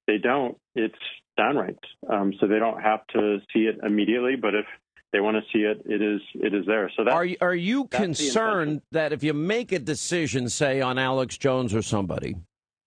they 0.08 0.18
don't, 0.18 0.58
it's 0.74 0.98
downranked. 1.38 1.84
Um, 2.10 2.32
so 2.40 2.48
they 2.48 2.58
don't 2.58 2.82
have 2.82 3.06
to 3.12 3.38
see 3.52 3.66
it 3.66 3.78
immediately, 3.84 4.34
but 4.34 4.56
if 4.56 4.66
they 5.12 5.20
want 5.20 5.36
to 5.36 5.42
see 5.52 5.62
it, 5.62 5.82
it 5.86 6.02
is 6.02 6.20
it 6.34 6.52
is 6.52 6.66
there. 6.66 6.90
So 6.96 7.04
that 7.04 7.12
Are 7.12 7.24
you, 7.24 7.36
are 7.40 7.54
you 7.54 7.86
that's 7.88 8.02
concerned 8.02 8.82
that 8.90 9.12
if 9.12 9.22
you 9.22 9.32
make 9.32 9.70
a 9.70 9.78
decision, 9.78 10.48
say 10.48 10.80
on 10.80 10.98
Alex 10.98 11.38
Jones 11.38 11.72
or 11.72 11.82
somebody, 11.82 12.34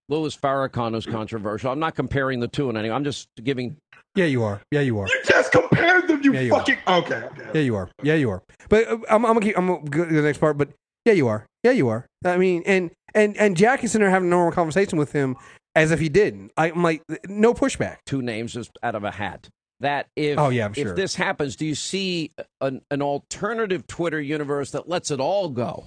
Louis 0.09 0.35
Farrakhan 0.35 0.93
is 0.93 1.05
controversial. 1.05 1.71
I'm 1.71 1.79
not 1.79 1.95
comparing 1.95 2.41
the 2.41 2.49
two 2.49 2.69
in 2.69 2.75
any. 2.75 2.91
I'm 2.91 3.05
just 3.05 3.29
giving. 3.41 3.77
Yeah, 4.13 4.25
you 4.25 4.43
are. 4.43 4.59
Yeah, 4.71 4.81
you 4.81 4.99
are. 4.99 5.07
you 5.07 5.21
just 5.25 5.53
compared 5.53 6.09
them, 6.09 6.21
you, 6.21 6.33
Yeah, 6.33 6.41
you 6.41 6.53
are. 6.53 6.59
fucking 6.59 6.79
okay. 6.85 7.15
okay. 7.15 7.51
Yeah, 7.53 7.61
you 7.61 7.75
are. 7.77 7.89
Yeah, 8.03 8.15
you 8.15 8.29
are. 8.29 8.43
But 8.67 8.87
uh, 8.89 8.97
I'm, 9.09 9.25
I'm 9.25 9.35
gonna 9.35 9.39
keep. 9.39 9.57
I'm 9.57 9.67
gonna 9.67 9.89
go 9.89 10.03
to 10.03 10.13
the 10.13 10.21
next 10.21 10.39
part. 10.39 10.57
But 10.57 10.67
yeah, 11.07 11.13
you 11.13 11.27
are. 11.27 11.45
Yeah, 11.63 11.71
you 11.71 11.87
are. 11.89 12.05
I 12.23 12.37
mean, 12.37 12.63
and 12.65 12.91
and 13.15 13.35
and 13.37 13.57
Jack 13.57 13.83
is 13.83 13.91
sitting 13.93 14.03
there 14.03 14.11
having 14.11 14.27
a 14.27 14.29
normal 14.29 14.51
conversation 14.51 14.99
with 14.99 15.13
him 15.13 15.35
as 15.75 15.91
if 15.91 15.99
he 15.99 16.09
didn't. 16.09 16.51
I'm 16.57 16.83
like, 16.83 17.01
no 17.27 17.53
pushback. 17.53 17.97
two 18.05 18.21
names 18.21 18.53
just 18.53 18.71
out 18.83 18.95
of 18.95 19.03
a 19.03 19.11
hat. 19.11 19.47
That 19.79 20.07
if 20.15 20.37
Oh, 20.39 20.49
yeah, 20.49 20.65
I'm 20.65 20.71
if 20.71 20.77
sure. 20.87 20.95
this 20.95 21.15
happens, 21.15 21.55
do 21.55 21.65
you 21.65 21.75
see 21.75 22.31
an, 22.61 22.81
an 22.89 23.01
alternative 23.01 23.85
Twitter 23.87 24.19
universe 24.19 24.71
that 24.71 24.89
lets 24.89 25.11
it 25.11 25.19
all 25.19 25.49
go? 25.49 25.85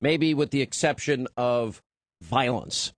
Maybe 0.00 0.34
with 0.34 0.50
the 0.50 0.62
exception 0.62 1.28
of 1.36 1.80
violence 2.22 2.92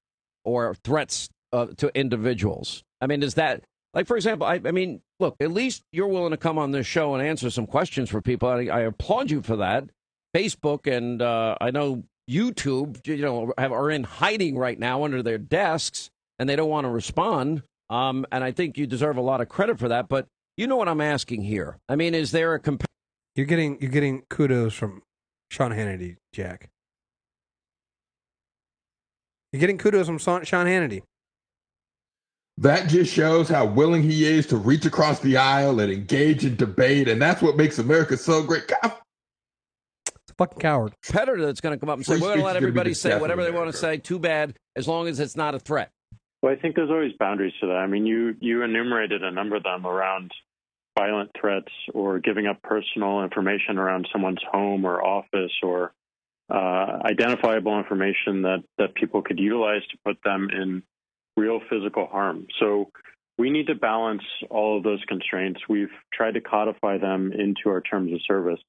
or 0.44 0.74
threats 0.84 1.28
uh, 1.52 1.66
to 1.78 1.90
individuals. 1.98 2.82
I 3.00 3.06
mean, 3.06 3.22
is 3.22 3.34
that 3.34 3.62
like, 3.94 4.06
for 4.06 4.16
example, 4.16 4.46
I, 4.46 4.60
I 4.64 4.70
mean, 4.70 5.00
look, 5.18 5.34
at 5.40 5.50
least 5.52 5.82
you're 5.92 6.06
willing 6.08 6.30
to 6.30 6.36
come 6.36 6.58
on 6.58 6.70
this 6.70 6.86
show 6.86 7.14
and 7.14 7.26
answer 7.26 7.50
some 7.50 7.66
questions 7.66 8.08
for 8.10 8.20
people. 8.20 8.48
I, 8.48 8.66
I 8.66 8.80
applaud 8.80 9.30
you 9.30 9.42
for 9.42 9.56
that. 9.56 9.84
Facebook 10.34 10.86
and 10.86 11.22
uh, 11.22 11.56
I 11.60 11.70
know 11.70 12.04
YouTube, 12.28 13.06
you 13.06 13.16
know, 13.18 13.52
have, 13.56 13.72
are 13.72 13.90
in 13.90 14.04
hiding 14.04 14.56
right 14.56 14.78
now 14.78 15.04
under 15.04 15.22
their 15.22 15.38
desks 15.38 16.10
and 16.38 16.48
they 16.48 16.56
don't 16.56 16.68
want 16.68 16.84
to 16.84 16.90
respond. 16.90 17.62
Um, 17.90 18.26
and 18.30 18.44
I 18.44 18.52
think 18.52 18.76
you 18.76 18.86
deserve 18.86 19.16
a 19.16 19.22
lot 19.22 19.40
of 19.40 19.48
credit 19.48 19.78
for 19.78 19.88
that. 19.88 20.08
But 20.08 20.26
you 20.56 20.66
know 20.66 20.76
what 20.76 20.88
I'm 20.88 21.00
asking 21.00 21.42
here. 21.42 21.78
I 21.88 21.96
mean, 21.96 22.14
is 22.14 22.30
there 22.32 22.54
a 22.54 22.60
comp- 22.60 22.84
You're 23.34 23.46
getting 23.46 23.80
you're 23.80 23.90
getting 23.90 24.22
kudos 24.28 24.74
from 24.74 25.02
Sean 25.50 25.70
Hannity, 25.70 26.16
Jack. 26.32 26.68
You're 29.52 29.60
getting 29.60 29.78
kudos 29.78 30.06
from 30.06 30.18
Sean 30.18 30.44
Sean 30.44 30.66
Hannity. 30.66 31.02
That 32.58 32.88
just 32.88 33.12
shows 33.12 33.48
how 33.48 33.66
willing 33.66 34.02
he 34.02 34.24
is 34.24 34.46
to 34.48 34.56
reach 34.56 34.84
across 34.84 35.20
the 35.20 35.36
aisle 35.36 35.78
and 35.78 35.92
engage 35.92 36.44
in 36.44 36.56
debate, 36.56 37.08
and 37.08 37.22
that's 37.22 37.40
what 37.40 37.56
makes 37.56 37.78
America 37.78 38.16
so 38.16 38.42
great. 38.42 38.66
God, 38.66 38.78
It's 38.82 38.94
a 38.94 39.07
fucking 40.38 40.60
coward. 40.60 40.94
competitor 41.04 41.44
that's 41.44 41.60
going 41.60 41.74
to 41.74 41.78
come 41.78 41.90
up 41.90 41.96
and 41.96 42.06
say, 42.06 42.14
Free 42.14 42.22
"We're 42.22 42.28
going 42.28 42.38
to 42.38 42.44
let 42.44 42.56
is 42.56 42.60
gonna 42.60 42.60
be 42.60 42.68
everybody 42.68 42.94
say 42.94 43.18
whatever 43.18 43.44
they 43.44 43.50
want 43.50 43.70
to 43.70 43.76
say"? 43.76 43.98
Too 43.98 44.18
bad, 44.18 44.56
as 44.76 44.88
long 44.88 45.08
as 45.08 45.20
it's 45.20 45.36
not 45.36 45.54
a 45.54 45.58
threat. 45.58 45.90
Well, 46.42 46.52
I 46.52 46.56
think 46.56 46.76
there's 46.76 46.90
always 46.90 47.12
boundaries 47.18 47.54
to 47.60 47.66
that. 47.66 47.76
I 47.76 47.86
mean, 47.86 48.06
you 48.06 48.34
you 48.40 48.62
enumerated 48.62 49.22
a 49.22 49.30
number 49.30 49.56
of 49.56 49.64
them 49.64 49.86
around 49.86 50.30
violent 50.98 51.30
threats 51.38 51.72
or 51.94 52.18
giving 52.18 52.46
up 52.46 52.62
personal 52.62 53.22
information 53.22 53.78
around 53.78 54.08
someone's 54.12 54.42
home 54.50 54.84
or 54.84 55.04
office 55.04 55.52
or 55.62 55.92
uh, 56.50 56.98
identifiable 57.04 57.78
information 57.78 58.42
that 58.42 58.62
that 58.78 58.94
people 58.94 59.22
could 59.22 59.38
utilize 59.38 59.82
to 59.90 59.98
put 60.04 60.16
them 60.24 60.48
in 60.50 60.82
real 61.36 61.60
physical 61.68 62.06
harm. 62.06 62.46
So 62.60 62.90
we 63.36 63.50
need 63.50 63.68
to 63.68 63.74
balance 63.74 64.22
all 64.50 64.76
of 64.76 64.82
those 64.82 65.02
constraints. 65.06 65.60
We've 65.68 65.90
tried 66.12 66.34
to 66.34 66.40
codify 66.40 66.98
them 66.98 67.32
into 67.32 67.68
our 67.68 67.80
terms 67.80 68.12
of 68.12 68.20
service. 68.26 68.60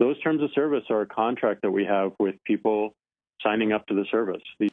Those 0.00 0.18
terms 0.22 0.42
of 0.42 0.50
service 0.54 0.84
are 0.90 1.02
a 1.02 1.06
contract 1.06 1.60
that 1.62 1.70
we 1.70 1.84
have 1.84 2.12
with 2.18 2.34
people 2.44 2.94
signing 3.42 3.70
up 3.72 3.86
to 3.86 3.94
the 3.94 4.06
service. 4.10 4.42
These 4.58 4.70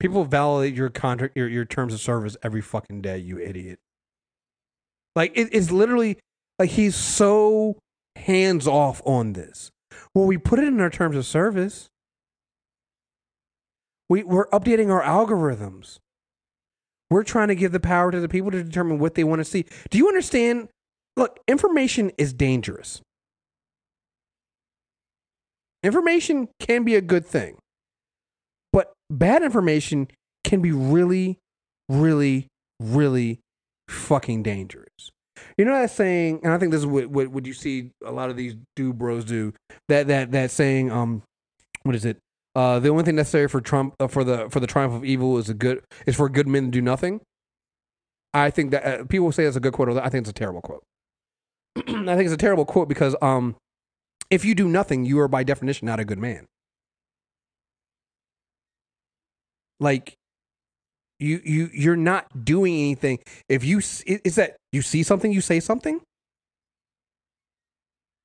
People 0.00 0.24
validate 0.24 0.74
your 0.74 0.90
contract, 0.90 1.36
your 1.36 1.48
your 1.48 1.64
terms 1.64 1.92
of 1.92 2.00
service 2.00 2.36
every 2.42 2.60
fucking 2.60 3.02
day. 3.02 3.18
You 3.18 3.40
idiot. 3.40 3.80
Like 5.16 5.32
it, 5.36 5.48
it's 5.50 5.72
literally 5.72 6.18
like 6.58 6.70
he's 6.70 6.94
so 6.94 7.78
hands 8.14 8.68
off 8.68 9.02
on 9.04 9.32
this. 9.32 9.72
Well, 10.14 10.26
we 10.26 10.38
put 10.38 10.60
it 10.60 10.68
in 10.68 10.80
our 10.80 10.90
terms 10.90 11.16
of 11.16 11.26
service. 11.26 11.88
We 14.08 14.22
we're 14.22 14.48
updating 14.50 14.88
our 14.90 15.02
algorithms. 15.02 15.98
We're 17.10 17.24
trying 17.24 17.48
to 17.48 17.56
give 17.56 17.72
the 17.72 17.80
power 17.80 18.12
to 18.12 18.20
the 18.20 18.28
people 18.28 18.52
to 18.52 18.62
determine 18.62 19.00
what 19.00 19.16
they 19.16 19.24
want 19.24 19.40
to 19.40 19.44
see. 19.44 19.64
Do 19.90 19.98
you 19.98 20.06
understand? 20.06 20.68
Look, 21.16 21.40
information 21.48 22.12
is 22.16 22.32
dangerous. 22.32 23.00
Information 25.82 26.48
can 26.58 26.84
be 26.84 26.94
a 26.96 27.00
good 27.00 27.24
thing, 27.24 27.56
but 28.72 28.92
bad 29.10 29.42
information 29.42 30.08
can 30.44 30.60
be 30.60 30.72
really, 30.72 31.38
really, 31.88 32.48
really 32.80 33.40
fucking 33.88 34.42
dangerous. 34.42 35.10
You 35.56 35.64
know 35.64 35.72
that 35.72 35.90
saying, 35.90 36.40
and 36.42 36.52
I 36.52 36.58
think 36.58 36.72
this 36.72 36.80
is 36.80 36.86
what, 36.86 37.06
what, 37.06 37.28
what 37.28 37.46
you 37.46 37.52
see 37.52 37.90
a 38.04 38.10
lot 38.10 38.30
of 38.30 38.36
these 38.36 38.56
do 38.76 38.92
bros 38.92 39.24
do. 39.24 39.52
That 39.88 40.08
that 40.08 40.32
that 40.32 40.50
saying, 40.50 40.90
um, 40.90 41.22
what 41.82 41.94
is 41.94 42.04
it? 42.04 42.18
Uh, 42.54 42.80
the 42.80 42.88
only 42.88 43.04
thing 43.04 43.14
necessary 43.14 43.48
for 43.48 43.60
Trump 43.60 43.94
uh, 44.00 44.08
for 44.08 44.24
the 44.24 44.48
for 44.50 44.58
the 44.60 44.66
triumph 44.66 44.94
of 44.94 45.04
evil 45.04 45.38
is 45.38 45.48
a 45.48 45.54
good 45.54 45.82
is 46.06 46.16
for 46.16 46.28
good 46.28 46.48
men 46.48 46.64
to 46.64 46.70
do 46.70 46.82
nothing. 46.82 47.20
I 48.34 48.50
think 48.50 48.72
that 48.72 48.84
uh, 48.84 49.04
people 49.04 49.30
say 49.32 49.44
that's 49.44 49.56
a 49.56 49.60
good 49.60 49.72
quote. 49.72 49.88
I 49.96 50.08
think 50.08 50.22
it's 50.22 50.30
a 50.30 50.34
terrible 50.34 50.60
quote. 50.60 50.82
I 51.76 51.82
think 51.82 52.22
it's 52.22 52.32
a 52.32 52.36
terrible 52.36 52.64
quote 52.64 52.88
because 52.88 53.14
um, 53.22 53.56
if 54.30 54.44
you 54.44 54.54
do 54.54 54.68
nothing, 54.68 55.04
you 55.04 55.20
are 55.20 55.28
by 55.28 55.44
definition 55.44 55.86
not 55.86 56.00
a 56.00 56.04
good 56.04 56.18
man. 56.18 56.46
Like 59.80 60.14
you 61.20 61.40
you 61.44 61.70
you're 61.72 61.96
not 61.96 62.44
doing 62.44 62.74
anything. 62.74 63.20
If 63.48 63.64
you 63.64 63.78
is 63.78 64.36
that 64.36 64.56
you 64.72 64.82
see 64.82 65.02
something, 65.02 65.32
you 65.32 65.40
say 65.40 65.60
something. 65.60 66.00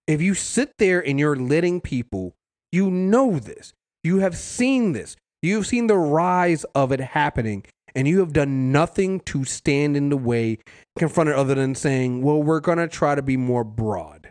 if 0.07 0.21
you 0.21 0.33
sit 0.33 0.73
there 0.77 1.05
and 1.05 1.19
you're 1.19 1.35
letting 1.35 1.81
people, 1.81 2.33
you 2.71 2.91
know 2.91 3.39
this, 3.39 3.73
you 4.03 4.19
have 4.19 4.37
seen 4.37 4.93
this, 4.93 5.15
you've 5.41 5.67
seen 5.67 5.87
the 5.87 5.97
rise 5.97 6.65
of 6.75 6.91
it 6.91 6.99
happening, 6.99 7.63
and 7.95 8.07
you 8.07 8.19
have 8.19 8.33
done 8.33 8.71
nothing 8.71 9.19
to 9.21 9.45
stand 9.45 9.95
in 9.95 10.09
the 10.09 10.17
way, 10.17 10.57
confront 10.97 11.29
it, 11.29 11.35
other 11.35 11.55
than 11.55 11.75
saying, 11.75 12.21
well, 12.21 12.41
we're 12.41 12.59
going 12.59 12.79
to 12.79 12.87
try 12.87 13.15
to 13.15 13.21
be 13.21 13.37
more 13.37 13.63
broad. 13.63 14.22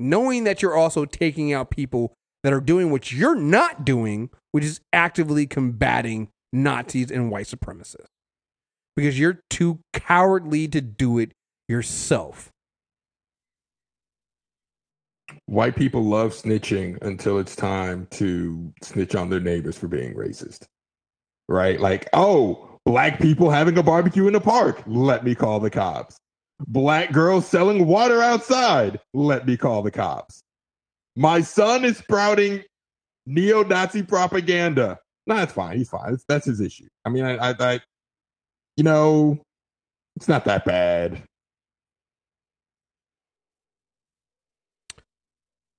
Knowing 0.00 0.44
that 0.44 0.62
you're 0.62 0.74
also 0.74 1.04
taking 1.04 1.52
out 1.52 1.70
people 1.70 2.14
that 2.42 2.54
are 2.54 2.60
doing 2.60 2.90
what 2.90 3.12
you're 3.12 3.34
not 3.34 3.84
doing, 3.84 4.30
which 4.50 4.64
is 4.64 4.80
actively 4.94 5.46
combating 5.46 6.28
Nazis 6.54 7.10
and 7.10 7.30
white 7.30 7.44
supremacists. 7.44 8.06
Because 8.96 9.18
you're 9.18 9.42
too 9.50 9.80
cowardly 9.92 10.66
to 10.68 10.80
do 10.80 11.18
it 11.18 11.32
yourself. 11.68 12.50
White 15.44 15.76
people 15.76 16.02
love 16.02 16.32
snitching 16.32 17.00
until 17.02 17.38
it's 17.38 17.54
time 17.54 18.08
to 18.12 18.72
snitch 18.82 19.14
on 19.14 19.28
their 19.28 19.38
neighbors 19.38 19.76
for 19.76 19.86
being 19.86 20.14
racist. 20.14 20.64
Right? 21.46 21.78
Like, 21.78 22.08
oh, 22.14 22.78
black 22.86 23.20
people 23.20 23.50
having 23.50 23.76
a 23.76 23.82
barbecue 23.82 24.26
in 24.26 24.32
the 24.32 24.40
park. 24.40 24.82
Let 24.86 25.24
me 25.24 25.34
call 25.34 25.60
the 25.60 25.70
cops. 25.70 26.16
Black 26.66 27.12
girls 27.12 27.46
selling 27.46 27.86
water 27.86 28.22
outside. 28.22 29.00
Let 29.14 29.46
me 29.46 29.56
call 29.56 29.82
the 29.82 29.90
cops. 29.90 30.42
My 31.16 31.40
son 31.40 31.84
is 31.84 31.98
sprouting 31.98 32.62
neo 33.26 33.62
Nazi 33.62 34.02
propaganda. 34.02 34.98
No, 35.26 35.36
that's 35.36 35.52
fine. 35.52 35.76
He's 35.76 35.88
fine. 35.88 36.10
That's, 36.10 36.24
that's 36.28 36.46
his 36.46 36.60
issue. 36.60 36.86
I 37.04 37.08
mean, 37.08 37.24
I, 37.24 37.50
I, 37.50 37.54
I, 37.58 37.80
you 38.76 38.84
know, 38.84 39.38
it's 40.16 40.28
not 40.28 40.44
that 40.44 40.64
bad. 40.64 41.22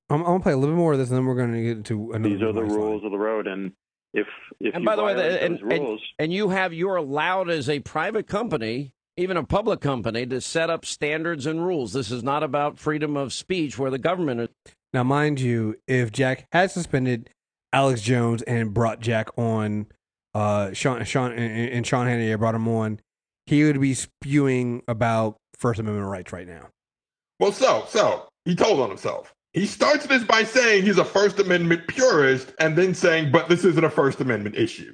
I'm, 0.10 0.20
I'm 0.20 0.26
gonna 0.26 0.40
play 0.42 0.54
a 0.54 0.58
little 0.58 0.76
bit 0.76 0.80
more 0.80 0.94
of 0.94 1.00
this, 1.00 1.10
and 1.10 1.18
then 1.18 1.26
we're 1.26 1.36
gonna 1.36 1.62
get 1.62 1.78
into 1.78 2.12
another. 2.12 2.34
These 2.34 2.42
are 2.42 2.52
the 2.52 2.62
nice 2.62 2.72
line. 2.72 2.80
rules 2.80 3.04
of 3.04 3.12
the 3.12 3.18
road, 3.18 3.48
and 3.48 3.72
if 4.14 4.28
if 4.60 4.76
and 4.76 4.84
you 4.84 4.86
by 4.86 4.96
the 4.96 5.04
way, 5.04 5.14
the, 5.14 5.44
and, 5.44 5.60
those 5.60 5.72
and, 5.72 6.00
and 6.20 6.34
you 6.34 6.50
have 6.50 6.74
you're 6.74 6.98
allowed 6.98 7.50
as 7.50 7.70
a 7.70 7.80
private 7.80 8.28
company, 8.28 8.94
even 9.18 9.38
a 9.38 9.44
public 9.44 9.82
company, 9.82 10.26
to 10.26 10.42
set 10.42 10.70
up 10.70 10.86
standards 10.86 11.46
and 11.46 11.66
rules. 11.66 11.94
This 11.94 12.12
is 12.12 12.24
not 12.24 12.44
about 12.44 12.80
freedom 12.80 13.18
of 13.18 13.34
speech, 13.34 13.78
where 13.78 13.92
the 13.92 13.98
government 13.98 14.42
is. 14.42 14.50
Now, 14.94 15.04
mind 15.04 15.40
you, 15.40 15.78
if 15.88 16.12
Jack 16.12 16.48
had 16.52 16.72
suspended 16.72 17.30
Alex 17.74 18.02
Jones 18.02 18.42
and 18.44 18.74
brought 18.74 19.00
Jack 19.00 19.30
on, 19.38 19.88
uh, 20.34 20.74
Sean, 20.74 21.04
Sean, 21.06 21.32
and, 21.32 21.70
and 21.70 21.88
Sean 21.88 22.08
Hannity 22.08 22.38
brought 22.38 22.56
him 22.56 22.68
on, 22.68 23.00
he 23.46 23.64
would 23.64 23.80
be 23.80 23.94
spewing 23.94 24.84
about 24.88 25.38
First 25.58 25.80
Amendment 25.80 26.08
rights 26.08 26.34
right 26.34 26.48
now. 26.48 26.68
Well, 27.40 27.52
so, 27.52 27.86
so 27.88 28.28
he 28.46 28.56
told 28.56 28.80
on 28.80 28.90
himself. 28.90 29.34
He 29.54 29.66
starts 29.66 30.06
this 30.06 30.24
by 30.24 30.44
saying 30.44 30.84
he's 30.84 30.98
a 30.98 31.06
First 31.06 31.40
Amendment 31.40 31.88
purist 31.88 32.54
and 32.60 32.78
then 32.78 32.94
saying, 32.94 33.32
but 33.32 33.50
this 33.50 33.66
isn't 33.66 33.84
a 33.84 33.90
First 33.90 34.22
Amendment 34.22 34.56
issue. 34.56 34.94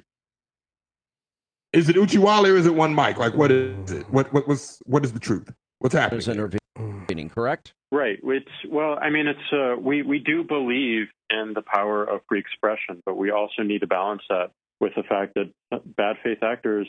Is 1.72 1.88
it 1.88 1.96
Uchiwali 1.96 2.52
or 2.52 2.56
is 2.56 2.66
it 2.66 2.74
one 2.74 2.94
mic? 2.94 3.18
Like, 3.18 3.34
what 3.34 3.50
is 3.50 3.90
it? 3.90 4.08
What, 4.10 4.32
what 4.32 4.48
was, 4.48 4.80
what 4.86 5.04
is 5.04 5.12
the 5.12 5.20
truth? 5.20 5.52
What's 5.80 5.94
happening? 5.94 6.18
is 6.18 6.28
intervening, 6.28 7.28
correct? 7.28 7.74
right? 7.90 8.18
It's 8.22 8.50
well, 8.68 8.98
I 9.00 9.10
mean, 9.10 9.26
it's 9.26 9.52
uh, 9.52 9.80
we 9.80 10.02
we 10.02 10.18
do 10.18 10.44
believe 10.44 11.06
in 11.30 11.52
the 11.54 11.62
power 11.62 12.04
of 12.04 12.20
free 12.28 12.40
expression, 12.40 13.02
but 13.04 13.16
we 13.16 13.30
also 13.30 13.62
need 13.62 13.80
to 13.80 13.86
balance 13.86 14.22
that 14.28 14.50
with 14.80 14.92
the 14.96 15.02
fact 15.02 15.34
that 15.34 15.52
bad 15.96 16.16
faith 16.22 16.42
actors 16.42 16.88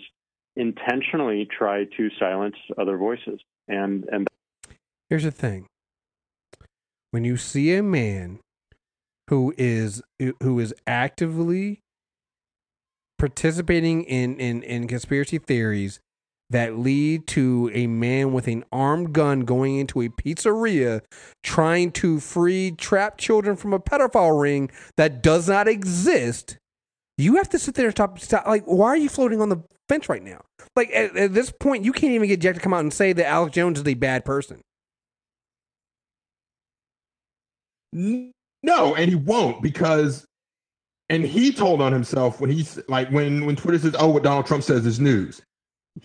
intentionally 0.56 1.48
try 1.58 1.86
to 1.98 2.10
silence 2.20 2.56
other 2.78 2.98
voices, 2.98 3.40
and 3.68 4.06
and 4.12 4.28
Here's 5.10 5.24
the 5.24 5.32
thing: 5.32 5.68
when 7.12 7.24
you 7.24 7.38
see 7.38 7.74
a 7.76 7.84
man 7.84 8.40
who 9.30 9.54
is 9.58 10.02
who 10.42 10.60
is 10.60 10.74
actively 10.88 11.82
participating 13.20 14.04
in 14.04 14.40
in, 14.40 14.64
in 14.64 14.88
conspiracy 14.88 15.38
theories 15.38 16.00
that 16.50 16.80
lead 16.80 17.28
to 17.28 17.70
a 17.74 17.86
man 17.86 18.34
with 18.34 18.48
an 18.48 18.64
armed 18.72 19.14
gun 19.14 19.42
going 19.42 19.78
into 19.78 20.02
a 20.02 20.10
pizzeria 20.10 21.02
trying 21.44 21.92
to 21.92 22.20
free 22.20 22.72
trapped 22.72 23.20
children 23.20 23.56
from 23.56 23.72
a 23.72 23.80
pedophile 23.80 24.42
ring 24.42 24.72
that 24.98 25.22
does 25.22 25.48
not 25.48 25.68
exist. 25.68 26.58
You 27.20 27.36
have 27.36 27.50
to 27.50 27.60
sit 27.60 27.76
there 27.76 27.88
and 27.88 27.94
stop, 27.94 28.18
stop. 28.20 28.48
Like, 28.48 28.64
why 28.66 28.88
are 28.88 28.98
you 28.98 29.10
floating 29.10 29.42
on 29.42 29.50
the 29.50 29.58
fence 29.90 30.10
right 30.10 30.24
now? 30.24 30.42
Like, 30.76 30.90
at, 30.92 31.16
at 31.16 31.34
this 31.34 31.52
point, 31.52 31.84
you 31.86 31.92
can't 31.92 32.14
even 32.14 32.28
get 32.28 32.40
Jack 32.40 32.56
to 32.56 32.62
come 32.62 32.74
out 32.74 32.80
and 32.80 32.94
say 32.94 33.14
that 33.14 33.28
Alex 33.28 33.54
Jones 33.54 33.80
is 33.80 33.88
a 33.88 33.94
bad 33.94 34.26
person. 34.26 34.62
No, 37.92 38.96
and 38.96 39.10
he 39.10 39.16
won't 39.16 39.62
because, 39.62 40.26
and 41.10 41.26
he 41.26 41.52
told 41.52 41.82
on 41.82 41.92
himself 41.92 42.40
when 42.40 42.50
he's 42.50 42.80
like 42.88 43.10
when 43.10 43.46
when 43.46 43.56
Twitter 43.56 43.80
says, 43.80 43.96
"Oh, 44.00 44.10
what 44.10 44.24
Donald 44.24 44.46
Trump 44.46 44.64
says 44.64 44.86
is 44.86 45.00
news." 45.00 45.42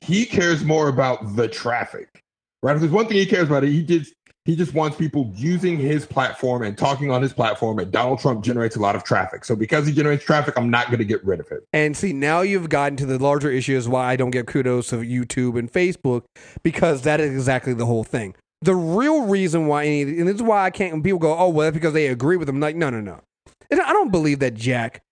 He 0.01 0.25
cares 0.25 0.65
more 0.65 0.89
about 0.89 1.37
the 1.37 1.47
traffic, 1.47 2.23
right? 2.63 2.79
There's 2.79 2.91
one 2.91 3.07
thing 3.07 3.19
he 3.19 3.27
cares 3.27 3.49
about, 3.49 3.63
he 3.63 3.83
just 3.83 4.13
he 4.45 4.57
just 4.57 4.75
wants 4.75 4.97
people 4.97 5.31
using 5.35 5.79
his 5.79 6.05
platform 6.05 6.63
and 6.63 6.77
talking 6.77 7.11
on 7.11 7.23
his 7.23 7.33
platform. 7.33 7.79
And 7.79 7.91
Donald 7.91 8.19
Trump 8.19 8.45
generates 8.45 8.77
a 8.77 8.81
lot 8.81 8.97
of 8.97 9.05
traffic, 9.05 9.45
so 9.45 9.55
because 9.55 9.87
he 9.87 9.93
generates 9.93 10.25
traffic, 10.25 10.55
I'm 10.57 10.71
not 10.71 10.87
going 10.87 10.99
to 10.99 11.05
get 11.05 11.25
rid 11.25 11.41
of 11.41 11.51
it. 11.53 11.65
And 11.73 11.97
see, 11.97 12.13
now 12.13 12.41
you've 12.41 12.69
gotten 12.69 12.97
to 12.97 13.07
the 13.07 13.19
larger 13.19 13.51
issues 13.51 13.89
why 13.89 14.11
I 14.11 14.17
don't 14.17 14.31
get 14.31 14.47
kudos 14.47 14.93
of 14.93 15.01
YouTube 15.01 15.59
and 15.59 15.71
Facebook 15.71 16.25
because 16.63 17.03
that 17.03 17.21
is 17.21 17.33
exactly 17.33 17.75
the 17.75 17.87
whole 17.87 18.05
thing. 18.05 18.35
The 18.63 18.75
real 18.75 19.27
reason 19.27 19.67
why, 19.67 19.85
and 19.85 20.27
this 20.27 20.37
is 20.37 20.43
why 20.43 20.65
I 20.65 20.71
can't. 20.71 20.93
When 20.93 21.03
people 21.03 21.19
go, 21.19 21.37
"Oh, 21.39 21.51
well, 21.51 21.67
that's 21.67 21.75
because 21.75 21.93
they 21.93 22.07
agree 22.07 22.39
with 22.39 22.49
him." 22.49 22.61
Like, 22.61 22.77
no, 22.77 22.89
no, 22.89 23.01
no. 23.01 23.21
And 23.79 23.83
I 23.83 23.93
don't 23.93 24.13
believe 24.13 24.39
that 24.39 24.55
Jack 24.55 25.03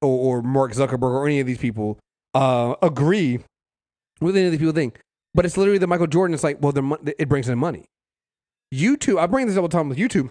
or, 0.00 0.38
or 0.38 0.42
Mark 0.42 0.72
Zuckerberg 0.72 1.02
or 1.02 1.26
any 1.26 1.38
of 1.38 1.46
these 1.46 1.58
people 1.58 1.98
uh, 2.34 2.74
agree 2.80 3.40
with 4.22 4.36
any 4.36 4.46
of 4.46 4.52
these 4.52 4.60
people 4.60 4.72
think. 4.72 4.98
But 5.34 5.44
it's 5.44 5.58
literally 5.58 5.78
the 5.78 5.86
Michael 5.86 6.06
Jordan. 6.06 6.32
It's 6.32 6.42
like, 6.42 6.56
well, 6.62 6.72
mon- 6.80 6.98
it 7.18 7.28
brings 7.28 7.46
in 7.46 7.58
money. 7.58 7.84
YouTube. 8.74 9.18
I 9.18 9.26
bring 9.26 9.46
this 9.46 9.56
up 9.56 9.62
all 9.62 9.68
the 9.68 9.76
time 9.76 9.90
with 9.90 9.98
YouTube. 9.98 10.30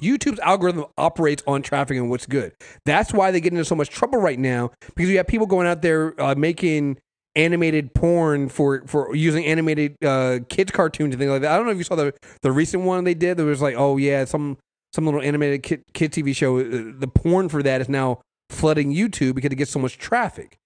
YouTube's 0.00 0.40
algorithm 0.40 0.86
operates 0.98 1.44
on 1.46 1.62
traffic 1.62 1.96
and 1.96 2.10
what's 2.10 2.26
good. 2.26 2.52
That's 2.84 3.12
why 3.12 3.30
they 3.30 3.40
get 3.40 3.52
into 3.52 3.64
so 3.64 3.76
much 3.76 3.90
trouble 3.90 4.18
right 4.18 4.38
now 4.38 4.72
because 4.96 5.08
you 5.08 5.18
have 5.18 5.28
people 5.28 5.46
going 5.46 5.68
out 5.68 5.82
there 5.82 6.20
uh, 6.20 6.34
making 6.34 6.98
animated 7.36 7.94
porn 7.94 8.48
for 8.48 8.82
for 8.88 9.14
using 9.14 9.44
animated 9.44 9.96
uh, 10.04 10.40
kids 10.48 10.72
cartoons 10.72 11.14
and 11.14 11.20
things 11.20 11.30
like 11.30 11.42
that. 11.42 11.52
I 11.52 11.56
don't 11.56 11.66
know 11.66 11.70
if 11.70 11.78
you 11.78 11.84
saw 11.84 11.94
the 11.94 12.12
the 12.42 12.50
recent 12.50 12.82
one 12.82 13.04
they 13.04 13.14
did. 13.14 13.36
There 13.36 13.46
was 13.46 13.62
like, 13.62 13.76
oh 13.78 13.96
yeah, 13.96 14.24
some 14.24 14.58
some 14.94 15.04
little 15.04 15.20
animated 15.20 15.64
kid, 15.64 15.82
kid 15.92 16.12
TV 16.12 16.34
show. 16.34 16.58
Uh, 16.58 16.92
The 16.96 17.08
porn 17.08 17.48
for 17.48 17.62
that 17.62 17.80
is 17.80 17.88
now 17.88 18.20
flooding 18.48 18.94
YouTube 18.94 19.34
because 19.34 19.50
it 19.50 19.56
gets 19.56 19.72
so 19.72 19.80
much 19.80 19.98
traffic. 19.98 20.56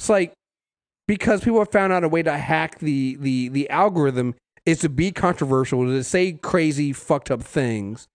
It's 0.00 0.08
like 0.08 0.32
because 1.06 1.42
people 1.42 1.60
have 1.60 1.70
found 1.70 1.92
out 1.92 2.02
a 2.02 2.08
way 2.08 2.22
to 2.22 2.36
hack 2.36 2.80
the 2.80 3.16
the 3.20 3.48
the 3.48 3.70
algorithm 3.70 4.34
is 4.66 4.80
to 4.80 4.88
be 4.88 5.12
controversial, 5.12 5.84
to 5.84 6.04
say 6.04 6.32
crazy, 6.32 6.92
fucked 6.92 7.30
up 7.30 7.42
things. 7.42 8.08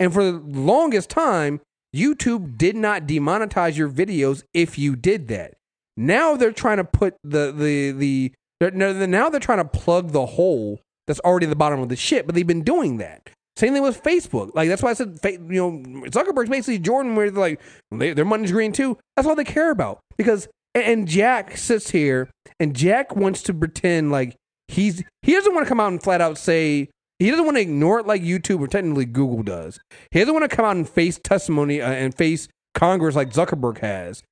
And 0.00 0.12
for 0.12 0.24
the 0.24 0.38
longest 0.38 1.10
time, 1.10 1.60
YouTube 1.94 2.56
did 2.56 2.74
not 2.74 3.06
demonetize 3.06 3.76
your 3.76 3.90
videos 3.90 4.42
if 4.54 4.78
you 4.78 4.96
did 4.96 5.28
that. 5.28 5.54
Now 5.96 6.36
they're 6.36 6.52
trying 6.52 6.78
to 6.78 6.84
put 6.84 7.16
the 7.22 7.52
the 7.52 7.92
the 7.92 8.32
now 8.72 9.28
they're 9.28 9.40
trying 9.40 9.58
to 9.58 9.64
plug 9.64 10.12
the 10.12 10.26
hole 10.26 10.80
that's 11.06 11.20
already 11.20 11.46
at 11.46 11.50
the 11.50 11.56
bottom 11.56 11.80
of 11.80 11.90
the 11.90 11.96
shit. 11.96 12.24
But 12.24 12.34
they've 12.34 12.46
been 12.46 12.62
doing 12.64 12.96
that. 12.96 13.30
Same 13.60 13.74
thing 13.74 13.82
with 13.82 14.02
Facebook. 14.02 14.52
Like 14.54 14.70
that's 14.70 14.82
why 14.82 14.90
I 14.90 14.94
said, 14.94 15.18
you 15.22 15.38
know, 15.38 15.70
Zuckerberg's 16.08 16.48
basically 16.48 16.78
Jordan, 16.78 17.14
where 17.14 17.30
they're 17.30 17.38
like 17.38 17.60
they, 17.90 18.14
their 18.14 18.24
money's 18.24 18.52
green 18.52 18.72
too. 18.72 18.96
That's 19.14 19.28
all 19.28 19.34
they 19.34 19.44
care 19.44 19.70
about 19.70 20.00
because. 20.16 20.48
And 20.72 21.08
Jack 21.08 21.56
sits 21.56 21.90
here, 21.90 22.30
and 22.60 22.76
Jack 22.76 23.16
wants 23.16 23.42
to 23.42 23.52
pretend 23.52 24.12
like 24.12 24.36
he's 24.68 25.02
he 25.22 25.32
doesn't 25.32 25.52
want 25.52 25.66
to 25.66 25.68
come 25.68 25.80
out 25.80 25.90
and 25.90 26.00
flat 26.00 26.20
out 26.20 26.38
say 26.38 26.88
he 27.18 27.28
doesn't 27.28 27.44
want 27.44 27.56
to 27.56 27.60
ignore 27.60 27.98
it 27.98 28.06
like 28.06 28.22
YouTube 28.22 28.60
or 28.60 28.68
technically 28.68 29.04
Google 29.04 29.42
does. 29.42 29.80
He 30.12 30.20
doesn't 30.20 30.32
want 30.32 30.48
to 30.48 30.56
come 30.56 30.64
out 30.64 30.76
and 30.76 30.88
face 30.88 31.18
testimony 31.18 31.82
uh, 31.82 31.90
and 31.90 32.14
face 32.14 32.48
Congress 32.74 33.16
like 33.16 33.32
Zuckerberg 33.32 33.78
has. 33.78 34.22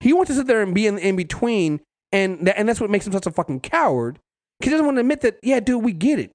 He 0.00 0.12
wants 0.12 0.30
to 0.30 0.34
sit 0.34 0.46
there 0.46 0.62
and 0.62 0.74
be 0.74 0.86
in, 0.86 0.98
in 0.98 1.14
between, 1.14 1.80
and 2.10 2.46
that, 2.46 2.58
and 2.58 2.68
that's 2.68 2.80
what 2.80 2.90
makes 2.90 3.06
him 3.06 3.12
such 3.12 3.26
a 3.26 3.30
fucking 3.30 3.60
coward. 3.60 4.18
He 4.60 4.70
doesn't 4.70 4.86
want 4.86 4.96
to 4.96 5.02
admit 5.02 5.20
that. 5.20 5.38
Yeah, 5.42 5.60
dude, 5.60 5.84
we 5.84 5.92
get 5.92 6.18
it. 6.18 6.32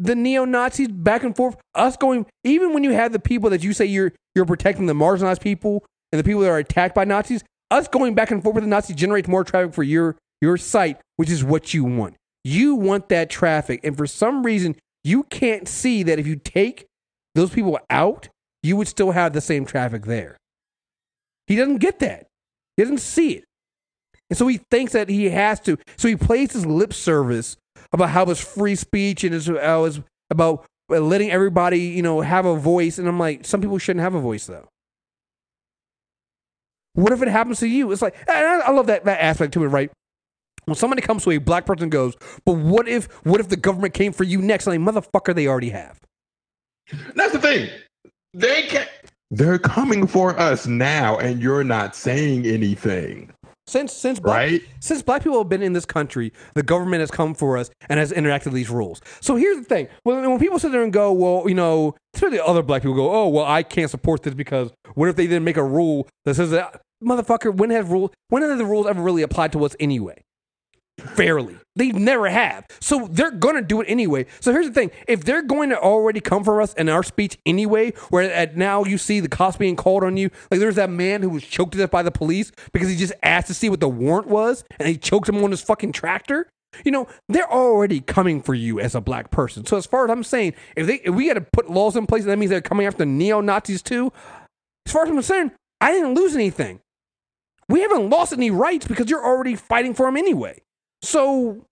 The 0.00 0.14
neo 0.14 0.46
Nazis 0.46 0.88
back 0.88 1.24
and 1.24 1.36
forth, 1.36 1.56
us 1.74 1.96
going. 1.96 2.24
Even 2.42 2.72
when 2.72 2.84
you 2.84 2.92
have 2.92 3.12
the 3.12 3.18
people 3.18 3.50
that 3.50 3.62
you 3.62 3.74
say 3.74 3.84
you're 3.84 4.12
you're 4.34 4.46
protecting 4.46 4.86
the 4.86 4.94
marginalized 4.94 5.42
people 5.42 5.84
and 6.10 6.18
the 6.18 6.24
people 6.24 6.40
that 6.40 6.48
are 6.48 6.58
attacked 6.58 6.94
by 6.94 7.04
Nazis, 7.04 7.44
us 7.70 7.86
going 7.86 8.14
back 8.14 8.30
and 8.30 8.42
forth 8.42 8.54
with 8.54 8.64
the 8.64 8.70
Nazis 8.70 8.96
generates 8.96 9.28
more 9.28 9.44
traffic 9.44 9.74
for 9.74 9.82
your 9.82 10.16
your 10.40 10.56
site, 10.56 10.98
which 11.16 11.28
is 11.28 11.44
what 11.44 11.74
you 11.74 11.84
want. 11.84 12.14
You 12.44 12.76
want 12.76 13.10
that 13.10 13.28
traffic, 13.28 13.80
and 13.84 13.94
for 13.94 14.06
some 14.06 14.42
reason, 14.42 14.76
you 15.04 15.24
can't 15.24 15.68
see 15.68 16.02
that 16.02 16.18
if 16.18 16.26
you 16.26 16.36
take 16.36 16.86
those 17.34 17.50
people 17.50 17.78
out, 17.90 18.28
you 18.62 18.76
would 18.76 18.88
still 18.88 19.10
have 19.10 19.34
the 19.34 19.42
same 19.42 19.66
traffic 19.66 20.06
there. 20.06 20.38
He 21.46 21.56
doesn't 21.56 21.78
get 21.78 21.98
that. 21.98 22.26
He 22.76 22.82
doesn't 22.82 23.00
see 23.00 23.32
it. 23.32 23.44
And 24.30 24.38
so 24.38 24.46
he 24.46 24.60
thinks 24.70 24.92
that 24.92 25.08
he 25.08 25.28
has 25.30 25.60
to. 25.60 25.76
So 25.98 26.08
he 26.08 26.16
plays 26.16 26.52
his 26.52 26.64
lip 26.64 26.94
service 26.94 27.56
about 27.92 28.10
how 28.10 28.24
it's 28.24 28.40
free 28.40 28.74
speech 28.74 29.24
and 29.24 29.34
it's, 29.34 29.48
about 30.30 30.64
letting 30.88 31.30
everybody, 31.30 31.80
you 31.80 32.02
know, 32.02 32.20
have 32.20 32.46
a 32.46 32.56
voice. 32.56 32.98
And 32.98 33.08
I'm 33.08 33.18
like, 33.18 33.44
some 33.44 33.60
people 33.60 33.78
shouldn't 33.78 34.02
have 34.02 34.14
a 34.14 34.20
voice 34.20 34.46
though. 34.46 34.68
What 36.94 37.12
if 37.12 37.22
it 37.22 37.28
happens 37.28 37.60
to 37.60 37.68
you? 37.68 37.90
It's 37.92 38.02
like, 38.02 38.16
I, 38.28 38.70
love 38.70 38.86
that, 38.88 39.04
that 39.04 39.20
aspect 39.22 39.54
to 39.54 39.64
it, 39.64 39.68
right? 39.68 39.90
When 40.64 40.74
somebody 40.74 41.02
comes 41.02 41.24
to 41.24 41.30
a 41.30 41.38
black 41.38 41.66
person 41.66 41.88
goes, 41.88 42.14
but 42.44 42.54
what 42.54 42.88
if, 42.88 43.06
what 43.24 43.40
if 43.40 43.48
the 43.48 43.56
government 43.56 43.94
came 43.94 44.12
for 44.12 44.24
you 44.24 44.42
next? 44.42 44.66
I'm 44.66 44.84
like, 44.84 44.94
motherfucker, 44.94 45.34
they 45.34 45.46
already 45.46 45.70
have. 45.70 46.00
That's 47.14 47.32
the 47.32 47.38
thing. 47.38 47.70
They 48.34 48.62
can 48.64 48.86
They're 49.30 49.58
coming 49.58 50.06
for 50.06 50.38
us 50.38 50.66
now, 50.66 51.18
and 51.18 51.40
you're 51.40 51.64
not 51.64 51.96
saying 51.96 52.46
anything. 52.46 53.32
Since 53.70 53.92
since 53.92 54.18
black, 54.18 54.36
Right. 54.36 54.62
since 54.80 55.00
black 55.00 55.22
people 55.22 55.38
have 55.38 55.48
been 55.48 55.62
in 55.62 55.74
this 55.74 55.86
country, 55.86 56.32
the 56.54 56.62
government 56.64 57.00
has 57.00 57.10
come 57.10 57.34
for 57.34 57.56
us 57.56 57.70
and 57.88 58.00
has 58.00 58.10
interacted 58.10 58.52
these 58.52 58.68
rules. 58.68 59.00
So 59.20 59.36
here's 59.36 59.58
the 59.58 59.64
thing: 59.64 59.86
when, 60.02 60.28
when 60.28 60.40
people 60.40 60.58
sit 60.58 60.72
there 60.72 60.82
and 60.82 60.92
go, 60.92 61.12
well, 61.12 61.48
you 61.48 61.54
know, 61.54 61.94
especially 62.14 62.40
other 62.40 62.62
black 62.64 62.82
people 62.82 62.96
go, 62.96 63.12
oh, 63.14 63.28
well, 63.28 63.44
I 63.44 63.62
can't 63.62 63.88
support 63.88 64.24
this 64.24 64.34
because 64.34 64.72
what 64.94 65.08
if 65.08 65.14
they 65.14 65.28
didn't 65.28 65.44
make 65.44 65.56
a 65.56 65.62
rule 65.64 66.08
that 66.24 66.34
says 66.34 66.50
that, 66.50 66.82
motherfucker? 67.02 67.54
When 67.54 67.70
have 67.70 67.92
rule? 67.92 68.12
When 68.28 68.42
have 68.42 68.58
the 68.58 68.64
rules 68.64 68.88
ever 68.88 69.00
really 69.00 69.22
applied 69.22 69.52
to 69.52 69.64
us 69.64 69.76
anyway? 69.78 70.20
Fairly, 71.00 71.56
they 71.76 71.90
never 71.92 72.28
have. 72.28 72.66
So 72.80 73.08
they're 73.10 73.30
gonna 73.30 73.62
do 73.62 73.80
it 73.80 73.86
anyway. 73.86 74.26
So 74.40 74.52
here's 74.52 74.66
the 74.66 74.72
thing: 74.72 74.90
if 75.08 75.24
they're 75.24 75.42
going 75.42 75.70
to 75.70 75.78
already 75.78 76.20
come 76.20 76.44
for 76.44 76.60
us 76.60 76.74
in 76.74 76.88
our 76.88 77.02
speech 77.02 77.38
anyway, 77.46 77.92
where 78.10 78.30
at 78.32 78.56
now 78.56 78.84
you 78.84 78.98
see 78.98 79.20
the 79.20 79.28
cops 79.28 79.56
being 79.56 79.76
called 79.76 80.04
on 80.04 80.16
you, 80.16 80.30
like 80.50 80.60
there's 80.60 80.76
that 80.76 80.90
man 80.90 81.22
who 81.22 81.30
was 81.30 81.44
choked 81.44 81.72
to 81.72 81.78
death 81.78 81.90
by 81.90 82.02
the 82.02 82.10
police 82.10 82.52
because 82.72 82.88
he 82.88 82.96
just 82.96 83.12
asked 83.22 83.48
to 83.48 83.54
see 83.54 83.68
what 83.68 83.80
the 83.80 83.88
warrant 83.88 84.28
was, 84.28 84.64
and 84.78 84.88
he 84.88 84.96
choked 84.96 85.28
him 85.28 85.42
on 85.42 85.50
his 85.50 85.62
fucking 85.62 85.92
tractor. 85.92 86.48
You 86.84 86.92
know, 86.92 87.08
they're 87.28 87.50
already 87.50 88.00
coming 88.00 88.42
for 88.42 88.54
you 88.54 88.78
as 88.78 88.94
a 88.94 89.00
black 89.00 89.30
person. 89.30 89.66
So 89.66 89.76
as 89.76 89.86
far 89.86 90.04
as 90.04 90.10
I'm 90.10 90.22
saying, 90.22 90.54
if 90.76 90.86
they 90.86 90.96
if 90.96 91.14
we 91.14 91.26
got 91.26 91.34
to 91.34 91.40
put 91.40 91.70
laws 91.70 91.96
in 91.96 92.06
place, 92.06 92.24
that 92.24 92.38
means 92.38 92.50
they're 92.50 92.60
coming 92.60 92.86
after 92.86 93.04
neo 93.04 93.40
Nazis 93.40 93.82
too. 93.82 94.12
As 94.86 94.92
far 94.92 95.02
as 95.02 95.08
I'm 95.08 95.16
concerned, 95.16 95.52
I 95.80 95.92
didn't 95.92 96.14
lose 96.14 96.34
anything. 96.34 96.80
We 97.68 97.82
haven't 97.82 98.10
lost 98.10 98.32
any 98.32 98.50
rights 98.50 98.86
because 98.86 99.08
you're 99.08 99.24
already 99.24 99.54
fighting 99.54 99.94
for 99.94 100.06
them 100.06 100.16
anyway. 100.16 100.60
So, 101.02 101.66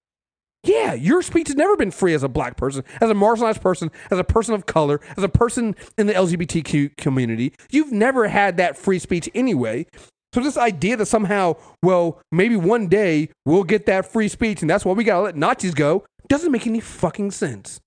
yeah, 0.64 0.94
your 0.94 1.22
speech 1.22 1.48
has 1.48 1.56
never 1.56 1.76
been 1.76 1.90
free 1.90 2.14
as 2.14 2.22
a 2.22 2.28
black 2.28 2.56
person, 2.56 2.84
as 3.00 3.10
a 3.10 3.14
marginalized 3.14 3.60
person, 3.60 3.90
as 4.10 4.18
a 4.18 4.24
person 4.24 4.54
of 4.54 4.66
color, 4.66 5.00
as 5.16 5.22
a 5.22 5.28
person 5.28 5.76
in 5.96 6.06
the 6.06 6.14
LGBTQ 6.14 6.96
community. 6.96 7.52
You've 7.70 7.92
never 7.92 8.28
had 8.28 8.56
that 8.56 8.76
free 8.76 8.98
speech 8.98 9.28
anyway. 9.34 9.86
So 10.34 10.42
this 10.42 10.58
idea 10.58 10.96
that 10.96 11.06
somehow, 11.06 11.56
well, 11.82 12.20
maybe 12.30 12.56
one 12.56 12.88
day 12.88 13.30
we'll 13.46 13.64
get 13.64 13.86
that 13.86 14.10
free 14.10 14.28
speech 14.28 14.60
and 14.60 14.68
that's 14.68 14.84
why 14.84 14.92
we 14.92 15.04
gotta 15.04 15.22
let 15.22 15.36
Nazis 15.36 15.74
go 15.74 16.04
doesn't 16.28 16.52
make 16.52 16.66
any 16.66 16.80
fucking 16.80 17.30
sense. 17.30 17.80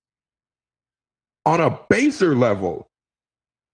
On 1.46 1.60
a 1.60 1.78
baser 1.88 2.34
level, 2.34 2.88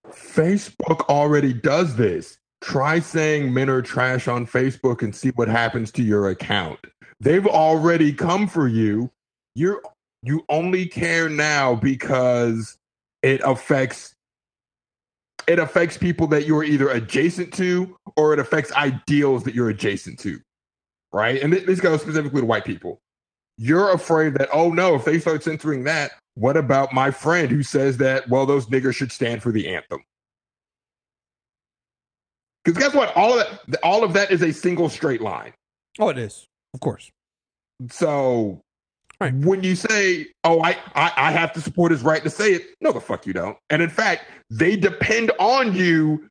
Facebook 0.07 1.01
already 1.09 1.53
does 1.53 1.95
this. 1.95 2.37
Try 2.61 2.99
saying 2.99 3.53
men 3.53 3.69
are 3.69 3.81
trash 3.81 4.27
on 4.27 4.45
Facebook 4.45 5.01
and 5.01 5.15
see 5.15 5.29
what 5.29 5.47
happens 5.47 5.91
to 5.93 6.03
your 6.03 6.29
account. 6.29 6.79
They've 7.19 7.47
already 7.47 8.13
come 8.13 8.47
for 8.47 8.67
you. 8.67 9.11
You're 9.55 9.81
you 10.23 10.43
only 10.49 10.85
care 10.85 11.29
now 11.29 11.75
because 11.75 12.77
it 13.21 13.41
affects 13.43 14.15
it 15.47 15.59
affects 15.59 15.97
people 15.97 16.27
that 16.27 16.45
you're 16.45 16.63
either 16.63 16.89
adjacent 16.89 17.53
to 17.55 17.97
or 18.15 18.33
it 18.33 18.39
affects 18.39 18.71
ideals 18.73 19.43
that 19.43 19.55
you're 19.55 19.69
adjacent 19.69 20.19
to. 20.19 20.39
Right? 21.11 21.41
And 21.41 21.51
this 21.51 21.79
goes 21.79 22.01
specifically 22.01 22.41
to 22.41 22.47
white 22.47 22.65
people. 22.65 22.99
You're 23.57 23.91
afraid 23.91 24.35
that, 24.35 24.47
oh 24.53 24.71
no, 24.71 24.95
if 24.95 25.05
they 25.05 25.19
start 25.19 25.43
censoring 25.43 25.83
that, 25.85 26.11
what 26.35 26.55
about 26.55 26.93
my 26.93 27.11
friend 27.11 27.49
who 27.49 27.63
says 27.63 27.97
that, 27.97 28.29
well, 28.29 28.45
those 28.45 28.67
niggers 28.67 28.95
should 28.95 29.11
stand 29.11 29.41
for 29.41 29.51
the 29.51 29.67
anthem? 29.67 30.01
Because 32.63 32.81
guess 32.81 32.93
what? 32.93 33.15
All 33.17 33.37
of 33.37 33.59
that, 33.67 33.79
all 33.83 34.03
of 34.03 34.13
that 34.13 34.31
is 34.31 34.43
a 34.43 34.53
single 34.53 34.87
straight 34.87 35.21
line. 35.21 35.53
Oh, 35.97 36.09
it 36.09 36.17
is, 36.17 36.47
of 36.73 36.79
course. 36.79 37.11
So 37.89 38.61
when 39.19 39.63
you 39.63 39.75
say, 39.75 40.27
"Oh, 40.43 40.61
I, 40.61 40.77
I 40.95 41.11
I 41.15 41.31
have 41.31 41.53
to 41.53 41.61
support 41.61 41.91
his 41.91 42.03
right 42.03 42.23
to 42.23 42.29
say 42.29 42.53
it," 42.53 42.63
no, 42.81 42.91
the 42.91 43.01
fuck 43.01 43.25
you 43.25 43.33
don't. 43.33 43.57
And 43.69 43.81
in 43.81 43.89
fact, 43.89 44.25
they 44.49 44.75
depend 44.75 45.31
on 45.39 45.75
you 45.75 46.29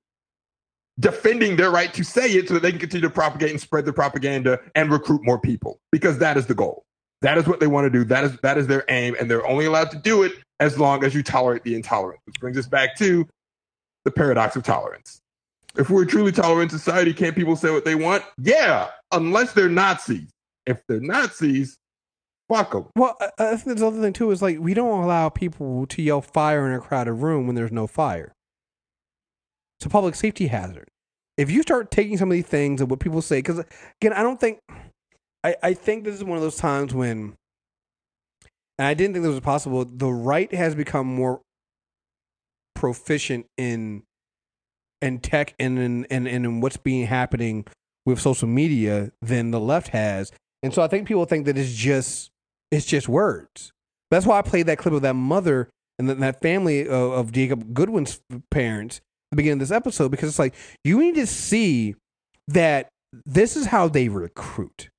defending 1.01 1.57
their 1.57 1.71
right 1.71 1.93
to 1.95 2.03
say 2.03 2.33
it 2.33 2.49
so 2.49 2.55
that 2.55 2.61
they 2.61 2.71
can 2.71 2.81
continue 2.81 3.07
to 3.07 3.15
propagate 3.15 3.51
and 3.51 3.61
spread 3.61 3.85
their 3.85 3.93
propaganda 3.93 4.59
and 4.75 4.91
recruit 4.91 5.21
more 5.23 5.39
people 5.39 5.79
because 5.93 6.19
that 6.19 6.37
is 6.37 6.47
the 6.47 6.55
goal. 6.55 6.85
That 7.23 7.39
is 7.39 7.47
what 7.47 7.61
they 7.61 7.67
want 7.67 7.85
to 7.85 7.91
do. 7.91 8.05
That 8.05 8.25
is 8.25 8.39
that 8.43 8.59
is 8.59 8.67
their 8.67 8.85
aim, 8.89 9.17
and 9.19 9.31
they're 9.31 9.47
only 9.47 9.67
allowed 9.67 9.91
to 9.91 9.99
do 9.99 10.23
it 10.23 10.33
as 10.61 10.79
long 10.79 11.05
as 11.05 11.15
you 11.15 11.23
tolerate 11.23 11.65
the 11.65 11.75
intolerant. 11.75 12.21
Which 12.27 12.39
brings 12.41 12.57
us 12.57 12.67
back 12.67 12.97
to 12.99 13.27
the 14.05 14.11
paradox 14.11 14.57
of 14.57 14.63
tolerance. 14.63 15.21
If 15.79 15.91
we're 15.91 16.03
a 16.03 16.07
truly 16.07 16.33
tolerant 16.33 16.73
society, 16.73 17.15
can't 17.15 17.37
people 17.37 17.55
say 17.55 17.71
what 17.71 17.85
they 17.85 17.95
want? 17.95 18.25
Yeah, 18.37 18.89
unless 19.13 19.53
they're 19.53 19.69
Nazis. 19.69 20.29
If 20.67 20.83
they're 20.89 21.01
Nazis, 21.01 21.79
fuck 22.49 22.73
them. 22.73 22.87
Well, 22.97 23.17
uh, 23.21 23.29
uh, 23.39 23.45
I 23.53 23.57
think 23.57 23.67
there's 23.67 23.83
other 23.83 24.01
thing 24.01 24.13
too 24.13 24.31
is 24.33 24.43
like 24.43 24.59
we 24.59 24.75
don't 24.75 25.03
allow 25.03 25.29
people 25.29 25.87
to 25.87 26.03
yell 26.03 26.21
fire 26.21 26.67
in 26.67 26.75
a 26.75 26.81
crowded 26.81 27.13
room 27.15 27.47
when 27.47 27.55
there's 27.55 27.73
no 27.73 27.87
fire. 27.87 28.33
It's 29.79 29.87
a 29.87 29.89
public 29.89 30.17
safety 30.17 30.49
hazard. 30.49 30.89
If 31.37 31.51
you 31.51 31.63
start 31.63 31.93
taking 31.93 32.19
some 32.19 32.31
of 32.31 32.35
these 32.35 32.47
things 32.47 32.81
and 32.81 32.91
what 32.91 32.99
people 32.99 33.23
say, 33.23 33.39
because 33.39 33.61
again, 34.03 34.13
I 34.13 34.25
don't 34.25 34.41
think, 34.41 34.59
I, 35.45 35.55
I 35.63 35.75
think 35.75 36.03
this 36.03 36.17
is 36.17 36.25
one 36.25 36.37
of 36.37 36.43
those 36.43 36.57
times 36.57 36.93
when, 36.93 37.37
and 38.77 38.89
I 38.89 38.95
didn't 38.95 39.15
think 39.15 39.23
this 39.23 39.31
was 39.31 39.41
possible. 39.41 39.85
The 39.85 40.11
right 40.11 40.53
has 40.53 40.75
become 40.75 41.07
more 41.07 41.41
proficient 42.75 43.47
in, 43.57 44.03
in 45.01 45.21
tech 45.21 45.55
and 45.59 45.79
in 45.79 46.05
and, 46.11 46.27
and 46.27 46.63
what's 46.63 46.77
being 46.77 47.07
happening 47.07 47.67
with 48.07 48.21
social 48.21 48.49
media 48.49 49.13
than 49.21 49.51
the 49.51 49.61
left 49.61 49.89
has, 49.89 50.33
and 50.63 50.73
so 50.73 50.83
I 50.83 50.89
think 50.89 51.07
people 51.07 51.25
think 51.25 51.47
that 51.47 51.59
it's 51.59 51.75
just 51.75 52.31
it's 52.71 52.87
just 52.87 53.09
words. 53.09 53.73
That's 54.11 54.27
why 54.27 54.39
I 54.39 54.43
played 54.43 54.67
that 54.67 54.79
clip 54.79 54.95
of 54.95 55.03
that 55.03 55.15
mother 55.15 55.69
and 55.99 56.09
that 56.09 56.41
family 56.41 56.87
of, 56.87 57.13
of 57.13 57.33
Jacob 57.33 57.75
Goodwin's 57.75 58.21
parents 58.51 58.99
at 58.99 59.03
the 59.33 59.37
beginning 59.37 59.61
of 59.61 59.69
this 59.69 59.71
episode 59.71 60.11
because 60.11 60.29
it's 60.29 60.39
like 60.39 60.55
you 60.85 60.99
need 61.01 61.17
to 61.17 61.27
see 61.27 61.95
that 62.47 62.89
this 63.27 63.57
is 63.57 63.67
how 63.67 63.89
they 63.89 64.09
recruit. 64.09 64.91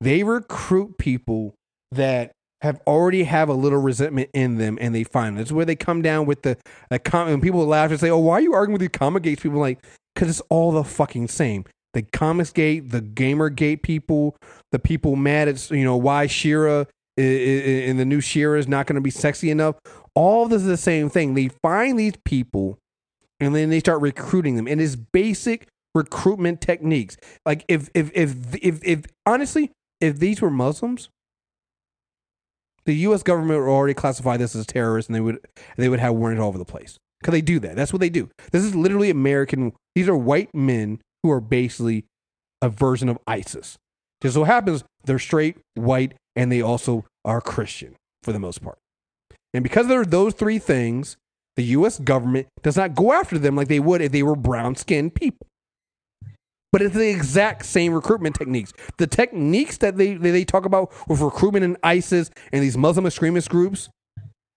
They 0.00 0.22
recruit 0.22 0.98
people 0.98 1.54
that 1.92 2.32
have 2.62 2.80
already 2.86 3.24
have 3.24 3.48
a 3.48 3.54
little 3.54 3.80
resentment 3.80 4.30
in 4.34 4.58
them, 4.58 4.78
and 4.80 4.94
they 4.94 5.04
find 5.04 5.38
that's 5.38 5.52
where 5.52 5.64
they 5.64 5.76
come 5.76 6.02
down 6.02 6.26
with 6.26 6.42
the 6.42 6.56
the 6.90 6.98
com- 6.98 7.28
and 7.28 7.42
people 7.42 7.64
laugh 7.66 7.90
and 7.90 8.00
say, 8.00 8.10
"Oh, 8.10 8.18
why 8.18 8.34
are 8.34 8.40
you 8.40 8.54
arguing 8.54 8.72
with 8.72 8.82
the 8.82 8.88
comic 8.88 9.22
gates?" 9.22 9.42
People 9.42 9.60
like 9.60 9.84
because 10.14 10.28
it's 10.28 10.42
all 10.48 10.72
the 10.72 10.84
fucking 10.84 11.28
same. 11.28 11.64
The 11.92 12.02
comics 12.02 12.52
gate, 12.52 12.90
the 12.90 13.00
gamer 13.00 13.48
gate 13.48 13.82
people, 13.82 14.36
the 14.72 14.78
people 14.78 15.16
mad 15.16 15.48
at 15.48 15.70
you 15.70 15.84
know 15.84 15.96
why 15.96 16.26
She-Ra 16.26 16.84
in 17.16 17.96
the 17.96 18.04
new 18.04 18.20
She-Ra 18.20 18.58
is 18.58 18.68
not 18.68 18.86
going 18.86 18.94
to 18.94 19.00
be 19.00 19.10
sexy 19.10 19.50
enough. 19.50 19.76
All 20.14 20.46
this 20.46 20.62
is 20.62 20.68
the 20.68 20.76
same 20.76 21.10
thing. 21.10 21.34
They 21.34 21.48
find 21.48 21.98
these 21.98 22.14
people 22.24 22.78
and 23.40 23.54
then 23.54 23.70
they 23.70 23.80
start 23.80 24.00
recruiting 24.00 24.56
them. 24.56 24.68
And 24.68 24.80
it's 24.80 24.96
basic 24.96 25.66
recruitment 25.94 26.60
techniques. 26.60 27.16
Like 27.44 27.64
if 27.68 27.88
if 27.94 28.10
if 28.14 28.34
if, 28.62 28.84
if 28.84 29.04
honestly, 29.26 29.72
if 30.00 30.18
these 30.18 30.40
were 30.40 30.50
Muslims, 30.50 31.08
the 32.90 32.96
U.S. 32.96 33.22
government 33.22 33.60
would 33.60 33.70
already 33.70 33.94
classify 33.94 34.36
this 34.36 34.56
as 34.56 34.66
terrorists, 34.66 35.08
and 35.08 35.14
they 35.14 35.20
would 35.20 35.38
they 35.76 35.88
would 35.88 36.00
have 36.00 36.14
warrants 36.14 36.40
all 36.40 36.48
over 36.48 36.58
the 36.58 36.64
place 36.64 36.98
because 37.20 37.30
they 37.30 37.40
do 37.40 37.60
that. 37.60 37.76
That's 37.76 37.92
what 37.92 38.00
they 38.00 38.10
do. 38.10 38.28
This 38.50 38.64
is 38.64 38.74
literally 38.74 39.10
American. 39.10 39.72
These 39.94 40.08
are 40.08 40.16
white 40.16 40.52
men 40.52 41.00
who 41.22 41.30
are 41.30 41.40
basically 41.40 42.04
a 42.60 42.68
version 42.68 43.08
of 43.08 43.18
ISIS. 43.28 43.78
Just 44.20 44.34
so 44.34 44.42
happens 44.42 44.82
they're 45.04 45.20
straight, 45.20 45.58
white, 45.74 46.14
and 46.34 46.50
they 46.50 46.60
also 46.60 47.04
are 47.24 47.40
Christian 47.40 47.94
for 48.24 48.32
the 48.32 48.40
most 48.40 48.60
part. 48.60 48.78
And 49.54 49.62
because 49.62 49.86
there 49.86 50.00
are 50.00 50.04
those 50.06 50.34
three 50.34 50.58
things, 50.58 51.16
the 51.54 51.62
U.S. 51.64 52.00
government 52.00 52.48
does 52.62 52.76
not 52.76 52.96
go 52.96 53.12
after 53.12 53.38
them 53.38 53.54
like 53.54 53.68
they 53.68 53.80
would 53.80 54.02
if 54.02 54.10
they 54.10 54.24
were 54.24 54.36
brown 54.36 54.74
skinned 54.74 55.14
people. 55.14 55.46
But 56.72 56.82
it's 56.82 56.94
the 56.94 57.08
exact 57.08 57.66
same 57.66 57.92
recruitment 57.92 58.36
techniques. 58.36 58.72
The 58.98 59.06
techniques 59.06 59.78
that 59.78 59.96
they, 59.96 60.14
they, 60.14 60.44
talk 60.44 60.64
about 60.64 60.92
with 61.08 61.20
recruitment 61.20 61.64
in 61.64 61.76
ISIS 61.82 62.30
and 62.52 62.62
these 62.62 62.76
Muslim 62.76 63.06
extremist 63.06 63.50
groups 63.50 63.88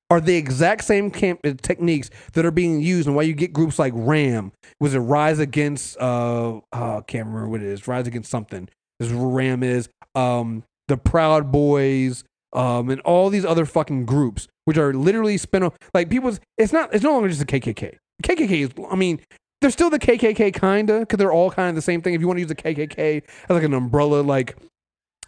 are 0.10 0.22
the 0.22 0.36
exact 0.36 0.84
same 0.84 1.10
camp, 1.10 1.40
uh, 1.44 1.54
techniques 1.62 2.12
that 2.34 2.46
are 2.46 2.52
being 2.52 2.82
used 2.82 3.08
and 3.08 3.16
why 3.16 3.24
you 3.24 3.34
get 3.34 3.52
groups 3.52 3.80
like 3.80 3.94
RAM. 3.96 4.52
Was 4.80 4.94
it 4.94 5.00
Rise 5.00 5.40
Against, 5.40 5.98
uh, 5.98 6.60
I 6.72 7.02
can't 7.08 7.28
remember 7.28 7.50
what 7.50 7.62
it 7.62 7.68
is, 7.68 7.88
Rise 7.88 8.06
Against 8.06 8.30
something. 8.30 8.70
This 9.00 9.10
is 9.10 9.14
RAM 9.14 9.64
is. 9.64 9.90
Um, 10.14 10.64
the 10.88 10.98
Proud 10.98 11.52
Boys, 11.52 12.24
um, 12.54 12.90
and 12.90 13.02
all 13.02 13.30
these 13.30 13.46
other 13.46 13.66
fucking 13.66 14.06
groups, 14.06 14.48
which 14.66 14.78
are 14.78 14.94
literally 14.94 15.38
spin 15.38 15.64
off. 15.64 15.76
Like 15.94 16.10
people's, 16.10 16.40
it's 16.58 16.72
not, 16.72 16.94
it's 16.94 17.04
no 17.04 17.14
longer 17.14 17.30
just 17.30 17.40
the 17.40 17.46
KKK. 17.46 17.98
KKK 18.24 18.52
is, 18.52 18.70
I 18.92 18.96
mean, 18.96 19.20
they're 19.64 19.72
still 19.72 19.90
the 19.90 19.98
KKK 19.98 20.54
kinda, 20.54 21.00
because 21.00 21.18
they're 21.18 21.32
all 21.32 21.50
kind 21.50 21.70
of 21.70 21.76
the 21.76 21.82
same 21.82 22.02
thing. 22.02 22.14
If 22.14 22.22
you 22.22 22.28
want 22.28 22.38
to 22.38 22.42
use 22.42 22.50
the 22.50 22.56
KKK 22.56 23.24
as 23.46 23.50
like 23.50 23.64
an 23.64 23.74
umbrella, 23.74 24.22
like 24.22 24.58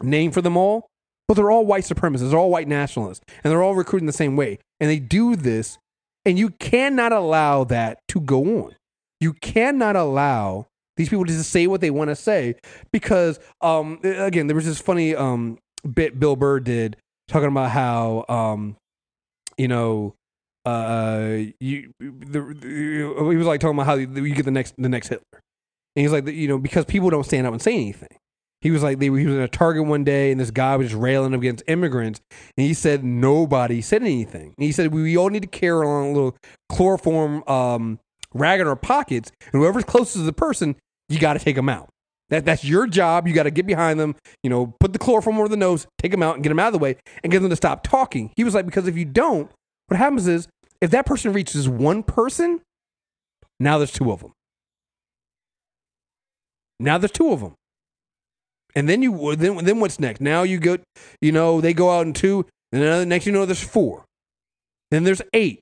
name 0.02 0.32
for 0.32 0.42
them 0.42 0.58
all, 0.58 0.88
but 1.28 1.36
they're 1.36 1.50
all 1.50 1.66
white 1.66 1.86
supremacists, 1.86 2.30
they're 2.30 2.40
all 2.40 2.52
white 2.52 2.68
nationalists, 2.68 3.24
and 3.44 3.52
they're 3.52 3.64
all 3.64 3.76
recruiting 3.76 4.08
the 4.08 4.14
same 4.14 4.36
way. 4.36 4.60
And 4.80 4.90
they 4.90 5.00
do 5.00 5.36
this 5.38 5.78
And 6.26 6.40
you 6.40 6.50
cannot 6.50 7.12
allow 7.12 7.64
that 7.66 8.00
to 8.10 8.20
go 8.20 8.64
on. 8.64 8.76
You 9.20 9.34
cannot 9.34 9.96
allow 9.96 10.68
these 10.98 11.10
people 11.10 11.26
to 11.26 11.32
just 11.32 11.52
say 11.52 11.68
what 11.68 11.82
they 11.82 11.92
want 11.92 12.10
to 12.10 12.16
say 12.16 12.56
because, 12.92 13.40
um, 13.62 14.00
again, 14.04 14.48
there 14.48 14.56
was 14.56 14.66
this 14.66 14.82
funny 14.82 15.16
um, 15.16 15.60
bit 15.94 16.20
Bill 16.20 16.36
Burr 16.36 16.60
did 16.60 16.98
talking 17.28 17.50
about 17.50 17.72
how, 17.72 18.26
um, 18.28 18.76
you 19.58 19.68
know, 19.68 20.16
uh, 20.66 21.38
you 21.60 21.92
the, 22.00 22.42
the, 22.42 23.30
he 23.32 23.38
was 23.38 23.48
like 23.48 23.60
talking 23.60 23.78
about 23.78 23.86
how 23.86 23.96
you 23.96 24.34
get 24.34 24.46
the 24.46 24.52
next 24.52 24.76
the 24.78 24.90
next 24.90 25.10
Hitler, 25.10 25.42
and 25.96 26.02
he's 26.02 26.12
like, 26.12 26.28
you 26.28 26.48
know, 26.48 26.58
because 26.58 26.86
people 26.86 27.10
don't 27.10 27.24
stand 27.26 27.46
up 27.48 27.54
and 27.54 27.62
say 27.62 27.74
anything. 27.74 28.18
He 28.62 28.72
was 28.72 28.82
like, 28.82 28.98
they, 28.98 29.06
he 29.06 29.12
was 29.12 29.36
in 29.36 29.42
a 29.42 29.48
Target 29.48 29.86
one 29.86 30.04
day, 30.04 30.32
and 30.32 30.40
this 30.40 30.50
guy 30.50 30.76
was 30.76 30.88
just 30.88 31.00
railing 31.00 31.36
against 31.36 31.64
immigrants, 31.68 32.20
and 32.32 32.66
he 32.66 32.74
said 32.74 33.04
nobody 33.04 33.80
said 33.82 34.02
anything. 34.02 34.56
And 34.58 34.66
he 34.66 34.72
said 34.72 34.92
we 34.92 35.16
all 35.18 35.30
need 35.30 35.44
to 35.44 35.48
carry 35.48 35.86
on 35.86 36.06
a 36.06 36.12
little 36.12 36.36
chloroform 36.70 37.44
um, 37.48 38.00
rag 38.34 38.60
in 38.60 38.68
our 38.68 38.76
pockets, 38.76 39.32
and 39.54 39.62
whoever's 39.62 39.84
closest 39.84 40.16
to 40.16 40.24
the 40.24 40.34
person, 40.34 40.76
you 41.10 41.20
got 41.20 41.34
to 41.34 41.40
take 41.40 41.56
them 41.56 41.70
out. 41.70 41.90
That 42.30 42.44
that's 42.44 42.66
your 42.66 42.88
job. 42.88 43.28
You 43.28 43.36
got 43.36 43.44
to 43.44 43.52
get 43.52 43.68
behind 43.68 44.00
them. 44.00 44.16
You 44.42 44.50
know, 44.50 44.74
put 44.80 44.94
the 44.94 45.00
chloroform 45.00 45.38
over 45.38 45.48
the 45.48 45.58
nose, 45.58 45.86
take 46.00 46.12
them 46.12 46.24
out, 46.24 46.34
and 46.34 46.44
get 46.44 46.50
them 46.50 46.60
out 46.60 46.68
of 46.68 46.74
the 46.74 46.80
way, 46.80 46.98
and 47.24 47.32
get 47.32 47.42
them 47.42 47.52
to 47.52 47.56
stop 47.56 47.84
talking. 47.84 48.32
He 48.36 48.44
was 48.44 48.56
like, 48.56 48.66
because 48.66 48.88
if 48.88 48.98
you 48.98 49.06
don't, 49.06 49.52
what 49.88 49.98
happens 49.98 50.28
is 50.28 50.48
if 50.82 50.92
that 50.92 51.06
person 51.06 51.34
reaches 51.34 51.68
one 51.68 52.04
person, 52.04 52.62
now 53.60 53.78
there's 53.78 53.92
two 53.92 54.12
of 54.12 54.22
them. 54.22 54.34
Now 56.80 56.98
there's 56.98 57.12
two 57.12 57.32
of 57.32 57.40
them. 57.40 57.56
And 58.76 58.90
then 58.90 59.02
you 59.02 59.36
then 59.36 59.64
then 59.64 59.80
what's 59.80 60.00
next? 60.00 60.20
Now 60.20 60.44
you 60.44 60.60
go, 60.60 60.78
you 61.22 61.32
know, 61.32 61.62
they 61.62 61.74
go 61.74 61.90
out 61.90 62.06
in 62.06 62.14
two, 62.14 62.46
and 62.72 62.82
then 62.82 63.08
next 63.10 63.26
you 63.26 63.32
know 63.32 63.46
there's 63.46 63.64
four. 63.64 64.04
Then 64.92 65.06
there's 65.06 65.22
eight. 65.34 65.62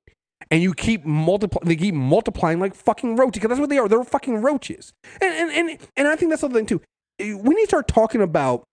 And 0.52 0.62
you 0.62 0.74
keep 0.74 1.06
multiplying 1.06 1.68
they 1.68 1.76
keep 1.76 1.94
multiplying 1.94 2.60
like 2.60 2.76
fucking 2.76 3.16
roaches, 3.16 3.42
because 3.42 3.50
that's 3.50 3.60
what 3.60 3.70
they 3.70 3.78
are. 3.78 3.88
They're 3.88 4.04
fucking 4.04 4.42
roaches. 4.42 4.94
And 5.22 5.34
and 5.34 5.70
and, 5.70 5.80
and 5.96 6.08
I 6.08 6.16
think 6.16 6.32
that's 6.32 6.42
the 6.42 6.50
thing 6.50 6.66
too. 6.66 6.82
We 7.20 7.36
need 7.36 7.64
to 7.64 7.68
start 7.68 7.88
talking 7.88 8.22
about 8.22 8.64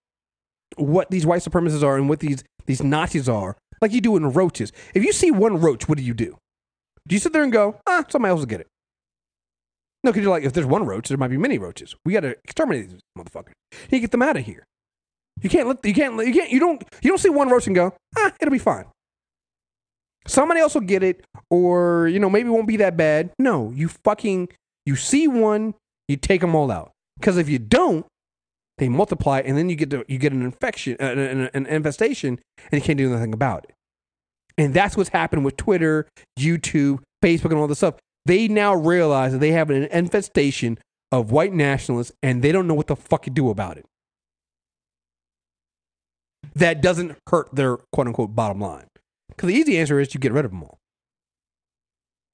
what 0.76 1.10
these 1.10 1.26
white 1.26 1.42
supremacists 1.42 1.82
are 1.82 1.96
and 1.96 2.08
what 2.08 2.20
these 2.20 2.42
these 2.66 2.82
Nazis 2.82 3.28
are, 3.28 3.56
like 3.80 3.92
you 3.92 4.00
do 4.00 4.16
in 4.16 4.30
roaches. 4.32 4.72
If 4.94 5.04
you 5.04 5.12
see 5.12 5.30
one 5.30 5.60
roach, 5.60 5.88
what 5.88 5.98
do 5.98 6.04
you 6.04 6.14
do? 6.14 6.36
Do 7.08 7.14
you 7.14 7.20
sit 7.20 7.32
there 7.32 7.42
and 7.42 7.52
go, 7.52 7.80
ah, 7.86 8.04
somebody 8.08 8.30
else 8.30 8.40
will 8.40 8.46
get 8.46 8.60
it? 8.60 8.68
No, 10.02 10.10
because 10.10 10.22
you're 10.22 10.30
like, 10.30 10.44
if 10.44 10.52
there's 10.52 10.66
one 10.66 10.84
roach, 10.84 11.08
there 11.08 11.18
might 11.18 11.28
be 11.28 11.36
many 11.36 11.58
roaches. 11.58 11.94
We 12.04 12.12
got 12.12 12.20
to 12.20 12.36
exterminate 12.44 12.90
these 12.90 13.00
motherfuckers. 13.16 13.52
You 13.90 14.00
get 14.00 14.10
them 14.10 14.22
out 14.22 14.36
of 14.36 14.44
here. 14.44 14.64
You 15.42 15.48
can't 15.48 15.68
let 15.68 15.84
you 15.84 15.94
can't 15.94 16.14
you 16.26 16.32
can't 16.34 16.50
you 16.50 16.60
don't 16.60 16.82
you 17.02 17.08
don't 17.10 17.18
see 17.18 17.30
one 17.30 17.48
roach 17.48 17.66
and 17.66 17.74
go, 17.74 17.94
ah, 18.16 18.32
it'll 18.40 18.52
be 18.52 18.58
fine. 18.58 18.84
Somebody 20.26 20.60
else 20.60 20.74
will 20.74 20.82
get 20.82 21.02
it, 21.02 21.24
or 21.50 22.08
you 22.08 22.18
know 22.18 22.28
maybe 22.28 22.48
it 22.48 22.52
won't 22.52 22.66
be 22.66 22.76
that 22.76 22.96
bad. 22.96 23.30
No, 23.38 23.70
you 23.70 23.88
fucking 24.04 24.48
you 24.84 24.96
see 24.96 25.28
one, 25.28 25.74
you 26.08 26.16
take 26.16 26.42
them 26.42 26.54
all 26.54 26.70
out. 26.70 26.92
Because 27.18 27.38
if 27.38 27.48
you 27.48 27.58
don't, 27.58 28.06
they 28.80 28.88
multiply, 28.88 29.40
and 29.44 29.56
then 29.56 29.68
you 29.68 29.76
get 29.76 29.90
to, 29.90 30.04
you 30.08 30.18
get 30.18 30.32
an 30.32 30.42
infection, 30.42 30.96
uh, 30.98 31.04
an, 31.04 31.50
an 31.54 31.66
infestation, 31.66 32.40
and 32.72 32.80
you 32.80 32.84
can't 32.84 32.98
do 32.98 33.12
anything 33.12 33.32
about 33.34 33.64
it. 33.64 33.74
And 34.58 34.74
that's 34.74 34.96
what's 34.96 35.10
happened 35.10 35.44
with 35.44 35.56
Twitter, 35.56 36.08
YouTube, 36.38 36.98
Facebook, 37.22 37.50
and 37.50 37.54
all 37.54 37.68
this 37.68 37.78
stuff. 37.78 37.94
They 38.26 38.48
now 38.48 38.74
realize 38.74 39.32
that 39.32 39.38
they 39.38 39.52
have 39.52 39.70
an 39.70 39.84
infestation 39.84 40.78
of 41.12 41.30
white 41.30 41.52
nationalists, 41.52 42.12
and 42.22 42.42
they 42.42 42.52
don't 42.52 42.66
know 42.66 42.74
what 42.74 42.86
the 42.88 42.96
fuck 42.96 43.22
to 43.24 43.30
do 43.30 43.50
about 43.50 43.76
it. 43.78 43.84
That 46.54 46.80
doesn't 46.80 47.16
hurt 47.28 47.54
their 47.54 47.76
quote 47.92 48.06
unquote 48.08 48.34
bottom 48.34 48.60
line. 48.60 48.86
Because 49.28 49.48
the 49.48 49.54
easy 49.54 49.78
answer 49.78 50.00
is 50.00 50.12
you 50.14 50.20
get 50.20 50.32
rid 50.32 50.44
of 50.44 50.50
them 50.50 50.62
all. 50.62 50.78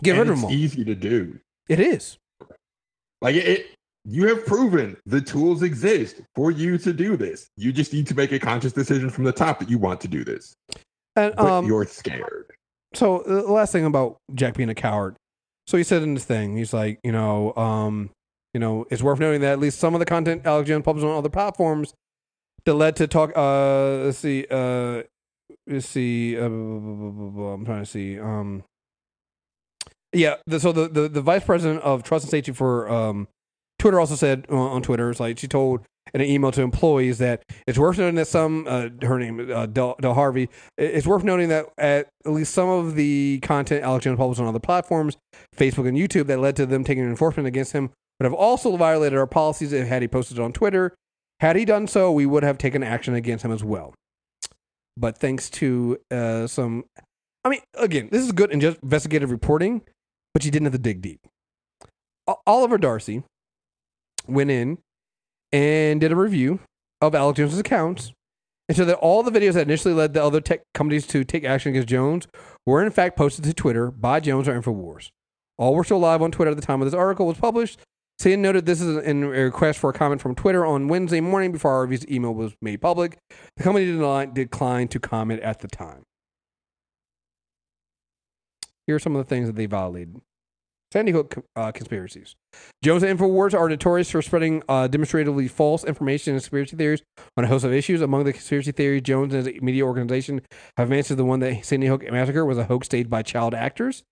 Get 0.02 0.12
And 0.12 0.20
rid 0.20 0.28
of 0.30 0.36
them 0.36 0.44
all. 0.46 0.52
easy 0.52 0.84
to 0.84 0.94
do. 0.94 1.38
It 1.68 1.80
is. 1.80 2.18
Like 3.20 3.34
it- 3.36 3.66
you 4.08 4.28
have 4.28 4.46
proven 4.46 4.96
the 5.04 5.20
tools 5.20 5.62
exist 5.62 6.20
for 6.34 6.50
you 6.52 6.78
to 6.78 6.92
do 6.92 7.16
this. 7.16 7.48
You 7.56 7.72
just 7.72 7.92
need 7.92 8.06
to 8.06 8.14
make 8.14 8.30
a 8.30 8.38
conscious 8.38 8.72
decision 8.72 9.10
from 9.10 9.24
the 9.24 9.32
top 9.32 9.58
that 9.58 9.68
you 9.68 9.78
want 9.78 10.00
to 10.02 10.08
do 10.08 10.24
this. 10.24 10.54
And, 11.16 11.34
But 11.34 11.38
um, 11.38 11.66
you're 11.66 11.84
scared. 11.86 12.52
so 12.94 13.24
the 13.26 13.42
last 13.42 13.72
thing 13.72 13.84
about 13.84 14.18
Jack 14.34 14.54
being 14.54 14.68
a 14.68 14.74
coward. 14.74 15.16
So 15.66 15.76
he 15.76 15.82
said 15.82 16.02
in 16.02 16.14
this 16.14 16.24
thing, 16.24 16.56
he's 16.56 16.72
like, 16.72 17.00
you 17.02 17.10
know, 17.10 17.52
um, 17.56 18.10
you 18.54 18.60
know, 18.60 18.86
it's 18.90 19.02
worth 19.02 19.18
noting 19.18 19.40
that 19.40 19.52
at 19.54 19.58
least 19.58 19.80
some 19.80 19.94
of 19.94 19.98
the 19.98 20.06
content 20.06 20.42
Alex 20.46 20.68
Jones 20.68 20.84
published 20.84 21.04
on 21.04 21.16
other 21.16 21.28
platforms 21.28 21.92
that 22.64 22.74
led 22.74 22.94
to 22.96 23.08
talk. 23.08 23.32
Uh, 23.36 24.04
let's 24.04 24.18
see, 24.18 24.46
uh, 24.50 25.02
let's 25.66 25.88
see. 25.88 26.38
Uh, 26.38 26.44
I'm 26.44 27.64
trying 27.64 27.82
to 27.82 27.86
see. 27.86 28.20
Um, 28.20 28.62
yeah. 30.12 30.36
The, 30.46 30.60
so 30.60 30.70
the, 30.70 30.88
the 30.88 31.08
the 31.08 31.20
vice 31.20 31.44
president 31.44 31.82
of 31.82 32.04
trust 32.04 32.24
and 32.24 32.30
safety 32.30 32.52
for 32.52 32.88
um, 32.88 33.28
Twitter 33.86 34.00
also 34.00 34.16
said 34.16 34.46
uh, 34.50 34.56
on 34.56 34.82
Twitter, 34.82 35.08
it's 35.12 35.20
like 35.20 35.38
she 35.38 35.46
told 35.46 35.86
in 36.12 36.20
an 36.20 36.26
email 36.26 36.50
to 36.50 36.60
employees 36.60 37.18
that 37.18 37.44
it's 37.68 37.78
worth 37.78 37.98
noting 37.98 38.16
that 38.16 38.26
some 38.26 38.66
uh, 38.66 38.88
her 39.02 39.16
name 39.16 39.48
uh, 39.48 39.66
Del, 39.66 39.94
Del 40.00 40.12
Harvey. 40.12 40.48
It's 40.76 41.06
worth 41.06 41.22
noting 41.22 41.50
that 41.50 41.66
at, 41.78 42.08
least 42.24 42.52
some 42.52 42.68
of 42.68 42.96
the 42.96 43.38
content 43.44 43.84
Alex 43.84 44.02
Jones 44.02 44.16
published 44.16 44.40
on 44.40 44.48
other 44.48 44.58
platforms, 44.58 45.16
Facebook 45.56 45.86
and 45.86 45.96
YouTube, 45.96 46.26
that 46.26 46.40
led 46.40 46.56
to 46.56 46.66
them 46.66 46.82
taking 46.82 47.04
enforcement 47.04 47.46
against 47.46 47.74
him 47.74 47.90
would 48.18 48.24
have 48.24 48.34
also 48.34 48.76
violated 48.76 49.16
our 49.16 49.26
policies 49.28 49.72
if 49.72 49.86
had 49.86 50.02
he 50.02 50.08
posted 50.08 50.38
it 50.38 50.42
on 50.42 50.52
Twitter. 50.52 50.92
Had 51.38 51.54
he 51.54 51.64
done 51.64 51.86
so, 51.86 52.10
we 52.10 52.26
would 52.26 52.42
have 52.42 52.58
taken 52.58 52.82
action 52.82 53.14
against 53.14 53.44
him 53.44 53.52
as 53.52 53.62
well. 53.62 53.94
But 54.96 55.16
thanks 55.16 55.48
to 55.50 55.98
uh, 56.10 56.48
some, 56.48 56.86
I 57.44 57.50
mean, 57.50 57.60
again, 57.74 58.08
this 58.10 58.24
is 58.24 58.32
good 58.32 58.50
investigative 58.50 59.30
reporting, 59.30 59.82
but 60.34 60.44
you 60.44 60.50
didn't 60.50 60.66
have 60.66 60.72
to 60.72 60.78
dig 60.80 61.02
deep. 61.02 61.20
O- 62.26 62.40
Oliver 62.48 62.78
Darcy 62.78 63.22
went 64.28 64.50
in 64.50 64.78
and 65.52 66.00
did 66.00 66.12
a 66.12 66.16
review 66.16 66.60
of 67.00 67.14
Alex 67.14 67.36
Jones's 67.36 67.58
accounts 67.58 68.12
and 68.68 68.76
so 68.76 68.84
that 68.84 68.96
all 68.96 69.22
the 69.22 69.30
videos 69.30 69.52
that 69.52 69.68
initially 69.68 69.94
led 69.94 70.12
the 70.12 70.22
other 70.22 70.40
tech 70.40 70.62
companies 70.74 71.06
to 71.08 71.24
take 71.24 71.44
action 71.44 71.70
against 71.70 71.88
Jones 71.88 72.26
were 72.64 72.84
in 72.84 72.90
fact 72.90 73.16
posted 73.16 73.44
to 73.44 73.54
Twitter 73.54 73.90
by 73.90 74.20
Jones 74.20 74.48
or 74.48 74.60
Infowars. 74.60 75.10
All 75.56 75.74
were 75.74 75.84
still 75.84 76.00
live 76.00 76.20
on 76.20 76.32
Twitter 76.32 76.50
at 76.50 76.56
the 76.56 76.66
time 76.66 76.82
of 76.82 76.86
this 76.86 76.94
article 76.94 77.26
was 77.26 77.38
published. 77.38 77.78
CNN 78.20 78.38
noted 78.38 78.66
this 78.66 78.80
is 78.80 78.96
in 79.04 79.22
a 79.22 79.28
request 79.28 79.78
for 79.78 79.90
a 79.90 79.92
comment 79.92 80.20
from 80.20 80.34
Twitter 80.34 80.66
on 80.66 80.88
Wednesday 80.88 81.20
morning 81.20 81.52
before 81.52 81.72
Harvey's 81.72 82.06
email 82.08 82.34
was 82.34 82.54
made 82.60 82.80
public. 82.80 83.18
The 83.56 83.62
company 83.62 83.84
did 83.84 83.96
not 83.96 84.34
decline 84.34 84.88
to 84.88 84.98
comment 84.98 85.42
at 85.42 85.60
the 85.60 85.68
time. 85.68 86.02
Here 88.86 88.96
are 88.96 89.00
some 89.00 89.14
of 89.14 89.24
the 89.24 89.28
things 89.28 89.48
that 89.48 89.56
they 89.56 89.66
violated. 89.66 90.20
Sandy 90.92 91.12
Hook 91.12 91.44
uh, 91.56 91.72
conspiracies. 91.72 92.36
Jones 92.82 93.02
and 93.02 93.18
Infowars 93.18 93.54
are 93.54 93.68
notorious 93.68 94.10
for 94.10 94.22
spreading 94.22 94.62
uh, 94.68 94.86
demonstratively 94.86 95.48
false 95.48 95.84
information 95.84 96.34
and 96.34 96.42
conspiracy 96.42 96.76
theories 96.76 97.02
on 97.36 97.44
a 97.44 97.48
host 97.48 97.64
of 97.64 97.72
issues. 97.72 98.00
Among 98.00 98.24
the 98.24 98.32
conspiracy 98.32 98.72
theories, 98.72 99.02
Jones 99.02 99.34
and 99.34 99.46
his 99.46 99.60
media 99.60 99.84
organization 99.84 100.42
have 100.76 100.92
answered 100.92 101.16
the 101.16 101.24
one 101.24 101.40
that 101.40 101.64
Sandy 101.64 101.88
Hook 101.88 102.04
massacre 102.10 102.44
was 102.44 102.58
a 102.58 102.64
hoax 102.64 102.86
staged 102.86 103.10
by 103.10 103.22
child 103.22 103.54
actors. 103.54 104.04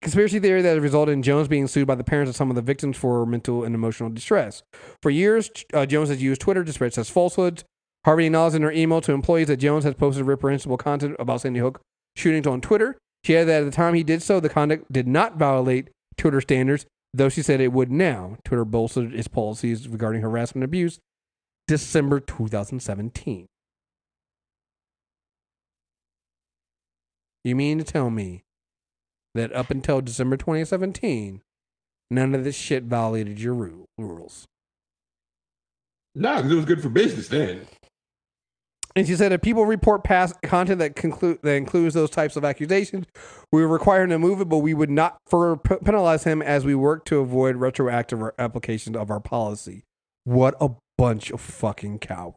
Conspiracy 0.00 0.38
theory 0.38 0.62
that 0.62 0.74
has 0.74 0.80
resulted 0.80 1.12
in 1.12 1.22
Jones 1.22 1.48
being 1.48 1.66
sued 1.66 1.86
by 1.86 1.94
the 1.94 2.04
parents 2.04 2.30
of 2.30 2.36
some 2.36 2.50
of 2.50 2.56
the 2.56 2.62
victims 2.62 2.96
for 2.96 3.24
mental 3.24 3.64
and 3.64 3.74
emotional 3.74 4.10
distress. 4.10 4.62
For 5.02 5.10
years, 5.10 5.50
uh, 5.72 5.86
Jones 5.86 6.08
has 6.08 6.22
used 6.22 6.40
Twitter 6.40 6.64
to 6.64 6.72
spread 6.72 6.94
such 6.94 7.10
falsehoods. 7.10 7.64
Harvey 8.04 8.26
acknowledged 8.26 8.56
in 8.56 8.62
her 8.62 8.72
email 8.72 9.00
to 9.00 9.12
employees 9.12 9.46
that 9.46 9.58
Jones 9.58 9.84
has 9.84 9.94
posted 9.94 10.26
reprehensible 10.26 10.76
content 10.76 11.16
about 11.18 11.42
Sandy 11.42 11.60
Hook 11.60 11.80
shootings 12.16 12.46
on 12.46 12.60
Twitter. 12.60 12.98
She 13.24 13.36
added 13.36 13.48
that 13.48 13.62
at 13.62 13.64
the 13.64 13.70
time 13.70 13.94
he 13.94 14.02
did 14.02 14.22
so, 14.22 14.40
the 14.40 14.48
conduct 14.48 14.92
did 14.92 15.06
not 15.06 15.36
violate 15.36 15.88
Twitter 16.16 16.40
standards, 16.40 16.86
though 17.14 17.28
she 17.28 17.42
said 17.42 17.60
it 17.60 17.72
would 17.72 17.90
now. 17.90 18.36
Twitter 18.44 18.64
bolstered 18.64 19.14
its 19.14 19.28
policies 19.28 19.88
regarding 19.88 20.22
harassment 20.22 20.62
and 20.62 20.70
abuse 20.70 20.98
December 21.68 22.20
2017. 22.20 23.46
You 27.44 27.56
mean 27.56 27.78
to 27.78 27.84
tell 27.84 28.10
me 28.10 28.44
that 29.34 29.52
up 29.52 29.70
until 29.70 30.00
December 30.00 30.36
2017, 30.36 31.42
none 32.10 32.34
of 32.34 32.44
this 32.44 32.54
shit 32.54 32.84
violated 32.84 33.40
your 33.40 33.54
ru- 33.54 33.86
rules? 33.98 34.46
No, 36.14 36.40
'cause 36.42 36.50
it 36.52 36.54
was 36.54 36.64
good 36.66 36.82
for 36.82 36.90
business 36.90 37.28
then. 37.28 37.66
And 38.94 39.06
she 39.06 39.16
said 39.16 39.32
if 39.32 39.40
people 39.40 39.64
report 39.64 40.04
past 40.04 40.40
content 40.42 40.78
that 40.80 40.96
conclude 40.96 41.38
that 41.42 41.54
includes 41.54 41.94
those 41.94 42.10
types 42.10 42.36
of 42.36 42.44
accusations, 42.44 43.06
we 43.50 43.62
require 43.62 44.02
him 44.02 44.10
to 44.10 44.18
move 44.18 44.40
it, 44.40 44.48
but 44.48 44.58
we 44.58 44.74
would 44.74 44.90
not 44.90 45.16
for 45.26 45.56
penalize 45.56 46.24
him 46.24 46.42
as 46.42 46.64
we 46.64 46.74
work 46.74 47.04
to 47.06 47.18
avoid 47.18 47.56
retroactive 47.56 48.22
application 48.38 48.96
of 48.96 49.10
our 49.10 49.20
policy. 49.20 49.84
What 50.24 50.54
a 50.60 50.70
bunch 50.98 51.30
of 51.30 51.40
fucking 51.40 52.00
cowards. 52.00 52.36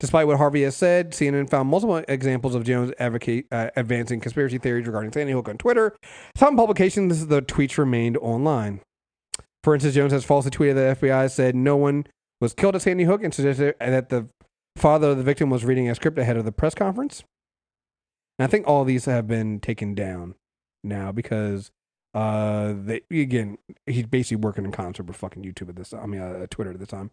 Despite 0.00 0.26
what 0.26 0.36
Harvey 0.36 0.64
has 0.64 0.76
said, 0.76 1.12
CNN 1.12 1.48
found 1.48 1.70
multiple 1.70 1.96
examples 2.08 2.54
of 2.54 2.64
Jones 2.64 2.92
advocate 2.98 3.46
uh, 3.50 3.70
advancing 3.74 4.20
conspiracy 4.20 4.58
theories 4.58 4.86
regarding 4.86 5.12
Sandy 5.12 5.32
Hook 5.32 5.48
on 5.48 5.56
Twitter. 5.56 5.96
Some 6.36 6.56
publications, 6.56 7.28
the 7.28 7.40
tweets 7.40 7.78
remained 7.78 8.18
online. 8.18 8.80
For 9.62 9.72
instance, 9.72 9.94
Jones 9.94 10.12
has 10.12 10.24
falsely 10.24 10.50
tweeted 10.50 10.74
that 10.74 11.00
the 11.00 11.06
FBI 11.06 11.30
said 11.30 11.54
no 11.54 11.76
one 11.76 12.06
was 12.44 12.54
killed 12.54 12.76
at 12.76 12.82
Sandy 12.82 13.04
Hook 13.04 13.24
and 13.24 13.32
suggested 13.32 13.74
that 13.80 14.10
the 14.10 14.28
father 14.76 15.10
of 15.10 15.16
the 15.16 15.22
victim 15.22 15.48
was 15.48 15.64
reading 15.64 15.88
a 15.88 15.94
script 15.94 16.18
ahead 16.18 16.36
of 16.36 16.44
the 16.44 16.52
press 16.52 16.74
conference. 16.74 17.24
And 18.38 18.44
I 18.44 18.50
think 18.50 18.68
all 18.68 18.84
these 18.84 19.06
have 19.06 19.26
been 19.26 19.60
taken 19.60 19.94
down 19.94 20.34
now 20.84 21.10
because 21.10 21.70
uh 22.12 22.74
they 22.76 23.00
again 23.10 23.58
he's 23.86 24.06
basically 24.06 24.36
working 24.36 24.64
in 24.64 24.70
concert 24.70 25.06
with 25.06 25.16
fucking 25.16 25.42
YouTube 25.42 25.68
at 25.70 25.74
this 25.74 25.92
I 25.92 26.06
mean 26.06 26.20
uh, 26.20 26.46
Twitter 26.50 26.70
at 26.70 26.78
the 26.78 26.86
time. 26.86 27.10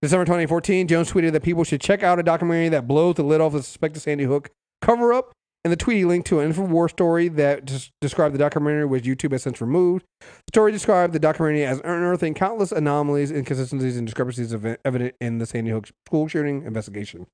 December 0.00 0.24
2014, 0.24 0.86
Jones 0.86 1.12
tweeted 1.12 1.32
that 1.32 1.42
people 1.42 1.64
should 1.64 1.80
check 1.80 2.02
out 2.02 2.18
a 2.18 2.22
documentary 2.22 2.70
that 2.70 2.86
blows 2.88 3.16
the 3.16 3.22
lid 3.22 3.40
off 3.40 3.52
the 3.52 3.62
suspected 3.62 4.00
Sandy 4.00 4.24
Hook 4.24 4.50
cover 4.80 5.12
up. 5.12 5.32
And 5.62 5.70
the 5.70 5.76
tweet 5.76 5.98
he 5.98 6.04
linked 6.06 6.26
to 6.28 6.40
an 6.40 6.52
InfoWars 6.52 6.90
story 6.90 7.28
that 7.28 7.66
des- 7.66 7.90
described 8.00 8.34
the 8.34 8.38
documentary, 8.38 8.86
which 8.86 9.04
YouTube 9.04 9.32
has 9.32 9.42
since 9.42 9.60
removed. 9.60 10.06
The 10.20 10.26
story 10.52 10.72
described 10.72 11.12
the 11.12 11.18
documentary 11.18 11.64
as 11.64 11.80
unearthing 11.80 12.32
countless 12.32 12.72
anomalies, 12.72 13.30
inconsistencies, 13.30 13.98
and 13.98 14.06
discrepancies 14.06 14.54
ev- 14.54 14.78
evident 14.84 15.16
in 15.20 15.36
the 15.38 15.44
Sandy 15.44 15.70
Hook 15.70 15.88
school 16.06 16.28
shooting 16.28 16.64
investigation. 16.64 17.26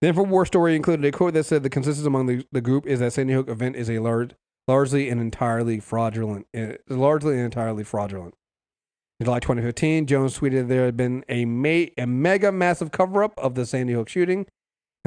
The 0.00 0.08
InfoWars 0.08 0.46
story 0.46 0.74
included 0.74 1.04
a 1.04 1.12
quote 1.12 1.34
that 1.34 1.44
said 1.44 1.62
the 1.62 1.70
consensus 1.70 2.06
among 2.06 2.26
the, 2.26 2.46
the 2.50 2.62
group 2.62 2.86
is 2.86 3.00
that 3.00 3.12
Sandy 3.12 3.34
Hook 3.34 3.48
event 3.48 3.76
is 3.76 3.90
a 3.90 3.98
large, 3.98 4.30
largely 4.66 5.10
and 5.10 5.20
entirely 5.20 5.80
fraudulent, 5.80 6.46
uh, 6.56 6.74
largely 6.88 7.34
and 7.34 7.44
entirely 7.44 7.84
fraudulent. 7.84 8.34
In 9.20 9.24
July 9.24 9.40
2015, 9.40 10.06
Jones 10.06 10.38
tweeted 10.38 10.68
there 10.68 10.84
had 10.84 10.96
been 10.96 11.24
a, 11.28 11.44
ma- 11.44 11.90
a 11.96 12.06
mega 12.06 12.52
massive 12.52 12.90
cover 12.90 13.22
up 13.22 13.38
of 13.38 13.54
the 13.54 13.66
Sandy 13.66 13.94
Hook 13.94 14.08
shooting. 14.08 14.46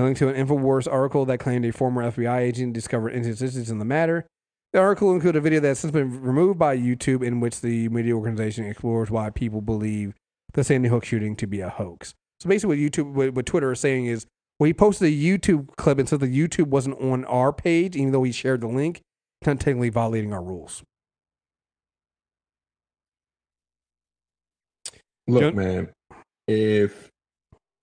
Linked 0.04 0.20
to 0.20 0.30
an 0.30 0.48
InfoWars 0.48 0.92
article 0.92 1.26
that 1.26 1.40
claimed 1.40 1.66
a 1.66 1.74
former 1.74 2.10
FBI 2.10 2.40
agent 2.40 2.74
discovered 2.74 3.10
inconsistencies 3.10 3.70
in 3.70 3.80
the 3.80 3.86
matter. 3.86 4.26
The 4.72 4.80
article 4.80 5.12
included 5.12 5.40
a 5.40 5.42
video 5.42 5.60
that 5.60 5.68
has 5.68 5.80
since 5.80 5.92
been 5.92 6.22
removed 6.22 6.58
by 6.58 6.78
YouTube 6.78 7.22
in 7.22 7.40
which 7.40 7.60
the 7.60 7.90
media 7.90 8.14
organization 8.14 8.66
explores 8.66 9.12
why 9.12 9.30
people 9.30 9.62
believe 9.62 10.14
the 10.54 10.64
Sandy 10.64 10.88
Hook 10.88 11.04
shooting 11.04 11.36
to 11.36 11.48
be 11.48 11.60
a 11.60 11.70
hoax. 11.70 12.14
So 12.40 12.48
basically, 12.48 12.82
what 12.82 12.92
YouTube, 12.92 13.14
what, 13.14 13.34
what 13.34 13.46
Twitter 13.46 13.72
is 13.72 13.80
saying 13.80 14.06
is, 14.06 14.26
well, 14.58 14.68
he 14.68 14.74
posted 14.74 15.08
a 15.08 15.12
YouTube 15.12 15.76
clip 15.76 15.98
and 15.98 16.08
said 16.08 16.22
the 16.22 16.28
YouTube 16.28 16.68
wasn't 16.68 17.02
on 17.02 17.26
our 17.26 17.52
page, 17.52 17.96
even 17.96 18.12
though 18.12 18.24
he 18.24 18.32
shared 18.32 18.62
the 18.62 18.68
link, 18.68 19.02
not 19.46 19.60
technically 19.60 19.90
violating 19.90 20.34
our 20.34 20.44
rules. 20.44 20.84
Look, 25.28 25.42
Jon- 25.42 25.56
man, 25.56 25.90
if 26.48 27.09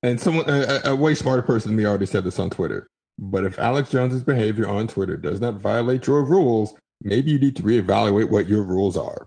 and 0.06 0.20
someone 0.20 0.48
a, 0.48 0.80
a 0.84 0.94
way 0.96 1.14
smarter 1.14 1.42
person 1.42 1.70
than 1.70 1.76
me 1.76 1.86
already 1.86 2.06
said 2.06 2.24
this 2.24 2.38
on 2.38 2.50
Twitter. 2.50 2.86
But 3.18 3.44
if 3.44 3.58
Alex 3.58 3.90
Jones's 3.90 4.22
behavior 4.22 4.68
on 4.68 4.88
Twitter 4.88 5.16
does 5.16 5.40
not 5.40 5.54
violate 5.54 6.06
your 6.06 6.22
rules, 6.22 6.74
maybe 7.02 7.30
you 7.30 7.38
need 7.38 7.56
to 7.56 7.62
reevaluate 7.62 8.30
what 8.30 8.48
your 8.48 8.62
rules 8.62 8.96
are. 8.96 9.26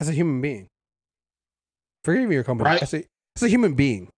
As 0.00 0.08
a 0.08 0.12
human 0.12 0.40
being, 0.40 0.68
forget 2.04 2.22
even 2.22 2.32
your 2.32 2.44
company. 2.44 2.70
Right. 2.70 2.82
As, 2.82 2.92
a, 2.92 3.04
as 3.36 3.42
a 3.44 3.48
human 3.48 3.74
being, 3.74 4.08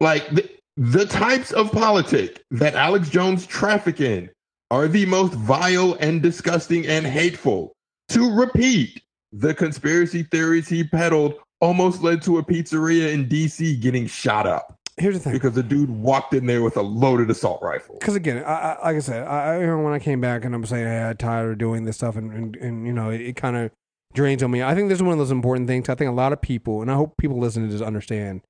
Like 0.00 0.28
the, 0.30 0.48
the 0.76 1.06
types 1.06 1.52
of 1.52 1.72
politic 1.72 2.42
that 2.50 2.74
Alex 2.74 3.08
Jones 3.08 3.46
traffic 3.46 4.00
in 4.00 4.30
are 4.70 4.88
the 4.88 5.06
most 5.06 5.32
vile 5.34 5.94
and 6.00 6.20
disgusting 6.22 6.86
and 6.86 7.06
hateful. 7.06 7.72
To 8.08 8.30
repeat, 8.34 9.02
the 9.32 9.54
conspiracy 9.54 10.24
theories 10.24 10.68
he 10.68 10.84
peddled 10.84 11.34
almost 11.60 12.02
led 12.02 12.22
to 12.22 12.38
a 12.38 12.42
pizzeria 12.44 13.12
in 13.12 13.26
DC 13.26 13.80
getting 13.80 14.06
shot 14.06 14.46
up. 14.46 14.78
Here's 14.96 15.16
the 15.16 15.20
thing. 15.20 15.32
Because 15.32 15.54
the 15.54 15.62
dude 15.62 15.90
walked 15.90 16.34
in 16.34 16.46
there 16.46 16.62
with 16.62 16.76
a 16.76 16.82
loaded 16.82 17.28
assault 17.30 17.60
rifle. 17.62 17.96
because 17.98 18.14
again, 18.14 18.44
I, 18.44 18.52
I, 18.52 18.86
like 18.86 18.96
I 18.96 19.00
said, 19.00 19.26
I, 19.26 19.44
I 19.44 19.54
remember 19.54 19.82
when 19.82 19.92
I 19.92 19.98
came 19.98 20.20
back 20.20 20.44
and 20.44 20.54
I'm 20.54 20.64
saying, 20.64 20.86
hey, 20.86 21.02
I'm 21.02 21.16
tired 21.16 21.52
of 21.52 21.58
doing 21.58 21.84
this 21.84 21.96
stuff, 21.96 22.16
and 22.16 22.32
and, 22.32 22.56
and 22.56 22.86
you 22.86 22.92
know, 22.92 23.10
it, 23.10 23.20
it 23.20 23.36
kind 23.36 23.56
of 23.56 23.72
drains 24.12 24.42
on 24.42 24.52
me. 24.52 24.62
I 24.62 24.74
think 24.74 24.88
this 24.88 24.98
is 24.98 25.02
one 25.02 25.12
of 25.12 25.18
those 25.18 25.32
important 25.32 25.66
things. 25.66 25.88
I 25.88 25.96
think 25.96 26.08
a 26.08 26.14
lot 26.14 26.32
of 26.32 26.40
people, 26.40 26.80
and 26.80 26.90
I 26.90 26.94
hope 26.94 27.16
people 27.18 27.38
listening 27.38 27.68
to 27.68 27.72
this 27.72 27.82
understand, 27.82 28.42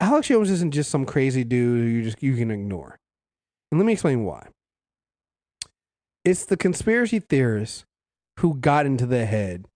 Alex 0.00 0.26
Jones 0.26 0.50
isn't 0.50 0.72
just 0.74 0.90
some 0.90 1.06
crazy 1.06 1.44
dude 1.44 1.92
you 1.92 2.02
just 2.02 2.22
you 2.22 2.34
can 2.34 2.50
ignore. 2.50 2.98
And 3.70 3.78
let 3.80 3.86
me 3.86 3.92
explain 3.92 4.24
why. 4.24 4.48
It's 6.24 6.44
the 6.44 6.56
conspiracy 6.56 7.20
theorists 7.20 7.84
who 8.40 8.56
got 8.56 8.86
into 8.86 9.06
the 9.06 9.24
head 9.24 9.66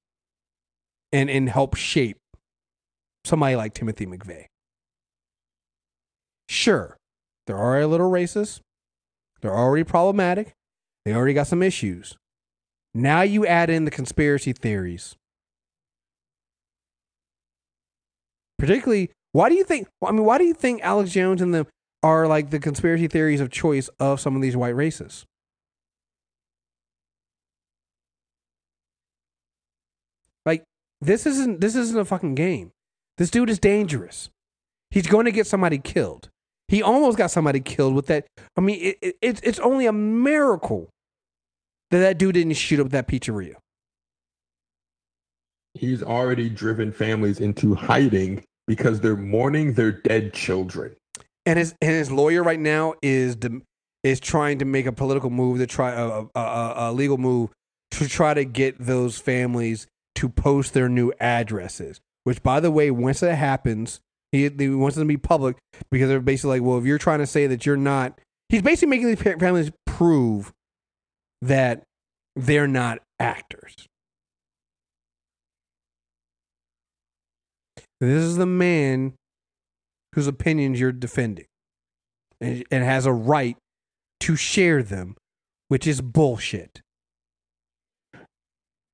and 1.12 1.30
and 1.30 1.48
helped 1.48 1.78
shape 1.78 2.18
somebody 3.24 3.56
like 3.56 3.74
Timothy 3.74 4.06
McVeigh. 4.06 4.46
Sure, 6.48 6.96
they're 7.46 7.58
already 7.58 7.84
a 7.84 7.88
little 7.88 8.10
racist. 8.10 8.60
They're 9.40 9.56
already 9.56 9.84
problematic. 9.84 10.52
They 11.04 11.14
already 11.14 11.34
got 11.34 11.46
some 11.46 11.62
issues. 11.62 12.16
Now 12.94 13.22
you 13.22 13.46
add 13.46 13.70
in 13.70 13.84
the 13.84 13.90
conspiracy 13.90 14.52
theories. 14.52 15.16
Particularly, 18.58 19.10
why 19.32 19.48
do 19.48 19.54
you 19.54 19.64
think? 19.64 19.88
I 20.04 20.12
mean, 20.12 20.24
why 20.24 20.38
do 20.38 20.44
you 20.44 20.54
think 20.54 20.82
Alex 20.82 21.10
Jones 21.12 21.40
and 21.40 21.54
them 21.54 21.66
are 22.02 22.26
like 22.26 22.50
the 22.50 22.58
conspiracy 22.58 23.06
theories 23.06 23.40
of 23.40 23.50
choice 23.50 23.88
of 23.98 24.20
some 24.20 24.36
of 24.36 24.42
these 24.42 24.56
white 24.56 24.74
racists? 24.74 25.24
This 31.00 31.26
isn't 31.26 31.60
this 31.60 31.76
isn't 31.76 31.98
a 31.98 32.04
fucking 32.04 32.34
game. 32.34 32.72
This 33.18 33.30
dude 33.30 33.50
is 33.50 33.58
dangerous. 33.58 34.30
He's 34.90 35.06
going 35.06 35.26
to 35.26 35.32
get 35.32 35.46
somebody 35.46 35.78
killed. 35.78 36.30
He 36.68 36.82
almost 36.82 37.18
got 37.18 37.30
somebody 37.30 37.60
killed 37.60 37.94
with 37.94 38.06
that. 38.06 38.26
I 38.56 38.60
mean, 38.60 38.80
it, 38.80 38.98
it, 39.02 39.16
it's 39.20 39.40
it's 39.42 39.58
only 39.58 39.86
a 39.86 39.92
miracle 39.92 40.88
that 41.90 41.98
that 41.98 42.18
dude 42.18 42.34
didn't 42.34 42.54
shoot 42.54 42.80
up 42.80 42.90
that 42.90 43.08
pizzeria. 43.08 43.54
He's 45.74 46.02
already 46.02 46.48
driven 46.48 46.92
families 46.92 47.40
into 47.40 47.74
hiding 47.74 48.44
because 48.66 49.00
they're 49.00 49.16
mourning 49.16 49.74
their 49.74 49.92
dead 49.92 50.32
children. 50.32 50.94
And 51.46 51.58
his 51.58 51.74
and 51.80 51.90
his 51.90 52.10
lawyer 52.10 52.42
right 52.42 52.60
now 52.60 52.94
is 53.02 53.36
dem- 53.36 53.62
is 54.02 54.20
trying 54.20 54.58
to 54.58 54.64
make 54.64 54.86
a 54.86 54.92
political 54.92 55.30
move 55.30 55.58
to 55.58 55.66
try 55.66 55.92
a, 55.92 56.24
a, 56.34 56.40
a, 56.40 56.74
a 56.76 56.92
legal 56.92 57.18
move 57.18 57.50
to 57.92 58.08
try 58.08 58.34
to 58.34 58.44
get 58.44 58.76
those 58.78 59.18
families 59.18 59.86
to 60.20 60.28
post 60.28 60.74
their 60.74 60.88
new 60.88 61.12
addresses. 61.18 61.98
Which, 62.24 62.42
by 62.42 62.60
the 62.60 62.70
way, 62.70 62.90
once 62.90 63.20
that 63.20 63.36
happens, 63.36 64.00
he, 64.32 64.50
he 64.50 64.68
wants 64.68 64.96
them 64.96 65.08
to 65.08 65.08
be 65.08 65.16
public 65.16 65.56
because 65.90 66.08
they're 66.08 66.20
basically 66.20 66.60
like, 66.60 66.68
well, 66.68 66.78
if 66.78 66.84
you're 66.84 66.98
trying 66.98 67.20
to 67.20 67.26
say 67.26 67.46
that 67.46 67.64
you're 67.64 67.78
not, 67.78 68.20
he's 68.50 68.60
basically 68.60 68.90
making 68.90 69.06
these 69.06 69.38
families 69.38 69.70
prove 69.86 70.52
that 71.40 71.84
they're 72.36 72.68
not 72.68 72.98
actors. 73.18 73.74
This 77.98 78.22
is 78.22 78.36
the 78.36 78.46
man 78.46 79.14
whose 80.14 80.26
opinions 80.26 80.78
you're 80.78 80.92
defending 80.92 81.46
and, 82.42 82.62
and 82.70 82.84
has 82.84 83.06
a 83.06 83.12
right 83.12 83.56
to 84.20 84.36
share 84.36 84.82
them, 84.82 85.16
which 85.68 85.86
is 85.86 86.02
bullshit. 86.02 86.82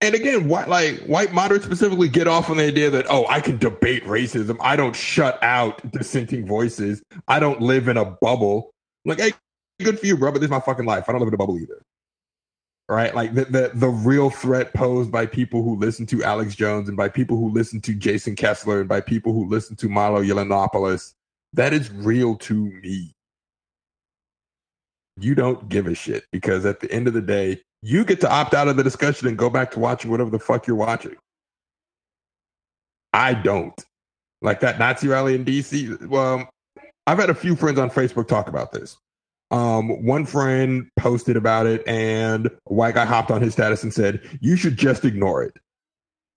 And 0.03 0.15
again, 0.15 0.49
white 0.49 0.69
like 0.69 1.01
white 1.07 1.33
moderates 1.33 1.65
specifically 1.65 2.09
get 2.09 2.29
off 2.29 2.51
on 2.51 2.59
the 2.59 2.65
idea 2.65 2.91
that 2.91 3.07
oh, 3.09 3.27
I 3.29 3.41
can 3.41 3.57
debate 3.57 4.05
racism. 4.05 4.59
I 4.61 4.77
don't 4.77 4.95
shut 4.95 5.43
out 5.43 5.91
dissenting 5.91 6.47
voices. 6.47 7.03
I 7.29 7.39
don't 7.39 7.63
live 7.63 7.89
in 7.89 7.97
a 7.97 8.05
bubble. 8.05 8.73
Like, 9.07 9.21
hey, 9.21 9.33
good 9.83 9.99
for 9.99 10.05
you, 10.05 10.19
bro, 10.19 10.33
but 10.33 10.41
this 10.41 10.49
is 10.49 10.51
my 10.51 10.61
fucking 10.61 10.85
life. 10.85 11.05
I 11.09 11.13
don't 11.13 11.21
live 11.21 11.29
in 11.29 11.35
a 11.35 11.39
bubble 11.39 11.59
either. 11.59 11.83
Right? 12.91 13.15
Like 13.15 13.35
the 13.35 13.47
the, 13.47 13.71
the 13.73 13.89
real 13.89 14.29
threat 14.29 14.75
posed 14.75 15.11
by 15.11 15.25
people 15.25 15.63
who 15.63 15.77
listen 15.77 16.05
to 16.07 16.23
Alex 16.23 16.55
Jones 16.55 16.89
and 16.89 16.97
by 16.97 17.09
people 17.09 17.39
who 17.39 17.51
listen 17.51 17.81
to 17.81 17.95
Jason 17.95 18.37
Kessler 18.37 18.81
and 18.81 18.89
by 18.89 19.01
people 19.01 19.33
who 19.33 19.49
listen 19.49 19.77
to 19.77 19.89
Milo 19.89 20.23
Yiannopoulos, 20.23 21.15
that 21.55 21.73
is 21.73 21.91
real 21.91 22.37
to 22.37 22.55
me. 22.55 23.15
You 25.19 25.35
don't 25.35 25.71
give 25.71 25.87
a 25.87 25.95
shit 25.95 26.27
because 26.31 26.67
at 26.67 26.81
the 26.81 26.93
end 26.93 27.09
of 27.09 27.15
the 27.15 27.23
day, 27.23 27.63
you 27.83 28.05
get 28.05 28.21
to 28.23 28.31
opt 28.31 28.55
out 28.55 28.69
of 28.69 28.77
the 28.77 28.85
discussion 28.85 29.29
and 29.29 29.37
go 29.37 29.51
back 29.51 29.71
to 29.73 29.79
watching 29.79 30.11
whatever 30.11 30.31
the 30.31 30.39
fuck 30.39 30.67
you're 30.67 30.77
watching. 30.77 31.17
I 33.13 33.35
don't. 33.35 33.85
Like 34.43 34.61
that 34.61 34.79
Nazi 34.79 35.09
rally 35.09 35.35
in 35.35 35.45
DC. 35.45 36.07
Well, 36.09 36.49
I've 37.07 37.19
had 37.19 37.31
a 37.31 37.35
few 37.35 37.57
friends 37.57 37.79
on 37.79 37.91
Facebook 37.91 38.29
talk 38.29 38.49
about 38.49 38.73
this. 38.73 38.97
Um, 39.51 40.05
one 40.05 40.27
friend 40.27 40.89
posted 40.99 41.37
about 41.37 41.67
it, 41.67 41.87
and 41.87 42.47
a 42.47 42.73
white 42.73 42.95
guy 42.95 43.05
hopped 43.05 43.31
on 43.31 43.41
his 43.41 43.53
status 43.53 43.83
and 43.83 43.95
said, 43.95 44.21
You 44.41 44.57
should 44.57 44.77
just 44.77 45.05
ignore 45.05 45.43
it. 45.43 45.55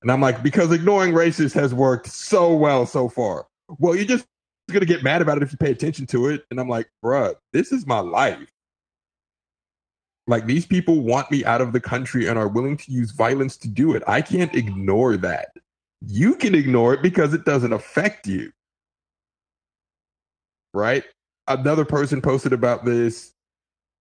And 0.01 0.11
I'm 0.11 0.21
like, 0.21 0.43
Because 0.43 0.71
ignoring 0.71 1.13
racists 1.13 1.53
has 1.53 1.73
worked 1.73 2.07
so 2.07 2.55
well 2.55 2.85
so 2.85 3.09
far. 3.09 3.47
Well, 3.79 3.95
you're 3.95 4.05
just 4.05 4.25
going 4.69 4.81
to 4.81 4.85
get 4.85 5.03
mad 5.03 5.21
about 5.21 5.37
it 5.37 5.43
if 5.43 5.51
you 5.51 5.57
pay 5.57 5.71
attention 5.71 6.05
to 6.07 6.27
it. 6.27 6.45
And 6.51 6.59
I'm 6.59 6.69
like, 6.69 6.87
Bruh, 7.03 7.35
this 7.51 7.71
is 7.71 7.87
my 7.87 7.99
life. 7.99 8.47
Like 10.29 10.45
these 10.45 10.65
people 10.65 11.01
want 11.01 11.31
me 11.31 11.43
out 11.43 11.59
of 11.59 11.73
the 11.73 11.79
country 11.79 12.27
and 12.27 12.37
are 12.37 12.47
willing 12.47 12.77
to 12.77 12.91
use 12.91 13.11
violence 13.11 13.57
to 13.57 13.67
do 13.67 13.95
it. 13.95 14.03
I 14.07 14.21
can't 14.21 14.53
ignore 14.55 15.17
that. 15.17 15.49
You 16.05 16.35
can 16.35 16.55
ignore 16.55 16.93
it 16.93 17.01
because 17.01 17.33
it 17.33 17.45
doesn't 17.45 17.73
affect 17.73 18.27
you. 18.27 18.51
Right? 20.73 21.03
Another 21.47 21.83
person 21.83 22.21
posted 22.21 22.53
about 22.53 22.85
this, 22.85 23.33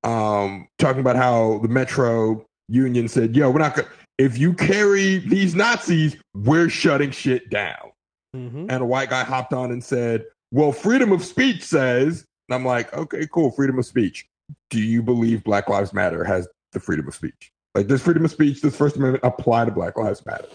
um, 0.05 0.69
talking 0.79 1.01
about 1.01 1.17
how 1.17 1.59
the 1.63 1.69
Metro 1.69 2.45
Union 2.69 3.09
said, 3.09 3.35
yo, 3.35 3.51
we're 3.51 3.59
not 3.59 3.75
gonna 3.75 3.89
if 4.19 4.37
you 4.37 4.53
carry 4.53 5.19
these 5.19 5.55
Nazis, 5.55 6.17
we're 6.35 6.69
shutting 6.69 7.13
shit 7.13 7.49
down. 7.51 7.93
Mm-hmm. 8.37 8.67
And 8.69 8.83
a 8.83 8.85
white 8.85 9.11
guy 9.11 9.25
hopped 9.25 9.55
on 9.55 9.71
and 9.71 9.83
said, 9.83 10.25
Well, 10.51 10.73
freedom 10.73 11.13
of 11.13 11.25
speech 11.25 11.63
says 11.63 12.27
And 12.49 12.55
I'm 12.55 12.65
like, 12.65 12.93
okay, 12.93 13.27
cool, 13.33 13.51
freedom 13.53 13.79
of 13.79 13.87
speech. 13.87 14.27
Do 14.71 14.81
you 14.81 15.03
believe 15.03 15.45
Black 15.45 15.69
Lives 15.69 15.93
Matter 15.93 16.25
has 16.25 16.49
the 16.73 16.81
freedom 16.81 17.09
of 17.09 17.15
speech? 17.15 17.51
Like, 17.75 17.87
does 17.87 18.03
freedom 18.03 18.25
of 18.25 18.31
speech, 18.31 18.61
does 18.61 18.77
First 18.77 18.97
Amendment 18.97 19.25
apply 19.25 19.67
to 19.67 19.71
Black 19.71 19.97
Lives 19.97 20.25
Matter? 20.27 20.49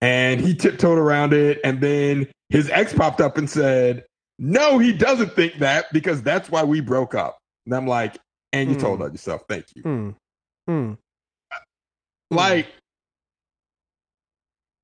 And 0.00 0.40
he 0.40 0.54
tiptoed 0.54 0.98
around 0.98 1.32
it. 1.32 1.60
And 1.64 1.80
then 1.80 2.28
his 2.50 2.68
ex 2.70 2.92
popped 2.92 3.20
up 3.20 3.38
and 3.38 3.48
said, 3.48 4.04
no, 4.38 4.78
he 4.78 4.92
doesn't 4.92 5.32
think 5.34 5.58
that 5.60 5.86
because 5.92 6.22
that's 6.22 6.50
why 6.50 6.64
we 6.64 6.80
broke 6.80 7.14
up. 7.14 7.38
And 7.66 7.74
I'm 7.74 7.86
like, 7.86 8.18
and 8.52 8.68
you 8.68 8.74
Hmm. 8.76 8.80
told 8.82 9.02
on 9.02 9.12
yourself. 9.12 9.44
Thank 9.48 9.66
you. 9.74 9.82
Hmm. 9.82 10.10
Hmm. 10.66 10.92
Like, 12.30 12.66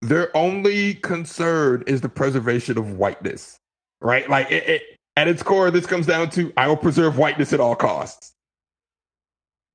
their 0.02 0.34
only 0.36 0.94
concern 0.94 1.84
is 1.86 2.00
the 2.00 2.08
preservation 2.08 2.78
of 2.78 2.92
whiteness, 2.96 3.58
right? 4.00 4.28
Like, 4.30 4.50
it, 4.50 4.68
it, 4.68 4.82
at 5.16 5.28
its 5.28 5.42
core, 5.42 5.70
this 5.70 5.86
comes 5.86 6.06
down 6.06 6.30
to 6.30 6.52
I 6.56 6.68
will 6.68 6.76
preserve 6.76 7.18
whiteness 7.18 7.52
at 7.52 7.60
all 7.60 7.76
costs. 7.76 8.32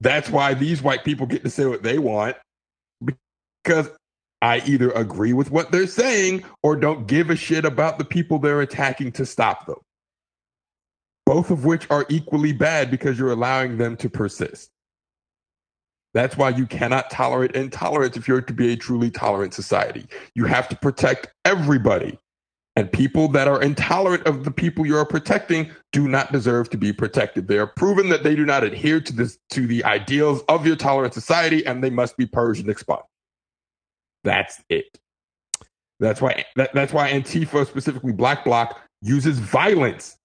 That's 0.02 0.30
why 0.30 0.54
these 0.54 0.82
white 0.82 1.04
people 1.04 1.26
get 1.26 1.44
to 1.44 1.50
say 1.50 1.66
what 1.66 1.84
they 1.84 1.98
want 2.00 2.36
because 3.64 3.90
I 4.42 4.62
either 4.66 4.92
agree 4.92 5.34
with 5.34 5.52
what 5.52 5.72
they're 5.72 5.88
saying 5.88 6.44
or 6.62 6.76
don't 6.76 7.08
give 7.08 7.30
a 7.30 7.36
shit 7.36 7.66
about 7.66 7.98
the 7.98 8.06
people 8.06 8.40
they're 8.40 8.62
attacking 8.62 9.14
to 9.14 9.26
stop 9.26 9.66
them. 9.66 9.78
Both 11.26 11.50
of 11.50 11.66
which 11.66 11.90
are 11.90 12.06
equally 12.10 12.54
bad 12.54 12.92
because 12.92 13.18
you're 13.18 13.32
allowing 13.32 13.78
them 13.78 13.98
to 13.98 14.10
persist. 14.10 14.70
That's 16.14 16.38
why 16.38 16.50
you 16.50 16.66
cannot 16.66 17.10
tolerate 17.10 17.54
intolerance 17.54 18.16
if 18.18 18.28
you're 18.28 18.42
to 18.42 18.54
be 18.54 18.74
a 18.74 18.78
truly 18.78 19.12
tolerant 19.12 19.54
society. 19.54 20.06
You 20.36 20.46
have 20.46 20.70
to 20.70 20.76
protect 20.78 21.28
everybody. 21.44 22.18
And 22.78 22.92
people 22.92 23.30
that 23.30 23.48
are 23.48 23.62
intolerant 23.62 24.28
of 24.28 24.44
the 24.44 24.52
people 24.52 24.86
you 24.86 24.98
are 24.98 25.06
protecting 25.06 25.72
do 25.94 26.10
not 26.10 26.34
deserve 26.34 26.70
to 26.72 26.78
be 26.78 26.92
protected. 26.92 27.48
They 27.48 27.58
are 27.58 27.68
proven 27.68 28.10
that 28.10 28.24
they 28.24 28.36
do 28.36 28.46
not 28.46 28.66
adhere 28.66 29.00
to 29.00 29.14
this 29.14 29.38
to 29.52 29.66
the 29.66 29.84
ideals 29.86 30.42
of 30.50 30.68
your 30.68 30.76
tolerant 30.76 31.14
society, 31.14 31.66
and 31.66 31.82
they 31.84 31.90
must 31.90 32.18
be 32.18 32.26
purged 32.26 32.60
and 32.60 32.70
expunged. 32.70 33.06
That's 34.26 34.62
it. 34.70 35.00
That's 36.00 36.22
why 36.22 36.44
that, 36.58 36.74
that's 36.74 36.92
why 36.92 37.12
Antifa, 37.12 37.66
specifically 37.66 38.12
Black 38.12 38.44
Bloc, 38.44 38.78
uses 39.02 39.40
violence. 39.40 40.18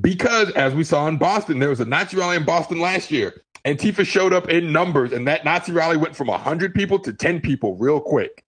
Because 0.00 0.50
as 0.52 0.74
we 0.74 0.84
saw 0.84 1.08
in 1.08 1.18
Boston, 1.18 1.58
there 1.58 1.68
was 1.68 1.80
a 1.80 1.84
Nazi 1.84 2.16
rally 2.16 2.36
in 2.36 2.44
Boston 2.44 2.80
last 2.80 3.10
year. 3.10 3.42
Antifa 3.64 4.06
showed 4.06 4.32
up 4.32 4.48
in 4.48 4.72
numbers, 4.72 5.12
and 5.12 5.26
that 5.28 5.44
Nazi 5.44 5.72
rally 5.72 5.96
went 5.96 6.16
from 6.16 6.28
100 6.28 6.74
people 6.74 6.98
to 7.00 7.12
10 7.12 7.40
people 7.40 7.76
real 7.76 8.00
quick. 8.00 8.44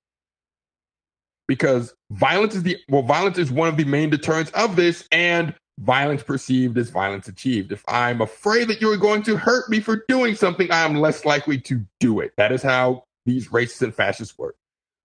Because 1.51 1.97
violence 2.13 2.55
is 2.55 2.63
the 2.63 2.79
well, 2.89 3.03
violence 3.03 3.37
is 3.37 3.51
one 3.51 3.67
of 3.67 3.77
the 3.77 3.83
main 3.83 4.09
deterrents 4.09 4.53
of 4.53 4.77
this, 4.77 5.09
and 5.11 5.53
violence 5.81 6.23
perceived 6.23 6.79
is 6.79 6.91
violence 6.91 7.27
achieved. 7.27 7.73
If 7.73 7.83
I'm 7.89 8.21
afraid 8.21 8.69
that 8.69 8.81
you're 8.81 8.97
going 8.97 9.25
to 9.25 9.37
hurt 9.37 9.69
me 9.69 9.81
for 9.81 10.05
doing 10.07 10.37
something, 10.37 10.71
I 10.71 10.85
am 10.85 10.95
less 10.95 11.25
likely 11.25 11.59
to 11.63 11.85
do 11.99 12.21
it. 12.21 12.35
That 12.37 12.53
is 12.53 12.63
how 12.63 13.03
these 13.27 13.49
racists 13.49 13.83
and 13.83 13.93
fascists 13.93 14.39
work. 14.39 14.55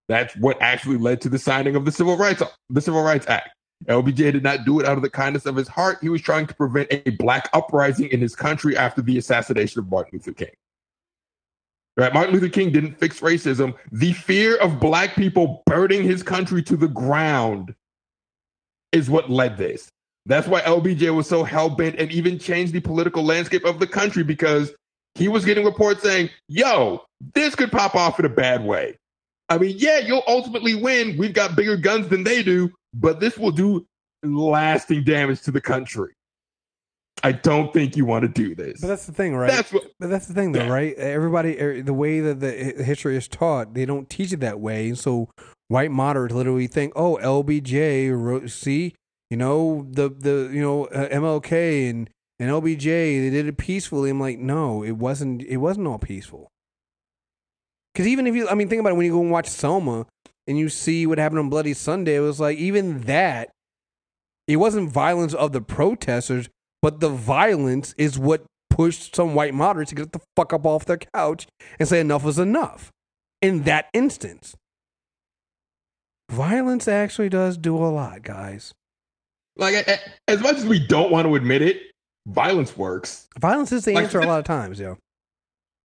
That's 0.08 0.36
what 0.36 0.62
actually 0.62 0.98
led 0.98 1.20
to 1.22 1.30
the 1.30 1.40
signing 1.40 1.76
of 1.76 1.84
the 1.84 1.92
Civil 1.92 2.16
Rights 2.16 2.44
the 2.70 2.82
Civil 2.82 3.02
Rights 3.02 3.26
Act. 3.28 3.50
LBJ 3.88 4.32
did 4.32 4.44
not 4.44 4.66
do 4.66 4.80
it 4.80 4.86
out 4.86 4.98
of 4.98 5.02
the 5.02 5.10
kindness 5.10 5.48
of 5.48 5.56
his 5.56 5.68
heart. 5.68 5.98
He 6.00 6.10
was 6.10 6.22
trying 6.22 6.46
to 6.46 6.54
prevent 6.54 6.90
a 6.92 7.10
black 7.18 7.50
uprising 7.54 8.10
in 8.10 8.22
his 8.22 8.36
country 8.36 8.78
after 8.78 9.02
the 9.02 9.18
assassination 9.18 9.80
of 9.80 9.90
Martin 9.90 10.12
Luther 10.14 10.34
King. 10.34 10.56
Right? 11.98 12.14
Martin 12.14 12.34
Luther 12.34 12.50
King 12.50 12.72
didn't 12.72 13.00
fix 13.00 13.22
racism. 13.22 13.74
The 13.92 14.14
fear 14.14 14.58
of 14.58 14.80
black 14.80 15.16
people 15.16 15.64
burning 15.66 16.04
his 16.04 16.24
country 16.24 16.62
to 16.64 16.76
the 16.76 16.90
ground 16.90 17.74
is 18.92 19.10
what 19.10 19.30
led 19.30 19.58
this. 19.58 19.90
That's 20.26 20.48
why 20.48 20.62
LBJ 20.62 21.14
was 21.16 21.28
so 21.28 21.44
hell 21.44 21.70
bent 21.70 22.00
and 22.00 22.12
even 22.12 22.40
changed 22.40 22.74
the 22.74 22.80
political 22.80 23.24
landscape 23.24 23.64
of 23.64 23.80
the 23.80 23.88
country 23.88 24.24
because 24.24 24.74
he 25.14 25.28
was 25.28 25.46
getting 25.46 25.64
reports 25.64 26.02
saying, 26.02 26.30
yo, 26.48 27.04
this 27.34 27.56
could 27.56 27.72
pop 27.72 27.96
off 27.96 28.20
in 28.20 28.26
a 28.26 28.30
bad 28.30 28.64
way. 28.64 28.98
I 29.48 29.60
mean, 29.60 29.76
yeah, 29.78 30.00
you'll 30.00 30.24
ultimately 30.28 30.76
win. 30.76 31.16
We've 31.18 31.34
got 31.34 31.56
bigger 31.56 31.78
guns 31.78 32.08
than 32.08 32.24
they 32.24 32.42
do, 32.42 32.72
but 32.94 33.20
this 33.20 33.38
will 33.38 33.52
do 33.52 33.86
lasting 34.24 35.04
damage 35.04 35.42
to 35.44 35.52
the 35.52 35.62
country. 35.62 36.15
I 37.24 37.32
don't 37.32 37.74
think 37.74 37.96
you 37.96 38.06
want 38.06 38.24
to 38.24 38.28
do 38.28 38.54
this. 38.56 38.82
But 38.82 38.88
that's 38.88 39.06
the 39.06 39.14
thing, 39.14 39.36
right? 39.36 39.50
That's 39.50 39.72
what- 39.74 39.92
but 40.00 40.10
that's 40.10 40.28
the 40.28 40.34
thing, 40.34 40.52
though, 40.52 40.66
Yeah. 40.66 40.70
right? 40.74 40.96
Everybody, 40.96 41.60
er, 41.60 41.82
the 41.82 41.94
way 41.94 42.20
that 42.20 42.40
the 42.40 42.52
history 42.52 43.16
is 43.18 43.28
taught, 43.28 43.74
they 43.74 43.86
don't 43.86 44.10
teach 44.10 44.32
it 44.34 44.42
that 44.42 44.60
way. 44.60 44.90
And 44.90 44.98
so 45.00 45.30
white 45.70 45.92
moderates 45.92 46.36
literally 46.36 46.68
think, 46.68 46.94
"Oh, 46.96 47.18
LBJ, 47.22 48.10
wrote, 48.12 48.50
see, 48.50 48.94
you 49.30 49.38
know, 49.38 49.88
the 49.90 50.10
the 50.10 50.50
you 50.54 50.62
know 50.62 50.86
uh, 50.86 51.08
MLK 51.10 51.90
and 51.90 52.10
and 52.38 52.50
LBJ, 52.52 53.20
they 53.22 53.30
did 53.30 53.48
it 53.48 53.58
peacefully." 53.58 54.10
I'm 54.10 54.20
like, 54.20 54.38
no, 54.38 54.84
it 54.84 54.98
wasn't. 54.98 55.42
It 55.44 55.58
wasn't 55.58 55.88
all 55.88 55.98
peaceful. 56.00 56.50
Because 57.94 58.08
even 58.08 58.28
if 58.28 58.36
you, 58.36 58.48
I 58.50 58.56
mean, 58.56 58.68
think 58.68 58.82
about 58.82 58.92
it. 58.92 58.96
When 58.98 59.06
you 59.06 59.14
go 59.14 59.22
and 59.22 59.32
watch 59.32 59.48
Selma 59.48 60.06
and 60.48 60.58
you 60.60 60.68
see 60.70 61.08
what 61.08 61.18
happened 61.18 61.40
on 61.40 61.50
Bloody 61.50 61.74
Sunday, 61.74 62.16
it 62.18 62.20
was 62.20 62.40
like 62.42 62.58
even 62.58 63.02
that. 63.02 63.52
It 64.48 64.58
wasn't 64.58 64.92
violence 64.92 65.34
of 65.34 65.54
the 65.54 65.62
protesters, 65.62 66.50
but 66.86 67.00
the 67.00 67.10
violence 67.10 67.96
is 67.98 68.20
what 68.20 68.46
pushed 68.70 69.16
some 69.16 69.34
white 69.34 69.56
moderates 69.56 69.90
to 69.90 69.96
get 69.96 70.12
the 70.12 70.20
fuck 70.36 70.54
up 70.54 70.68
off 70.68 70.86
their 70.86 71.00
couch 71.16 71.48
and 71.80 71.90
say 71.90 72.00
enough 72.00 72.24
is 72.28 72.38
enough. 72.38 72.92
In 73.42 73.64
that 73.64 73.88
instance, 73.92 74.56
violence 76.30 76.88
actually 76.88 77.30
does 77.30 77.58
do 77.58 77.76
a 77.76 77.90
lot, 77.90 78.22
guys. 78.22 78.72
Like, 79.58 79.90
as 80.28 80.42
much 80.42 80.58
as 80.58 80.66
we 80.68 80.78
don't 80.78 81.10
want 81.10 81.26
to 81.26 81.34
admit 81.34 81.64
it, 81.64 81.82
violence 82.28 82.78
works. 82.78 83.30
Violence 83.40 83.72
is 83.72 83.86
the 83.86 83.96
Like, 83.96 84.04
answer 84.04 84.20
a 84.20 84.28
lot 84.28 84.38
of 84.38 84.46
times, 84.46 84.80
yo. 84.80 84.96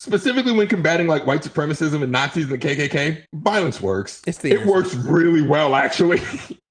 Specifically 0.01 0.51
when 0.51 0.67
combating 0.67 1.07
like 1.07 1.25
white 1.25 1.43
supremacism 1.43 2.03
and 2.03 2.11
Nazis 2.11 2.51
and 2.51 2.61
the 2.61 2.67
KKK, 2.67 3.23
violence 3.35 3.79
works. 3.79 4.21
It's 4.27 4.39
the 4.39 4.51
it 4.51 4.59
answer. 4.59 4.69
works 4.69 4.95
really 4.95 5.43
well, 5.43 5.75
actually. 5.75 6.19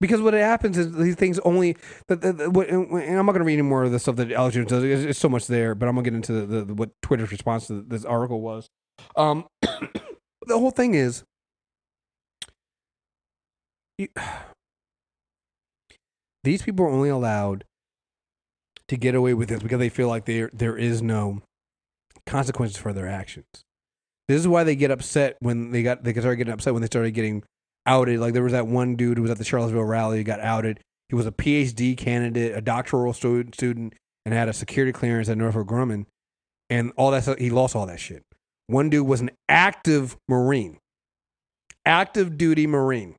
Because 0.00 0.20
what 0.20 0.34
happens 0.34 0.78
is 0.78 0.94
these 0.94 1.16
things 1.16 1.38
only. 1.40 1.76
The, 2.06 2.16
the, 2.16 2.32
the, 2.32 2.44
and 2.44 3.18
I'm 3.18 3.26
not 3.26 3.32
going 3.32 3.40
to 3.40 3.44
read 3.44 3.54
any 3.54 3.62
more 3.62 3.84
of 3.84 3.92
the 3.92 3.98
stuff 3.98 4.16
that 4.16 4.30
Alex 4.30 4.54
Jones 4.54 4.68
does. 4.68 4.84
It's, 4.84 5.04
it's 5.04 5.18
so 5.18 5.28
much 5.28 5.48
there, 5.48 5.74
but 5.74 5.88
I'm 5.88 5.94
going 5.94 6.04
to 6.04 6.10
get 6.10 6.16
into 6.16 6.46
the, 6.46 6.64
the, 6.64 6.74
what 6.74 6.90
Twitter's 7.02 7.32
response 7.32 7.66
to 7.66 7.82
this 7.82 8.04
article 8.04 8.40
was. 8.40 8.68
Um, 9.16 9.46
the 9.62 10.58
whole 10.58 10.70
thing 10.70 10.94
is, 10.94 11.24
you, 13.98 14.08
these 16.44 16.62
people 16.62 16.86
are 16.86 16.90
only 16.90 17.08
allowed 17.08 17.64
to 18.86 18.96
get 18.96 19.14
away 19.14 19.34
with 19.34 19.48
this 19.48 19.62
because 19.62 19.78
they 19.78 19.90
feel 19.90 20.08
like 20.08 20.24
there 20.24 20.50
there 20.52 20.76
is 20.76 21.02
no 21.02 21.42
consequences 22.26 22.78
for 22.78 22.92
their 22.92 23.08
actions. 23.08 23.46
This 24.28 24.40
is 24.40 24.48
why 24.48 24.64
they 24.64 24.76
get 24.76 24.90
upset 24.90 25.36
when 25.40 25.72
they 25.72 25.82
got 25.82 26.04
they 26.04 26.12
started 26.12 26.36
getting 26.36 26.52
upset 26.52 26.72
when 26.72 26.82
they 26.82 26.86
started 26.86 27.12
getting 27.12 27.42
outed. 27.86 28.20
Like 28.20 28.34
there 28.34 28.42
was 28.42 28.52
that 28.52 28.66
one 28.66 28.96
dude 28.96 29.16
who 29.16 29.22
was 29.22 29.30
at 29.30 29.38
the 29.38 29.44
Charlottesville 29.44 29.82
rally, 29.84 30.22
got 30.24 30.40
outed. 30.40 30.80
He 31.08 31.14
was 31.14 31.26
a 31.26 31.32
PhD 31.32 31.96
candidate, 31.96 32.56
a 32.56 32.60
doctoral 32.60 33.12
student, 33.12 33.54
student, 33.54 33.94
and 34.24 34.34
had 34.34 34.48
a 34.48 34.52
security 34.52 34.92
clearance 34.92 35.28
at 35.28 35.38
Northrop 35.38 35.66
Grumman, 35.66 36.06
and 36.68 36.92
all 36.96 37.10
that 37.12 37.22
stuff. 37.22 37.38
He 37.38 37.50
lost 37.50 37.74
all 37.74 37.86
that 37.86 38.00
shit. 38.00 38.22
One 38.66 38.90
dude 38.90 39.06
was 39.06 39.22
an 39.22 39.30
active 39.48 40.16
Marine, 40.28 40.78
active 41.86 42.36
duty 42.36 42.66
Marine, 42.66 43.16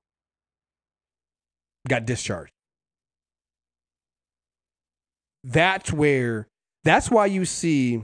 got 1.88 2.06
discharged. 2.06 2.52
That's 5.44 5.92
where. 5.92 6.48
That's 6.86 7.12
why 7.12 7.26
you 7.26 7.44
see, 7.44 8.04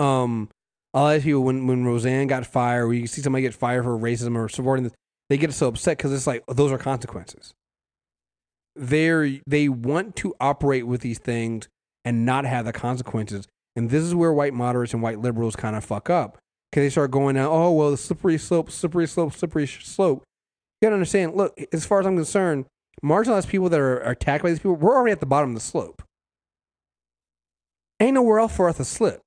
um, 0.00 0.48
a 0.94 1.00
lot 1.00 1.16
of 1.16 1.22
people 1.22 1.42
when 1.44 1.66
when 1.66 1.84
Roseanne 1.84 2.26
got 2.26 2.44
fired, 2.44 2.86
or 2.86 2.94
you 2.94 3.06
see 3.06 3.22
somebody 3.22 3.42
get 3.42 3.54
fired 3.54 3.84
for 3.84 3.96
racism 3.96 4.36
or 4.36 4.48
supporting 4.48 4.84
this, 4.84 4.92
they 5.32 5.38
get 5.38 5.54
so 5.54 5.68
upset 5.68 5.96
because 5.96 6.12
it's 6.12 6.26
like 6.26 6.44
those 6.46 6.70
are 6.70 6.76
consequences. 6.76 7.54
They're 8.76 9.38
they 9.46 9.66
want 9.66 10.14
to 10.16 10.34
operate 10.38 10.86
with 10.86 11.00
these 11.00 11.18
things 11.18 11.70
and 12.04 12.26
not 12.26 12.44
have 12.44 12.66
the 12.66 12.72
consequences, 12.74 13.48
and 13.74 13.88
this 13.88 14.02
is 14.02 14.14
where 14.14 14.34
white 14.34 14.52
moderates 14.52 14.92
and 14.92 15.02
white 15.02 15.20
liberals 15.20 15.56
kind 15.56 15.74
of 15.74 15.86
fuck 15.86 16.10
up 16.10 16.36
because 16.70 16.84
they 16.84 16.90
start 16.90 17.12
going 17.12 17.38
out. 17.38 17.50
Oh 17.50 17.72
well, 17.72 17.90
the 17.90 17.96
slippery 17.96 18.36
slope, 18.36 18.70
slippery 18.70 19.08
slope, 19.08 19.32
slippery 19.32 19.66
slope. 19.66 20.22
You 20.82 20.86
gotta 20.86 20.96
understand. 20.96 21.34
Look, 21.34 21.58
as 21.72 21.86
far 21.86 22.00
as 22.00 22.06
I'm 22.06 22.16
concerned, 22.16 22.66
marginalized 23.02 23.48
people 23.48 23.70
that 23.70 23.80
are, 23.80 24.04
are 24.04 24.10
attacked 24.10 24.42
by 24.42 24.50
these 24.50 24.58
people, 24.58 24.74
we're 24.74 24.94
already 24.94 25.12
at 25.12 25.20
the 25.20 25.24
bottom 25.24 25.48
of 25.48 25.54
the 25.54 25.62
slope. 25.62 26.02
Ain't 28.00 28.12
nowhere 28.12 28.40
else 28.40 28.54
for 28.54 28.68
us 28.68 28.76
to 28.76 28.84
slip. 28.84 29.22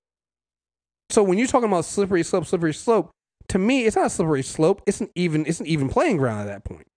So 1.10 1.24
when 1.24 1.40
you're 1.40 1.48
talking 1.48 1.68
about 1.68 1.86
slippery 1.86 2.22
slope, 2.22 2.46
slippery 2.46 2.76
slope, 2.76 3.10
to 3.50 3.58
me, 3.60 3.86
it's 3.86 3.96
not 3.96 4.08
a 4.08 4.10
slippery 4.10 4.44
slope. 4.44 4.82
It's 4.86 5.02
an 5.02 5.10
even. 5.16 5.46
It's 5.46 5.60
an 5.60 5.68
even 5.68 5.90
playing 5.90 6.18
ground 6.18 6.42
at 6.42 6.48
that 6.48 6.64
point. 6.64 6.88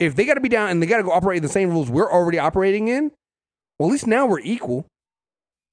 If 0.00 0.16
they 0.16 0.24
got 0.24 0.34
to 0.34 0.40
be 0.40 0.48
down 0.48 0.70
and 0.70 0.82
they 0.82 0.86
got 0.86 0.98
to 0.98 1.02
go 1.04 1.12
operate 1.12 1.38
in 1.38 1.42
the 1.42 1.48
same 1.48 1.70
rules 1.70 1.90
we're 1.90 2.10
already 2.10 2.38
operating 2.38 2.88
in, 2.88 3.12
well, 3.78 3.88
at 3.88 3.92
least 3.92 4.06
now 4.06 4.26
we're 4.26 4.40
equal. 4.40 4.86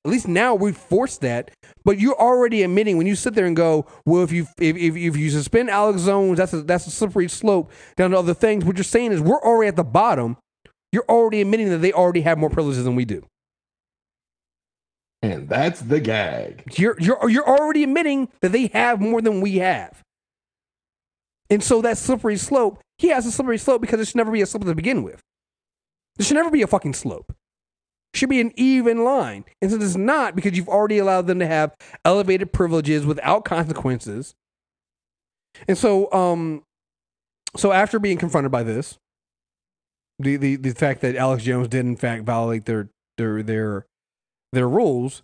At 0.05 0.11
least 0.11 0.27
now 0.27 0.55
we 0.55 0.71
forced 0.71 1.21
that. 1.21 1.51
But 1.83 1.99
you're 1.99 2.19
already 2.19 2.63
admitting 2.63 2.97
when 2.97 3.07
you 3.07 3.15
sit 3.15 3.33
there 3.35 3.45
and 3.45 3.55
go, 3.55 3.85
well, 4.05 4.23
if 4.23 4.31
you 4.31 4.47
if 4.59 4.77
if, 4.77 4.95
if 4.95 5.17
you 5.17 5.29
suspend 5.29 5.69
Alex 5.69 6.05
Jones, 6.05 6.37
that's 6.37 6.53
a, 6.53 6.61
that's 6.61 6.87
a 6.87 6.91
slippery 6.91 7.27
slope 7.27 7.71
down 7.97 8.11
to 8.11 8.17
other 8.17 8.33
things. 8.33 8.65
What 8.65 8.77
you're 8.77 8.83
saying 8.83 9.11
is 9.11 9.21
we're 9.21 9.41
already 9.41 9.67
at 9.69 9.75
the 9.75 9.83
bottom. 9.83 10.37
you're 10.91 11.05
already 11.09 11.41
admitting 11.41 11.69
that 11.69 11.79
they 11.79 11.93
already 11.93 12.21
have 12.21 12.37
more 12.37 12.49
privileges 12.49 12.83
than 12.83 12.95
we 12.95 13.05
do. 13.05 13.25
And 15.21 15.49
that's 15.49 15.81
the 15.81 15.99
gag. 15.99 16.63
You're 16.77 16.95
you're 16.99 17.29
you're 17.29 17.47
already 17.47 17.83
admitting 17.83 18.29
that 18.41 18.51
they 18.51 18.67
have 18.67 19.01
more 19.01 19.21
than 19.21 19.41
we 19.41 19.57
have. 19.57 20.01
And 21.49 21.63
so 21.63 21.81
that 21.81 21.97
slippery 21.97 22.37
slope, 22.37 22.79
he 22.97 23.09
has 23.09 23.25
a 23.25 23.31
slippery 23.31 23.57
slope 23.57 23.81
because 23.81 23.99
it 23.99 24.05
should 24.07 24.15
never 24.15 24.31
be 24.31 24.41
a 24.41 24.45
slope 24.45 24.65
to 24.65 24.75
begin 24.75 25.03
with. 25.03 25.19
There 26.15 26.25
should 26.25 26.35
never 26.35 26.51
be 26.51 26.61
a 26.61 26.67
fucking 26.67 26.93
slope. 26.93 27.33
It 28.13 28.17
should 28.17 28.29
be 28.29 28.39
an 28.39 28.53
even 28.55 29.03
line. 29.03 29.45
And 29.61 29.71
since 29.71 29.83
it's 29.83 29.95
not, 29.95 30.35
because 30.35 30.55
you've 30.55 30.69
already 30.69 30.99
allowed 30.99 31.27
them 31.27 31.39
to 31.39 31.47
have 31.47 31.75
elevated 32.05 32.53
privileges 32.53 33.05
without 33.05 33.45
consequences. 33.45 34.35
And 35.67 35.77
so 35.77 36.11
um 36.13 36.63
so 37.57 37.71
after 37.71 37.99
being 37.99 38.17
confronted 38.17 38.51
by 38.51 38.63
this, 38.63 38.97
the, 40.19 40.37
the, 40.37 40.55
the 40.57 40.71
fact 40.71 41.01
that 41.01 41.15
Alex 41.15 41.43
Jones 41.43 41.67
did 41.67 41.85
in 41.85 41.97
fact 41.97 42.23
violate 42.23 42.65
their 42.65 42.89
their 43.17 43.41
their 43.43 43.85
their 44.53 44.67
rules. 44.67 45.21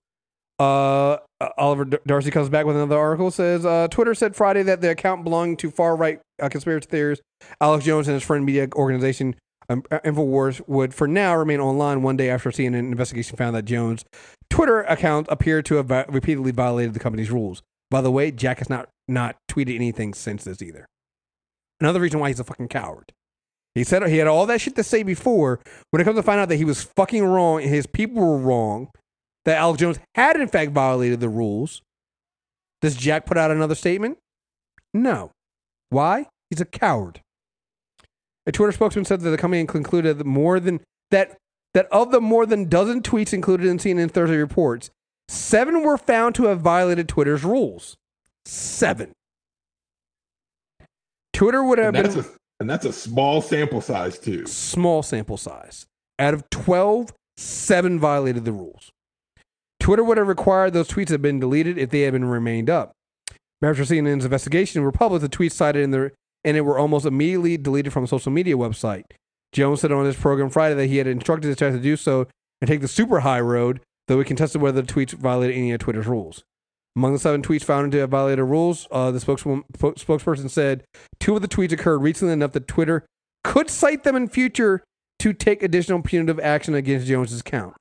Uh, 0.58 1.18
Oliver 1.58 1.86
D- 1.86 1.98
Darcy 2.08 2.32
comes 2.32 2.50
back 2.50 2.66
with 2.66 2.76
another 2.76 2.98
article. 2.98 3.30
Says 3.32 3.66
uh, 3.66 3.88
Twitter 3.90 4.16
said 4.16 4.36
Friday 4.36 4.64
that 4.64 4.82
the 4.82 4.92
account 4.92 5.24
belonging 5.24 5.58
to 5.58 5.70
far 5.70 5.96
right 5.96 6.20
uh, 6.42 6.50
conspiracy 6.50 6.88
theorist 6.90 7.22
Alex 7.60 7.86
Jones 7.86 8.08
and 8.08 8.14
his 8.14 8.24
friend 8.24 8.46
media 8.46 8.68
organization 8.74 9.36
um, 9.70 9.84
uh, 9.92 10.00
Infowars 10.06 10.62
would, 10.68 10.94
for 10.94 11.08
now, 11.08 11.36
remain 11.36 11.60
online. 11.60 12.04
One 12.04 12.18
day 12.18 12.30
after 12.30 12.52
seeing 12.52 12.76
an 12.76 12.86
investigation 12.86 13.36
found 13.36 13.56
that 13.56 13.66
Jones' 13.66 14.06
Twitter 14.50 14.82
account 14.84 15.28
appeared 15.30 15.66
to 15.66 15.76
have 15.76 15.88
vi- 15.88 16.06
repeatedly 16.08 16.52
violated 16.52 16.94
the 16.94 17.00
company's 17.00 17.32
rules. 17.32 17.64
By 17.90 18.02
the 18.02 18.12
way, 18.12 18.32
Jack 18.32 18.60
has 18.60 18.70
not 18.70 18.90
not 19.08 19.36
tweeted 19.50 19.76
anything 19.76 20.14
since 20.14 20.44
this 20.44 20.62
either. 20.62 20.86
Another 21.80 22.00
reason 22.00 22.20
why 22.20 22.30
he's 22.30 22.40
a 22.40 22.44
fucking 22.44 22.70
coward. 22.70 23.12
He 23.76 23.84
said 23.84 24.08
he 24.08 24.18
had 24.18 24.28
all 24.28 24.46
that 24.46 24.62
shit 24.62 24.76
to 24.78 24.84
say 24.84 25.04
before. 25.04 25.60
When 25.92 26.02
it 26.02 26.06
comes 26.06 26.18
to 26.18 26.24
find 26.24 26.40
out 26.40 26.50
that 26.50 26.56
he 26.56 26.66
was 26.66 26.84
fucking 26.96 27.24
wrong 27.24 27.62
and 27.62 27.70
his 27.70 27.86
people 27.86 28.22
were 28.22 28.38
wrong, 28.38 28.90
that 29.46 29.58
Alex 29.58 29.80
Jones 29.80 30.00
had 30.16 30.40
in 30.40 30.48
fact 30.48 30.72
violated 30.72 31.20
the 31.20 31.30
rules, 31.30 31.82
does 32.82 32.96
Jack 32.96 33.26
put 33.26 33.38
out 33.38 33.52
another 33.52 33.76
statement? 33.76 34.18
No. 34.94 35.32
Why? 35.90 36.28
He's 36.50 36.62
a 36.62 36.66
coward. 36.66 37.22
A 38.46 38.52
Twitter 38.52 38.72
spokesman 38.72 39.06
said 39.06 39.22
that 39.22 39.30
the 39.30 39.38
company 39.38 39.66
concluded 39.66 40.18
that 40.18 40.26
more 40.26 40.60
than 40.60 40.82
that 41.12 41.38
that 41.74 41.88
of 41.92 42.12
the 42.12 42.22
more 42.22 42.46
than 42.46 42.70
dozen 42.70 43.02
tweets 43.02 43.34
included 43.34 43.68
in 43.68 43.78
CNN 43.78 44.12
Thursday 44.12 44.38
reports, 44.38 44.90
seven 45.28 45.84
were 45.84 45.98
found 45.98 46.36
to 46.36 46.46
have 46.46 46.62
violated 46.62 47.08
Twitter's 47.10 47.44
rules. 47.44 47.96
Seven. 48.46 49.12
Twitter 51.34 51.64
would 51.64 51.78
have 51.80 51.96
And 51.96 52.06
that's 52.06 52.16
been 52.16 52.26
a 52.26 52.30
and 52.62 52.70
that's 52.70 52.86
a 52.86 52.94
small 52.94 53.42
sample 53.42 53.82
size 53.82 54.18
too. 54.18 54.46
small 54.46 55.04
sample 55.04 55.38
size. 55.38 55.86
Out 56.18 56.34
of 56.34 56.50
12, 56.50 57.14
seven 57.36 58.00
violated 58.00 58.46
the 58.46 58.54
rules. 58.54 58.92
Twitter 59.86 60.04
would 60.04 60.18
have 60.18 60.28
required 60.28 60.74
those 60.74 60.88
tweets 60.88 61.10
have 61.10 61.22
been 61.22 61.40
deleted 61.40 61.78
if 61.78 61.92
they 61.92 62.02
had 62.02 62.14
been 62.14 62.26
remained 62.26 62.72
up. 62.72 62.94
After 63.62 63.84
CNN's 63.84 64.26
investigation 64.26 64.82
were 64.82 64.92
published, 64.92 65.22
the 65.22 65.30
tweets 65.30 65.52
cited 65.52 65.84
in 65.84 65.92
the 65.92 66.12
and 66.44 66.58
it 66.58 66.62
were 66.62 66.80
almost 66.80 67.06
immediately 67.06 67.56
deleted 67.56 67.94
from 67.94 68.04
a 68.04 68.08
social 68.08 68.32
media 68.32 68.56
website. 68.56 69.04
Jones 69.52 69.82
said 69.82 69.92
on 69.92 70.06
his 70.06 70.16
program 70.16 70.50
Friday 70.50 70.74
that 70.74 70.88
he 70.88 70.98
had 70.98 71.06
instructed 71.06 71.50
his 71.50 71.58
staff 71.58 71.72
to 71.72 71.80
do 71.80 71.96
so 71.96 72.26
and 72.60 72.68
take 72.68 72.82
the 72.82 72.88
super 72.88 73.20
high 73.20 73.40
road, 73.40 73.80
though 74.08 74.18
he 74.18 74.26
contested 74.26 74.60
whether 74.60 74.82
the 74.82 74.92
tweets 74.92 75.14
violated 75.14 75.56
any 75.56 75.72
of 75.72 75.82
Twitter's 75.82 76.08
rules. 76.08 76.44
Among 76.96 77.14
the 77.14 77.20
seven 77.20 77.44
tweets 77.44 77.64
found 77.64 77.92
to 77.92 78.00
have 78.00 78.10
violated 78.10 78.46
rules, 78.46 78.88
uh, 78.90 79.12
the 79.12 79.20
spokesperson 79.20 80.50
said 80.50 80.84
two 81.20 81.36
of 81.36 81.44
the 81.44 81.48
tweets 81.48 81.74
occurred 81.74 82.00
recently 82.00 82.34
enough 82.34 82.54
that 82.54 82.68
Twitter 82.68 83.06
could 83.44 83.70
cite 83.70 84.04
them 84.04 84.16
in 84.16 84.30
future 84.30 84.84
to 85.20 85.32
take 85.32 85.62
additional 85.62 86.02
punitive 86.02 86.40
action 86.40 86.74
against 86.74 87.06
Jones's 87.06 87.42
account. 87.42 87.76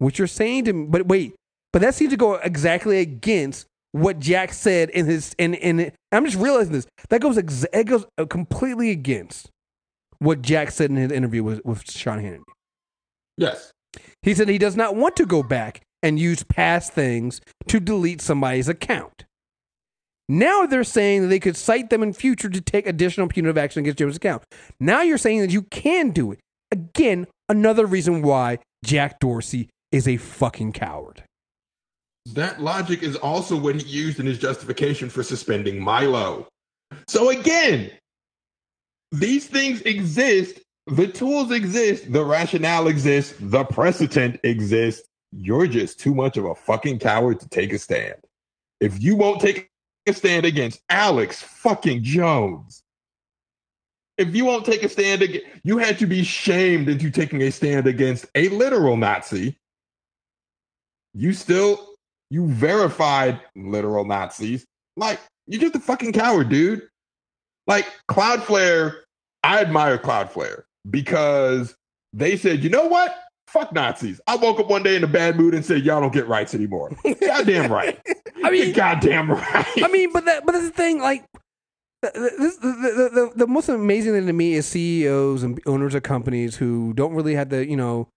What 0.00 0.18
you're 0.18 0.26
saying 0.26 0.64
to 0.64 0.72
me, 0.72 0.86
but 0.86 1.06
wait, 1.06 1.34
but 1.74 1.82
that 1.82 1.94
seems 1.94 2.10
to 2.10 2.16
go 2.16 2.36
exactly 2.36 3.00
against 3.00 3.66
what 3.92 4.18
Jack 4.18 4.54
said 4.54 4.88
in 4.90 5.04
his 5.04 5.34
and 5.38 5.54
and 5.56 5.92
I'm 6.10 6.24
just 6.24 6.38
realizing 6.38 6.72
this. 6.72 6.86
That 7.10 7.20
goes 7.20 7.36
ex- 7.36 7.66
it 7.72 7.84
goes 7.84 8.06
uh, 8.16 8.24
completely 8.24 8.90
against 8.90 9.50
what 10.18 10.40
Jack 10.40 10.70
said 10.70 10.88
in 10.90 10.96
his 10.96 11.12
interview 11.12 11.44
with 11.44 11.62
with 11.66 11.90
Sean 11.90 12.18
Hannity. 12.18 12.40
Yes. 13.36 13.72
He 14.22 14.34
said 14.34 14.48
he 14.48 14.56
does 14.56 14.74
not 14.74 14.96
want 14.96 15.16
to 15.16 15.26
go 15.26 15.42
back 15.42 15.82
and 16.02 16.18
use 16.18 16.44
past 16.44 16.94
things 16.94 17.42
to 17.68 17.78
delete 17.78 18.22
somebody's 18.22 18.68
account. 18.68 19.24
Now 20.30 20.64
they're 20.64 20.82
saying 20.82 21.22
that 21.22 21.28
they 21.28 21.40
could 21.40 21.56
cite 21.56 21.90
them 21.90 22.02
in 22.02 22.14
future 22.14 22.48
to 22.48 22.60
take 22.62 22.86
additional 22.86 23.28
punitive 23.28 23.58
action 23.58 23.80
against 23.80 23.98
Jones' 23.98 24.16
account. 24.16 24.44
Now 24.78 25.02
you're 25.02 25.18
saying 25.18 25.40
that 25.40 25.50
you 25.50 25.62
can 25.62 26.10
do 26.10 26.32
it. 26.32 26.38
Again, 26.70 27.26
another 27.48 27.84
reason 27.84 28.22
why 28.22 28.60
Jack 28.84 29.18
Dorsey 29.18 29.68
is 29.92 30.06
a 30.06 30.16
fucking 30.16 30.72
coward. 30.72 31.24
That 32.34 32.60
logic 32.60 33.02
is 33.02 33.16
also 33.16 33.56
what 33.56 33.76
he 33.76 33.86
used 33.88 34.20
in 34.20 34.26
his 34.26 34.38
justification 34.38 35.08
for 35.08 35.22
suspending 35.22 35.82
Milo. 35.82 36.48
So 37.08 37.30
again, 37.30 37.90
these 39.12 39.46
things 39.46 39.80
exist, 39.82 40.60
the 40.86 41.08
tools 41.08 41.50
exist, 41.50 42.12
the 42.12 42.24
rationale 42.24 42.88
exists, 42.88 43.34
the 43.40 43.64
precedent 43.64 44.38
exists. 44.44 45.06
You're 45.32 45.66
just 45.66 45.98
too 45.98 46.14
much 46.14 46.36
of 46.36 46.44
a 46.44 46.54
fucking 46.54 46.98
coward 46.98 47.40
to 47.40 47.48
take 47.48 47.72
a 47.72 47.78
stand. 47.78 48.16
If 48.80 49.02
you 49.02 49.16
won't 49.16 49.40
take 49.40 49.70
a 50.06 50.12
stand 50.12 50.44
against 50.44 50.82
Alex 50.88 51.42
fucking 51.42 52.02
Jones, 52.02 52.82
if 54.18 54.34
you 54.34 54.44
won't 54.44 54.66
take 54.66 54.82
a 54.82 54.88
stand 54.88 55.26
you 55.64 55.78
had 55.78 55.98
to 55.98 56.06
be 56.06 56.22
shamed 56.22 56.88
into 56.88 57.10
taking 57.10 57.40
a 57.42 57.50
stand 57.50 57.86
against 57.86 58.26
a 58.34 58.48
literal 58.50 58.96
Nazi. 58.96 59.56
You 61.14 61.32
still 61.32 61.90
you 62.30 62.46
verified 62.46 63.40
literal 63.56 64.04
Nazis. 64.04 64.64
Like, 64.96 65.20
you're 65.46 65.60
just 65.60 65.74
a 65.74 65.80
fucking 65.80 66.12
coward, 66.12 66.48
dude. 66.48 66.88
Like, 67.66 67.86
Cloudflare, 68.08 69.00
I 69.42 69.60
admire 69.60 69.98
Cloudflare 69.98 70.62
because 70.88 71.74
they 72.12 72.36
said, 72.36 72.62
you 72.62 72.70
know 72.70 72.86
what? 72.86 73.16
Fuck 73.48 73.72
Nazis. 73.72 74.20
I 74.28 74.36
woke 74.36 74.60
up 74.60 74.70
one 74.70 74.84
day 74.84 74.94
in 74.94 75.02
a 75.02 75.08
bad 75.08 75.36
mood 75.36 75.54
and 75.54 75.64
said, 75.64 75.82
y'all 75.82 76.00
don't 76.00 76.12
get 76.12 76.28
rights 76.28 76.54
anymore. 76.54 76.96
goddamn 77.20 77.72
right. 77.72 78.00
I 78.44 78.50
mean, 78.50 78.66
You're 78.66 78.74
goddamn 78.74 79.30
right. 79.32 79.82
I 79.82 79.88
mean, 79.88 80.12
but 80.12 80.24
that, 80.26 80.46
but 80.46 80.52
that's 80.52 80.66
the 80.66 80.70
thing. 80.70 81.00
Like, 81.00 81.24
this, 82.02 82.56
the, 82.56 82.68
the, 82.68 83.10
the, 83.12 83.32
the 83.36 83.46
most 83.46 83.68
amazing 83.68 84.12
thing 84.12 84.26
to 84.26 84.32
me 84.32 84.54
is 84.54 84.66
CEOs 84.66 85.42
and 85.42 85.60
owners 85.66 85.94
of 85.94 86.02
companies 86.02 86.56
who 86.56 86.92
don't 86.94 87.14
really 87.14 87.34
have 87.34 87.50
the, 87.50 87.68
you 87.68 87.76
know, 87.76 88.08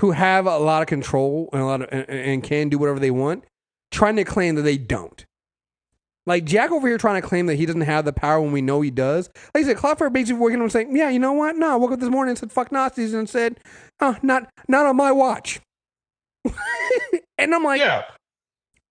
who 0.00 0.12
have 0.12 0.46
a 0.46 0.58
lot 0.58 0.82
of 0.82 0.88
control 0.88 1.48
and 1.52 1.62
a 1.62 1.64
lot 1.64 1.82
of, 1.82 1.88
and, 1.90 2.08
and 2.08 2.42
can 2.42 2.68
do 2.68 2.78
whatever 2.78 3.00
they 3.00 3.10
want, 3.10 3.44
trying 3.90 4.16
to 4.16 4.24
claim 4.24 4.54
that 4.54 4.62
they 4.62 4.78
don't. 4.78 5.24
Like 6.28 6.44
Jack 6.44 6.70
over 6.70 6.86
here 6.86 6.98
trying 6.98 7.20
to 7.20 7.26
claim 7.26 7.46
that 7.46 7.54
he 7.54 7.64
doesn't 7.64 7.80
have 7.80 8.04
the 8.04 8.12
power 8.12 8.38
when 8.40 8.52
we 8.52 8.60
know 8.60 8.82
he 8.82 8.90
does. 8.90 9.30
Like 9.54 9.64
I 9.64 9.68
said, 9.68 9.78
Cloudflare 9.78 10.12
basically 10.12 10.38
working 10.38 10.60
on 10.60 10.68
saying, 10.68 10.94
yeah, 10.94 11.08
you 11.08 11.18
know 11.18 11.32
what? 11.32 11.56
No, 11.56 11.72
I 11.72 11.76
woke 11.76 11.92
up 11.92 12.00
this 12.00 12.10
morning 12.10 12.30
and 12.30 12.38
said 12.38 12.52
fuck 12.52 12.70
Nazis 12.70 13.14
and 13.14 13.28
said, 13.28 13.58
oh, 14.00 14.14
not 14.22 14.50
not 14.68 14.84
on 14.84 14.96
my 14.96 15.10
watch. 15.10 15.60
and 17.38 17.54
I'm 17.54 17.64
like, 17.64 17.80
yeah. 17.80 18.04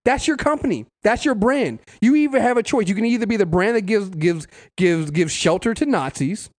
That's 0.04 0.26
your 0.26 0.36
company. 0.36 0.86
That's 1.02 1.24
your 1.24 1.34
brand. 1.34 1.80
You 2.00 2.16
even 2.16 2.40
have 2.42 2.56
a 2.56 2.62
choice. 2.62 2.88
You 2.88 2.94
can 2.94 3.04
either 3.04 3.26
be 3.26 3.36
the 3.36 3.46
brand 3.46 3.76
that 3.76 3.82
gives 3.82 4.08
gives 4.08 4.48
gives 4.76 5.10
gives 5.10 5.32
shelter 5.32 5.74
to 5.74 5.86
Nazis, 5.86 6.50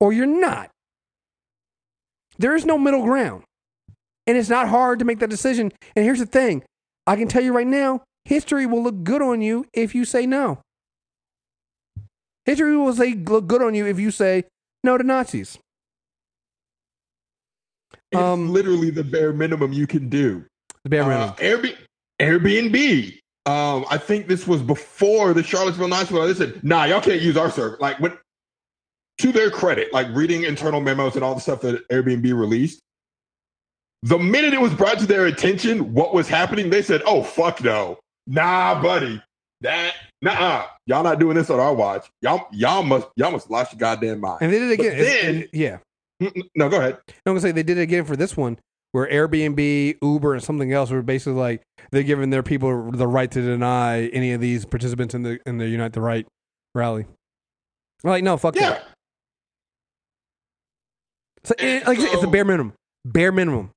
or 0.00 0.12
you're 0.12 0.26
not. 0.26 0.70
There 2.42 2.56
is 2.56 2.66
no 2.66 2.76
middle 2.76 3.04
ground. 3.04 3.44
And 4.26 4.36
it's 4.36 4.48
not 4.48 4.68
hard 4.68 4.98
to 4.98 5.04
make 5.04 5.20
that 5.20 5.30
decision. 5.30 5.72
And 5.94 6.04
here's 6.04 6.18
the 6.18 6.26
thing. 6.26 6.64
I 7.06 7.14
can 7.14 7.28
tell 7.28 7.42
you 7.42 7.54
right 7.54 7.66
now, 7.66 8.02
history 8.24 8.66
will 8.66 8.82
look 8.82 9.04
good 9.04 9.22
on 9.22 9.40
you 9.40 9.66
if 9.72 9.94
you 9.94 10.04
say 10.04 10.26
no. 10.26 10.60
History 12.44 12.76
will 12.76 12.92
say 12.94 13.14
look 13.14 13.46
good 13.46 13.62
on 13.62 13.74
you 13.74 13.86
if 13.86 14.00
you 14.00 14.10
say 14.10 14.44
no 14.82 14.98
to 14.98 15.04
Nazis. 15.04 15.58
It's 18.10 18.20
Um, 18.20 18.52
literally 18.52 18.90
the 18.90 19.04
bare 19.04 19.32
minimum 19.32 19.72
you 19.72 19.86
can 19.86 20.08
do. 20.08 20.44
The 20.82 20.90
bare 20.90 21.04
minimum. 21.06 21.30
Uh, 21.30 21.34
Airbnb, 21.34 21.76
Airbnb. 22.20 23.18
Um, 23.46 23.84
I 23.88 23.98
think 23.98 24.26
this 24.26 24.46
was 24.46 24.62
before 24.62 25.32
the 25.32 25.42
Charlottesville 25.42 25.88
Knoxville. 25.88 26.26
They 26.26 26.34
said, 26.34 26.62
"Nah, 26.62 26.84
y'all 26.84 27.00
can't 27.00 27.20
use 27.22 27.36
our 27.36 27.50
server." 27.50 27.76
Like, 27.80 27.98
when, 28.00 28.16
to 29.18 29.32
their 29.32 29.50
credit, 29.50 29.92
like 29.92 30.08
reading 30.10 30.44
internal 30.44 30.80
memos 30.80 31.14
and 31.14 31.24
all 31.24 31.34
the 31.34 31.40
stuff 31.40 31.60
that 31.62 31.86
Airbnb 31.88 32.24
released, 32.38 32.80
the 34.02 34.18
minute 34.18 34.52
it 34.52 34.60
was 34.60 34.74
brought 34.74 34.98
to 34.98 35.06
their 35.06 35.26
attention 35.26 35.94
what 35.94 36.12
was 36.14 36.28
happening, 36.28 36.70
they 36.70 36.82
said, 36.82 37.02
"Oh 37.06 37.22
fuck 37.22 37.62
no, 37.62 37.98
nah, 38.26 38.80
buddy, 38.82 39.22
that 39.60 39.94
nah, 40.22 40.66
y'all 40.86 41.04
not 41.04 41.20
doing 41.20 41.36
this 41.36 41.50
on 41.50 41.60
our 41.60 41.72
watch. 41.74 42.08
Y'all, 42.20 42.48
y'all 42.52 42.82
must, 42.82 43.06
y'all 43.16 43.30
must 43.30 43.48
lost 43.50 43.72
your 43.72 43.78
goddamn 43.78 44.20
mind." 44.20 44.38
And 44.40 44.52
they 44.52 44.58
did 44.58 44.70
it 44.70 44.80
again. 44.80 44.98
Then, 44.98 45.36
it- 45.42 45.50
yeah. 45.52 45.78
Mm, 46.20 46.32
mm, 46.34 46.42
no, 46.56 46.68
go 46.68 46.78
ahead. 46.78 46.98
I'm 47.08 47.14
gonna 47.26 47.40
say 47.40 47.52
they 47.52 47.62
did 47.62 47.78
it 47.78 47.82
again 47.82 48.04
for 48.04 48.16
this 48.16 48.36
one, 48.36 48.58
where 48.92 49.08
Airbnb, 49.08 49.98
Uber, 50.02 50.34
and 50.34 50.42
something 50.42 50.72
else 50.72 50.90
were 50.90 51.02
basically 51.02 51.34
like 51.38 51.62
they're 51.92 52.02
giving 52.02 52.30
their 52.30 52.42
people 52.42 52.90
the 52.92 53.06
right 53.06 53.30
to 53.30 53.40
deny 53.40 54.06
any 54.06 54.32
of 54.32 54.40
these 54.40 54.64
participants 54.64 55.14
in 55.14 55.22
the 55.22 55.38
in 55.46 55.58
the 55.58 55.68
Unite 55.68 55.92
the 55.92 56.00
Right 56.00 56.26
rally. 56.74 57.06
Like, 58.04 58.24
no, 58.24 58.36
fuck 58.36 58.56
Yeah. 58.56 58.70
that. 58.70 58.84
So, 61.44 61.54
it- 61.58 61.86
like 61.86 61.98
I 61.98 62.02
said, 62.02 62.14
it's 62.14 62.24
a 62.24 62.28
bare 62.28 62.44
minimum. 62.44 62.74
Bare 63.04 63.32
minimum. 63.32 63.70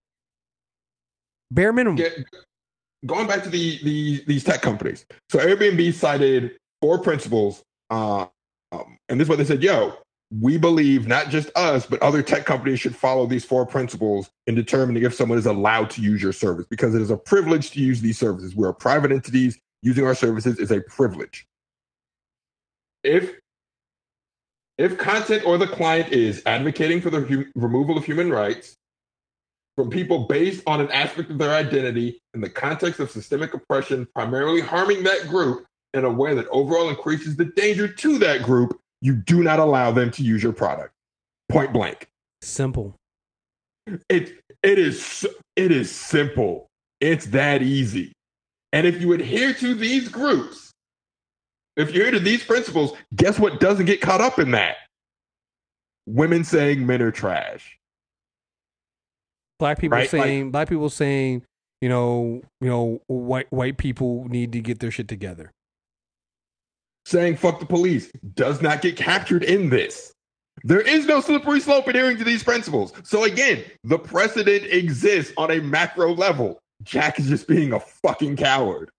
Bare 1.52 1.74
minimum. 1.74 1.96
Get, 1.98 2.26
going 3.06 3.28
back 3.28 3.44
to 3.44 3.50
the, 3.50 3.80
the 3.84 4.24
these 4.28 4.44
tech 4.44 4.62
companies. 4.62 5.06
So 5.30 5.40
Airbnb 5.40 5.94
cited 5.94 6.58
four 6.82 7.00
principles, 7.00 7.64
uh, 7.90 8.26
um, 8.72 8.98
and 9.10 9.20
this 9.20 9.26
is 9.26 9.30
what 9.30 9.38
they 9.38 9.46
said: 9.46 9.64
Yo, 9.64 9.94
we 10.42 10.58
believe 10.58 11.08
not 11.08 11.30
just 11.30 11.50
us, 11.56 11.86
but 11.86 12.02
other 12.02 12.22
tech 12.22 12.46
companies 12.46 12.80
should 12.80 12.96
follow 12.96 13.26
these 13.26 13.46
four 13.46 13.66
principles 13.66 14.30
in 14.48 14.56
determining 14.56 15.04
if 15.04 15.14
someone 15.14 15.38
is 15.38 15.46
allowed 15.46 15.90
to 15.92 16.02
use 16.02 16.22
your 16.22 16.34
service 16.34 16.66
because 16.70 16.96
it 16.96 17.02
is 17.02 17.12
a 17.12 17.18
privilege 17.18 17.72
to 17.72 17.80
use 17.80 18.02
these 18.02 18.18
services. 18.18 18.56
We're 18.56 18.74
private 18.74 19.12
entities. 19.12 19.60
Using 19.84 20.06
our 20.06 20.16
services 20.16 20.58
is 20.58 20.72
a 20.72 20.82
privilege. 20.82 21.46
If 23.04 23.36
if 24.78 24.98
content 24.98 25.46
or 25.46 25.58
the 25.58 25.68
client 25.68 26.12
is 26.12 26.42
advocating 26.46 27.02
for 27.02 27.10
the 27.10 27.22
hu- 27.22 27.46
removal 27.56 27.98
of 27.98 28.06
human 28.06 28.32
rights 28.32 28.76
from 29.78 29.90
people 29.90 30.26
based 30.26 30.64
on 30.68 30.82
an 30.82 30.90
aspect 30.92 31.30
of 31.30 31.38
their 31.38 31.52
identity 31.52 32.20
in 32.34 32.42
the 32.42 32.50
context 32.50 33.00
of 33.00 33.12
systemic 33.12 33.54
oppression, 33.54 34.08
primarily 34.14 34.62
harming 34.62 35.04
that 35.04 35.28
group 35.28 35.66
in 35.94 36.06
a 36.06 36.10
way 36.10 36.34
that 36.34 36.48
overall 36.50 36.90
increases 36.90 37.36
the 37.36 37.46
danger 37.46 37.88
to 37.88 38.18
that 38.18 38.44
group, 38.44 38.80
you 39.02 39.16
do 39.16 39.44
not 39.44 39.60
allow 39.60 39.92
them 39.92 40.12
to 40.12 40.24
use 40.24 40.44
your 40.44 40.54
product. 40.54 40.94
Point 41.50 41.72
blank. 41.72 42.08
Simple. 42.42 42.96
It 44.10 44.40
it 44.64 44.80
is 44.80 45.28
it 45.56 45.72
is 45.72 45.92
simple. 45.92 46.68
It's 47.00 47.28
that 47.28 47.62
easy. 47.62 48.12
And 48.74 48.88
if 48.88 49.00
you 49.00 49.14
adhere 49.14 49.54
to 49.54 49.76
these 49.76 50.10
groups, 50.10 50.72
if 51.78 51.94
you 51.94 52.02
adhere 52.02 52.12
to 52.12 52.20
these 52.20 52.44
principles, 52.44 52.94
guess 53.16 53.40
what 53.40 53.60
doesn't 53.60 53.86
get 53.86 54.02
caught 54.02 54.22
up 54.22 54.40
in 54.40 54.52
that? 54.52 54.78
Women 56.06 56.44
saying 56.44 56.86
men 56.86 57.02
are 57.02 57.12
trash. 57.12 57.78
Black 59.60 59.80
people 59.80 59.98
Right, 59.98 60.02
like- 60.02 60.10
saying 60.10 60.52
black 60.52 60.70
people 60.70 60.90
saying, 60.90 61.44
you 61.82 61.90
know, 61.90 62.42
you 62.62 62.68
know, 62.70 63.02
white 63.08 63.52
white 63.52 63.78
people 63.78 64.26
need 64.30 64.52
to 64.54 64.60
get 64.62 64.80
their 64.80 64.92
shit 64.92 65.08
together. 65.08 65.52
saying 67.08 67.38
fuck 67.38 67.60
the 67.60 67.66
police 67.68 68.12
does 68.34 68.64
not 68.64 68.82
get 68.82 68.96
captured 68.98 69.44
in 69.44 69.70
this. 69.70 70.12
There 70.64 70.82
is 70.82 71.06
no 71.06 71.22
slippery 71.22 71.60
slope 71.60 71.88
adhering 71.88 72.18
to 72.18 72.24
these 72.24 72.44
principles. 72.44 72.94
So 73.04 73.26
again, 73.26 73.64
the 73.84 74.00
precedent 74.00 74.64
exists 74.66 75.32
on 75.38 75.52
a 75.52 75.60
macro 75.60 76.16
level. 76.16 76.58
Jack 76.82 77.20
is 77.20 77.28
just 77.28 77.48
being 77.48 77.74
a 77.74 77.80
fucking 77.80 78.38
coward. 78.38 78.90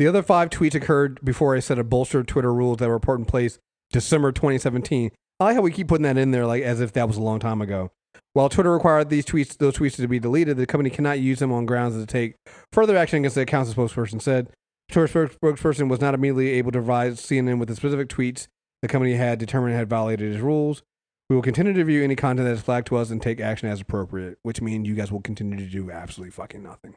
The 0.00 0.06
other 0.06 0.22
five 0.22 0.48
tweets 0.48 0.74
occurred 0.74 1.22
before 1.22 1.54
I 1.54 1.60
set 1.60 1.78
a 1.78 1.84
bolstered 1.84 2.26
Twitter 2.26 2.54
rules 2.54 2.78
that 2.78 2.88
were 2.88 2.98
put 2.98 3.18
in 3.18 3.26
place 3.26 3.58
December 3.92 4.32
2017. 4.32 5.10
I 5.38 5.44
like 5.44 5.56
how 5.56 5.60
we 5.60 5.70
keep 5.70 5.88
putting 5.88 6.04
that 6.04 6.16
in 6.16 6.30
there 6.30 6.46
like 6.46 6.62
as 6.62 6.80
if 6.80 6.94
that 6.94 7.06
was 7.06 7.18
a 7.18 7.22
long 7.22 7.38
time 7.38 7.60
ago. 7.60 7.90
While 8.32 8.48
Twitter 8.48 8.72
required 8.72 9.10
these 9.10 9.26
tweets, 9.26 9.58
those 9.58 9.74
tweets 9.74 9.96
to 9.96 10.08
be 10.08 10.18
deleted, 10.18 10.56
the 10.56 10.64
company 10.64 10.88
cannot 10.88 11.18
use 11.18 11.40
them 11.40 11.52
on 11.52 11.66
grounds 11.66 11.96
to 11.96 12.06
take 12.06 12.36
further 12.72 12.96
action 12.96 13.18
against 13.18 13.34
the 13.34 13.42
accounts. 13.42 13.74
Spokesperson 13.74 14.22
said. 14.22 14.48
Twitter 14.90 15.28
spokesperson 15.28 15.90
was 15.90 16.00
not 16.00 16.14
immediately 16.14 16.52
able 16.52 16.72
to 16.72 16.78
provide 16.78 17.12
CNN 17.12 17.58
with 17.58 17.68
the 17.68 17.76
specific 17.76 18.08
tweets 18.08 18.46
the 18.80 18.88
company 18.88 19.16
had 19.16 19.38
determined 19.38 19.76
had 19.76 19.90
violated 19.90 20.32
its 20.32 20.40
rules. 20.40 20.82
We 21.28 21.36
will 21.36 21.42
continue 21.42 21.74
to 21.74 21.78
review 21.78 22.02
any 22.02 22.16
content 22.16 22.48
that 22.48 22.54
is 22.54 22.62
flagged 22.62 22.86
to 22.86 22.96
us 22.96 23.10
and 23.10 23.20
take 23.20 23.38
action 23.38 23.68
as 23.68 23.82
appropriate, 23.82 24.38
which 24.44 24.62
means 24.62 24.88
you 24.88 24.94
guys 24.94 25.12
will 25.12 25.20
continue 25.20 25.58
to 25.58 25.66
do 25.66 25.90
absolutely 25.90 26.30
fucking 26.30 26.62
nothing. 26.62 26.94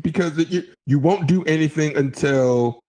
Because 0.00 0.38
it- 0.38 0.48
you, 0.50 0.64
you 0.86 0.98
won't 0.98 1.26
do 1.26 1.44
anything 1.44 1.96
until 1.96 2.80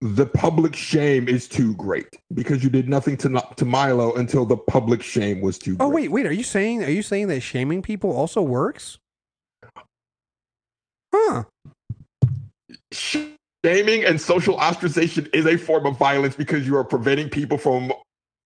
the 0.00 0.26
public 0.26 0.74
shame 0.76 1.28
is 1.28 1.48
too 1.48 1.74
great. 1.74 2.06
Because 2.32 2.62
you 2.62 2.70
did 2.70 2.88
nothing 2.88 3.16
to 3.18 3.42
to 3.56 3.64
Milo 3.64 4.14
until 4.14 4.44
the 4.46 4.56
public 4.56 5.02
shame 5.02 5.40
was 5.40 5.58
too 5.58 5.76
Oh 5.80 5.90
great. 5.90 6.02
wait, 6.02 6.08
wait. 6.24 6.26
Are 6.26 6.32
you 6.32 6.44
saying 6.44 6.84
are 6.84 6.90
you 6.90 7.02
saying 7.02 7.26
that 7.28 7.40
shaming 7.40 7.82
people 7.82 8.12
also 8.12 8.40
works? 8.40 8.98
Huh? 11.12 11.44
Shaming 12.92 14.04
and 14.04 14.20
social 14.20 14.56
ostracization 14.56 15.28
is 15.34 15.46
a 15.46 15.56
form 15.56 15.84
of 15.84 15.98
violence 15.98 16.36
because 16.36 16.66
you 16.66 16.76
are 16.76 16.84
preventing 16.84 17.28
people 17.28 17.58
from 17.58 17.92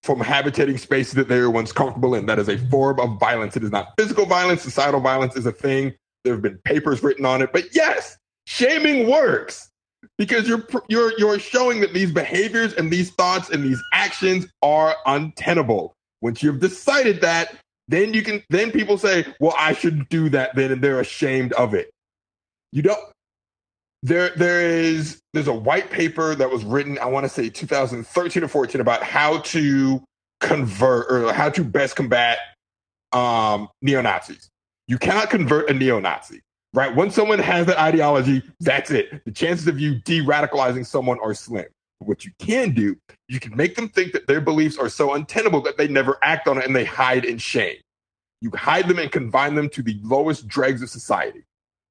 from 0.01 0.19
habitating 0.19 0.77
spaces 0.77 1.13
that 1.13 1.27
they 1.29 1.39
were 1.39 1.51
once 1.51 1.71
comfortable 1.71 2.15
in. 2.15 2.25
That 2.25 2.39
is 2.39 2.49
a 2.49 2.57
form 2.57 2.99
of 2.99 3.19
violence. 3.19 3.55
It 3.55 3.63
is 3.63 3.71
not 3.71 3.93
physical 3.97 4.25
violence. 4.25 4.61
Societal 4.63 4.99
violence 4.99 5.35
is 5.37 5.45
a 5.45 5.51
thing. 5.51 5.93
There 6.23 6.33
have 6.33 6.41
been 6.41 6.59
papers 6.63 7.03
written 7.03 7.25
on 7.25 7.41
it. 7.41 7.51
But 7.51 7.75
yes, 7.75 8.17
shaming 8.47 9.09
works 9.09 9.69
because 10.17 10.47
you're 10.47 10.65
you're 10.87 11.17
you're 11.17 11.39
showing 11.39 11.81
that 11.81 11.93
these 11.93 12.11
behaviors 12.11 12.73
and 12.73 12.91
these 12.91 13.11
thoughts 13.11 13.49
and 13.49 13.63
these 13.63 13.81
actions 13.93 14.47
are 14.61 14.95
untenable. 15.05 15.93
Once 16.21 16.41
you've 16.41 16.59
decided 16.59 17.21
that, 17.21 17.55
then 17.87 18.13
you 18.13 18.21
can 18.21 18.43
then 18.49 18.71
people 18.71 18.97
say, 18.97 19.25
"Well, 19.39 19.55
I 19.57 19.73
shouldn't 19.73 20.09
do 20.09 20.29
that." 20.29 20.55
Then 20.55 20.71
and 20.71 20.81
they're 20.81 20.99
ashamed 20.99 21.53
of 21.53 21.73
it. 21.73 21.91
You 22.71 22.81
don't 22.81 22.99
there 24.03 24.31
there 24.35 24.61
is 24.61 25.21
there's 25.33 25.47
a 25.47 25.53
white 25.53 25.89
paper 25.89 26.35
that 26.35 26.51
was 26.51 26.63
written 26.65 26.99
i 26.99 27.05
want 27.05 27.23
to 27.23 27.29
say 27.29 27.49
2013 27.49 28.43
or 28.43 28.47
14 28.47 28.81
about 28.81 29.01
how 29.01 29.39
to 29.39 30.03
convert 30.41 31.09
or 31.09 31.33
how 31.33 31.49
to 31.49 31.63
best 31.63 31.95
combat 31.95 32.37
um 33.13 33.69
neo-nazis 33.81 34.49
you 34.87 34.97
cannot 34.97 35.29
convert 35.29 35.69
a 35.69 35.73
neo-nazi 35.73 36.41
right 36.73 36.95
once 36.95 37.15
someone 37.15 37.39
has 37.39 37.65
that 37.65 37.79
ideology 37.79 38.41
that's 38.59 38.91
it 38.91 39.23
the 39.25 39.31
chances 39.31 39.67
of 39.67 39.79
you 39.79 39.95
de-radicalizing 40.01 40.85
someone 40.85 41.19
are 41.21 41.33
slim 41.33 41.65
what 41.99 42.25
you 42.25 42.31
can 42.39 42.73
do 42.73 42.95
you 43.29 43.39
can 43.39 43.55
make 43.55 43.75
them 43.75 43.87
think 43.87 44.11
that 44.11 44.27
their 44.27 44.41
beliefs 44.41 44.77
are 44.77 44.89
so 44.89 45.13
untenable 45.13 45.61
that 45.61 45.77
they 45.77 45.87
never 45.87 46.17
act 46.21 46.47
on 46.47 46.57
it 46.57 46.65
and 46.65 46.75
they 46.75 46.85
hide 46.85 47.23
in 47.23 47.37
shame 47.37 47.77
you 48.41 48.51
hide 48.51 48.89
them 48.89 48.99
and 48.99 49.09
confine 49.09 49.55
them 49.55 49.69
to 49.69 49.81
the 49.81 49.97
lowest 50.03 50.49
dregs 50.49 50.81
of 50.81 50.89
society 50.89 51.45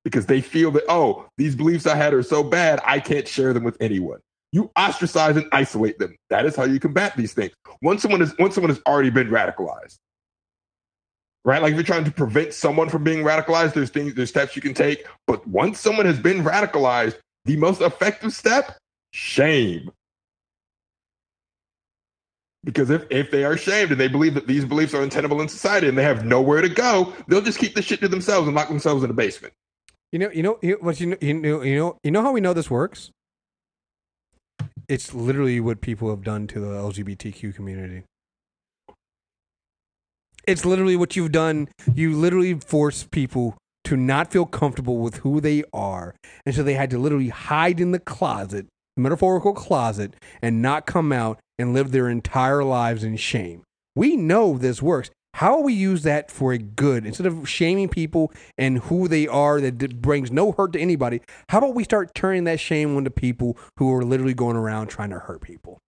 because 0.05 0.27
they 0.27 0.41
feel 0.41 0.71
that, 0.73 0.85
oh, 0.89 1.27
these 1.39 1.55
beliefs 1.55 1.87
I 1.87 1.97
had 1.97 2.13
are 2.13 2.23
so 2.23 2.43
bad, 2.43 2.81
I 2.85 3.01
can't 3.01 3.27
share 3.27 3.53
them 3.53 3.65
with 3.65 3.77
anyone. 3.81 4.19
You 4.53 4.71
ostracize 4.77 5.37
and 5.37 5.47
isolate 5.53 5.99
them. 5.99 6.15
That 6.29 6.45
is 6.45 6.55
how 6.55 6.65
you 6.65 6.79
combat 6.79 7.17
these 7.17 7.33
things. 7.33 7.53
Once 7.81 8.03
someone 8.03 8.21
is 8.21 8.35
once 8.39 8.55
someone 8.55 8.69
has 8.69 8.83
already 8.87 9.09
been 9.09 9.29
radicalized. 9.29 9.97
Right? 11.45 11.61
Like 11.61 11.73
if 11.73 11.77
you're 11.77 11.85
trying 11.85 12.05
to 12.05 12.13
prevent 12.13 12.55
someone 12.55 12.89
from 12.89 13.03
being 13.03 13.25
radicalized, 13.25 13.75
there's 13.75 13.91
things, 13.91 14.15
there's 14.15 14.31
steps 14.31 14.55
you 14.55 14.63
can 14.63 14.75
take. 14.75 15.07
But 15.27 15.47
once 15.47 15.81
someone 15.81 16.07
has 16.07 16.21
been 16.21 16.45
radicalized, 16.45 17.17
the 17.45 17.57
most 17.57 17.81
effective 17.81 18.33
step, 18.33 18.77
shame. 19.13 19.91
Because 22.65 22.91
if, 22.91 23.05
if 23.11 23.33
they 23.33 23.43
are 23.45 23.57
shamed 23.57 23.91
and 23.91 24.01
they 24.01 24.07
believe 24.07 24.35
that 24.35 24.47
these 24.47 24.65
beliefs 24.65 24.95
are 24.95 25.03
untenable 25.03 25.41
in 25.41 25.49
society 25.49 25.89
and 25.89 25.99
they 25.99 26.05
have 26.05 26.25
nowhere 26.25 26.61
to 26.61 26.69
go, 26.69 27.13
they'll 27.27 27.41
just 27.41 27.59
keep 27.59 27.75
the 27.75 27.83
shit 27.83 28.01
to 28.01 28.09
themselves 28.09 28.47
and 28.47 28.55
lock 28.55 28.69
themselves 28.69 29.03
in 29.03 29.09
the 29.09 29.15
basement. 29.15 29.53
You 30.13 30.21
know, 30.21 30.31
you 30.31 30.43
know, 30.43 30.59
what 30.81 31.01
you 31.01 31.07
know, 31.09 31.17
you 31.21 31.35
know, 31.35 31.63
you 31.63 31.77
know, 31.77 31.99
you 32.05 32.11
know 32.11 32.23
how 32.23 32.33
we 32.33 32.41
know 32.41 32.53
this 32.53 32.71
works. 32.71 33.11
It's 34.87 35.13
literally 35.15 35.59
what 35.59 35.81
people 35.81 36.11
have 36.11 36.23
done 36.23 36.47
to 36.49 36.61
the 36.61 36.67
LGBTQ 36.67 37.55
community. 37.55 38.05
It's 40.47 40.65
literally 40.65 40.97
what 40.97 41.17
you've 41.17 41.33
done. 41.33 41.69
You 41.95 42.17
literally 42.17 42.55
force 42.55 43.05
people 43.05 43.57
to 43.85 43.97
not 43.97 44.33
feel 44.33 44.47
comfortable 44.47 44.99
with 44.99 45.17
who 45.19 45.41
they 45.41 45.65
are, 45.73 46.15
and 46.47 46.55
so 46.55 46.63
they 46.63 46.75
had 46.75 46.91
to 46.91 46.99
literally 46.99 47.29
hide 47.29 47.81
in 47.81 47.93
the 47.93 47.99
closet, 47.99 48.67
metaphorical 48.97 49.53
closet, 49.55 50.15
and 50.41 50.63
not 50.63 50.87
come 50.87 51.13
out 51.13 51.39
and 51.59 51.73
live 51.73 51.91
their 51.91 52.09
entire 52.09 52.65
lives 52.65 53.05
in 53.05 53.17
shame. 53.17 53.63
We 53.95 54.17
know 54.17 54.57
this 54.57 54.83
works. 54.83 55.11
How 55.35 55.61
we 55.61 55.73
use 55.73 56.03
that 56.03 56.31
for 56.31 56.53
a 56.53 56.59
good 56.59 57.07
instead 57.07 57.27
of 57.27 57.49
shaming 57.49 57.89
people 57.89 58.33
and 58.59 58.79
who 58.79 59.09
they 59.09 59.27
are 59.27 59.61
that 59.61 60.03
brings 60.03 60.31
no 60.31 60.53
hurt 60.53 60.75
to 60.75 60.81
anybody? 60.81 61.23
How 61.49 61.59
about 61.59 61.75
we 61.75 61.85
start 61.85 62.15
turning 62.15 62.45
that 62.45 62.61
shame 62.61 62.97
onto 62.97 63.11
people 63.11 63.57
who 63.79 63.93
are 63.95 64.05
literally 64.05 64.35
going 64.35 64.57
around 64.57 64.89
trying 64.89 65.11
to 65.11 65.19
hurt 65.19 65.41
people? 65.41 65.79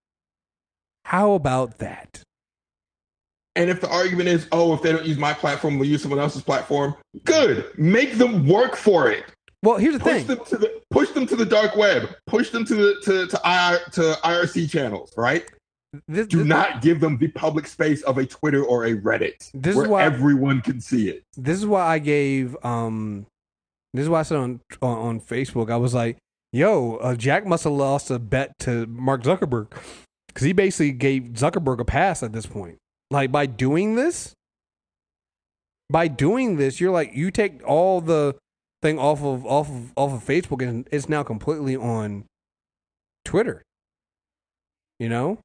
How 1.06 1.32
about 1.32 1.78
that? 1.78 2.22
And 3.56 3.70
if 3.70 3.81
the 3.81 3.89
argument 3.89 4.28
is, 4.28 4.48
oh, 4.52 4.74
if 4.74 4.82
they 4.82 4.90
don't 4.93 5.05
use 5.06 5.18
my 5.18 5.32
platform, 5.32 5.78
they'll 5.78 5.89
use 5.89 6.02
someone 6.02 6.18
else's 6.20 6.43
platform, 6.43 6.94
good. 7.24 7.66
Make 7.78 8.14
them 8.14 8.47
work 8.48 8.74
for 8.76 9.09
it. 9.10 9.24
Well, 9.62 9.76
here's 9.78 9.94
the 9.94 10.01
push 10.01 10.12
thing. 10.24 10.26
Them 10.26 10.44
to 10.47 10.56
the, 10.59 10.81
push 10.90 11.10
them 11.10 11.26
to 11.26 11.36
the 11.36 11.47
dark 11.47 11.76
web. 11.76 12.09
Push 12.26 12.51
them 12.51 12.64
to 12.66 12.74
the 12.74 13.01
to 13.05 13.26
to, 13.28 13.40
IR, 13.44 13.78
to 13.93 14.18
IRC 14.24 14.68
channels, 14.70 15.12
right? 15.16 15.44
This, 16.09 16.26
Do 16.26 16.44
not 16.44 16.82
give 16.82 16.98
them 17.01 17.16
the 17.18 17.28
public 17.28 17.68
space 17.68 18.02
of 18.02 18.18
a 18.18 18.26
Twitter 18.26 18.64
or 18.64 18.85
a 18.85 18.97
Reddit 18.97 19.52
This 19.55 19.70
is 19.70 19.76
where 19.76 19.89
why- 19.89 20.02
everyone 20.02 20.60
can 20.60 20.81
see 20.81 21.09
it. 21.09 21.22
This 21.36 21.56
is 21.56 21.66
why 21.66 21.86
I 21.86 21.98
gave. 22.01 22.56
um 22.64 23.26
This 23.94 24.02
is 24.02 24.09
why 24.09 24.20
I 24.20 24.22
said 24.24 24.39
on 24.39 24.60
on, 24.82 24.98
on 24.98 25.20
Facebook. 25.20 25.70
I 25.70 25.76
was 25.76 25.94
like, 25.94 26.18
"Yo, 26.52 26.97
uh, 26.97 27.14
Jack 27.14 27.47
must 27.47 27.62
have 27.64 27.72
lost 27.72 28.10
a 28.10 28.18
bet 28.18 28.59
to 28.60 28.86
Mark 28.86 29.22
Zuckerberg 29.22 29.70
because 30.26 30.43
he 30.44 30.52
basically 30.52 30.90
gave 30.93 31.22
Zuckerberg 31.35 31.78
a 31.78 31.85
pass 31.85 32.22
at 32.24 32.32
this 32.32 32.44
point. 32.47 32.76
Like 33.10 33.31
by 33.31 33.47
doing 33.47 33.94
this, 33.94 34.32
by 35.90 36.09
doing 36.09 36.56
this, 36.56 36.81
you're 36.81 36.93
like 36.93 37.14
you 37.14 37.31
take 37.31 37.66
all 37.66 38.01
the 38.01 38.36
thing 38.82 38.98
off 38.98 39.22
of 39.22 39.47
off 39.47 39.68
of 39.68 39.93
off 39.97 40.12
of 40.12 40.24
Facebook 40.26 40.66
and 40.66 40.89
it's 40.90 41.09
now 41.09 41.22
completely 41.22 41.76
on 41.76 42.24
Twitter. 43.24 43.62
You 44.98 45.09
know? 45.09 45.39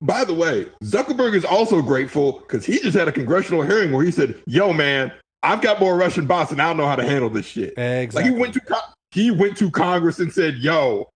By 0.00 0.24
the 0.24 0.34
way, 0.34 0.66
Zuckerberg 0.82 1.34
is 1.34 1.44
also 1.44 1.80
grateful 1.80 2.40
because 2.40 2.66
he 2.66 2.78
just 2.78 2.96
had 2.96 3.08
a 3.08 3.12
congressional 3.12 3.62
hearing 3.62 3.92
where 3.92 4.04
he 4.04 4.10
said, 4.10 4.34
"Yo, 4.46 4.72
man, 4.72 5.12
I've 5.42 5.62
got 5.62 5.80
more 5.80 5.96
Russian 5.96 6.26
bots 6.26 6.52
and 6.52 6.60
I 6.60 6.66
don't 6.66 6.76
know 6.76 6.86
how 6.86 6.96
to 6.96 7.04
handle 7.04 7.30
this 7.30 7.46
shit." 7.46 7.74
Exactly. 7.78 8.22
Like 8.22 8.32
he 8.32 8.38
went 8.38 8.54
to 8.54 8.60
co- 8.60 8.92
he 9.12 9.30
went 9.30 9.56
to 9.58 9.70
Congress 9.70 10.18
and 10.18 10.32
said, 10.32 10.56
"Yo, 10.58 11.08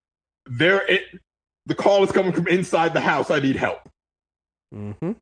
there 0.47 0.87
it, 0.87 1.03
the 1.67 1.75
call 1.75 2.03
is 2.03 2.13
coming 2.13 2.33
from 2.33 2.49
inside 2.49 2.95
the 2.95 3.01
house. 3.01 3.31
I 3.31 3.41
need 3.41 3.57
help." 3.57 3.81
Mm-hmm. 4.75 5.13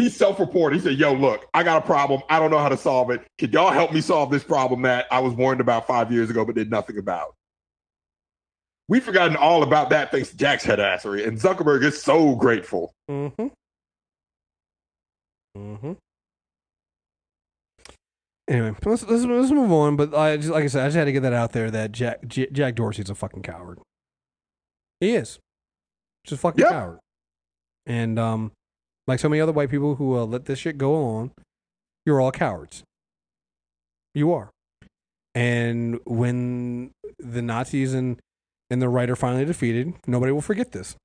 He 0.00 0.08
self-reported. 0.08 0.76
He 0.76 0.82
said, 0.82 0.94
"Yo, 0.98 1.12
look, 1.12 1.46
I 1.52 1.62
got 1.62 1.82
a 1.82 1.86
problem. 1.86 2.22
I 2.30 2.38
don't 2.38 2.50
know 2.50 2.58
how 2.58 2.70
to 2.70 2.76
solve 2.76 3.10
it. 3.10 3.22
Can 3.38 3.52
y'all 3.52 3.70
help 3.70 3.92
me 3.92 4.00
solve 4.00 4.30
this 4.30 4.42
problem 4.42 4.80
that 4.82 5.06
I 5.10 5.18
was 5.18 5.34
warned 5.34 5.60
about 5.60 5.86
five 5.86 6.10
years 6.10 6.30
ago 6.30 6.44
but 6.44 6.54
did 6.54 6.70
nothing 6.70 6.96
about?" 6.96 7.34
We've 8.88 9.04
forgotten 9.04 9.36
all 9.36 9.62
about 9.62 9.90
that 9.90 10.10
thanks 10.10 10.30
to 10.30 10.36
Jack's 10.36 10.64
headassery, 10.64 11.26
and 11.28 11.38
Zuckerberg 11.38 11.84
is 11.84 12.02
so 12.02 12.34
grateful. 12.34 12.92
Mm-hmm. 13.10 13.46
Mm-hmm. 15.56 15.92
Anyway, 18.48 18.74
let's, 18.84 19.04
let's 19.06 19.24
let's 19.24 19.50
move 19.52 19.70
on. 19.70 19.96
But 19.96 20.14
I 20.14 20.38
just, 20.38 20.48
like 20.48 20.64
I 20.64 20.66
said, 20.68 20.82
I 20.84 20.86
just 20.88 20.96
had 20.96 21.04
to 21.04 21.12
get 21.12 21.22
that 21.22 21.32
out 21.32 21.52
there 21.52 21.70
that 21.70 21.92
Jack 21.92 22.26
J- 22.26 22.48
Jack 22.50 22.74
Dorsey's 22.74 23.10
a 23.10 23.14
fucking 23.14 23.42
coward. 23.42 23.78
He 24.98 25.14
is, 25.14 25.38
just 26.24 26.38
a 26.38 26.40
fucking 26.40 26.60
Yep. 26.60 26.70
coward. 26.70 26.98
And 27.86 28.18
um, 28.18 28.52
like 29.10 29.20
so 29.20 29.28
many 29.28 29.40
other 29.40 29.52
white 29.52 29.70
people 29.70 29.96
who 29.96 30.16
uh, 30.16 30.24
let 30.24 30.46
this 30.46 30.58
shit 30.58 30.78
go 30.78 30.94
on, 30.94 31.32
you're 32.06 32.20
all 32.20 32.32
cowards. 32.32 32.82
You 34.14 34.32
are. 34.32 34.50
And 35.34 36.00
when 36.04 36.92
the 37.18 37.42
Nazis 37.42 37.94
and 37.94 38.18
and 38.70 38.80
the 38.80 38.88
right 38.88 39.10
are 39.10 39.16
finally 39.16 39.44
defeated, 39.44 39.94
nobody 40.06 40.32
will 40.32 40.40
forget 40.40 40.72
this. 40.72 40.96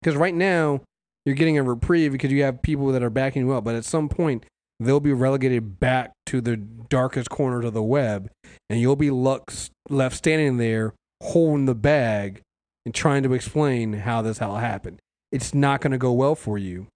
Because 0.00 0.16
right 0.16 0.34
now, 0.34 0.82
you're 1.24 1.34
getting 1.34 1.56
a 1.56 1.62
reprieve 1.62 2.12
because 2.12 2.30
you 2.30 2.42
have 2.42 2.62
people 2.62 2.88
that 2.92 3.02
are 3.02 3.10
backing 3.10 3.46
you 3.46 3.52
up. 3.52 3.64
But 3.64 3.76
at 3.76 3.84
some 3.84 4.08
point, 4.08 4.44
they'll 4.78 5.00
be 5.00 5.12
relegated 5.12 5.80
back 5.80 6.12
to 6.26 6.40
the 6.40 6.56
darkest 6.56 7.30
corners 7.30 7.64
of 7.64 7.72
the 7.72 7.82
web, 7.82 8.30
and 8.68 8.80
you'll 8.80 8.96
be 8.96 9.10
left 9.10 10.16
standing 10.16 10.58
there 10.58 10.94
holding 11.22 11.66
the 11.66 11.74
bag 11.74 12.40
and 12.84 12.94
trying 12.94 13.22
to 13.22 13.32
explain 13.32 13.92
how 13.92 14.22
this 14.22 14.42
all 14.42 14.56
happened. 14.56 14.98
It's 15.30 15.54
not 15.54 15.80
going 15.80 15.92
to 15.92 15.98
go 15.98 16.12
well 16.12 16.34
for 16.34 16.58
you. 16.58 16.88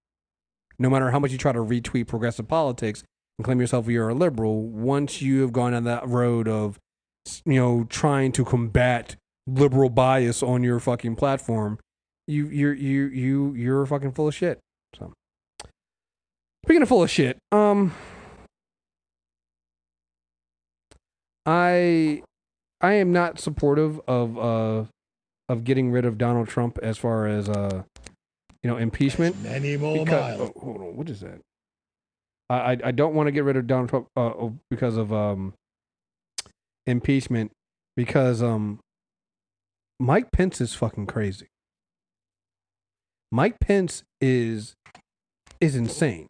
No 0.79 0.91
matter 0.91 1.11
how 1.11 1.19
much 1.19 1.33
you 1.33 1.39
try 1.39 1.53
to 1.53 1.61
retweet 1.61 2.07
progressive 2.07 2.49
politics 2.49 3.03
and 3.39 3.45
claim 3.45 3.61
yourself 3.61 3.89
you're 3.89 4.09
a 4.09 4.15
liberal, 4.15 4.63
once 4.63 5.23
you 5.23 5.43
have 5.43 5.53
gone 5.53 5.73
down 5.73 5.85
that 5.85 6.07
road 6.07 6.49
of, 6.49 6.79
you 7.45 7.55
know, 7.55 7.87
trying 7.89 8.33
to 8.33 8.45
combat 8.45 9.17
liberal 9.47 9.89
bias 9.89 10.43
on 10.43 10.63
your 10.63 10.81
fucking 10.81 11.17
platform, 11.17 11.79
you 12.27 12.49
you're 12.49 12.75
you 12.75 13.07
you 13.07 13.55
you're 13.55 13.87
fucking 13.87 14.13
full 14.13 14.29
of 14.29 14.35
shit. 14.35 14.59
So 14.99 15.13
speaking 16.65 16.83
of 16.83 16.89
full 16.89 17.03
of 17.03 17.11
shit, 17.11 17.39
um 17.53 17.95
I 21.45 22.23
I 22.81 22.95
am 22.95 23.13
not 23.13 23.39
supportive 23.39 24.01
of 24.09 24.37
uh 24.37 24.85
of 25.49 25.63
getting 25.65 25.93
rid 25.93 26.05
of 26.05 26.19
Donald 26.19 26.49
Trump 26.49 26.79
as 26.83 26.99
far 26.99 27.27
as 27.27 27.49
uh 27.49 27.85
you 28.67 28.73
know 28.73 28.79
impeachment. 28.79 29.41
Many 29.45 29.77
more 29.77 30.05
Because- 30.05 30.39
miles. 30.39 30.53
oh, 30.57 30.61
hold 30.61 30.79
on, 30.81 30.97
what 30.97 31.09
is 31.09 31.21
that? 31.21 31.41
I 32.51 32.55
I, 32.73 32.77
I 32.87 32.91
don't 32.91 33.15
want 33.15 33.29
to 33.29 33.31
get 33.31 33.45
rid 33.45 33.57
of 33.57 33.69
Donald 33.69 33.91
Trump 33.91 34.09
uh, 34.17 34.21
oh, 34.23 34.57
because 34.71 34.97
of 34.97 35.13
um 35.13 35.55
impeachment 36.85 37.53
because 37.97 38.43
um 38.43 38.81
Mike 40.01 40.33
Pence 40.33 40.61
is 40.61 40.75
fucking 40.75 41.07
crazy. 41.07 41.47
Mike 43.31 43.61
Pence 43.61 44.03
is 44.21 44.75
is 45.61 45.77
insane. 45.77 46.27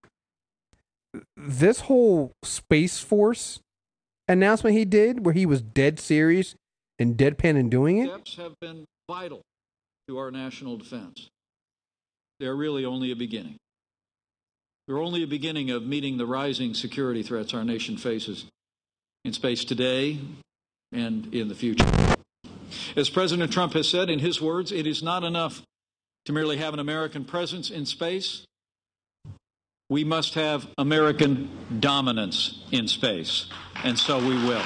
This 1.38 1.80
whole 1.80 2.32
Space 2.44 2.98
Force 2.98 3.60
announcement 4.28 4.76
he 4.76 4.84
did, 4.84 5.24
where 5.24 5.32
he 5.32 5.46
was 5.46 5.62
dead 5.62 5.98
serious 5.98 6.54
and 6.98 7.16
deadpan 7.16 7.56
in 7.56 7.70
doing 7.70 7.96
it, 7.96 8.08
steps 8.10 8.36
have 8.36 8.60
been 8.60 8.84
vital 9.10 9.40
to 10.06 10.18
our 10.18 10.30
national 10.30 10.76
defense. 10.76 11.28
They're 12.38 12.56
really 12.56 12.84
only 12.84 13.10
a 13.10 13.16
beginning. 13.16 13.56
They're 14.86 14.98
only 14.98 15.22
a 15.22 15.26
beginning 15.26 15.70
of 15.70 15.84
meeting 15.84 16.16
the 16.16 16.26
rising 16.26 16.74
security 16.74 17.22
threats 17.22 17.54
our 17.54 17.64
nation 17.64 17.96
faces 17.96 18.44
in 19.24 19.32
space 19.32 19.64
today 19.64 20.20
and 20.92 21.34
in 21.34 21.48
the 21.48 21.54
future. 21.54 21.86
As 22.94 23.08
President 23.10 23.52
Trump 23.52 23.72
has 23.72 23.88
said 23.88 24.10
in 24.10 24.20
his 24.20 24.40
words, 24.40 24.70
it 24.70 24.86
is 24.86 25.02
not 25.02 25.24
enough 25.24 25.62
to 26.26 26.32
merely 26.32 26.58
have 26.58 26.74
an 26.74 26.80
American 26.80 27.24
presence 27.24 27.70
in 27.70 27.86
space. 27.86 28.44
We 29.88 30.04
must 30.04 30.34
have 30.34 30.68
American 30.78 31.48
dominance 31.80 32.64
in 32.72 32.88
space, 32.88 33.46
and 33.84 33.98
so 33.98 34.18
we 34.18 34.34
will. 34.34 34.62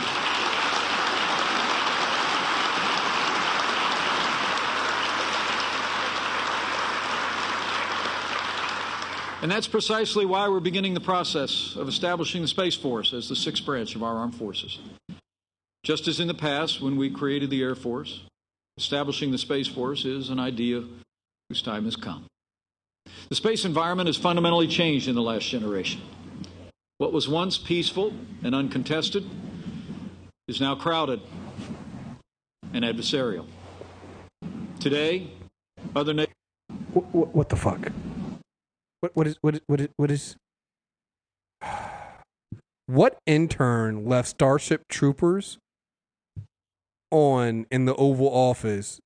And 9.43 9.51
that's 9.51 9.69
precisely 9.69 10.27
why 10.27 10.49
we're 10.49 10.61
beginning 10.61 10.93
the 10.93 11.01
process 11.01 11.75
of 11.75 11.89
establishing 11.89 12.43
the 12.43 12.49
Space 12.49 12.75
Force 12.75 13.15
as 13.15 13.29
the 13.29 13.37
sixth 13.37 13.65
branch 13.65 13.97
of 13.97 14.03
our 14.03 14.17
armed 14.17 14.35
forces. 14.35 14.79
Just 15.83 16.09
as 16.09 16.21
in 16.21 16.29
the 16.29 16.35
past, 16.35 16.83
when 16.83 16.99
we 16.99 17.11
created 17.11 17.49
the 17.49 17.62
Air 17.62 17.75
Force, 17.75 18.23
establishing 18.77 19.31
the 19.31 19.39
Space 19.39 19.67
Force 19.67 20.05
is 20.05 20.29
an 20.29 20.39
idea 20.39 20.85
whose 21.49 21.62
time 21.62 21.87
has 21.87 21.97
come. 21.97 22.27
The 23.31 23.35
space 23.35 23.65
environment 23.65 24.09
has 24.09 24.17
fundamentally 24.17 24.69
changed 24.69 25.09
in 25.09 25.15
the 25.15 25.23
last 25.23 25.49
generation. 25.49 26.03
What 26.99 27.12
was 27.12 27.27
once 27.27 27.57
peaceful 27.57 28.12
and 28.45 28.55
uncontested 28.55 29.25
is 30.49 30.61
now 30.61 30.75
crowded 30.75 31.21
and 32.75 32.85
adversarial. 32.85 33.47
Today, 34.81 35.31
other 35.97 36.12
nations. 36.12 36.35
what, 36.93 37.35
what, 37.35 37.49
the 37.49 37.57
fuck? 37.57 37.91
What 39.01 39.16
what 39.16 39.27
is 39.27 39.36
what 39.40 39.55
is 39.55 39.60
what 39.66 39.81
is 39.81 39.89
what 39.97 40.10
is 40.10 40.36
what 42.86 43.18
intern 43.27 44.05
left 44.05 44.28
Starship 44.28 44.82
Troopers 44.89 45.59
on 47.10 47.66
in 47.70 47.86
the 47.86 47.94
Oval 47.94 48.28
Office 48.28 49.01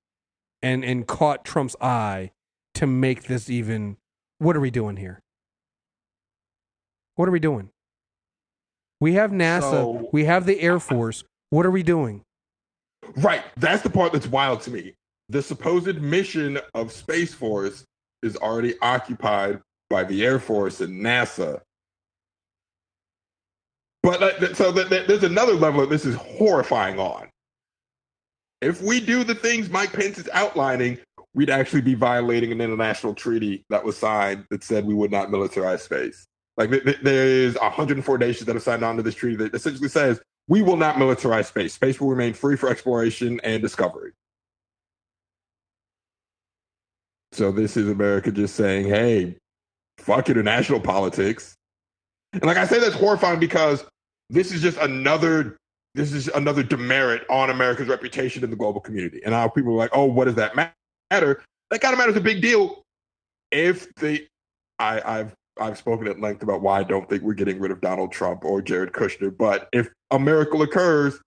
and 0.63 0.85
and 0.85 1.07
caught 1.07 1.45
Trump's 1.45 1.77
eye 1.81 2.33
to 2.75 2.87
make 2.87 3.25
this 3.25 3.49
even 3.49 3.97
what 4.39 4.57
are 4.57 4.61
we 4.61 4.71
doing 4.71 4.97
here? 4.97 5.21
What 7.15 7.29
are 7.29 7.33
we 7.33 7.39
doing? 7.39 7.71
We 9.01 9.15
have 9.15 9.31
NASA, 9.31 9.61
So- 9.61 10.09
we 10.13 10.25
have 10.25 10.47
the 10.47 10.61
Air 10.61 10.81
Force. 10.81 11.23
What 11.51 11.65
are 11.67 11.71
we 11.71 11.85
doing? 11.85 12.23
Right. 13.17 13.43
That's 13.57 13.83
the 13.83 13.91
part 13.91 14.13
that's 14.13 14.27
wild 14.27 14.63
to 14.63 14.71
me. 14.71 14.95
The 15.29 15.43
supposed 15.43 16.01
mission 16.01 16.59
of 16.75 16.91
Space 16.91 17.33
Force 17.33 17.85
is 18.23 18.37
already 18.37 18.75
occupied 18.81 19.61
by 19.91 20.05
the 20.05 20.25
Air 20.25 20.39
Force 20.39 20.81
and 20.81 21.05
NASA. 21.05 21.61
But 24.03 24.23
uh, 24.23 24.55
so 24.55 24.73
th- 24.73 24.89
th- 24.89 25.07
there's 25.07 25.23
another 25.25 25.55
level 25.55 25.81
that 25.81 25.91
this 25.91 26.05
is 26.05 26.15
horrifying 26.17 26.99
on. 26.99 27.29
If 28.61 28.83
we 28.83 29.01
do 29.01 29.25
the 29.25 29.35
things 29.35 29.71
Mike 29.71 29.93
Pence 29.93 30.19
is 30.19 30.29
outlining, 30.33 30.99
we'd 31.35 31.51
actually 31.51 31.83
be 31.83 31.95
violating 31.95 32.53
an 32.53 32.61
international 32.61 33.15
treaty 33.15 33.65
that 33.71 33.85
was 33.85 33.97
signed 33.97 34.45
that 34.51 34.63
said 34.63 34.85
we 34.87 34.95
would 34.95 35.11
not 35.11 35.29
militarize 35.29 35.81
space. 35.81 36.27
Like 36.57 36.71
th- 36.71 36.85
th- 36.85 37.01
there 37.03 37.27
is 37.27 37.57
104 37.57 38.19
nations 38.19 38.47
that 38.47 38.55
have 38.55 38.63
signed 38.63 38.85
on 38.85 38.97
to 38.97 39.03
this 39.03 39.15
treaty 39.15 39.37
that 39.37 39.55
essentially 39.55 39.89
says 39.89 40.21
we 40.49 40.63
will 40.63 40.77
not 40.77 40.97
militarize 40.97 41.47
space. 41.47 41.75
Space 41.75 42.01
will 42.01 42.09
remain 42.09 42.35
free 42.35 42.57
for 42.57 42.69
exploration 42.69 43.41
and 43.43 43.63
discovery. 43.63 44.13
So 47.33 47.51
this 47.51 47.77
is 47.77 47.89
America 47.89 48.31
just 48.31 48.55
saying, 48.55 48.87
"Hey, 48.87 49.37
fuck 49.99 50.29
international 50.29 50.81
politics." 50.81 51.55
And 52.33 52.45
like 52.45 52.57
I 52.57 52.67
say, 52.67 52.81
that's 52.81 52.95
horrifying 52.95 53.41
because 53.41 53.85
this 54.31 54.53
is 54.53 54.61
just 54.61 54.79
another 54.79 55.57
this 55.95 56.13
is 56.13 56.27
another 56.29 56.63
demerit 56.63 57.25
on 57.31 57.51
America's 57.51 57.87
reputation 57.87 58.43
in 58.43 58.51
the 58.51 58.57
global 58.57 58.81
community. 58.81 59.21
And 59.25 59.33
now 59.33 59.49
people 59.49 59.73
are 59.73 59.77
like, 59.77 59.91
"Oh, 59.93 60.07
what 60.07 60.25
does 60.25 60.35
that 60.35 60.57
matter?" 60.57 61.43
That 61.71 61.81
kind 61.81 61.93
of 61.93 61.99
matters 61.99 62.17
a 62.17 62.21
big 62.21 62.43
deal. 62.43 62.83
If 63.51 63.95
the 63.97 64.27
I, 64.79 65.01
I've 65.05 65.35
I've 65.61 65.79
spoken 65.79 66.09
at 66.09 66.21
length 66.21 66.43
about 66.43 66.63
why 66.63 66.81
I 66.81 66.83
don't 66.83 67.09
think 67.09 67.23
we're 67.23 67.35
getting 67.35 67.61
rid 67.61 67.71
of 67.71 67.81
Donald 67.81 68.11
Trump 68.13 68.45
or 68.45 68.61
Jared 68.61 68.93
Kushner, 68.93 69.37
but 69.37 69.69
if 69.73 69.89
a 70.11 70.19
miracle 70.19 70.63
occurs, 70.63 71.21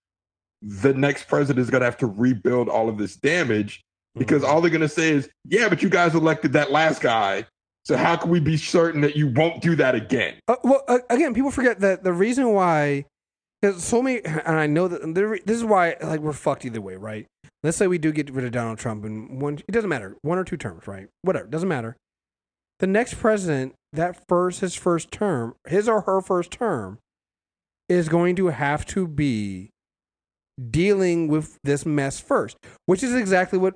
the 0.61 0.93
next 0.93 1.29
president 1.29 1.59
is 1.59 1.69
going 1.69 1.81
to 1.81 1.85
have 1.85 1.97
to 1.97 2.07
rebuild 2.07 2.67
all 2.67 2.89
of 2.89 2.97
this 2.97 3.15
damage 3.15 3.81
because 4.17 4.41
mm-hmm. 4.41 4.51
all 4.51 4.59
they're 4.59 4.69
going 4.69 4.81
to 4.81 4.89
say 4.89 5.11
is, 5.11 5.29
"Yeah, 5.45 5.69
but 5.69 5.81
you 5.81 5.89
guys 5.89 6.13
elected 6.13 6.51
that 6.53 6.71
last 6.71 7.01
guy, 7.01 7.45
so 7.87 7.97
how 7.97 8.15
can 8.15 8.29
we 8.29 8.39
be 8.39 8.57
certain 8.57 9.01
that 9.01 9.15
you 9.15 9.27
won't 9.27 9.61
do 9.61 9.75
that 9.75 9.95
again?" 9.95 10.35
Uh, 10.47 10.55
well, 10.63 10.83
uh, 10.87 10.99
again, 11.09 11.33
people 11.33 11.51
forget 11.51 11.79
that 11.79 12.03
the 12.03 12.13
reason 12.13 12.53
why 12.53 13.05
Because 13.61 13.83
so 13.83 14.01
many, 14.01 14.23
and 14.23 14.59
I 14.59 14.67
know 14.67 14.87
that 14.87 15.41
this 15.45 15.57
is 15.57 15.63
why 15.63 15.95
like 16.01 16.19
we're 16.19 16.33
fucked 16.33 16.65
either 16.65 16.81
way, 16.81 16.95
right? 16.95 17.25
Let's 17.63 17.77
say 17.77 17.87
we 17.87 17.97
do 17.97 18.11
get 18.11 18.29
rid 18.29 18.45
of 18.45 18.51
Donald 18.51 18.77
Trump 18.77 19.03
in 19.03 19.39
one. 19.39 19.59
It 19.67 19.71
doesn't 19.71 19.89
matter, 19.89 20.15
one 20.21 20.37
or 20.37 20.43
two 20.43 20.57
terms, 20.57 20.87
right? 20.87 21.07
Whatever, 21.23 21.47
doesn't 21.47 21.67
matter. 21.67 21.97
The 22.79 22.87
next 22.87 23.15
president, 23.15 23.73
that 23.93 24.21
first 24.27 24.59
his 24.59 24.75
first 24.75 25.11
term, 25.11 25.55
his 25.67 25.89
or 25.89 26.01
her 26.01 26.21
first 26.21 26.51
term, 26.51 26.99
is 27.89 28.09
going 28.09 28.35
to 28.35 28.47
have 28.47 28.85
to 28.87 29.07
be 29.07 29.71
dealing 30.69 31.27
with 31.27 31.57
this 31.63 31.85
mess 31.85 32.19
first, 32.19 32.57
which 32.85 33.01
is 33.01 33.15
exactly 33.15 33.57
what 33.57 33.75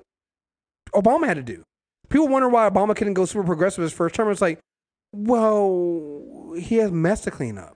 Obama 0.94 1.26
had 1.26 1.36
to 1.36 1.42
do. 1.42 1.64
People 2.12 2.28
wonder 2.28 2.48
why 2.50 2.68
Obama 2.68 2.94
couldn't 2.94 3.14
go 3.14 3.24
super 3.24 3.42
progressive 3.42 3.80
his 3.80 3.92
first 3.92 4.14
term. 4.14 4.30
It's 4.30 4.42
like, 4.42 4.60
well, 5.12 6.52
he 6.58 6.76
has 6.76 6.92
mess 6.92 7.22
to 7.22 7.30
clean 7.30 7.56
up. 7.56 7.74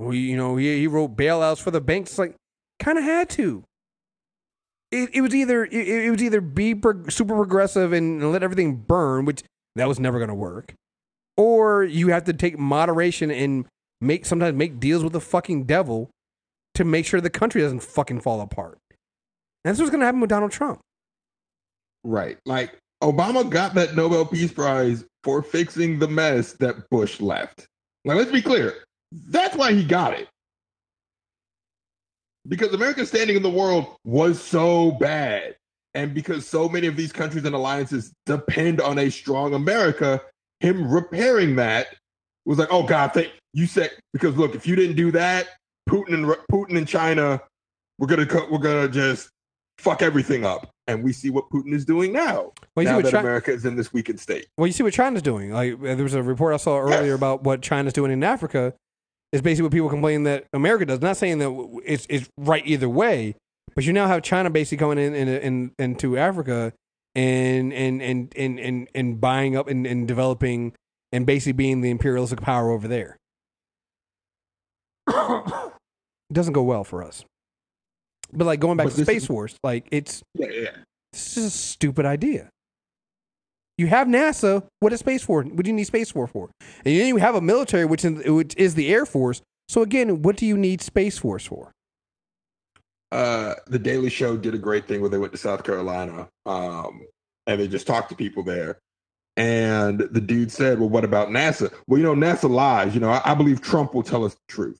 You 0.00 0.36
know, 0.36 0.56
he, 0.56 0.80
he 0.80 0.88
wrote 0.88 1.16
bailouts 1.16 1.62
for 1.62 1.70
the 1.70 1.80
banks. 1.80 2.10
It's 2.10 2.18
like, 2.18 2.34
kind 2.80 2.98
of 2.98 3.04
had 3.04 3.30
to. 3.30 3.62
It, 4.90 5.10
it 5.14 5.20
was 5.20 5.32
either 5.32 5.64
it, 5.64 5.72
it 5.72 6.10
was 6.10 6.22
either 6.22 6.40
be 6.40 6.74
pro- 6.74 7.06
super 7.08 7.36
progressive 7.36 7.92
and 7.92 8.32
let 8.32 8.42
everything 8.42 8.76
burn, 8.76 9.26
which 9.26 9.44
that 9.76 9.86
was 9.86 10.00
never 10.00 10.18
going 10.18 10.28
to 10.28 10.34
work, 10.34 10.74
or 11.36 11.84
you 11.84 12.08
have 12.08 12.24
to 12.24 12.32
take 12.32 12.58
moderation 12.58 13.30
and 13.30 13.66
make 14.00 14.26
sometimes 14.26 14.56
make 14.56 14.80
deals 14.80 15.04
with 15.04 15.12
the 15.12 15.20
fucking 15.20 15.64
devil 15.64 16.10
to 16.74 16.84
make 16.84 17.06
sure 17.06 17.20
the 17.20 17.30
country 17.30 17.62
doesn't 17.62 17.84
fucking 17.84 18.20
fall 18.20 18.40
apart. 18.40 18.78
And 19.64 19.70
that's 19.70 19.78
what's 19.78 19.90
going 19.90 20.00
to 20.00 20.06
happen 20.06 20.20
with 20.20 20.30
Donald 20.30 20.50
Trump. 20.50 20.80
Right. 22.04 22.38
Like 22.46 22.78
Obama 23.02 23.48
got 23.48 23.74
that 23.74 23.94
Nobel 23.94 24.24
Peace 24.24 24.52
Prize 24.52 25.04
for 25.24 25.42
fixing 25.42 25.98
the 25.98 26.08
mess 26.08 26.54
that 26.54 26.88
Bush 26.90 27.20
left. 27.20 27.66
Now 28.04 28.14
let's 28.14 28.32
be 28.32 28.42
clear. 28.42 28.84
That's 29.12 29.56
why 29.56 29.72
he 29.72 29.84
got 29.84 30.14
it. 30.14 30.28
Because 32.48 32.72
America's 32.72 33.08
standing 33.08 33.36
in 33.36 33.42
the 33.42 33.50
world 33.50 33.96
was 34.04 34.42
so 34.42 34.92
bad. 34.92 35.56
And 35.94 36.14
because 36.14 36.48
so 36.48 36.68
many 36.68 36.86
of 36.86 36.96
these 36.96 37.12
countries 37.12 37.44
and 37.44 37.54
alliances 37.54 38.12
depend 38.24 38.80
on 38.80 38.98
a 38.98 39.10
strong 39.10 39.54
America, 39.54 40.20
him 40.60 40.90
repairing 40.90 41.56
that 41.56 41.88
was 42.44 42.58
like, 42.58 42.68
oh 42.70 42.82
God, 42.82 43.12
thank 43.12 43.30
you 43.52 43.66
said 43.66 43.90
because 44.12 44.36
look, 44.36 44.54
if 44.54 44.66
you 44.66 44.74
didn't 44.74 44.96
do 44.96 45.10
that, 45.12 45.48
Putin 45.88 46.14
and 46.14 46.26
Putin 46.50 46.78
and 46.78 46.88
China, 46.88 47.40
we're 47.98 48.06
gonna 48.06 48.26
co- 48.26 48.48
we're 48.50 48.58
gonna 48.58 48.88
just 48.88 49.28
fuck 49.78 50.02
everything 50.02 50.44
up. 50.44 50.68
And 50.86 51.02
we 51.04 51.12
see 51.12 51.30
what 51.30 51.48
Putin 51.50 51.72
is 51.72 51.84
doing 51.84 52.12
now. 52.12 52.52
Well, 52.74 52.82
you 52.82 52.88
see 52.88 52.90
now 52.90 52.96
what 52.96 53.04
that 53.04 53.20
America 53.20 53.52
is 53.52 53.64
in 53.64 53.76
this 53.76 53.92
weakened 53.92 54.20
state. 54.20 54.46
Well, 54.58 54.66
you 54.66 54.72
see 54.72 54.82
what 54.82 54.92
China's 54.92 55.22
doing. 55.22 55.52
Like 55.52 55.74
uh, 55.74 55.94
there 55.94 56.02
was 56.02 56.14
a 56.14 56.22
report 56.22 56.54
I 56.54 56.56
saw 56.56 56.78
earlier 56.78 57.14
about 57.14 57.44
what 57.44 57.62
China's 57.62 57.92
doing 57.92 58.10
in 58.10 58.24
Africa. 58.24 58.74
Is 59.32 59.40
basically 59.40 59.62
what 59.62 59.72
people 59.72 59.88
complain 59.88 60.24
that 60.24 60.46
America 60.52 60.84
does. 60.84 61.00
Not 61.00 61.16
saying 61.16 61.38
that 61.38 61.80
it's 61.86 62.06
it's 62.10 62.28
right 62.36 62.62
either 62.66 62.88
way, 62.88 63.34
but 63.74 63.84
you 63.84 63.92
now 63.92 64.06
have 64.06 64.22
China 64.22 64.50
basically 64.50 64.76
coming 64.76 64.98
in, 64.98 65.14
in, 65.14 65.28
in 65.28 65.72
into 65.78 66.18
Africa 66.18 66.74
and 67.14 67.72
and 67.72 68.02
and 68.02 68.32
and 68.36 68.60
and, 68.60 68.88
and 68.94 69.20
buying 69.20 69.56
up 69.56 69.68
and, 69.68 69.86
and 69.86 70.06
developing 70.06 70.74
and 71.12 71.26
basically 71.26 71.52
being 71.52 71.80
the 71.80 71.90
imperialistic 71.90 72.40
power 72.40 72.70
over 72.70 72.88
there. 72.88 73.16
it 75.08 75.72
doesn't 76.32 76.52
go 76.52 76.62
well 76.62 76.84
for 76.84 77.02
us. 77.02 77.24
But 78.32 78.46
like 78.46 78.60
going 78.60 78.76
back 78.76 78.86
But 78.86 78.94
to 78.94 79.04
Space 79.04 79.22
is- 79.22 79.28
Force, 79.28 79.54
like 79.62 79.86
it's 79.90 80.22
Yeah, 80.34 80.48
yeah. 80.50 80.70
this 81.12 81.36
is 81.36 81.44
a 81.46 81.50
stupid 81.50 82.06
idea. 82.06 82.48
You 83.78 83.86
have 83.88 84.06
NASA. 84.06 84.64
What 84.80 84.92
is 84.92 85.00
Space 85.00 85.22
Force? 85.24 85.46
What 85.46 85.64
do 85.64 85.70
you 85.70 85.74
need 85.76 85.84
Space 85.86 86.10
Force 86.10 86.30
for? 86.30 86.50
And 86.84 86.98
then 86.98 87.08
you 87.08 87.16
have 87.16 87.34
a 87.34 87.40
military, 87.40 87.84
which 87.84 88.04
is, 88.04 88.24
which 88.30 88.54
is 88.56 88.74
the 88.74 88.92
Air 88.92 89.06
Force. 89.06 89.42
So 89.68 89.82
again, 89.82 90.22
what 90.22 90.36
do 90.36 90.46
you 90.46 90.56
need 90.56 90.80
Space 90.82 91.18
Force 91.18 91.46
for? 91.46 91.72
uh, 93.10 93.54
the 93.66 93.78
Daily 93.78 94.08
Show 94.08 94.36
did 94.38 94.54
a 94.54 94.58
great 94.58 94.88
thing 94.88 95.00
where 95.02 95.10
they 95.10 95.18
went 95.18 95.32
to 95.32 95.38
South 95.38 95.64
Carolina, 95.64 96.28
um, 96.46 97.02
and 97.46 97.60
they 97.60 97.68
just 97.68 97.86
talked 97.86 98.08
to 98.08 98.14
people 98.16 98.42
there. 98.42 98.78
And 99.36 99.98
the 100.00 100.20
dude 100.20 100.50
said, 100.52 100.78
"Well, 100.78 100.88
what 100.88 101.04
about 101.04 101.28
NASA? 101.28 101.72
Well, 101.86 101.98
you 101.98 102.04
know, 102.04 102.14
NASA 102.14 102.48
lies. 102.48 102.94
You 102.94 103.00
know, 103.00 103.10
I, 103.10 103.20
I 103.32 103.34
believe 103.34 103.60
Trump 103.60 103.94
will 103.94 104.02
tell 104.02 104.24
us 104.24 104.34
the 104.34 104.40
truth. 104.54 104.78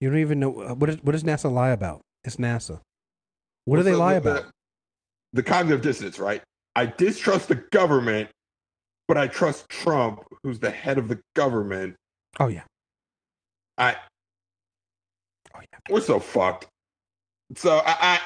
You 0.00 0.10
don't 0.10 0.20
even 0.20 0.40
know 0.40 0.60
uh, 0.60 0.74
what 0.74 0.90
is 0.90 0.96
what 1.02 1.12
does 1.12 1.24
NASA 1.24 1.52
lie 1.52 1.70
about? 1.70 2.00
It's 2.24 2.36
NASA. 2.36 2.80
What 3.64 3.76
do 3.78 3.82
they 3.82 3.94
lie 3.94 4.14
about? 4.14 4.44
The, 4.44 4.50
the 5.34 5.42
cognitive 5.42 5.82
dissonance, 5.82 6.18
right? 6.18 6.42
I 6.76 6.86
distrust 6.86 7.48
the 7.48 7.56
government, 7.56 8.30
but 9.08 9.16
I 9.16 9.26
trust 9.26 9.68
Trump, 9.68 10.22
who's 10.42 10.58
the 10.58 10.70
head 10.70 10.98
of 10.98 11.08
the 11.08 11.18
government. 11.34 11.96
Oh 12.38 12.48
yeah. 12.48 12.62
I. 13.76 13.96
Oh 15.54 15.60
yeah. 15.60 15.78
We're 15.90 16.00
so 16.00 16.20
fucked. 16.20 16.66
So 17.56 17.78
I, 17.84 17.96
I, 18.00 18.20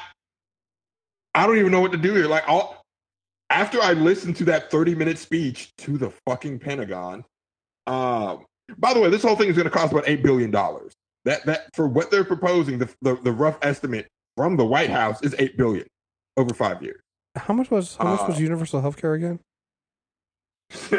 I 1.35 1.47
don't 1.47 1.59
even 1.59 1.73
know 1.73 1.81
what 1.81 1.93
to 1.93 1.99
do 1.99 2.15
here. 2.15 2.27
Like, 2.27 2.49
all 2.49 2.83
after 3.51 3.81
I 3.81 3.93
listened 3.93 4.37
to 4.37 4.45
that 4.45 4.71
thirty-minute 4.71 5.19
speech 5.19 5.71
to 5.79 5.97
the 5.97 6.13
fucking 6.29 6.59
Pentagon. 6.59 7.25
Um. 7.87 8.45
By 8.79 8.95
the 8.95 9.01
way, 9.01 9.11
this 9.11 9.23
whole 9.23 9.37
thing 9.37 9.49
is 9.49 9.57
going 9.57 9.65
to 9.65 9.71
cost 9.71 9.93
about 9.93 10.09
eight 10.09 10.23
billion 10.23 10.51
dollars. 10.51 10.93
That 11.25 11.45
that 11.47 11.69
for 11.75 11.87
what 11.87 12.11
they're 12.11 12.25
proposing, 12.25 12.79
the, 12.79 12.89
the 13.03 13.15
the 13.17 13.33
rough 13.33 13.59
estimate 13.63 14.09
from 14.37 14.57
the 14.57 14.65
White 14.65 14.91
House 14.91 15.23
is 15.23 15.35
eight 15.39 15.57
billion 15.57 15.87
over 16.37 16.53
five 16.55 16.83
years. 16.83 17.01
How 17.37 17.55
much 17.55 17.71
was 17.71 17.97
how 17.97 18.05
much 18.05 18.27
was 18.29 18.37
Uh, 18.39 18.43
universal 18.43 18.81
health 18.81 18.97
care 18.97 19.15
again? 19.15 19.39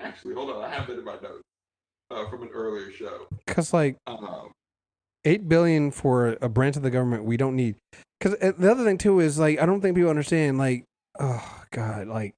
Actually, 0.00 0.34
hold 0.34 0.50
on. 0.50 0.62
I 0.64 0.68
have 0.68 0.88
it 0.88 0.98
in 0.98 1.04
my 1.04 1.14
notes 1.22 1.42
uh, 2.10 2.28
from 2.28 2.42
an 2.42 2.48
earlier 2.52 2.90
show. 2.90 3.26
Because 3.46 3.72
like 3.72 3.96
Um, 4.06 4.52
eight 5.24 5.48
billion 5.48 5.90
for 5.90 6.36
a 6.40 6.48
branch 6.48 6.76
of 6.76 6.82
the 6.82 6.90
government 6.90 7.24
we 7.24 7.36
don't 7.36 7.56
need. 7.56 7.76
Because 8.18 8.38
the 8.38 8.70
other 8.70 8.84
thing 8.84 8.98
too 8.98 9.20
is 9.20 9.38
like 9.38 9.60
I 9.60 9.66
don't 9.66 9.80
think 9.80 9.96
people 9.96 10.10
understand. 10.10 10.58
Like, 10.58 10.84
oh 11.18 11.62
god, 11.70 12.06
like 12.06 12.34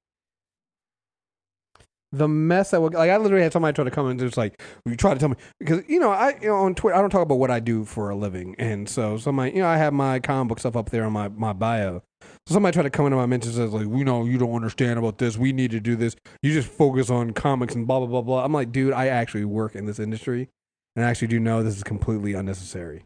the 2.13 2.27
mess 2.27 2.71
that 2.71 2.81
would 2.81 2.93
like 2.93 3.09
I 3.09 3.17
literally 3.17 3.43
had 3.43 3.51
somebody 3.51 3.73
try 3.73 3.83
to 3.83 3.91
come 3.91 4.05
in 4.05 4.11
and 4.11 4.19
just 4.19 4.37
like 4.37 4.61
you 4.85 4.95
try 4.95 5.13
to 5.13 5.19
tell 5.19 5.29
me 5.29 5.35
because 5.59 5.83
you 5.87 5.99
know 5.99 6.11
I 6.11 6.37
you 6.39 6.47
know 6.47 6.57
on 6.57 6.75
Twitter 6.75 6.95
I 6.95 7.01
don't 7.01 7.09
talk 7.09 7.23
about 7.23 7.39
what 7.39 7.49
I 7.49 7.59
do 7.59 7.83
for 7.85 8.11
a 8.11 8.15
living 8.15 8.55
and 8.59 8.87
so 8.87 9.17
somebody 9.17 9.51
you 9.51 9.61
know 9.61 9.67
I 9.67 9.77
have 9.77 9.93
my 9.93 10.19
comic 10.19 10.49
book 10.49 10.59
stuff 10.59 10.75
up 10.75 10.91
there 10.91 11.05
on 11.05 11.11
my 11.11 11.27
my 11.29 11.53
bio. 11.53 12.03
So 12.47 12.53
somebody 12.53 12.73
tried 12.73 12.83
to 12.83 12.89
come 12.89 13.07
into 13.07 13.17
my 13.17 13.25
mentions 13.25 13.57
as 13.57 13.73
like 13.73 13.87
we 13.87 14.03
know 14.03 14.25
you 14.25 14.37
don't 14.37 14.53
understand 14.53 14.99
about 14.99 15.17
this. 15.17 15.37
We 15.37 15.51
need 15.53 15.71
to 15.71 15.79
do 15.79 15.95
this. 15.95 16.15
You 16.43 16.53
just 16.53 16.69
focus 16.69 17.09
on 17.09 17.31
comics 17.31 17.73
and 17.73 17.87
blah 17.87 17.99
blah 17.99 18.07
blah 18.07 18.21
blah. 18.21 18.45
I'm 18.45 18.53
like, 18.53 18.71
dude, 18.71 18.93
I 18.93 19.07
actually 19.07 19.45
work 19.45 19.75
in 19.75 19.87
this 19.87 19.99
industry 19.99 20.49
and 20.95 21.03
I 21.03 21.09
actually 21.09 21.29
do 21.29 21.39
know 21.39 21.63
this 21.63 21.75
is 21.75 21.83
completely 21.83 22.33
unnecessary. 22.33 23.03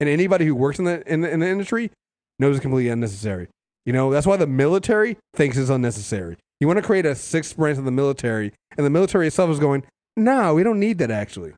And 0.00 0.08
anybody 0.08 0.46
who 0.46 0.54
works 0.54 0.78
in 0.78 0.84
the 0.84 1.02
in 1.12 1.22
the, 1.22 1.30
in 1.30 1.40
the 1.40 1.48
industry 1.48 1.90
knows 2.38 2.56
it's 2.56 2.62
completely 2.62 2.90
unnecessary. 2.90 3.48
You 3.84 3.92
know, 3.92 4.12
that's 4.12 4.26
why 4.26 4.36
the 4.36 4.46
military 4.46 5.16
thinks 5.34 5.56
it's 5.56 5.70
unnecessary. 5.70 6.36
You 6.60 6.66
want 6.66 6.78
to 6.78 6.84
create 6.84 7.06
a 7.06 7.14
sixth 7.14 7.56
branch 7.56 7.78
of 7.78 7.84
the 7.84 7.90
military, 7.92 8.52
and 8.76 8.84
the 8.86 8.90
military 8.90 9.26
itself 9.28 9.50
is 9.50 9.60
going, 9.60 9.84
no, 10.16 10.54
we 10.54 10.62
don't 10.64 10.80
need 10.80 10.98
that 10.98 11.10
actually. 11.10 11.52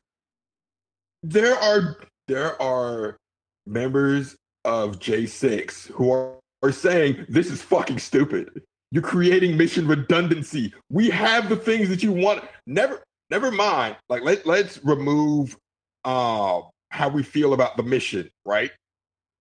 there 1.23 1.55
are 1.55 1.97
there 2.27 2.61
are 2.61 3.17
members 3.65 4.35
of 4.65 4.99
J6 4.99 5.87
who 5.91 6.11
are, 6.11 6.35
are 6.63 6.71
saying 6.71 7.25
this 7.29 7.51
is 7.51 7.61
fucking 7.61 7.99
stupid. 7.99 8.63
You're 8.91 9.03
creating 9.03 9.57
mission 9.57 9.87
redundancy. 9.87 10.73
We 10.89 11.09
have 11.09 11.49
the 11.49 11.55
things 11.55 11.89
that 11.89 12.03
you 12.03 12.11
want. 12.11 12.43
Never 12.67 13.03
never 13.29 13.51
mind. 13.51 13.97
Like 14.09 14.23
let 14.23 14.45
let's 14.45 14.79
remove 14.83 15.57
uh 16.05 16.61
how 16.89 17.09
we 17.09 17.23
feel 17.23 17.53
about 17.53 17.77
the 17.77 17.83
mission, 17.83 18.29
right? 18.45 18.71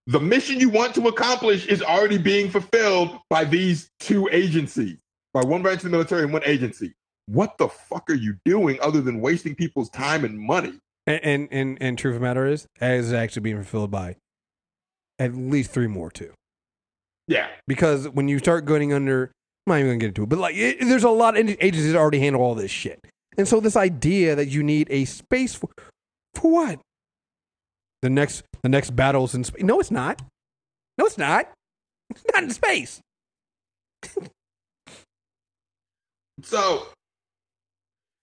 The 0.06 0.20
mission 0.20 0.60
you 0.60 0.70
want 0.70 0.94
to 0.96 1.08
accomplish 1.08 1.66
is 1.66 1.82
already 1.82 2.18
being 2.18 2.50
fulfilled 2.50 3.18
by 3.28 3.44
these 3.44 3.90
two 4.00 4.28
agencies, 4.32 4.98
by 5.32 5.42
one 5.42 5.62
branch 5.62 5.78
of 5.78 5.84
the 5.84 5.90
military 5.90 6.22
and 6.22 6.32
one 6.32 6.42
agency. 6.44 6.94
What 7.26 7.58
the 7.58 7.68
fuck 7.68 8.10
are 8.10 8.14
you 8.14 8.36
doing 8.44 8.78
other 8.80 9.00
than 9.00 9.20
wasting 9.20 9.54
people's 9.54 9.88
time 9.90 10.24
and 10.24 10.38
money? 10.38 10.74
And 11.06 11.20
and 11.22 11.48
and, 11.50 11.78
and 11.80 11.98
truth 11.98 12.16
of 12.16 12.20
the 12.20 12.26
matter 12.26 12.46
is, 12.46 12.66
is 12.80 13.12
actually 13.12 13.42
being 13.42 13.56
fulfilled 13.56 13.90
by 13.90 14.16
at 15.18 15.34
least 15.34 15.70
three 15.70 15.86
more 15.86 16.10
too. 16.10 16.32
Yeah. 17.28 17.48
Because 17.68 18.08
when 18.08 18.26
you 18.26 18.38
start 18.38 18.64
going 18.64 18.92
under, 18.92 19.30
I'm 19.66 19.72
not 19.72 19.76
even 19.76 19.90
gonna 19.90 19.98
get 19.98 20.08
into 20.08 20.24
it, 20.24 20.28
but 20.28 20.38
like, 20.38 20.56
it, 20.56 20.80
there's 20.80 21.04
a 21.04 21.10
lot 21.10 21.38
of 21.38 21.48
agencies 21.60 21.92
that 21.92 21.98
already 21.98 22.18
handle 22.18 22.42
all 22.42 22.54
this 22.54 22.70
shit, 22.70 22.98
and 23.36 23.46
so 23.46 23.60
this 23.60 23.76
idea 23.76 24.34
that 24.34 24.48
you 24.48 24.62
need 24.62 24.88
a 24.90 25.04
space 25.04 25.54
for, 25.54 25.68
for 26.34 26.50
what? 26.50 26.80
The 28.02 28.10
next, 28.10 28.42
the 28.62 28.68
next 28.68 28.96
battles 28.96 29.34
in 29.34 29.44
space? 29.44 29.62
No, 29.62 29.78
it's 29.78 29.90
not. 29.90 30.22
No, 30.98 31.06
it's 31.06 31.18
not. 31.18 31.52
It's 32.10 32.24
not 32.32 32.42
in 32.42 32.50
space. 32.50 33.00
So, 36.42 36.86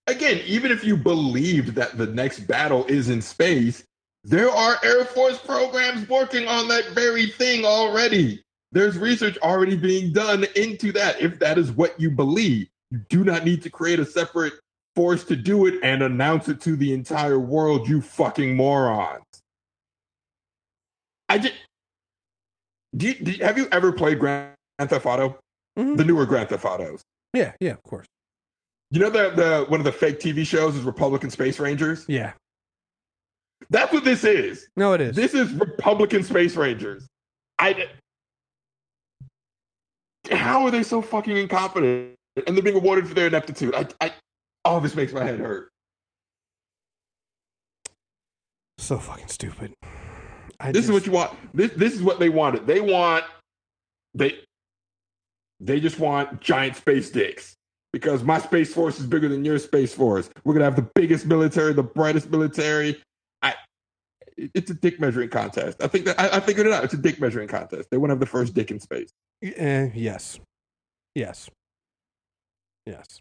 again, 0.08 0.42
even 0.46 0.72
if 0.72 0.84
you 0.84 0.98
believed 0.98 1.76
that 1.76 1.98
the 1.98 2.08
next 2.08 2.42
battle 2.42 2.86
is 2.86 3.10
in 3.10 3.22
space, 3.22 3.84
there 4.24 4.50
are 4.50 4.78
Air 4.84 5.06
Force 5.06 5.38
programs 5.38 6.08
working 6.10 6.48
on 6.48 6.68
that 6.68 6.90
very 6.90 7.28
thing 7.28 7.66
already. 7.66 8.44
There's 8.72 8.98
research 8.98 9.38
already 9.40 9.78
being 9.78 10.12
done 10.12 10.46
into 10.56 10.92
that. 10.94 11.22
If 11.22 11.40
that 11.40 11.58
is 11.58 11.72
what 11.72 12.00
you 12.00 12.12
believe, 12.12 12.68
you 12.92 13.00
do 13.10 13.24
not 13.24 13.46
need 13.46 13.62
to 13.64 13.70
create 13.70 14.00
a 14.00 14.06
separate 14.06 14.54
Force 14.96 15.24
to 15.26 15.36
do 15.36 15.68
it 15.68 15.76
and 15.84 16.02
announce 16.02 16.50
it 16.50 16.60
to 16.62 16.76
the 16.76 16.92
entire 16.92 17.38
world, 17.38 17.88
you 17.88 18.02
fucking 18.02 18.56
morons. 18.56 19.24
I 21.30 21.38
just. 21.38 21.54
Do 22.96 23.08
you, 23.08 23.14
do 23.14 23.32
you- 23.32 23.46
have 23.46 23.58
you 23.60 23.68
ever 23.72 23.92
played 23.92 24.18
Grand 24.18 24.56
Theft 24.80 25.06
Auto? 25.06 25.38
Mm-hmm. 25.78 25.98
The 25.98 26.04
newer 26.04 26.26
Grand 26.26 26.50
Theft 26.50 26.66
Autos. 26.66 27.04
Yeah, 27.38 27.54
yeah, 27.60 27.72
of 27.72 27.84
course. 27.84 28.08
You 28.90 29.00
know 29.00 29.10
the, 29.10 29.30
the 29.32 29.66
one 29.68 29.80
of 29.80 29.84
the 29.84 29.92
fake 29.92 30.20
TV 30.20 30.46
shows 30.46 30.76
is 30.76 30.84
Republican 30.84 31.30
Space 31.30 31.60
Rangers? 31.60 32.06
Yeah. 32.08 32.34
That's 33.70 33.92
what 33.92 34.04
this 34.04 34.24
is. 34.24 34.68
No, 34.76 34.94
it 34.94 35.02
is. 35.02 35.16
This 35.16 35.34
is 35.34 35.52
Republican 35.54 36.24
Space 36.24 36.56
Rangers. 36.56 37.06
I. 37.60 37.88
How 40.32 40.66
are 40.66 40.72
they 40.72 40.84
so 40.84 41.02
fucking 41.02 41.36
incompetent? 41.36 42.16
And 42.46 42.56
they're 42.56 42.64
being 42.64 42.76
awarded 42.76 43.08
for 43.08 43.14
their 43.14 43.28
ineptitude. 43.28 43.74
I, 43.76 43.88
I, 44.00 44.14
oh, 44.66 44.80
this 44.80 44.96
makes 44.96 45.12
my 45.14 45.24
head 45.24 45.40
hurt. 45.40 45.70
So 48.78 48.98
fucking 49.00 49.28
stupid. 49.28 49.74
I 50.60 50.72
this 50.72 50.86
just- 50.86 50.90
is 50.90 50.92
what 50.92 51.06
you 51.06 51.12
want. 51.12 51.38
This, 51.54 51.72
this 51.74 51.94
is 51.94 52.02
what 52.02 52.20
they 52.20 52.30
wanted. 52.30 52.68
They 52.68 52.80
want, 52.82 53.26
they, 54.14 54.40
they 55.60 55.80
just 55.80 56.00
want 56.00 56.40
giant 56.42 56.76
space 56.76 57.10
dicks 57.10 57.56
because 57.94 58.24
my 58.24 58.40
space 58.40 58.74
force 58.74 59.00
is 59.00 59.06
bigger 59.06 59.28
than 59.28 59.44
your 59.44 59.60
space 59.60 59.94
force. 59.94 60.30
We're 60.44 60.54
gonna 60.54 60.66
have 60.66 60.76
the 60.76 60.90
biggest 60.96 61.26
military, 61.26 61.74
the 61.74 61.84
brightest 61.84 62.30
military. 62.30 63.02
I, 63.42 63.56
it's 64.38 64.70
a 64.70 64.76
dick 64.76 65.00
measuring 65.00 65.30
contest. 65.30 65.82
I 65.82 65.88
think 65.88 66.06
that 66.06 66.20
I, 66.20 66.38
I 66.38 66.40
figured 66.40 66.68
it 66.68 66.74
out. 66.74 66.84
It's 66.84 66.94
a 66.94 66.98
dick 66.98 67.20
measuring 67.20 67.48
contest. 67.48 67.90
They 67.90 67.98
want 67.98 68.10
to 68.10 68.14
have 68.14 68.20
the 68.20 68.26
first 68.26 68.54
dick 68.54 68.72
in 68.72 68.80
space. 68.80 69.10
Eh, 69.44 69.90
yes. 69.96 70.40
Yes. 71.16 71.50
Yes. 72.86 73.20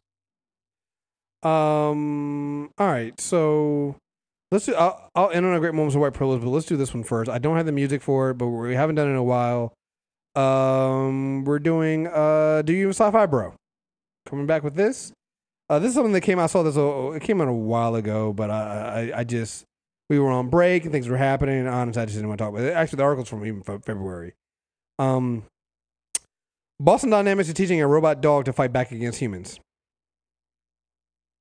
Um. 1.42 2.70
All 2.78 2.86
right. 2.86 3.18
So 3.20 3.96
let's 4.50 4.66
do. 4.66 4.74
I'll, 4.74 5.08
I'll 5.14 5.30
end 5.30 5.46
on 5.46 5.54
a 5.54 5.60
great 5.60 5.74
moments 5.74 5.94
of 5.94 6.02
white 6.02 6.12
privilege, 6.12 6.42
but 6.42 6.50
let's 6.50 6.66
do 6.66 6.76
this 6.76 6.92
one 6.92 7.04
first. 7.04 7.30
I 7.30 7.38
don't 7.38 7.56
have 7.56 7.66
the 7.66 7.72
music 7.72 8.02
for 8.02 8.30
it, 8.30 8.34
but 8.34 8.48
we 8.48 8.74
haven't 8.74 8.96
done 8.96 9.08
it 9.08 9.12
in 9.12 9.16
a 9.16 9.24
while. 9.24 9.72
Um. 10.36 11.44
We're 11.44 11.58
doing. 11.58 12.06
Uh. 12.06 12.62
Do 12.62 12.72
you 12.72 12.90
sci-fi, 12.90 13.26
bro? 13.26 13.54
Coming 14.26 14.46
back 14.46 14.62
with 14.62 14.74
this. 14.74 15.12
Uh. 15.68 15.78
This 15.78 15.90
is 15.90 15.94
something 15.94 16.12
that 16.12 16.20
came 16.20 16.38
out. 16.38 16.44
I 16.44 16.46
saw 16.46 16.62
this. 16.62 16.76
It 16.76 17.22
came 17.26 17.40
out 17.40 17.48
a 17.48 17.52
while 17.52 17.94
ago, 17.94 18.32
but 18.32 18.50
I. 18.50 19.10
I, 19.14 19.20
I 19.20 19.24
just. 19.24 19.64
We 20.08 20.20
were 20.20 20.30
on 20.30 20.50
break 20.50 20.84
and 20.84 20.92
things 20.92 21.08
were 21.08 21.16
happening. 21.16 21.58
And 21.58 21.68
honestly, 21.68 22.00
I 22.00 22.04
just 22.04 22.16
didn't 22.16 22.28
want 22.28 22.38
to 22.38 22.44
talk 22.44 22.54
about 22.54 22.64
it. 22.64 22.72
Actually, 22.74 22.98
the 22.98 23.02
article's 23.02 23.28
from 23.28 23.44
even 23.44 23.62
February. 23.62 24.34
Um. 24.98 25.44
Boston 26.78 27.10
Dynamics 27.10 27.48
is 27.48 27.54
teaching 27.54 27.80
a 27.80 27.86
robot 27.86 28.20
dog 28.20 28.44
to 28.44 28.52
fight 28.52 28.72
back 28.72 28.92
against 28.92 29.18
humans. 29.18 29.58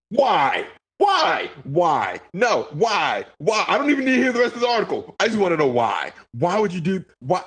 Why? 0.10 0.66
Why? 0.98 1.52
Why? 1.66 2.22
No. 2.34 2.68
Why? 2.72 3.26
Why? 3.40 3.66
I 3.68 3.78
don't 3.78 3.90
even 3.90 4.06
need 4.06 4.16
to 4.16 4.22
hear 4.24 4.32
the 4.32 4.40
rest 4.40 4.56
of 4.56 4.62
the 4.62 4.68
article. 4.68 5.14
I 5.20 5.28
just 5.28 5.38
want 5.38 5.52
to 5.52 5.58
know 5.58 5.68
why. 5.68 6.14
Why 6.32 6.58
would 6.58 6.72
you 6.72 6.80
do? 6.80 7.04
Why? 7.20 7.44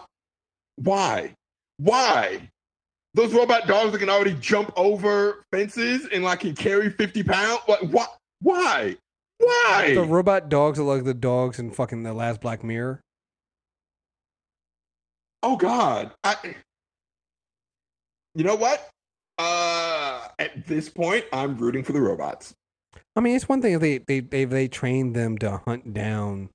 Why? 0.76 1.32
Why? 1.78 2.50
Those 3.14 3.32
robot 3.32 3.66
dogs 3.66 3.92
that 3.92 3.98
can 3.98 4.10
already 4.10 4.34
jump 4.34 4.72
over 4.76 5.44
fences 5.52 6.06
and 6.12 6.22
like 6.22 6.40
can 6.40 6.54
carry 6.54 6.90
fifty 6.90 7.22
pounds. 7.22 7.60
Like 7.66 7.80
what? 7.80 8.16
Why? 8.40 8.96
Why? 9.38 9.94
The 9.94 10.02
robot 10.02 10.48
dogs 10.48 10.78
are 10.78 10.84
like 10.84 11.04
the 11.04 11.14
dogs 11.14 11.58
in 11.58 11.70
fucking 11.70 12.02
the 12.02 12.12
last 12.12 12.40
Black 12.40 12.62
Mirror. 12.62 13.00
Oh 15.42 15.56
God! 15.56 16.12
I. 16.22 16.36
You 18.34 18.44
know 18.44 18.56
what? 18.56 18.88
Uh, 19.38 20.28
at 20.38 20.66
this 20.66 20.88
point, 20.88 21.24
I'm 21.32 21.56
rooting 21.56 21.84
for 21.84 21.92
the 21.92 22.00
robots. 22.00 22.54
I 23.16 23.20
mean, 23.20 23.36
it's 23.36 23.48
one 23.48 23.62
thing 23.62 23.74
if 23.74 23.80
they 23.80 23.98
they 23.98 24.20
they, 24.20 24.44
they 24.44 24.68
train 24.68 25.12
them 25.12 25.38
to 25.38 25.58
hunt 25.64 25.94
down 25.94 26.50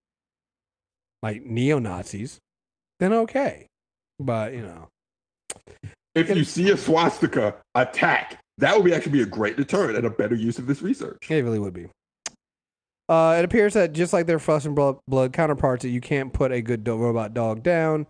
like 1.21 1.43
neo 1.43 1.79
Nazis, 1.79 2.39
then 2.99 3.13
okay. 3.13 3.67
But 4.19 4.53
you 4.53 4.61
know, 4.61 4.89
If 6.15 6.29
you 6.29 6.43
see 6.43 6.69
a 6.71 6.77
swastika, 6.77 7.55
attack. 7.75 8.39
That 8.59 8.75
would 8.75 8.85
be 8.85 8.93
actually 8.93 9.13
be 9.13 9.21
a 9.21 9.25
great 9.25 9.57
deterrent 9.57 9.97
and 9.97 10.05
a 10.05 10.11
better 10.11 10.35
use 10.35 10.59
of 10.59 10.67
this 10.67 10.81
research. 10.81 11.29
it 11.29 11.43
really 11.43 11.59
would 11.59 11.73
be. 11.73 11.87
Uh, 13.09 13.35
it 13.37 13.45
appears 13.45 13.73
that 13.73 13.93
just 13.93 14.13
like 14.13 14.27
their 14.27 14.39
flesh 14.39 14.65
and 14.65 14.75
blood, 14.75 14.97
blood 15.07 15.33
counterparts, 15.33 15.81
that 15.83 15.89
you 15.89 16.01
can't 16.01 16.31
put 16.31 16.51
a 16.51 16.61
good 16.61 16.83
do- 16.83 16.95
robot 16.95 17.33
dog 17.33 17.63
down, 17.63 18.05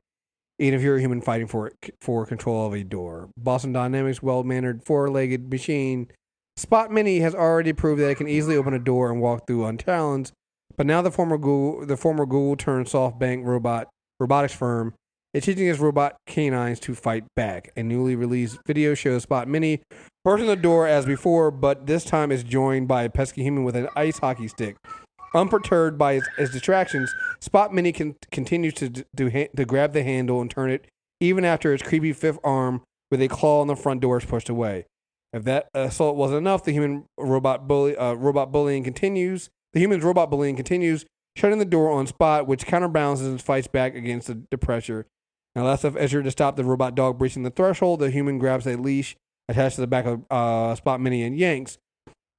even 0.59 0.77
if 0.77 0.83
you're 0.83 0.97
a 0.97 1.01
human 1.01 1.21
fighting 1.21 1.47
for 1.47 1.71
for 2.01 2.25
control 2.25 2.67
of 2.67 2.73
a 2.73 2.83
door. 2.83 3.29
Boston 3.37 3.73
Dynamics' 3.73 4.21
well-mannered 4.21 4.83
four-legged 4.83 5.49
machine 5.49 6.09
Spot 6.55 6.91
Mini 6.91 7.19
has 7.19 7.33
already 7.33 7.73
proved 7.73 8.01
that 8.01 8.09
it 8.09 8.15
can 8.15 8.27
easily 8.27 8.55
open 8.55 8.73
a 8.73 8.79
door 8.79 9.11
and 9.11 9.19
walk 9.19 9.47
through 9.47 9.65
unchallenged. 9.65 10.31
But 10.75 10.85
now 10.85 11.01
the 11.01 11.11
former 11.11 11.37
Google, 11.37 11.85
the 11.85 11.97
former 11.97 12.25
Google 12.25 12.55
turned 12.55 12.87
SoftBank 12.87 13.43
robot 13.45 13.89
robotics 14.19 14.53
firm 14.53 14.93
is 15.33 15.43
teaching 15.45 15.67
its 15.67 15.79
robot 15.79 16.17
canines 16.27 16.79
to 16.81 16.93
fight 16.93 17.23
back. 17.35 17.71
A 17.75 17.83
newly 17.83 18.15
released 18.15 18.59
video 18.65 18.93
shows 18.93 19.23
Spot 19.23 19.47
Mini 19.47 19.81
bursting 20.23 20.47
the 20.47 20.55
door 20.55 20.87
as 20.87 21.05
before, 21.05 21.51
but 21.51 21.87
this 21.87 22.03
time 22.03 22.31
is 22.31 22.43
joined 22.43 22.87
by 22.87 23.03
a 23.03 23.09
pesky 23.09 23.43
human 23.43 23.63
with 23.63 23.75
an 23.75 23.87
ice 23.95 24.19
hockey 24.19 24.47
stick. 24.47 24.77
Unperturbed 25.35 25.97
by 25.97 26.13
its, 26.13 26.27
its 26.37 26.51
distractions, 26.51 27.13
Spot 27.41 27.73
Mini 27.73 27.91
can, 27.91 28.15
continues 28.31 28.75
to, 28.75 28.89
to, 28.89 29.47
to 29.47 29.65
grab 29.65 29.93
the 29.93 30.03
handle 30.03 30.39
and 30.39 30.51
turn 30.51 30.69
it, 30.69 30.85
even 31.19 31.43
after 31.43 31.73
its 31.73 31.81
creepy 31.81 32.13
fifth 32.13 32.39
arm 32.43 32.81
with 33.09 33.21
a 33.21 33.27
claw 33.27 33.61
on 33.61 33.67
the 33.67 33.75
front 33.75 34.01
door 34.01 34.17
is 34.17 34.25
pushed 34.25 34.49
away. 34.49 34.85
If 35.33 35.43
that 35.45 35.67
assault 35.73 36.15
wasn't 36.15 36.39
enough, 36.39 36.63
the 36.63 36.71
human 36.71 37.05
robot 37.17 37.67
bully 37.67 37.97
uh, 37.97 38.13
robot 38.13 38.51
bullying 38.51 38.83
continues. 38.83 39.49
The 39.73 39.79
human's 39.79 40.03
robot 40.03 40.29
bullying 40.29 40.55
continues, 40.55 41.05
shutting 41.35 41.57
the 41.57 41.65
door 41.65 41.91
on 41.91 42.05
Spot, 42.05 42.45
which 42.45 42.67
counterbalances 42.67 43.27
and 43.27 43.41
fights 43.41 43.67
back 43.67 43.95
against 43.95 44.27
the, 44.27 44.43
the 44.51 44.59
pressure. 44.59 45.07
Now, 45.55 45.65
last 45.65 45.83
of 45.83 45.95
Ezra 45.95 46.23
to 46.23 46.31
stop 46.31 46.55
the 46.55 46.63
robot 46.63 46.95
dog 46.95 47.19
breaching 47.19 47.43
the 47.43 47.51
threshold, 47.51 47.99
the 47.99 48.09
human 48.09 48.39
grabs 48.39 48.65
a 48.65 48.75
leash 48.75 49.15
attached 49.47 49.75
to 49.75 49.81
the 49.81 49.87
back 49.87 50.05
of 50.05 50.23
uh, 50.31 50.73
Spot 50.75 50.99
Mini 50.99 51.23
and 51.23 51.37
yanks. 51.37 51.77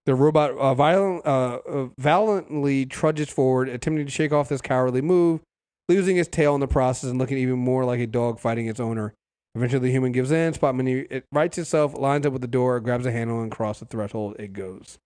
The 0.07 0.15
robot 0.15 0.51
uh, 0.53 0.75
violent, 0.75 1.25
uh, 1.25 1.61
uh, 1.67 1.89
valiantly 1.99 2.87
trudges 2.87 3.31
forward, 3.31 3.69
attempting 3.69 4.05
to 4.05 4.11
shake 4.11 4.33
off 4.33 4.49
this 4.49 4.61
cowardly 4.61 5.01
move, 5.01 5.41
losing 5.89 6.17
its 6.17 6.29
tail 6.29 6.55
in 6.55 6.61
the 6.61 6.67
process 6.67 7.09
and 7.09 7.19
looking 7.19 7.39
even 7.39 7.59
more 7.59 7.85
like 7.85 8.01
a 8.01 8.07
dog 8.07 8.39
fighting 8.41 8.67
its 8.67 8.81
owner. 8.81 9.15
Eventually, 9.55 9.87
the 9.89 9.93
human 9.93 10.13
gives 10.13 10.33
in. 10.33 10.53
Spot 10.53 10.75
Mini 10.75 11.07
it 11.11 11.25
rights 11.31 11.57
itself, 11.57 11.95
lines 11.95 12.27
up 12.27 12.33
with 12.33 12.43
the 12.43 12.49
door, 12.49 12.81
grabs 12.81 13.07
a 13.07 13.13
handle, 13.13 13.41
and 13.41 13.53
across 13.53 13.79
the 13.79 13.87
threshold 13.87 14.37
it 14.39 14.53
goes. 14.53 14.99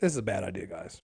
This 0.00 0.12
is 0.12 0.18
a 0.18 0.22
bad 0.22 0.44
idea, 0.44 0.66
guys. 0.66 1.00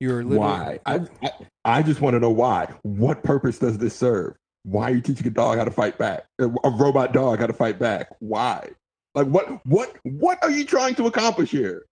You're 0.00 0.22
literally 0.24 0.38
Why? 0.38 0.78
I, 0.86 1.00
I 1.22 1.30
I 1.64 1.82
just 1.82 2.00
want 2.00 2.14
to 2.14 2.20
know 2.20 2.30
why. 2.30 2.68
What 2.82 3.22
purpose 3.22 3.58
does 3.58 3.78
this 3.78 3.96
serve? 3.96 4.34
Why 4.64 4.90
are 4.90 4.94
you 4.94 5.00
teaching 5.00 5.26
a 5.26 5.30
dog 5.30 5.58
how 5.58 5.64
to 5.64 5.70
fight 5.70 5.96
back? 5.96 6.26
A, 6.38 6.44
a 6.46 6.70
robot 6.70 7.12
dog 7.12 7.38
how 7.38 7.46
to 7.46 7.52
fight 7.52 7.78
back? 7.78 8.08
Why? 8.18 8.70
Like 9.14 9.26
what 9.28 9.64
what 9.66 9.96
what 10.02 10.38
are 10.42 10.50
you 10.50 10.64
trying 10.64 10.94
to 10.96 11.06
accomplish 11.06 11.50
here? 11.50 11.86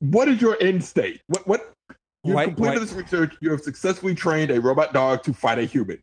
What 0.00 0.28
is 0.28 0.40
your 0.40 0.56
end 0.60 0.82
state? 0.84 1.20
What 1.28 1.46
what 1.46 1.72
you've 2.24 2.34
White- 2.34 2.46
completed 2.48 2.78
white- 2.78 2.80
this 2.80 2.92
research, 2.92 3.36
you 3.40 3.50
have 3.50 3.60
successfully 3.60 4.14
trained 4.14 4.50
a 4.50 4.60
robot 4.60 4.92
dog 4.92 5.22
to 5.24 5.32
fight 5.32 5.58
a 5.58 5.64
human. 5.64 6.00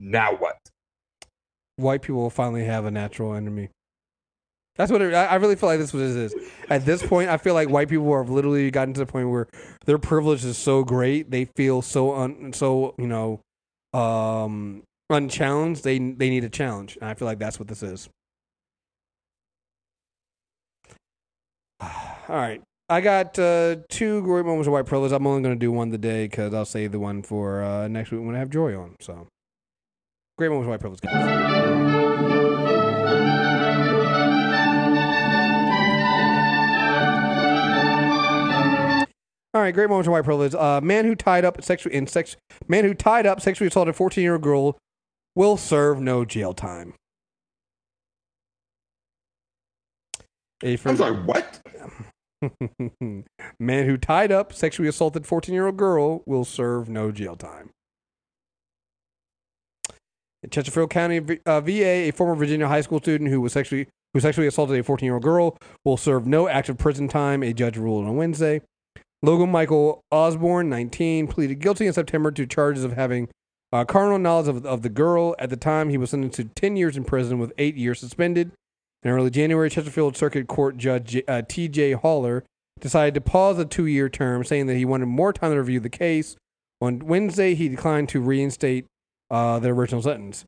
Now 0.00 0.34
what? 0.36 0.56
white 1.78 2.00
people 2.00 2.22
will 2.22 2.30
finally 2.30 2.64
have 2.64 2.86
a 2.86 2.90
natural 2.90 3.34
enemy. 3.34 3.68
That's 4.76 4.92
what 4.92 5.00
it, 5.00 5.14
I 5.14 5.36
really 5.36 5.56
feel 5.56 5.68
like 5.68 5.78
this 5.78 5.92
was 5.92 6.14
is. 6.14 6.34
At 6.68 6.84
this 6.84 7.04
point, 7.04 7.30
I 7.30 7.38
feel 7.38 7.54
like 7.54 7.70
white 7.70 7.88
people 7.88 8.14
have 8.16 8.28
literally 8.28 8.70
gotten 8.70 8.94
to 8.94 9.00
the 9.00 9.06
point 9.06 9.30
where 9.30 9.48
their 9.86 9.98
privilege 9.98 10.44
is 10.44 10.58
so 10.58 10.84
great, 10.84 11.30
they 11.30 11.46
feel 11.56 11.80
so 11.82 12.14
un, 12.14 12.52
so 12.52 12.94
you 12.98 13.06
know, 13.06 13.40
um, 13.98 14.82
unchallenged. 15.08 15.82
They 15.82 15.98
they 15.98 16.28
need 16.28 16.44
a 16.44 16.50
challenge, 16.50 16.98
and 17.00 17.08
I 17.08 17.14
feel 17.14 17.26
like 17.26 17.38
that's 17.38 17.58
what 17.58 17.68
this 17.68 17.82
is. 17.82 18.08
All 21.80 21.88
right, 22.28 22.62
I 22.90 23.00
got 23.00 23.38
uh, 23.38 23.76
two 23.88 24.22
great 24.22 24.44
moments 24.44 24.66
of 24.66 24.74
white 24.74 24.86
privilege. 24.86 25.12
I'm 25.12 25.26
only 25.26 25.42
going 25.42 25.54
to 25.54 25.58
do 25.58 25.72
one 25.72 25.90
today 25.90 26.26
because 26.26 26.52
I'll 26.52 26.66
save 26.66 26.92
the 26.92 27.00
one 27.00 27.22
for 27.22 27.62
uh, 27.62 27.88
next 27.88 28.10
week 28.10 28.20
when 28.22 28.34
I 28.34 28.40
have 28.40 28.50
Joy 28.50 28.78
on. 28.78 28.96
So, 29.00 29.26
great 30.36 30.50
moments 30.50 30.66
of 30.66 30.70
white 30.70 30.80
privilege, 30.80 31.00
guys. 31.00 32.35
All 39.56 39.62
right, 39.62 39.72
great 39.72 39.88
moment 39.88 40.06
of 40.06 40.12
white 40.12 40.24
privilege. 40.24 40.54
Uh, 40.54 40.82
man 40.82 41.06
who 41.06 41.14
tied 41.14 41.42
up 41.42 41.64
sexually 41.64 41.96
in 41.96 42.06
sex 42.06 42.36
man 42.68 42.84
who 42.84 42.92
tied 42.92 43.24
up 43.24 43.40
sexually 43.40 43.68
assaulted 43.68 43.96
14 43.96 44.22
year 44.22 44.34
old 44.34 44.42
girl 44.42 44.76
will 45.34 45.56
serve 45.56 45.98
no 45.98 46.26
jail 46.26 46.52
time. 46.52 46.92
A 50.62 50.76
I 50.76 50.90
was 50.90 51.00
like, 51.00 51.24
what? 51.24 51.62
man 53.58 53.86
who 53.86 53.96
tied 53.96 54.30
up 54.30 54.52
sexually 54.52 54.90
assaulted 54.90 55.26
14 55.26 55.54
year 55.54 55.64
old 55.64 55.78
girl 55.78 56.22
will 56.26 56.44
serve 56.44 56.90
no 56.90 57.10
jail 57.10 57.34
time. 57.34 57.70
In 60.42 60.50
Chesterfield 60.50 60.90
County 60.90 61.40
uh, 61.46 61.62
VA, 61.62 62.08
a 62.08 62.10
former 62.10 62.34
Virginia 62.34 62.68
high 62.68 62.82
school 62.82 62.98
student 62.98 63.30
who 63.30 63.40
was 63.40 63.54
sexually 63.54 63.88
who 64.12 64.20
sexually 64.20 64.48
assaulted 64.48 64.78
a 64.78 64.82
14 64.82 65.06
year 65.06 65.14
old 65.14 65.22
girl, 65.22 65.56
will 65.82 65.96
serve 65.96 66.26
no 66.26 66.46
active 66.46 66.76
prison 66.76 67.08
time, 67.08 67.42
a 67.42 67.54
judge 67.54 67.78
ruled 67.78 68.04
on 68.04 68.16
Wednesday. 68.16 68.60
Logan 69.22 69.50
Michael 69.50 70.02
Osborne, 70.10 70.68
19, 70.68 71.26
pleaded 71.28 71.60
guilty 71.60 71.86
in 71.86 71.92
September 71.92 72.30
to 72.30 72.46
charges 72.46 72.84
of 72.84 72.92
having 72.92 73.28
uh, 73.72 73.84
carnal 73.84 74.18
knowledge 74.18 74.48
of, 74.48 74.64
of 74.64 74.82
the 74.82 74.88
girl. 74.88 75.34
At 75.38 75.50
the 75.50 75.56
time, 75.56 75.90
he 75.90 75.98
was 75.98 76.10
sentenced 76.10 76.36
to 76.36 76.44
10 76.44 76.76
years 76.76 76.96
in 76.96 77.04
prison 77.04 77.38
with 77.38 77.52
eight 77.58 77.76
years 77.76 78.00
suspended. 78.00 78.52
In 79.02 79.10
early 79.10 79.30
January, 79.30 79.70
Chesterfield 79.70 80.16
Circuit 80.16 80.46
Court 80.46 80.76
Judge 80.76 81.22
uh, 81.28 81.42
T.J. 81.48 81.92
Hauler 81.92 82.44
decided 82.80 83.14
to 83.14 83.20
pause 83.20 83.56
the 83.56 83.64
two 83.64 83.86
year 83.86 84.08
term, 84.08 84.44
saying 84.44 84.66
that 84.66 84.76
he 84.76 84.84
wanted 84.84 85.06
more 85.06 85.32
time 85.32 85.52
to 85.52 85.58
review 85.58 85.80
the 85.80 85.88
case. 85.88 86.36
On 86.80 86.98
Wednesday, 86.98 87.54
he 87.54 87.68
declined 87.68 88.08
to 88.10 88.20
reinstate 88.20 88.86
uh, 89.30 89.58
the 89.58 89.68
original 89.68 90.02
sentence. 90.02 90.44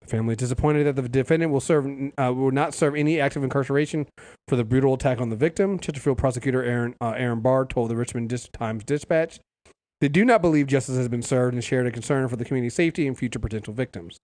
The 0.00 0.06
family 0.06 0.32
is 0.32 0.38
disappointed 0.38 0.84
that 0.84 1.00
the 1.00 1.08
defendant 1.08 1.52
will 1.52 1.60
serve 1.60 1.86
uh, 1.86 2.32
will 2.32 2.50
not 2.50 2.74
serve 2.74 2.94
any 2.94 3.20
active 3.20 3.44
incarceration 3.44 4.06
for 4.48 4.56
the 4.56 4.64
brutal 4.64 4.94
attack 4.94 5.20
on 5.20 5.28
the 5.28 5.36
victim. 5.36 5.78
Chesterfield 5.78 6.18
prosecutor 6.18 6.64
Aaron 6.64 6.94
uh, 7.00 7.14
Aaron 7.16 7.40
Barr 7.40 7.64
told 7.66 7.90
the 7.90 7.96
Richmond 7.96 8.28
Dis- 8.28 8.48
Times 8.48 8.84
Dispatch 8.84 9.40
they 10.00 10.08
do 10.08 10.24
not 10.24 10.40
believe 10.40 10.66
justice 10.66 10.96
has 10.96 11.08
been 11.08 11.22
served 11.22 11.54
and 11.54 11.62
shared 11.62 11.86
a 11.86 11.90
concern 11.90 12.26
for 12.28 12.36
the 12.36 12.44
community 12.44 12.70
safety 12.70 13.06
and 13.06 13.16
future 13.16 13.38
potential 13.38 13.74
victims. 13.74 14.16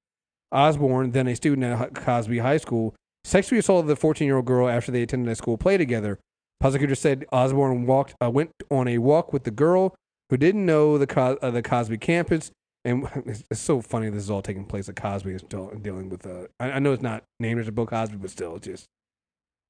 Osborne, 0.50 1.10
then 1.10 1.26
a 1.26 1.36
student 1.36 1.64
at 1.64 1.94
Cosby 1.94 2.38
High 2.38 2.56
School, 2.56 2.94
sexually 3.24 3.58
assaulted 3.58 3.88
the 3.88 3.96
14 3.96 4.26
year 4.26 4.36
old 4.36 4.46
girl 4.46 4.68
after 4.68 4.90
they 4.90 5.02
attended 5.02 5.30
a 5.30 5.34
school 5.34 5.58
play 5.58 5.76
together. 5.76 6.18
Prosecutor 6.60 6.94
said 6.94 7.26
Osborne 7.30 7.84
walked 7.84 8.14
uh, 8.22 8.30
went 8.30 8.50
on 8.70 8.88
a 8.88 8.98
walk 8.98 9.32
with 9.32 9.44
the 9.44 9.50
girl 9.50 9.94
who 10.30 10.36
didn't 10.36 10.64
know 10.64 10.96
the 10.96 11.38
uh, 11.42 11.50
the 11.50 11.62
Cosby 11.62 11.98
campus. 11.98 12.50
And 12.86 13.08
it's, 13.50 13.60
so 13.60 13.82
funny 13.82 14.08
this 14.08 14.22
is 14.22 14.30
all 14.30 14.42
taking 14.42 14.64
place 14.64 14.88
at 14.88 14.96
Cosby 14.96 15.32
is 15.32 15.42
dealing 15.42 16.08
with. 16.08 16.24
Uh, 16.24 16.46
I, 16.60 16.72
I 16.72 16.78
know 16.78 16.92
it's 16.92 17.02
not 17.02 17.24
named 17.40 17.60
as 17.60 17.68
a 17.68 17.72
Bill 17.72 17.86
Cosby, 17.86 18.16
but 18.16 18.30
still, 18.30 18.58
just 18.58 18.86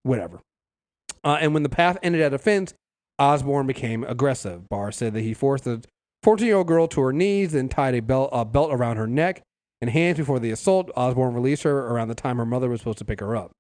whatever. 0.03 0.41
Uh, 1.25 1.39
and 1.41 1.55
when 1.55 1.63
the 1.63 1.69
path 1.69 1.99
ended 2.03 2.21
at 2.21 2.35
a 2.35 2.39
fence, 2.39 2.75
Osborne 3.19 3.67
became 3.67 4.05
aggressive. 4.05 4.69
Barr 4.69 4.93
said 4.93 5.15
that 5.15 5.23
he 5.23 5.35
forced 5.35 5.65
the 5.65 5.83
14 6.23 6.47
year 6.47 6.57
old 6.57 6.67
girl 6.67 6.87
to 6.89 7.01
her 7.01 7.13
knees, 7.13 7.53
then 7.53 7.69
tied 7.69 7.95
a 7.95 8.01
belt, 8.01 8.29
a 8.33 8.45
belt 8.45 8.73
around 8.73 8.99
her 8.99 9.07
neck 9.07 9.43
and 9.81 9.91
hands 9.91 10.19
before 10.19 10.39
the 10.39 10.51
assault. 10.51 10.91
Osborne 10.95 11.35
released 11.35 11.63
her 11.63 11.87
around 11.87 12.09
the 12.09 12.15
time 12.15 12.37
her 12.37 12.47
mother 12.47 12.69
was 12.69 12.81
supposed 12.81 12.99
to 12.99 13.05
pick 13.05 13.21
her 13.21 13.35
up. 13.35 13.53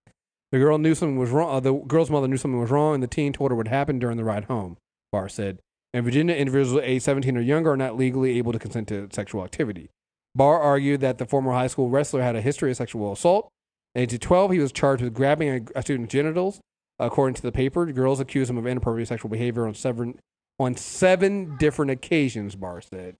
The 0.52 0.58
girl 0.58 0.78
knew 0.78 0.94
something 0.94 1.18
was 1.18 1.30
wrong. 1.30 1.56
Uh, 1.56 1.60
the 1.60 1.74
girl's 1.74 2.10
mother 2.10 2.28
knew 2.28 2.36
something 2.36 2.60
was 2.60 2.70
wrong, 2.70 2.94
and 2.94 3.02
the 3.02 3.08
teen 3.08 3.32
told 3.32 3.50
her 3.50 3.56
what 3.56 3.68
happened 3.68 4.00
during 4.00 4.16
the 4.16 4.24
ride 4.24 4.44
home. 4.44 4.76
Barr 5.10 5.28
said, 5.28 5.58
"In 5.94 6.04
Virginia, 6.04 6.34
individuals 6.34 6.82
age 6.84 7.02
17 7.02 7.36
or 7.36 7.40
younger 7.40 7.72
are 7.72 7.76
not 7.76 7.96
legally 7.96 8.38
able 8.38 8.52
to 8.52 8.58
consent 8.58 8.88
to 8.88 9.08
sexual 9.12 9.44
activity." 9.44 9.90
Barr 10.34 10.60
argued 10.60 11.00
that 11.00 11.18
the 11.18 11.26
former 11.26 11.52
high 11.52 11.66
school 11.66 11.88
wrestler 11.88 12.22
had 12.22 12.36
a 12.36 12.42
history 12.42 12.70
of 12.70 12.76
sexual 12.76 13.12
assault. 13.12 13.48
At 13.94 14.12
age 14.12 14.20
12, 14.20 14.52
he 14.52 14.58
was 14.58 14.72
charged 14.72 15.02
with 15.02 15.14
grabbing 15.14 15.48
a, 15.48 15.78
a 15.78 15.82
student's 15.82 16.12
genitals. 16.12 16.60
According 16.98 17.34
to 17.34 17.42
the 17.42 17.52
paper, 17.52 17.86
girls 17.86 18.20
accused 18.20 18.50
him 18.50 18.58
of 18.58 18.66
inappropriate 18.66 19.08
sexual 19.08 19.30
behavior 19.30 19.66
on 19.66 19.74
seven 19.74 20.18
on 20.58 20.76
seven 20.76 21.56
different 21.58 21.90
occasions. 21.90 22.54
Barr 22.56 22.80
said. 22.80 23.16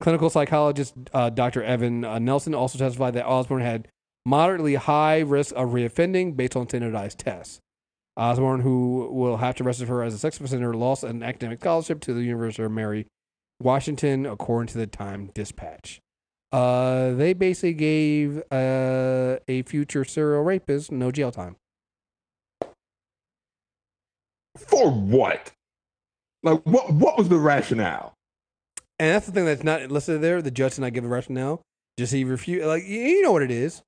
Clinical 0.00 0.30
psychologist 0.30 0.94
uh, 1.14 1.30
Dr. 1.30 1.62
Evan 1.62 2.04
uh, 2.04 2.18
Nelson 2.18 2.54
also 2.54 2.76
testified 2.78 3.14
that 3.14 3.26
Osborne 3.26 3.62
had 3.62 3.88
moderately 4.26 4.74
high 4.74 5.20
risk 5.20 5.54
of 5.54 5.70
reoffending 5.70 6.36
based 6.36 6.56
on 6.56 6.68
standardized 6.68 7.18
tests. 7.18 7.60
Osborne, 8.16 8.60
who 8.60 9.08
will 9.12 9.38
have 9.38 9.54
to 9.56 9.64
register 9.64 9.86
her 9.86 10.02
as 10.02 10.12
a 10.14 10.18
sex 10.18 10.38
offender, 10.38 10.74
lost 10.74 11.02
an 11.04 11.22
academic 11.22 11.60
scholarship 11.60 12.00
to 12.02 12.12
the 12.12 12.22
University 12.22 12.62
of 12.62 12.70
Mary 12.70 13.06
Washington, 13.60 14.26
according 14.26 14.66
to 14.68 14.78
the 14.78 14.86
Time 14.86 15.30
Dispatch. 15.34 16.00
Uh, 16.52 17.12
they 17.12 17.32
basically 17.32 17.72
gave 17.72 18.42
uh, 18.50 19.38
a 19.48 19.62
future 19.66 20.04
serial 20.04 20.42
rapist 20.42 20.92
no 20.92 21.10
jail 21.10 21.32
time. 21.32 21.56
For 24.58 24.90
what? 24.90 25.52
Like, 26.42 26.60
what? 26.64 26.92
What 26.92 27.16
was 27.16 27.28
the 27.28 27.38
rationale? 27.38 28.14
And 28.98 29.14
that's 29.14 29.26
the 29.26 29.32
thing 29.32 29.46
that's 29.46 29.64
not 29.64 29.90
listed 29.90 30.20
there. 30.20 30.42
The 30.42 30.50
judge 30.50 30.74
did 30.74 30.82
not 30.82 30.92
give 30.92 31.04
a 31.04 31.08
rationale. 31.08 31.62
Just 31.98 32.12
he 32.12 32.24
refused. 32.24 32.66
Like 32.66 32.84
you- 32.84 33.00
you 33.00 33.22
know 33.22 33.32
what 33.32 33.42
it 33.42 33.50
is. 33.50 33.82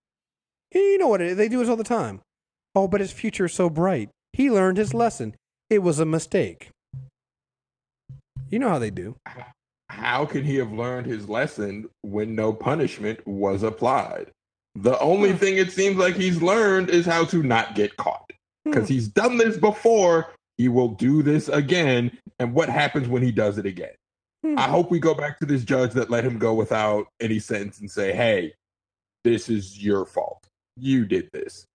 You 0.72 0.98
know 0.98 1.08
what 1.08 1.20
it 1.20 1.28
is. 1.32 1.36
They 1.36 1.48
do 1.48 1.58
this 1.58 1.68
all 1.68 1.76
the 1.76 1.84
time. 1.84 2.20
Oh, 2.74 2.88
but 2.88 3.00
his 3.00 3.12
future 3.12 3.44
is 3.44 3.52
so 3.52 3.68
bright. 3.70 4.08
He 4.34 4.50
learned 4.50 4.78
his 4.78 4.92
lesson. 4.92 5.36
It 5.70 5.78
was 5.78 6.00
a 6.00 6.04
mistake. 6.04 6.70
You 8.50 8.58
know 8.58 8.68
how 8.68 8.80
they 8.80 8.90
do. 8.90 9.14
How 9.88 10.26
can 10.26 10.44
he 10.44 10.56
have 10.56 10.72
learned 10.72 11.06
his 11.06 11.28
lesson 11.28 11.88
when 12.02 12.34
no 12.34 12.52
punishment 12.52 13.24
was 13.28 13.62
applied? 13.62 14.32
The 14.74 14.98
only 14.98 15.30
Hmm. 15.30 15.36
thing 15.36 15.56
it 15.56 15.70
seems 15.70 15.96
like 15.98 16.16
he's 16.16 16.42
learned 16.42 16.90
is 16.90 17.06
how 17.06 17.24
to 17.26 17.44
not 17.44 17.76
get 17.76 17.96
caught. 17.96 18.32
Because 18.64 18.88
Hmm. 18.88 18.94
he's 18.94 19.06
done 19.06 19.36
this 19.38 19.56
before, 19.56 20.32
he 20.58 20.66
will 20.66 20.88
do 20.88 21.22
this 21.22 21.48
again. 21.48 22.18
And 22.40 22.54
what 22.54 22.68
happens 22.68 23.06
when 23.06 23.22
he 23.22 23.30
does 23.30 23.56
it 23.56 23.66
again? 23.66 23.94
Hmm. 24.42 24.58
I 24.58 24.62
hope 24.68 24.90
we 24.90 24.98
go 24.98 25.14
back 25.14 25.38
to 25.38 25.46
this 25.46 25.62
judge 25.62 25.92
that 25.92 26.10
let 26.10 26.24
him 26.24 26.40
go 26.40 26.54
without 26.54 27.06
any 27.20 27.38
sentence 27.38 27.78
and 27.78 27.88
say, 27.88 28.12
hey, 28.12 28.54
this 29.22 29.48
is 29.48 29.80
your 29.80 30.04
fault. 30.04 30.44
You 30.76 31.04
did 31.06 31.30
this 31.32 31.66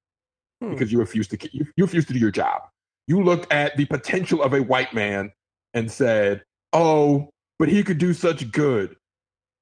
Hmm. 0.61 0.72
because 0.72 0.91
you 0.91 0.99
refused 0.99 1.31
to 1.31 1.49
you, 1.53 1.65
you 1.76 1.86
refused 1.86 2.07
to 2.10 2.14
do 2.14 2.19
your 2.19 2.31
job. 2.31 2.64
You 3.07 3.23
looked 3.23 3.52
at 3.52 3.77
the 3.77 3.86
potential 3.86 4.44
of 4.44 4.53
a 4.53 4.61
white 4.61 4.94
man 4.94 5.31
and 5.73 5.91
said, 5.91 6.44
"Oh, 6.73 7.30
but 7.57 7.69
he 7.69 7.84
could 7.84 7.98
do 7.98 8.14
such 8.14 8.52
good." 8.52 8.95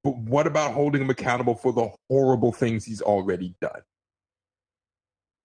But 0.04 0.16
what 0.16 0.46
about 0.46 0.72
holding 0.72 1.02
him 1.02 1.10
accountable 1.10 1.54
for 1.54 1.72
the 1.72 1.90
horrible 2.08 2.52
things 2.52 2.84
he's 2.84 3.02
already 3.02 3.54
done? 3.60 3.82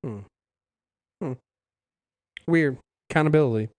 Hmm. 0.03 0.19
Hmm. 1.21 1.33
Weird 2.47 2.77
accountability. 3.09 3.69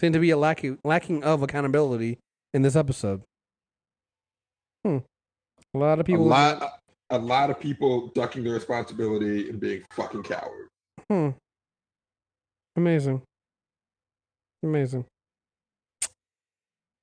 Seemed 0.00 0.14
to 0.14 0.20
be 0.20 0.30
a 0.30 0.36
lacking 0.36 0.78
lacking 0.84 1.24
of 1.24 1.42
accountability 1.42 2.18
in 2.54 2.62
this 2.62 2.76
episode. 2.76 3.22
Hmm. 4.84 4.98
A 5.74 5.78
lot 5.78 5.98
of 6.00 6.06
people. 6.06 6.24
a 6.24 6.28
lot, 6.28 6.80
a 7.10 7.18
lot 7.18 7.50
of 7.50 7.58
people 7.58 8.08
ducking 8.08 8.44
their 8.44 8.54
responsibility 8.54 9.48
and 9.48 9.58
being 9.58 9.82
fucking 9.90 10.22
cowards. 10.22 10.70
Hmm. 11.10 11.30
Amazing. 12.76 13.22
Amazing. 14.62 15.04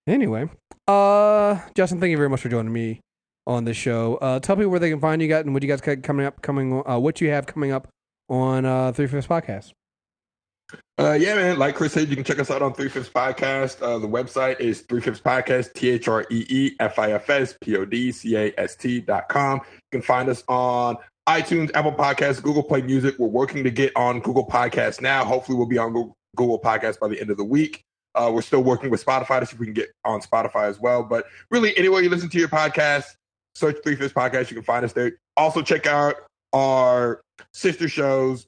Anyway, 0.07 0.47
uh, 0.87 1.59
Justin, 1.73 1.99
thank 1.99 2.11
you 2.11 2.17
very 2.17 2.29
much 2.29 2.41
for 2.41 2.49
joining 2.49 2.71
me 2.71 2.99
on 3.47 3.65
the 3.65 3.73
show. 3.73 4.17
Uh, 4.17 4.39
tell 4.39 4.55
people 4.55 4.69
where 4.69 4.79
they 4.79 4.89
can 4.89 4.99
find 4.99 5.21
you 5.21 5.27
guys 5.27 5.45
and 5.45 5.53
what 5.53 5.63
you 5.63 5.69
guys 5.69 5.81
got 5.81 6.03
coming 6.03 6.25
up, 6.25 6.41
coming, 6.41 6.83
uh, 6.87 6.99
what 6.99 7.21
you 7.21 7.29
have 7.29 7.47
coming 7.47 7.71
up 7.71 7.87
on 8.29 8.65
uh, 8.65 8.91
Three 8.91 9.07
Fifths 9.07 9.27
Podcast. 9.27 9.71
Uh, 10.97 11.13
yeah, 11.13 11.35
man. 11.35 11.59
Like 11.59 11.75
Chris 11.75 11.93
said, 11.93 12.09
you 12.09 12.15
can 12.15 12.23
check 12.23 12.39
us 12.39 12.49
out 12.49 12.61
on 12.61 12.73
Three 12.73 12.89
Fifths 12.89 13.09
Podcast. 13.09 13.81
Uh, 13.81 13.99
the 13.99 14.07
website 14.07 14.59
is 14.59 14.81
Three 14.81 15.01
Fifths 15.01 15.21
Podcast, 15.21 15.73
T 15.73 15.89
H 15.89 16.07
R 16.07 16.25
E 16.31 16.45
E 16.49 16.75
F 16.79 16.97
I 16.99 17.11
F 17.13 17.29
S 17.29 17.55
P 17.61 17.75
O 17.77 17.85
D 17.85 18.11
C 18.11 18.35
A 18.35 18.53
S 18.57 18.75
T 18.75 19.01
dot 19.01 19.27
com. 19.29 19.61
You 19.65 19.99
can 19.99 20.01
find 20.01 20.29
us 20.29 20.43
on 20.47 20.97
iTunes, 21.27 21.71
Apple 21.73 21.91
Podcasts, 21.91 22.41
Google 22.41 22.63
Play 22.63 22.81
Music. 22.81 23.15
We're 23.17 23.27
working 23.27 23.63
to 23.63 23.71
get 23.71 23.91
on 23.95 24.19
Google 24.19 24.45
Podcasts 24.45 25.01
now. 25.01 25.25
Hopefully, 25.25 25.57
we'll 25.57 25.67
be 25.67 25.77
on 25.77 25.91
Google, 26.35 26.59
Podcasts 26.59 26.99
by 26.99 27.07
the 27.07 27.19
end 27.19 27.31
of 27.31 27.37
the 27.37 27.43
week. 27.43 27.81
Uh, 28.13 28.31
we're 28.33 28.41
still 28.41 28.63
working 28.63 28.89
with 28.89 29.03
Spotify 29.03 29.39
to 29.39 29.45
see 29.45 29.53
if 29.53 29.59
we 29.59 29.65
can 29.65 29.73
get 29.73 29.91
on 30.05 30.21
Spotify 30.21 30.69
as 30.69 30.79
well. 30.79 31.03
But 31.03 31.25
really, 31.49 31.75
anywhere 31.77 32.01
you 32.01 32.09
listen 32.09 32.29
to 32.29 32.37
your 32.37 32.47
podcast, 32.47 33.05
search 33.55 33.77
Three 33.83 33.95
Fifths 33.95 34.13
Podcast. 34.13 34.49
You 34.51 34.55
can 34.55 34.63
find 34.63 34.85
us 34.85 34.93
there. 34.93 35.13
Also, 35.35 35.61
check 35.61 35.87
out 35.87 36.15
our 36.53 37.21
sister 37.53 37.89
shows. 37.89 38.45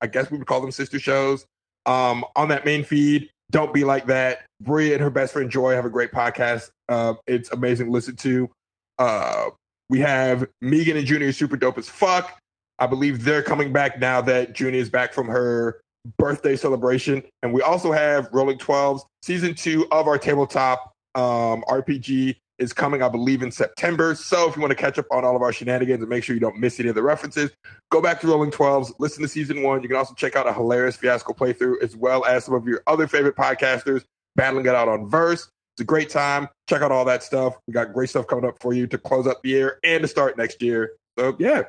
I 0.00 0.06
guess 0.06 0.30
we 0.30 0.38
would 0.38 0.46
call 0.46 0.60
them 0.60 0.72
sister 0.72 0.98
shows 0.98 1.46
um, 1.86 2.24
on 2.34 2.48
that 2.48 2.64
main 2.64 2.84
feed. 2.84 3.30
Don't 3.50 3.72
be 3.72 3.84
like 3.84 4.06
that. 4.06 4.46
Bria 4.60 4.94
and 4.94 5.02
her 5.02 5.10
best 5.10 5.32
friend 5.32 5.50
Joy 5.50 5.74
have 5.74 5.84
a 5.84 5.90
great 5.90 6.10
podcast. 6.10 6.70
Uh, 6.88 7.14
it's 7.26 7.50
amazing 7.52 7.86
to 7.86 7.92
listen 7.92 8.16
to. 8.16 8.50
Uh, 8.98 9.50
we 9.88 10.00
have 10.00 10.46
Megan 10.60 10.96
and 10.96 11.06
Junior 11.06 11.32
super 11.32 11.56
dope 11.56 11.78
as 11.78 11.88
fuck. 11.88 12.38
I 12.78 12.86
believe 12.86 13.24
they're 13.24 13.42
coming 13.42 13.72
back 13.72 13.98
now 13.98 14.20
that 14.22 14.52
Junior 14.54 14.80
is 14.80 14.90
back 14.90 15.12
from 15.12 15.28
her 15.28 15.80
birthday 16.18 16.56
celebration. 16.56 17.22
And 17.42 17.52
we 17.52 17.62
also 17.62 17.92
have 17.92 18.28
Rolling 18.32 18.58
12s. 18.58 19.02
Season 19.22 19.54
two 19.54 19.86
of 19.90 20.06
our 20.06 20.18
tabletop 20.18 20.92
um, 21.14 21.64
RPG 21.68 22.36
is 22.58 22.72
coming, 22.72 23.02
I 23.02 23.08
believe, 23.08 23.42
in 23.42 23.50
September. 23.50 24.14
So 24.14 24.48
if 24.48 24.56
you 24.56 24.62
want 24.62 24.70
to 24.70 24.76
catch 24.76 24.98
up 24.98 25.06
on 25.10 25.24
all 25.24 25.36
of 25.36 25.42
our 25.42 25.52
shenanigans 25.52 26.00
and 26.00 26.08
make 26.08 26.24
sure 26.24 26.34
you 26.34 26.40
don't 26.40 26.58
miss 26.58 26.80
any 26.80 26.88
of 26.88 26.94
the 26.94 27.02
references, 27.02 27.50
go 27.90 28.00
back 28.00 28.20
to 28.20 28.26
Rolling 28.26 28.50
12s, 28.50 28.92
listen 28.98 29.22
to 29.22 29.28
season 29.28 29.62
one. 29.62 29.82
You 29.82 29.88
can 29.88 29.96
also 29.96 30.14
check 30.14 30.36
out 30.36 30.46
a 30.46 30.52
hilarious 30.52 30.96
fiasco 30.96 31.32
playthrough 31.32 31.82
as 31.82 31.96
well 31.96 32.24
as 32.24 32.44
some 32.44 32.54
of 32.54 32.66
your 32.66 32.82
other 32.86 33.06
favorite 33.06 33.36
podcasters 33.36 34.04
battling 34.36 34.66
it 34.66 34.74
out 34.74 34.88
on 34.88 35.08
verse. 35.08 35.48
It's 35.76 35.82
a 35.82 35.84
great 35.84 36.08
time. 36.08 36.48
Check 36.70 36.80
out 36.80 36.90
all 36.90 37.04
that 37.04 37.22
stuff. 37.22 37.58
We 37.66 37.74
got 37.74 37.92
great 37.92 38.08
stuff 38.08 38.26
coming 38.26 38.46
up 38.46 38.56
for 38.62 38.72
you 38.72 38.86
to 38.86 38.96
close 38.96 39.26
up 39.26 39.42
the 39.42 39.50
year 39.50 39.78
and 39.84 40.00
to 40.00 40.08
start 40.08 40.38
next 40.38 40.62
year. 40.62 40.92
So 41.18 41.36
yeah. 41.38 41.64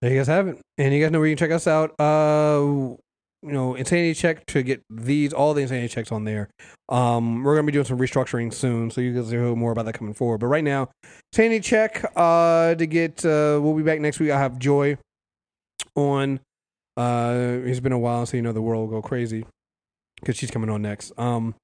There 0.00 0.10
you 0.10 0.16
guys 0.18 0.28
have 0.28 0.48
it. 0.48 0.58
And 0.78 0.94
you 0.94 1.02
guys 1.02 1.10
know 1.10 1.18
where 1.18 1.28
you 1.28 1.36
can 1.36 1.46
check 1.46 1.54
us 1.54 1.66
out. 1.66 1.94
Uh, 2.00 2.96
you 3.42 3.52
know, 3.52 3.74
insanity 3.74 4.14
check 4.14 4.46
to 4.46 4.62
get 4.62 4.82
these 4.88 5.34
all 5.34 5.52
the 5.52 5.60
insanity 5.60 5.88
checks 5.88 6.10
on 6.10 6.24
there. 6.24 6.48
Um, 6.88 7.42
we're 7.42 7.54
gonna 7.54 7.66
be 7.66 7.72
doing 7.72 7.84
some 7.84 7.98
restructuring 7.98 8.54
soon, 8.54 8.90
so 8.90 9.02
you 9.02 9.12
guys 9.12 9.24
will 9.24 9.30
hear 9.32 9.54
more 9.54 9.72
about 9.72 9.84
that 9.84 9.92
coming 9.92 10.14
forward. 10.14 10.38
But 10.38 10.46
right 10.46 10.64
now, 10.64 10.88
insanity 11.30 11.60
check 11.60 12.10
uh, 12.16 12.74
to 12.74 12.86
get. 12.86 13.22
Uh, 13.22 13.60
we'll 13.62 13.74
be 13.74 13.82
back 13.82 14.00
next 14.00 14.18
week. 14.18 14.30
I 14.30 14.38
have 14.38 14.58
Joy 14.58 14.96
on. 15.94 16.40
Uh, 16.96 17.58
it's 17.64 17.80
been 17.80 17.92
a 17.92 17.98
while, 17.98 18.24
so 18.24 18.38
you 18.38 18.42
know 18.42 18.52
the 18.52 18.62
world 18.62 18.88
will 18.88 19.02
go 19.02 19.06
crazy 19.06 19.44
because 20.22 20.36
she's 20.36 20.50
coming 20.50 20.70
on 20.70 20.82
next. 20.82 21.12
Um, 21.18 21.54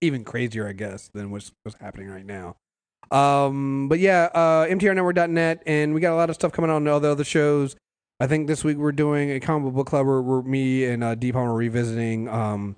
even 0.00 0.24
crazier, 0.24 0.68
I 0.68 0.72
guess, 0.72 1.08
than 1.08 1.30
what's 1.30 1.50
what's 1.64 1.78
happening 1.80 2.08
right 2.08 2.26
now. 2.26 2.56
Um, 3.10 3.88
but 3.88 3.98
yeah, 3.98 4.28
uh, 4.34 4.66
MTRNetwork.net, 4.66 5.62
and 5.66 5.94
we 5.94 6.00
got 6.00 6.12
a 6.12 6.16
lot 6.16 6.28
of 6.28 6.36
stuff 6.36 6.52
coming 6.52 6.70
on 6.70 6.86
all 6.86 7.00
the 7.00 7.10
other 7.10 7.24
shows. 7.24 7.74
I 8.20 8.26
think 8.26 8.48
this 8.48 8.64
week 8.64 8.76
we're 8.76 8.92
doing 8.92 9.30
a 9.30 9.40
comic 9.40 9.72
book 9.72 9.86
club 9.86 10.06
where, 10.06 10.20
where 10.20 10.42
me 10.42 10.84
and 10.84 11.02
uh, 11.02 11.14
Deep 11.14 11.36
are 11.36 11.54
revisiting 11.54 12.28
um, 12.28 12.76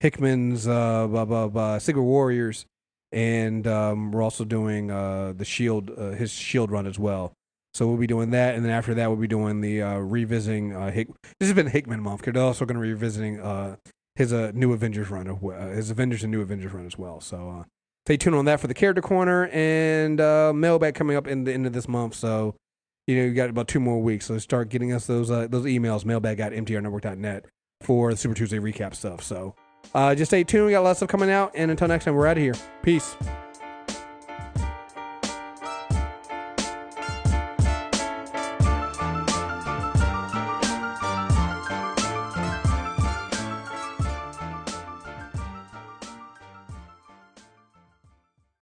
Hickman's 0.00 0.68
uh, 0.68 1.06
blah, 1.06 1.24
blah, 1.24 1.48
blah, 1.48 1.78
Secret 1.78 2.02
Warriors, 2.02 2.66
and 3.10 3.66
um, 3.66 4.12
we're 4.12 4.22
also 4.22 4.44
doing 4.44 4.90
uh, 4.90 5.32
the 5.34 5.44
Shield, 5.44 5.90
uh, 5.90 6.10
his 6.10 6.30
Shield 6.30 6.70
run 6.70 6.86
as 6.86 6.98
well. 6.98 7.32
So 7.72 7.88
we'll 7.88 7.96
be 7.96 8.06
doing 8.06 8.30
that, 8.30 8.54
and 8.54 8.64
then 8.64 8.70
after 8.70 8.94
that 8.94 9.08
we'll 9.08 9.16
be 9.16 9.26
doing 9.26 9.60
the 9.60 9.82
uh, 9.82 9.96
revisiting. 9.96 10.76
Uh, 10.76 10.90
Hick- 10.92 11.08
this 11.40 11.48
has 11.48 11.54
been 11.54 11.66
Hickman 11.66 12.00
month. 12.00 12.22
They're 12.22 12.40
also 12.40 12.66
going 12.66 12.76
to 12.76 12.82
be 12.82 12.90
revisiting 12.90 13.40
uh, 13.40 13.76
his 14.16 14.32
uh, 14.32 14.52
new 14.54 14.72
Avengers 14.72 15.10
run, 15.10 15.28
uh, 15.28 15.68
his 15.70 15.90
Avengers 15.90 16.22
and 16.22 16.30
new 16.30 16.40
Avengers 16.40 16.72
run 16.72 16.86
as 16.86 16.96
well. 16.96 17.20
So 17.20 17.50
uh, 17.50 17.64
stay 18.06 18.16
tuned 18.16 18.36
on 18.36 18.44
that 18.44 18.60
for 18.60 18.66
the 18.66 18.74
character 18.74 19.02
corner 19.02 19.48
and 19.48 20.20
uh, 20.20 20.52
mailbag 20.54 20.94
coming 20.94 21.16
up 21.16 21.26
in 21.26 21.44
the 21.44 21.52
end 21.52 21.66
of 21.66 21.72
this 21.72 21.88
month. 21.88 22.14
So 22.14 22.54
you 23.06 23.16
know 23.16 23.24
you 23.24 23.34
got 23.34 23.50
about 23.50 23.68
two 23.68 23.80
more 23.80 24.00
weeks. 24.00 24.26
So 24.26 24.38
start 24.38 24.68
getting 24.68 24.92
us 24.92 25.06
those 25.06 25.30
uh, 25.30 25.46
those 25.48 25.64
emails 25.64 26.04
mailbag 26.04 26.40
at 26.40 26.52
mtrnetwork.net 26.52 27.46
for 27.82 28.10
the 28.12 28.16
Super 28.16 28.34
Tuesday 28.34 28.58
recap 28.58 28.94
stuff. 28.94 29.22
So 29.22 29.54
uh, 29.94 30.14
just 30.14 30.30
stay 30.30 30.44
tuned. 30.44 30.66
We 30.66 30.72
got 30.72 30.80
a 30.80 30.82
lot 30.82 30.90
of 30.92 30.96
stuff 30.98 31.08
coming 31.08 31.30
out, 31.30 31.52
and 31.54 31.70
until 31.70 31.88
next 31.88 32.04
time, 32.04 32.14
we're 32.14 32.26
out 32.26 32.36
of 32.36 32.42
here. 32.42 32.54
Peace. 32.82 33.16